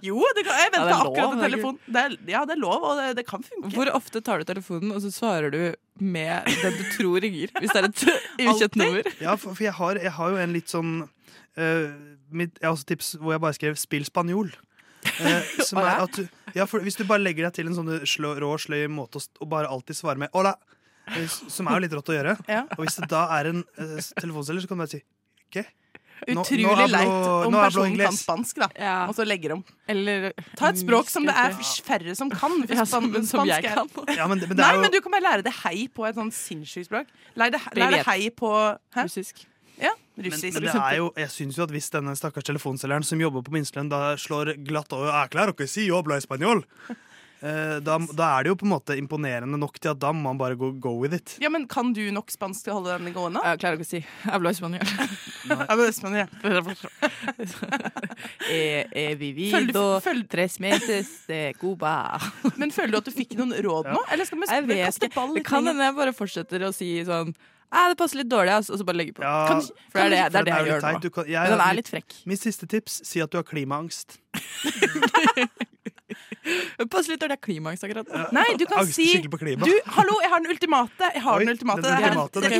Jo, 0.07 0.23
det 0.39 0.47
kan, 0.47 0.57
jeg 0.57 0.71
Ja, 0.73 0.81
er 0.81 0.89
lov, 0.89 1.11
akkurat 1.11 1.37
på 1.37 1.73
er. 1.75 1.79
Det 1.93 2.05
er, 2.05 2.17
ja, 2.33 2.45
det 2.49 2.57
er 2.57 2.63
lov, 2.63 2.87
og 2.89 3.01
det, 3.01 3.11
det 3.21 3.27
kan 3.29 3.45
funke. 3.45 3.73
Hvor 3.77 3.91
ofte 3.93 4.23
tar 4.25 4.41
du 4.41 4.49
telefonen, 4.49 4.95
og 4.97 5.05
så 5.05 5.13
svarer 5.13 5.53
du 5.53 5.61
med 6.01 6.49
den 6.63 6.79
du 6.79 6.85
tror 6.97 7.21
ringer? 7.23 7.53
Hvis 7.61 7.75
det 7.75 7.83
er 7.83 7.91
et 7.91 8.05
ukjent 8.49 8.81
nummer. 8.81 9.13
Ja, 9.21 9.37
for, 9.37 9.53
for 9.53 9.67
jeg, 9.67 9.77
har, 9.77 10.01
jeg 10.01 10.17
har 10.17 10.33
jo 10.33 10.41
en 10.41 10.57
litt 10.57 10.73
sånn 10.73 10.93
uh, 11.05 11.87
mitt, 12.33 12.57
Jeg 12.59 12.69
har 12.69 12.75
også 12.75 12.89
tips 12.89 13.15
hvor 13.21 13.37
jeg 13.37 13.45
bare 13.45 13.59
skrev 13.59 13.77
'spill 13.77 14.09
spanjol'. 14.09 14.55
Eh, 15.03 15.43
som 15.69 15.79
er 15.83 16.03
at 16.05 16.13
du, 16.15 16.27
ja, 16.55 16.65
for 16.71 16.81
Hvis 16.85 16.97
du 16.99 17.05
bare 17.09 17.23
legger 17.25 17.49
deg 17.49 17.55
til 17.57 17.67
en 17.71 17.75
sånn 17.75 17.91
slå, 18.07 18.35
rå, 18.39 18.53
sløy 18.61 18.87
måte 18.93 19.19
å 19.19 19.25
og 19.43 19.49
bare 19.51 19.67
alltid 19.73 19.97
svare 19.99 20.19
med 20.21 20.31
'hola', 20.33 20.55
eh, 21.11 21.27
som 21.27 21.67
er 21.69 21.79
jo 21.79 21.85
litt 21.87 21.93
rått 21.97 22.11
å 22.13 22.17
gjøre, 22.19 22.37
Ja. 22.49 22.63
og 22.71 22.85
hvis 22.87 22.97
det 23.01 23.09
da 23.11 23.27
er 23.41 23.51
en 23.51 23.65
uh, 23.79 24.01
telefonselger, 24.21 24.63
så 24.63 24.69
kan 24.69 24.79
du 24.79 24.83
bare 24.85 24.95
si 24.95 25.03
OK. 25.51 25.65
Utrolig 26.23 26.63
nå 26.63 26.87
leit 26.87 27.47
om 27.49 27.53
personen 27.53 27.97
kan 27.99 28.15
spansk, 28.15 28.61
da. 28.63 28.69
Og 29.09 29.15
så 29.17 29.25
legger 29.27 29.57
om. 29.57 29.65
Eller 29.91 30.31
Ta 30.55 30.69
et 30.71 30.79
språk 30.79 31.09
som 31.11 31.27
det 31.27 31.35
er 31.35 31.51
færre 31.83 32.15
som 32.15 32.31
kan. 32.31 32.53
Ja, 32.71 32.85
som- 32.87 33.11
span- 33.11 33.27
som 33.27 33.47
jeg 33.49 33.65
kan. 33.65 33.89
Ja, 34.15 34.29
men 34.29 34.39
men 34.39 34.49
det 34.55 34.57
Nei, 34.63 34.69
er 34.71 34.75
jo- 34.77 34.81
men 34.83 34.91
du 34.93 35.01
kan 35.01 35.11
bare 35.11 35.27
lære 35.27 35.43
det 35.43 35.53
hei 35.65 35.89
på 35.89 36.07
et 36.07 36.15
sånn 36.15 36.31
sinnssykt 36.31 36.87
språk. 36.87 37.07
Lær 37.35 37.51
det, 37.51 37.61
lær 37.75 37.91
det 37.91 38.07
hei 38.07 38.31
på 38.31 38.53
hæ? 38.95 39.03
Russisk. 39.03 39.47
Ja, 39.81 39.93
russisk. 40.19 40.55
men 40.59 40.67
det 40.69 40.75
er 40.75 40.97
jo, 40.99 41.13
jeg 41.17 41.31
synes 41.31 41.57
jo 41.57 41.63
at 41.65 41.71
hvis 41.73 41.89
denne 41.95 42.13
stakkars 42.19 42.45
telefonselgeren 42.45 43.05
som 43.07 43.21
jobber 43.21 43.43
på 43.47 43.55
minstelønn, 43.55 43.89
da 43.93 44.13
slår 44.21 44.53
glatt 44.67 44.93
over 44.93 45.09
«Ah, 45.13 45.27
claro 45.33 45.53
que 45.57 45.67
si, 45.67 45.87
yo 45.89 45.97
hablo 46.01 46.15
eh, 47.43 47.81
da, 47.83 47.97
da 48.15 48.27
er 48.39 48.45
det 48.45 48.53
jo 48.53 48.57
på 48.61 48.67
en 48.69 48.71
måte 48.75 48.95
imponerende 48.99 49.59
nok 49.59 49.81
til 49.83 49.91
at 49.91 49.99
da 49.99 50.13
må 50.15 50.23
man 50.29 50.39
bare 50.39 50.55
go, 50.55 50.71
go 50.73 50.93
with 51.01 51.15
it. 51.17 51.37
Ja, 51.43 51.49
men 51.51 51.67
Kan 51.67 51.93
du 51.97 52.05
nok 52.15 52.31
spansk 52.31 52.63
til 52.65 52.73
å 52.75 52.79
holde 52.79 52.99
den 53.03 53.15
gående? 53.17 53.43
Jeg 53.43 53.59
klarer 53.65 53.81
ikke 53.81 53.89
å 53.89 53.93
si. 53.97 54.03
Hablo 54.29 54.53
español. 54.53 54.85
Ja, 55.49 55.75
men 55.75 55.89
Espanol, 55.89 56.23
ja. 56.23 56.29
Eh, 58.53 58.85
eh, 58.93 59.17
Følg- 59.17 59.19
vivido 59.19 60.01
følg- 60.05 60.29
tres 60.29 60.59
meses 60.61 61.09
de 61.27 61.53
Cuba. 61.59 62.21
Men 62.61 62.71
føler 62.71 62.93
du 62.93 62.97
at 63.01 63.09
du 63.09 63.11
fikk 63.15 63.35
noen 63.39 63.55
råd 63.65 63.89
nå? 63.91 64.03
Eller 64.13 64.29
skal 64.29 64.39
vi 64.43 64.47
Jeg 64.51 64.67
vet 64.69 64.85
kaste 64.87 65.07
ikke. 65.09 65.15
ball 65.17 65.35
Det 65.35 65.45
kan 65.47 65.67
hende 65.67 65.83
jeg 65.89 65.97
bare 65.97 66.13
fortsetter 66.13 66.67
å 66.69 66.73
si 66.75 66.91
sånn 67.09 67.33
Æ, 67.73 67.89
det 67.89 67.97
passer 67.97 68.19
litt 68.21 68.29
dårlig, 68.29 68.53
altså. 68.53 68.75
og 68.75 68.79
så 68.83 68.85
bare 68.85 68.99
legge 69.01 69.15
på. 69.17 69.23
Ja, 69.25 69.47
Kan- 69.49 69.63
for 69.65 69.97
det 69.97 70.05
er 70.05 70.11
det, 70.13 70.19
det, 70.33 70.39
er 70.41 70.45
det 70.45 70.53
jeg 70.53 70.67
gjør 70.69 70.81
nå. 70.85 70.89
Kan- 71.15 71.29
jeg- 71.31 71.49
Men 71.49 71.53
den 71.57 71.63
er 71.67 71.73
litt 71.79 71.89
frekk. 71.89 72.09
Mitt 72.29 72.41
siste 72.43 72.67
tips, 72.69 72.93
si 73.09 73.21
at 73.25 73.31
du 73.33 73.37
har 73.39 73.45
klimaangst. 73.49 74.09
Det 76.77 76.87
passer 76.93 77.11
litt 77.15 77.21
dårlig, 77.23 77.33
jeg 77.33 77.39
har 77.39 77.45
klimaangst 77.47 77.83
akkurat. 77.89 78.07
Nei, 78.37 78.45
du 78.61 78.65
kan 78.69 78.85
si. 78.87 79.09
Du, 79.25 79.73
hallo, 79.97 80.15
jeg 80.21 80.31
har 80.35 80.39
den 80.45 80.51
ultimate. 80.53 81.05
Jeg 81.17 81.23
har 81.25 81.33
Oi, 81.39 81.43
den 81.47 81.53
ultimate. 81.55 81.81
den 81.81 81.89
Det, 81.89 81.95
er, 81.97 81.99
ultimate, 82.05 82.33
det, 82.35 82.41
det 82.43 82.49
er 82.53 82.59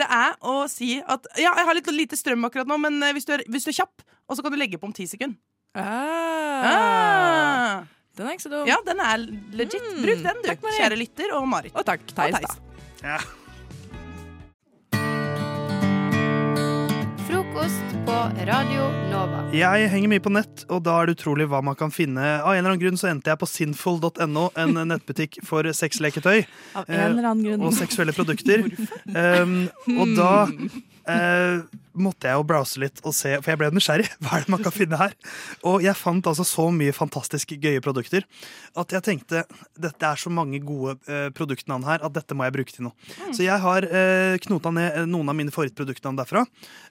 det 0.00 0.08
er 0.08 0.32
å 0.40 0.64
si 0.72 0.90
at 1.04 1.20
Ja, 1.36 1.52
jeg 1.60 1.66
har 1.68 1.74
litt 1.76 1.84
lite 1.92 2.16
strøm 2.16 2.40
akkurat 2.48 2.64
nå, 2.70 2.78
men 2.80 2.96
eh, 3.02 3.12
hvis 3.12 3.26
du 3.28 3.32
er, 3.36 3.44
hvis 3.50 3.64
du 3.68 3.72
er 3.74 3.78
kjapp, 3.82 4.00
og 4.30 4.36
så 4.38 4.42
kan 4.46 4.52
du 4.52 4.56
legge 4.62 4.78
på 4.80 4.86
om 4.88 4.92
ti 4.96 5.04
sekunder. 5.10 5.36
Ah. 5.76 7.84
Den 8.16 8.26
er 8.26 8.32
ikke 8.36 8.46
så 8.48 8.52
dum. 8.52 8.66
Ja, 8.68 8.76
den 8.86 9.00
er 9.04 9.18
legit. 9.58 9.84
Bruk 10.00 10.22
den, 10.24 10.36
du. 10.40 10.46
takk, 10.48 10.62
Marie. 10.64 10.78
Kjære 10.80 10.96
lytter 10.98 11.28
og 11.36 11.44
Marit. 11.48 11.74
Og 11.76 11.84
takk, 11.86 12.00
Theis. 12.16 12.56
Ja. 13.04 13.18
Frokost 17.60 18.06
på 18.06 18.12
Radio 18.48 18.84
Nova. 19.10 19.42
Jeg 19.52 19.88
henger 19.92 20.08
mye 20.08 20.22
på 20.24 20.30
nett, 20.32 20.62
og 20.72 20.80
da 20.86 20.94
er 20.96 21.10
det 21.10 21.18
utrolig 21.18 21.44
hva 21.50 21.58
man 21.64 21.76
kan 21.76 21.92
finne. 21.92 22.22
Av 22.40 22.54
en 22.54 22.60
eller 22.62 22.72
annen 22.72 22.80
grunn 22.80 22.96
så 22.96 23.10
endte 23.10 23.28
jeg 23.28 23.36
på 23.42 23.48
sinful.no, 23.50 24.44
en 24.56 24.78
nettbutikk 24.88 25.42
for 25.44 25.68
sexleketøy. 25.76 26.46
Av 26.80 26.88
en 26.88 27.02
eller 27.10 27.28
annen 27.34 27.44
grunn. 27.44 27.60
Eh, 27.60 27.66
Og 27.68 27.76
seksuelle 27.76 28.16
produkter. 28.16 28.64
Um, 29.10 29.66
og 29.98 30.12
da 30.14 30.30
eh, 31.10 31.80
måtte 32.00 32.30
jeg 32.30 32.38
jo 32.38 32.46
browse 32.46 32.80
litt 32.80 33.00
og 33.04 33.14
se, 33.16 33.32
for 33.40 33.52
jeg 33.52 33.60
ble 33.60 33.70
nysgjerrig. 33.74 34.08
Hva 34.22 34.38
er 34.38 34.46
det 34.46 34.52
man 34.54 34.62
kan 34.64 34.74
finne 34.74 34.98
her? 35.00 35.14
Og 35.66 35.84
jeg 35.84 35.96
fant 35.98 36.30
altså 36.30 36.46
så 36.46 36.68
mye 36.74 36.94
fantastisk 36.96 37.54
gøye 37.60 37.82
produkter 37.84 38.26
at 38.78 38.94
jeg 38.94 39.04
tenkte 39.06 39.42
dette 39.80 40.06
er 40.06 40.20
så 40.20 40.32
mange 40.32 40.60
gode 40.64 40.96
eh, 41.10 41.28
produktnavn 41.36 41.86
her 41.88 42.04
at 42.06 42.14
dette 42.16 42.36
må 42.36 42.46
jeg 42.46 42.56
bruke 42.56 42.74
til 42.74 42.86
noe. 42.88 43.08
Mm. 43.18 43.34
Så 43.36 43.44
jeg 43.46 43.58
har 43.64 43.86
eh, 43.86 44.36
knota 44.46 44.72
ned 44.74 45.00
eh, 45.02 45.08
noen 45.10 45.32
av 45.32 45.38
mine 45.38 45.54
favorittproduktnavn 45.54 46.20
derfra, 46.20 46.44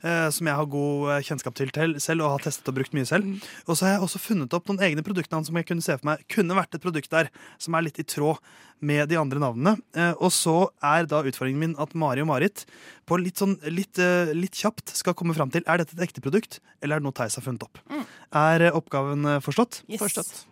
eh, 0.04 0.28
som 0.36 0.50
jeg 0.50 0.60
har 0.60 0.72
god 0.76 1.12
eh, 1.16 1.24
kjennskap 1.30 1.58
til 1.60 1.74
til 1.76 1.98
selv 2.04 2.26
og 2.26 2.36
har 2.38 2.48
testet 2.48 2.72
og 2.72 2.80
brukt 2.80 2.96
mye 2.98 3.08
selv. 3.08 3.50
Og 3.68 3.76
så 3.76 3.88
har 3.88 3.98
jeg 3.98 4.08
også 4.08 4.24
funnet 4.24 4.56
opp 4.56 4.70
noen 4.70 4.84
egne 4.90 5.06
produktnavn 5.06 5.48
som 5.48 5.60
jeg 5.60 5.70
kunne 5.70 5.86
se 5.86 5.96
for 5.98 6.12
meg 6.12 6.26
kunne 6.32 6.58
vært 6.58 6.76
et 6.76 6.84
produkt 6.84 7.12
der 7.14 7.32
som 7.62 7.78
er 7.78 7.88
litt 7.88 8.02
i 8.02 8.08
tråd 8.08 8.40
med 8.80 9.10
de 9.12 9.18
andre 9.20 9.42
navnene. 9.42 9.76
Eh, 9.96 10.14
og 10.18 10.32
så 10.34 10.70
er 10.86 11.08
da 11.10 11.22
utfordringen 11.28 11.62
min 11.62 11.76
at 11.82 11.96
Mari 11.98 12.24
og 12.24 12.30
Marit 12.32 12.66
på 13.10 13.20
litt, 13.20 13.40
sånn, 13.42 13.58
litt, 13.72 14.00
eh, 14.00 14.32
litt 14.36 14.56
kjapt 14.60 14.94
skal 14.96 15.16
komme 15.18 15.36
fram 15.38 15.52
til 15.54 15.66
er 15.68 15.82
dette 15.82 15.98
et 15.98 16.06
ekte 16.08 16.24
produkt 16.24 16.60
eller 16.80 16.98
er 16.98 17.04
det 17.04 17.08
noe 17.08 17.18
Theis 17.18 17.36
har 17.40 17.46
funnet 17.46 17.66
opp. 17.68 17.82
Mm. 17.92 18.06
Er 18.44 18.68
eh, 18.68 18.80
oppgaven 18.80 19.32
forstått? 19.46 19.84
Yes. 19.88 20.04
Forstått. 20.04 20.46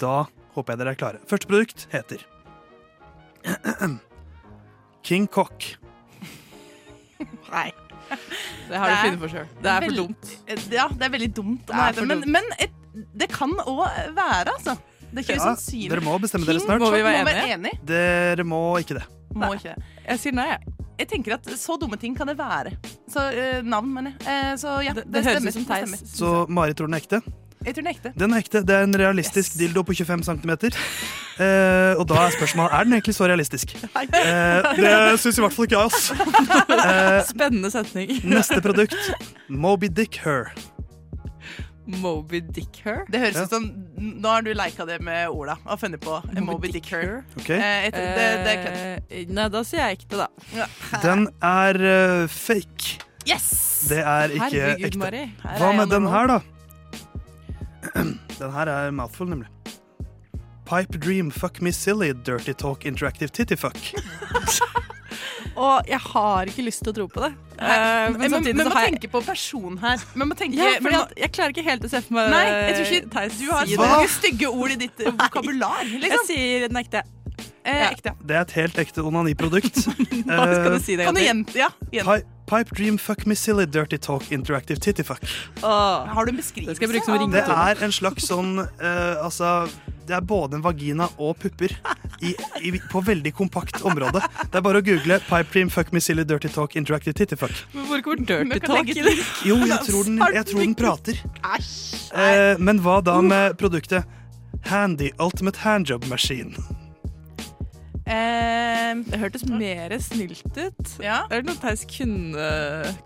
Da 0.00 0.24
håper 0.56 0.74
jeg 0.74 0.82
dere 0.82 0.94
er 0.96 1.00
klare. 1.00 1.22
Første 1.30 1.50
produkt 1.50 1.86
heter 1.94 2.26
King 5.06 5.30
Cock. 5.30 5.76
Nei. 7.54 7.70
Det 8.68 8.78
har 8.78 8.90
du 8.90 8.96
funnet 9.04 9.20
på 9.22 9.28
selv. 9.30 9.50
Det 9.62 9.70
er 9.70 9.86
for 9.86 9.98
dumt. 10.00 10.30
Ja, 10.74 10.86
det 10.90 11.06
er 11.06 11.12
veldig 11.14 11.32
dumt. 11.34 11.66
Det 11.68 11.82
er 11.84 11.94
for 11.94 12.10
men 12.10 12.24
men 12.26 12.54
et, 12.58 12.74
det 13.14 13.30
kan 13.30 13.52
òg 13.62 13.84
være, 14.16 14.50
altså. 14.56 14.74
Det 15.10 15.18
er 15.18 15.24
ikke 15.26 15.36
Ja, 15.36 15.40
usannsynlig. 15.52 15.88
dere 15.90 16.00
må 16.06 16.18
bestemme 16.22 16.46
dere 16.46 16.60
snart. 16.62 16.80
Må 16.80 16.90
vi 16.94 17.02
være 17.02 17.48
enig. 17.54 17.72
Dere 17.86 18.44
må 18.46 18.60
ikke 18.78 18.94
det. 19.00 19.04
Må 19.34 19.52
ikke 19.56 19.74
det. 19.74 19.90
Jeg 20.08 20.18
sier 20.22 20.32
nei, 20.38 20.48
jeg. 20.52 20.76
Jeg 21.00 21.08
tenker 21.08 21.34
at 21.38 21.46
så 21.56 21.78
dumme 21.80 21.96
ting 21.96 22.14
kan 22.16 22.28
det 22.28 22.36
være. 22.38 22.74
Så 23.08 23.22
eh, 23.32 23.62
navn, 23.64 23.88
mener 23.94 24.12
jeg. 24.18 24.26
Eh, 24.28 24.56
så 24.60 24.74
ja, 24.84 24.92
det, 24.92 25.06
det 25.08 25.22
høres 25.24 25.40
stemmer. 25.40 25.50
ut 25.50 25.54
som 25.54 25.64
Theis. 25.70 26.16
Så 26.18 26.32
Mari 26.52 26.74
tror 26.76 26.90
den 26.90 26.98
er 26.98 27.00
ekte. 27.00 27.22
Jeg 27.64 27.74
tror 27.76 27.82
den 27.84 27.88
er 27.90 27.96
ekte. 27.96 28.10
Den 28.16 28.32
er 28.36 28.40
ekte. 28.44 28.60
Det 28.64 28.74
er 28.76 28.84
en 28.86 28.96
realistisk 29.00 29.56
dildo 29.60 29.82
på 29.84 29.92
25 29.96 30.22
cm. 30.28 30.52
Eh, 31.40 31.96
og 32.00 32.04
da 32.08 32.18
er 32.26 32.34
spørsmålet 32.36 32.72
er 32.76 32.84
den 32.88 32.96
egentlig 32.98 33.14
så 33.16 33.28
realistisk. 33.30 33.74
Eh, 34.20 34.68
det 34.76 35.20
syns 35.20 35.38
i 35.40 35.44
hvert 35.44 35.56
fall 35.56 35.68
ikke 35.68 35.78
jeg, 35.78 35.88
altså. 35.88 36.14
Eh, 36.80 37.20
Spennende 37.28 37.70
setning. 37.72 38.12
neste 38.28 38.60
produkt. 38.64 38.96
Moby 39.48 39.88
Dick 39.92 40.20
Her. 40.24 40.52
Moby 42.00 42.40
Dick 42.40 42.80
Her? 42.84 43.04
Det 43.10 43.20
høres 43.20 43.36
Ja. 43.36 43.42
ut 43.44 43.50
som 43.50 43.66
Nå 44.00 44.28
har 44.28 44.42
du 44.46 44.52
leika 44.54 44.86
det 44.88 45.00
med 45.04 45.28
Ola 45.28 45.56
og 45.66 45.80
funnet 45.80 46.00
på 46.00 46.20
Moby, 46.24 46.40
Moby 46.46 46.68
Dick 46.72 46.86
Her. 46.92 47.22
Okay. 47.40 47.56
Eh, 47.58 47.84
jeg 47.84 47.92
det, 47.92 48.04
det 48.46 48.52
er 48.54 48.62
kødd. 48.64 49.02
Eh, 49.10 49.24
Nei, 49.36 49.48
da 49.52 49.62
sier 49.66 49.82
jeg 49.88 49.98
ekte, 50.00 50.16
da. 50.24 50.66
Den 51.02 51.26
er 51.42 51.80
uh, 52.22 52.26
fake. 52.28 53.00
Yes! 53.28 53.86
Det 53.90 53.98
er 54.00 54.32
ikke 54.32 54.48
Herregud, 54.56 54.86
ekte. 54.86 54.98
Mari. 54.98 55.24
Her 55.44 55.58
Hva 55.60 55.72
med 55.76 55.90
den 55.92 56.06
her, 56.08 56.26
da? 56.26 56.40
Den 58.38 58.52
her 58.52 58.66
er 58.72 58.90
mouthful, 58.90 59.28
nemlig. 59.28 59.48
Pipe 60.70 60.98
Dream 60.98 61.30
Fuck 61.30 61.60
Me 61.62 61.72
Silly 61.72 62.12
Dirty 62.26 62.52
Talk 62.52 62.84
Interactive 62.86 63.28
Titty 63.28 63.56
Fuck. 63.56 63.76
Og 65.56 65.86
jeg 65.88 66.00
har 66.00 66.46
ikke 66.46 66.64
lyst 66.66 66.82
til 66.84 66.92
å 66.92 66.96
tro 67.00 67.06
på 67.08 67.20
det. 67.26 67.32
Nei, 67.60 67.76
Eh, 67.76 68.10
men, 68.10 68.20
men, 68.20 68.30
samtidig 68.30 68.56
men 68.56 68.66
så 68.66 68.70
må 68.70 68.74
har 68.74 68.86
jeg- 68.86 68.94
tenke 68.94 69.10
på 69.12 69.20
person 69.26 69.76
her. 69.82 69.98
Men 70.14 70.28
må 70.30 70.34
tenke, 70.38 70.56
Ja, 70.56 70.70
fordi 70.80 70.94
at 71.02 71.12
jeg 71.18 71.32
klarer 71.32 71.50
ikke 71.52 71.64
helt 71.64 71.82
å 71.84 71.90
se 71.90 72.00
for 72.00 72.14
meg 72.14 72.30
Nei, 72.30 72.44
jeg 72.48 72.74
tror 72.76 72.86
ikke 72.88 73.10
Theis 73.10 73.38
Du 73.38 73.50
har 73.52 73.66
så 73.66 73.76
mange 73.76 74.08
stygge 74.08 74.48
ord 74.48 74.70
i 74.70 74.76
ditt 74.76 74.96
vokabular. 74.96 75.28
vokabular. 75.30 75.82
Jeg 75.84 76.00
Liksom. 76.00 76.26
sier 76.26 76.68
den 76.68 76.76
ekte. 76.84 77.02
Eh, 77.64 77.90
ekte. 77.90 78.14
Det 78.24 78.36
er 78.36 78.40
et 78.40 78.50
helt 78.52 78.74
ekte 78.80 79.04
onaniprodukt. 79.04 79.76
Hva 80.24 80.54
skal 80.54 80.70
du 80.72 80.78
si 80.80 80.96
det? 80.96 81.04
Kan 81.04 81.14
du 81.14 81.20
gjenta? 81.20 81.54
Ja, 81.54 81.68
gjenta. 81.92 82.22
Pi 82.50 82.64
Pipe 82.64 82.74
Dream 82.74 82.98
Fuck 82.98 83.26
Me 83.26 83.36
Silly 83.36 83.66
Dirty 83.66 83.98
Talk 83.98 84.32
Interactive 84.32 84.80
Titty 84.80 85.02
Fuck. 85.02 85.22
Har 85.62 86.24
du 86.24 86.30
en 86.30 86.36
beskrivelse? 86.36 86.86
Det 87.30 87.44
er 87.46 87.84
en 87.84 87.92
slags 87.92 88.26
sånn 88.26 88.58
uh, 88.58 89.22
Altså, 89.22 89.68
det 90.06 90.16
er 90.16 90.24
både 90.26 90.58
en 90.58 90.64
vagina 90.64 91.06
og 91.16 91.38
pupper 91.38 91.76
i, 92.20 92.34
i, 92.60 92.72
på 92.90 93.02
veldig 93.06 93.32
kompakt 93.38 93.80
område. 93.86 94.22
Det 94.50 94.58
er 94.58 94.64
bare 94.66 94.82
å 94.82 94.84
google 94.84 95.20
Pipe 95.28 95.46
Dream 95.52 95.70
Fuck 95.70 95.94
Me 95.94 96.02
Silly 96.02 96.26
Dirty 96.26 96.50
Talk 96.50 96.74
Interactive 96.76 97.14
Titty 97.14 97.38
Fuck. 97.38 97.54
Men 97.76 97.86
hvor 97.86 98.02
går 98.08 98.24
dirty 98.26 98.60
talk? 98.66 98.90
Jo, 99.46 99.60
jeg 99.70 99.80
tror 99.86 100.10
den, 100.10 100.18
jeg 100.34 100.50
tror 100.50 100.64
den 100.64 100.76
prater. 100.78 101.22
Æsj. 101.54 102.10
Eh, 102.10 102.58
men 102.58 102.82
hva 102.82 102.98
da 103.06 103.20
med 103.22 103.56
produktet 103.62 104.02
Handy 104.66 105.14
Ultimate 105.22 105.62
Handjob 105.62 106.10
Machine? 106.10 106.79
Eh, 108.10 108.94
Det 109.06 109.18
hørtes 109.22 109.44
mer 109.46 109.92
snilt 110.02 110.42
ut. 110.56 110.94
Ja. 111.02 111.20
Det 111.30 111.38
er 111.38 111.42
noe 111.46 111.58
Theis 111.62 111.84
kunne 111.86 112.46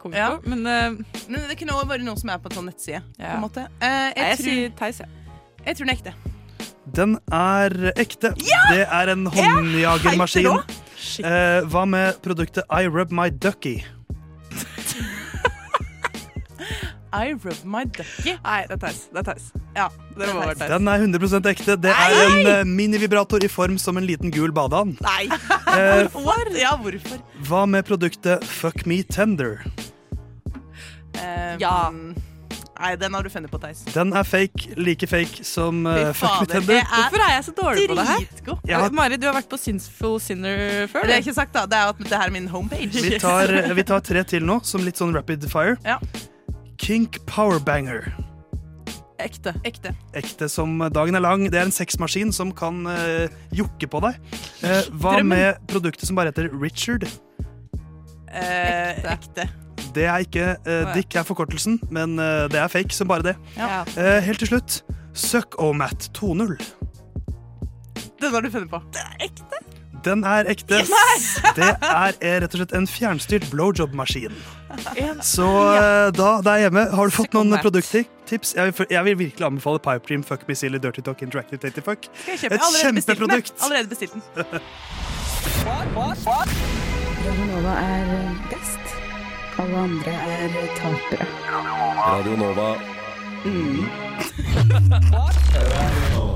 kommet 0.00 0.16
Ja. 0.16 0.30
på, 0.36 0.48
men 0.48 0.66
eh, 0.66 0.90
Men 1.28 1.48
det 1.48 1.58
kunne 1.60 1.72
også 1.76 1.90
vært 1.92 2.04
noe 2.06 2.16
som 2.20 2.30
er 2.32 2.38
på 2.40 2.50
en 2.50 2.56
sånn 2.58 2.70
nettside. 2.70 3.02
På 3.18 3.22
Ja. 3.26 3.34
en 3.36 3.42
måte. 3.42 3.66
Eh, 3.80 4.12
jeg, 4.14 4.16
jeg 4.16 4.38
tror, 4.38 4.44
sier 4.44 4.70
Theis, 4.78 4.98
jeg. 4.98 5.08
jeg 5.66 5.76
tror 5.76 5.86
den 5.86 5.94
er 5.94 5.98
ekte. 5.98 6.14
Den 6.94 7.18
er 7.32 7.92
ekte. 7.96 8.34
Det 8.70 8.86
er 8.88 9.08
en 9.12 9.26
håndjagermaskin. 9.26 10.62
Eh, 11.24 11.60
hva 11.68 11.84
med 11.88 12.20
produktet 12.22 12.64
I 12.70 12.86
Rub 12.88 13.10
My 13.12 13.28
Ducky? 13.30 13.82
I 17.14 17.32
rub 17.34 17.60
my 17.64 17.84
ducky. 17.84 18.34
Nei, 18.44 18.60
det 18.66 18.76
er 18.76 18.80
Theis. 18.86 19.04
Det 19.14 19.20
er 19.22 19.28
Theis. 19.30 19.46
Ja, 19.76 19.88
Det 20.18 20.28
må 20.34 20.40
være 20.42 20.56
teis. 20.58 20.70
Den 20.74 20.88
er 20.90 20.98
100% 21.06 21.48
ekte. 21.52 21.76
Det 21.84 21.92
er 21.94 22.16
en 22.24 22.46
eh, 22.56 22.64
minivibrator 22.66 23.44
i 23.44 23.48
form 23.50 23.78
som 23.78 23.96
en 24.00 24.06
liten 24.08 24.30
gul 24.34 24.52
badeand. 24.56 24.98
Nei. 25.04 25.24
Eh, 25.30 26.04
Hvorfor? 26.14 26.52
Ja, 26.58 26.74
hvorfor? 26.80 27.22
hva 27.48 27.64
med 27.68 27.86
produktet 27.86 28.44
Fuck 28.44 28.86
Me 28.90 29.02
Tender? 29.02 29.60
Eh, 31.14 31.56
Ja. 31.60 31.90
Nei, 32.74 32.96
den 32.98 33.14
har 33.14 33.22
du 33.22 33.30
funnet 33.30 33.52
på, 33.52 33.58
Theis. 33.62 33.84
Den 33.94 34.10
er 34.18 34.24
fake, 34.26 34.74
like 34.76 35.06
fake 35.06 35.44
som 35.46 35.84
eh, 35.86 36.08
Fy 36.10 36.24
Fuck 36.24 36.32
Me 36.32 36.38
fader, 36.40 36.54
Tender. 36.56 36.66
det 36.66 36.78
er 36.82 36.88
Hvorfor 36.90 37.22
er 37.22 37.30
jeg 37.36 37.44
så 37.46 37.52
dårlig 37.60 37.84
på 37.88 37.94
det 38.00 38.06
her? 38.08 38.24
dritgod. 38.24 38.58
Jeg 38.66 38.80
har- 38.82 38.90
Mari, 38.98 39.16
du 39.22 39.26
har 39.30 39.36
vært 39.38 39.48
på 39.52 39.58
Sinful 39.62 40.18
Sinner 40.20 40.88
før? 40.90 41.04
Det 41.06 41.12
har 41.14 41.20
jeg 41.20 41.24
ikke 41.28 41.34
sagt, 41.38 41.52
da. 41.54 41.62
Det 41.70 41.78
er 41.78 41.92
at 41.94 41.98
det 42.02 42.18
her 42.18 42.26
er 42.26 42.34
min 42.34 42.48
homepage. 42.50 42.90
Vi 43.06 43.18
tar, 43.22 43.54
eh, 43.54 43.72
vi 43.78 43.82
tar 43.86 44.00
tre 44.00 44.24
til 44.24 44.42
nå, 44.42 44.58
som 44.66 44.82
litt 44.84 44.98
sånn 44.98 45.14
rapid 45.14 45.46
fire. 45.54 45.76
Ja. 45.86 46.00
Kink 46.78 47.20
Powerbanger. 47.26 48.08
Ekte. 49.22 49.54
Ekte. 49.64 49.94
Ekte 50.16 50.48
som 50.50 50.78
dagen 50.92 51.14
er 51.14 51.22
lang. 51.22 51.46
Det 51.50 51.60
er 51.60 51.68
en 51.68 51.74
sexmaskin 51.74 52.32
som 52.34 52.50
kan 52.56 52.82
uh, 52.88 53.30
jokke 53.54 53.88
på 53.88 54.00
deg. 54.04 54.18
Uh, 54.64 54.82
hva 54.98 55.18
Drømmen. 55.18 55.30
med 55.32 55.68
produktet 55.70 56.08
som 56.08 56.18
bare 56.18 56.32
heter 56.34 56.50
Richard? 56.58 57.06
Eh, 58.34 59.04
ekte. 59.12 59.46
Det 59.94 60.08
er 60.10 60.24
ikke 60.24 60.56
uh, 60.66 60.94
Dick 60.96 61.14
er 61.14 61.22
forkortelsen, 61.26 61.78
men 61.94 62.18
uh, 62.18 62.50
det 62.50 62.58
er 62.58 62.72
fake 62.72 62.94
som 62.94 63.08
bare 63.08 63.30
det. 63.30 63.36
Ja. 63.56 63.84
Uh, 63.94 64.18
helt 64.26 64.42
til 64.42 64.50
slutt 64.50 64.80
Suck-O-Mat 65.14 66.10
2.0. 66.18 66.56
Den 68.18 68.34
har 68.34 68.42
du 68.42 68.50
funnet 68.50 68.70
på. 68.70 68.82
Den 70.04 70.24
er 70.24 70.48
ekte. 70.50 70.82
Det 71.58 71.70
er 71.80 72.16
eh, 72.20 72.36
rett 72.42 72.54
og 72.54 72.60
slett 72.60 72.74
en 72.76 72.86
fjernstyrt 72.88 73.46
blowjob-maskin. 73.52 74.34
Så 75.24 75.46
eh, 75.74 76.10
da, 76.16 76.30
der 76.44 76.64
hjemme, 76.64 76.86
har 76.90 77.10
du 77.10 77.14
fått 77.14 77.36
noen 77.36 77.54
produkttips? 77.62 78.54
Jeg 78.56 78.72
vil, 78.72 78.86
jeg 78.90 79.04
vil 79.08 79.18
virkelig 79.26 79.46
anbefale 79.46 79.82
Pipe 79.84 80.04
Dream 80.08 80.24
Fuck 80.26 80.48
Me 80.48 80.56
Silly 80.58 80.80
Dirty 80.82 81.04
Talk 81.04 81.22
Interactive 81.22 81.60
Tatty 81.62 81.84
Fuck. 81.84 82.08
Et 82.28 82.58
kjempeprodukt. 82.80 83.54
Allerede 83.62 83.88
bestilt 83.92 84.12
den. 84.16 84.22
Radio 85.64 87.46
Nova 87.48 87.78
er 87.80 88.04
best. 88.50 88.96
Alle 89.58 89.76
andre 89.86 90.12
er 90.12 90.48
tapere. 90.76 91.26
Radio 92.04 92.36
Nova. 92.36 92.74
Mm. 93.44 93.86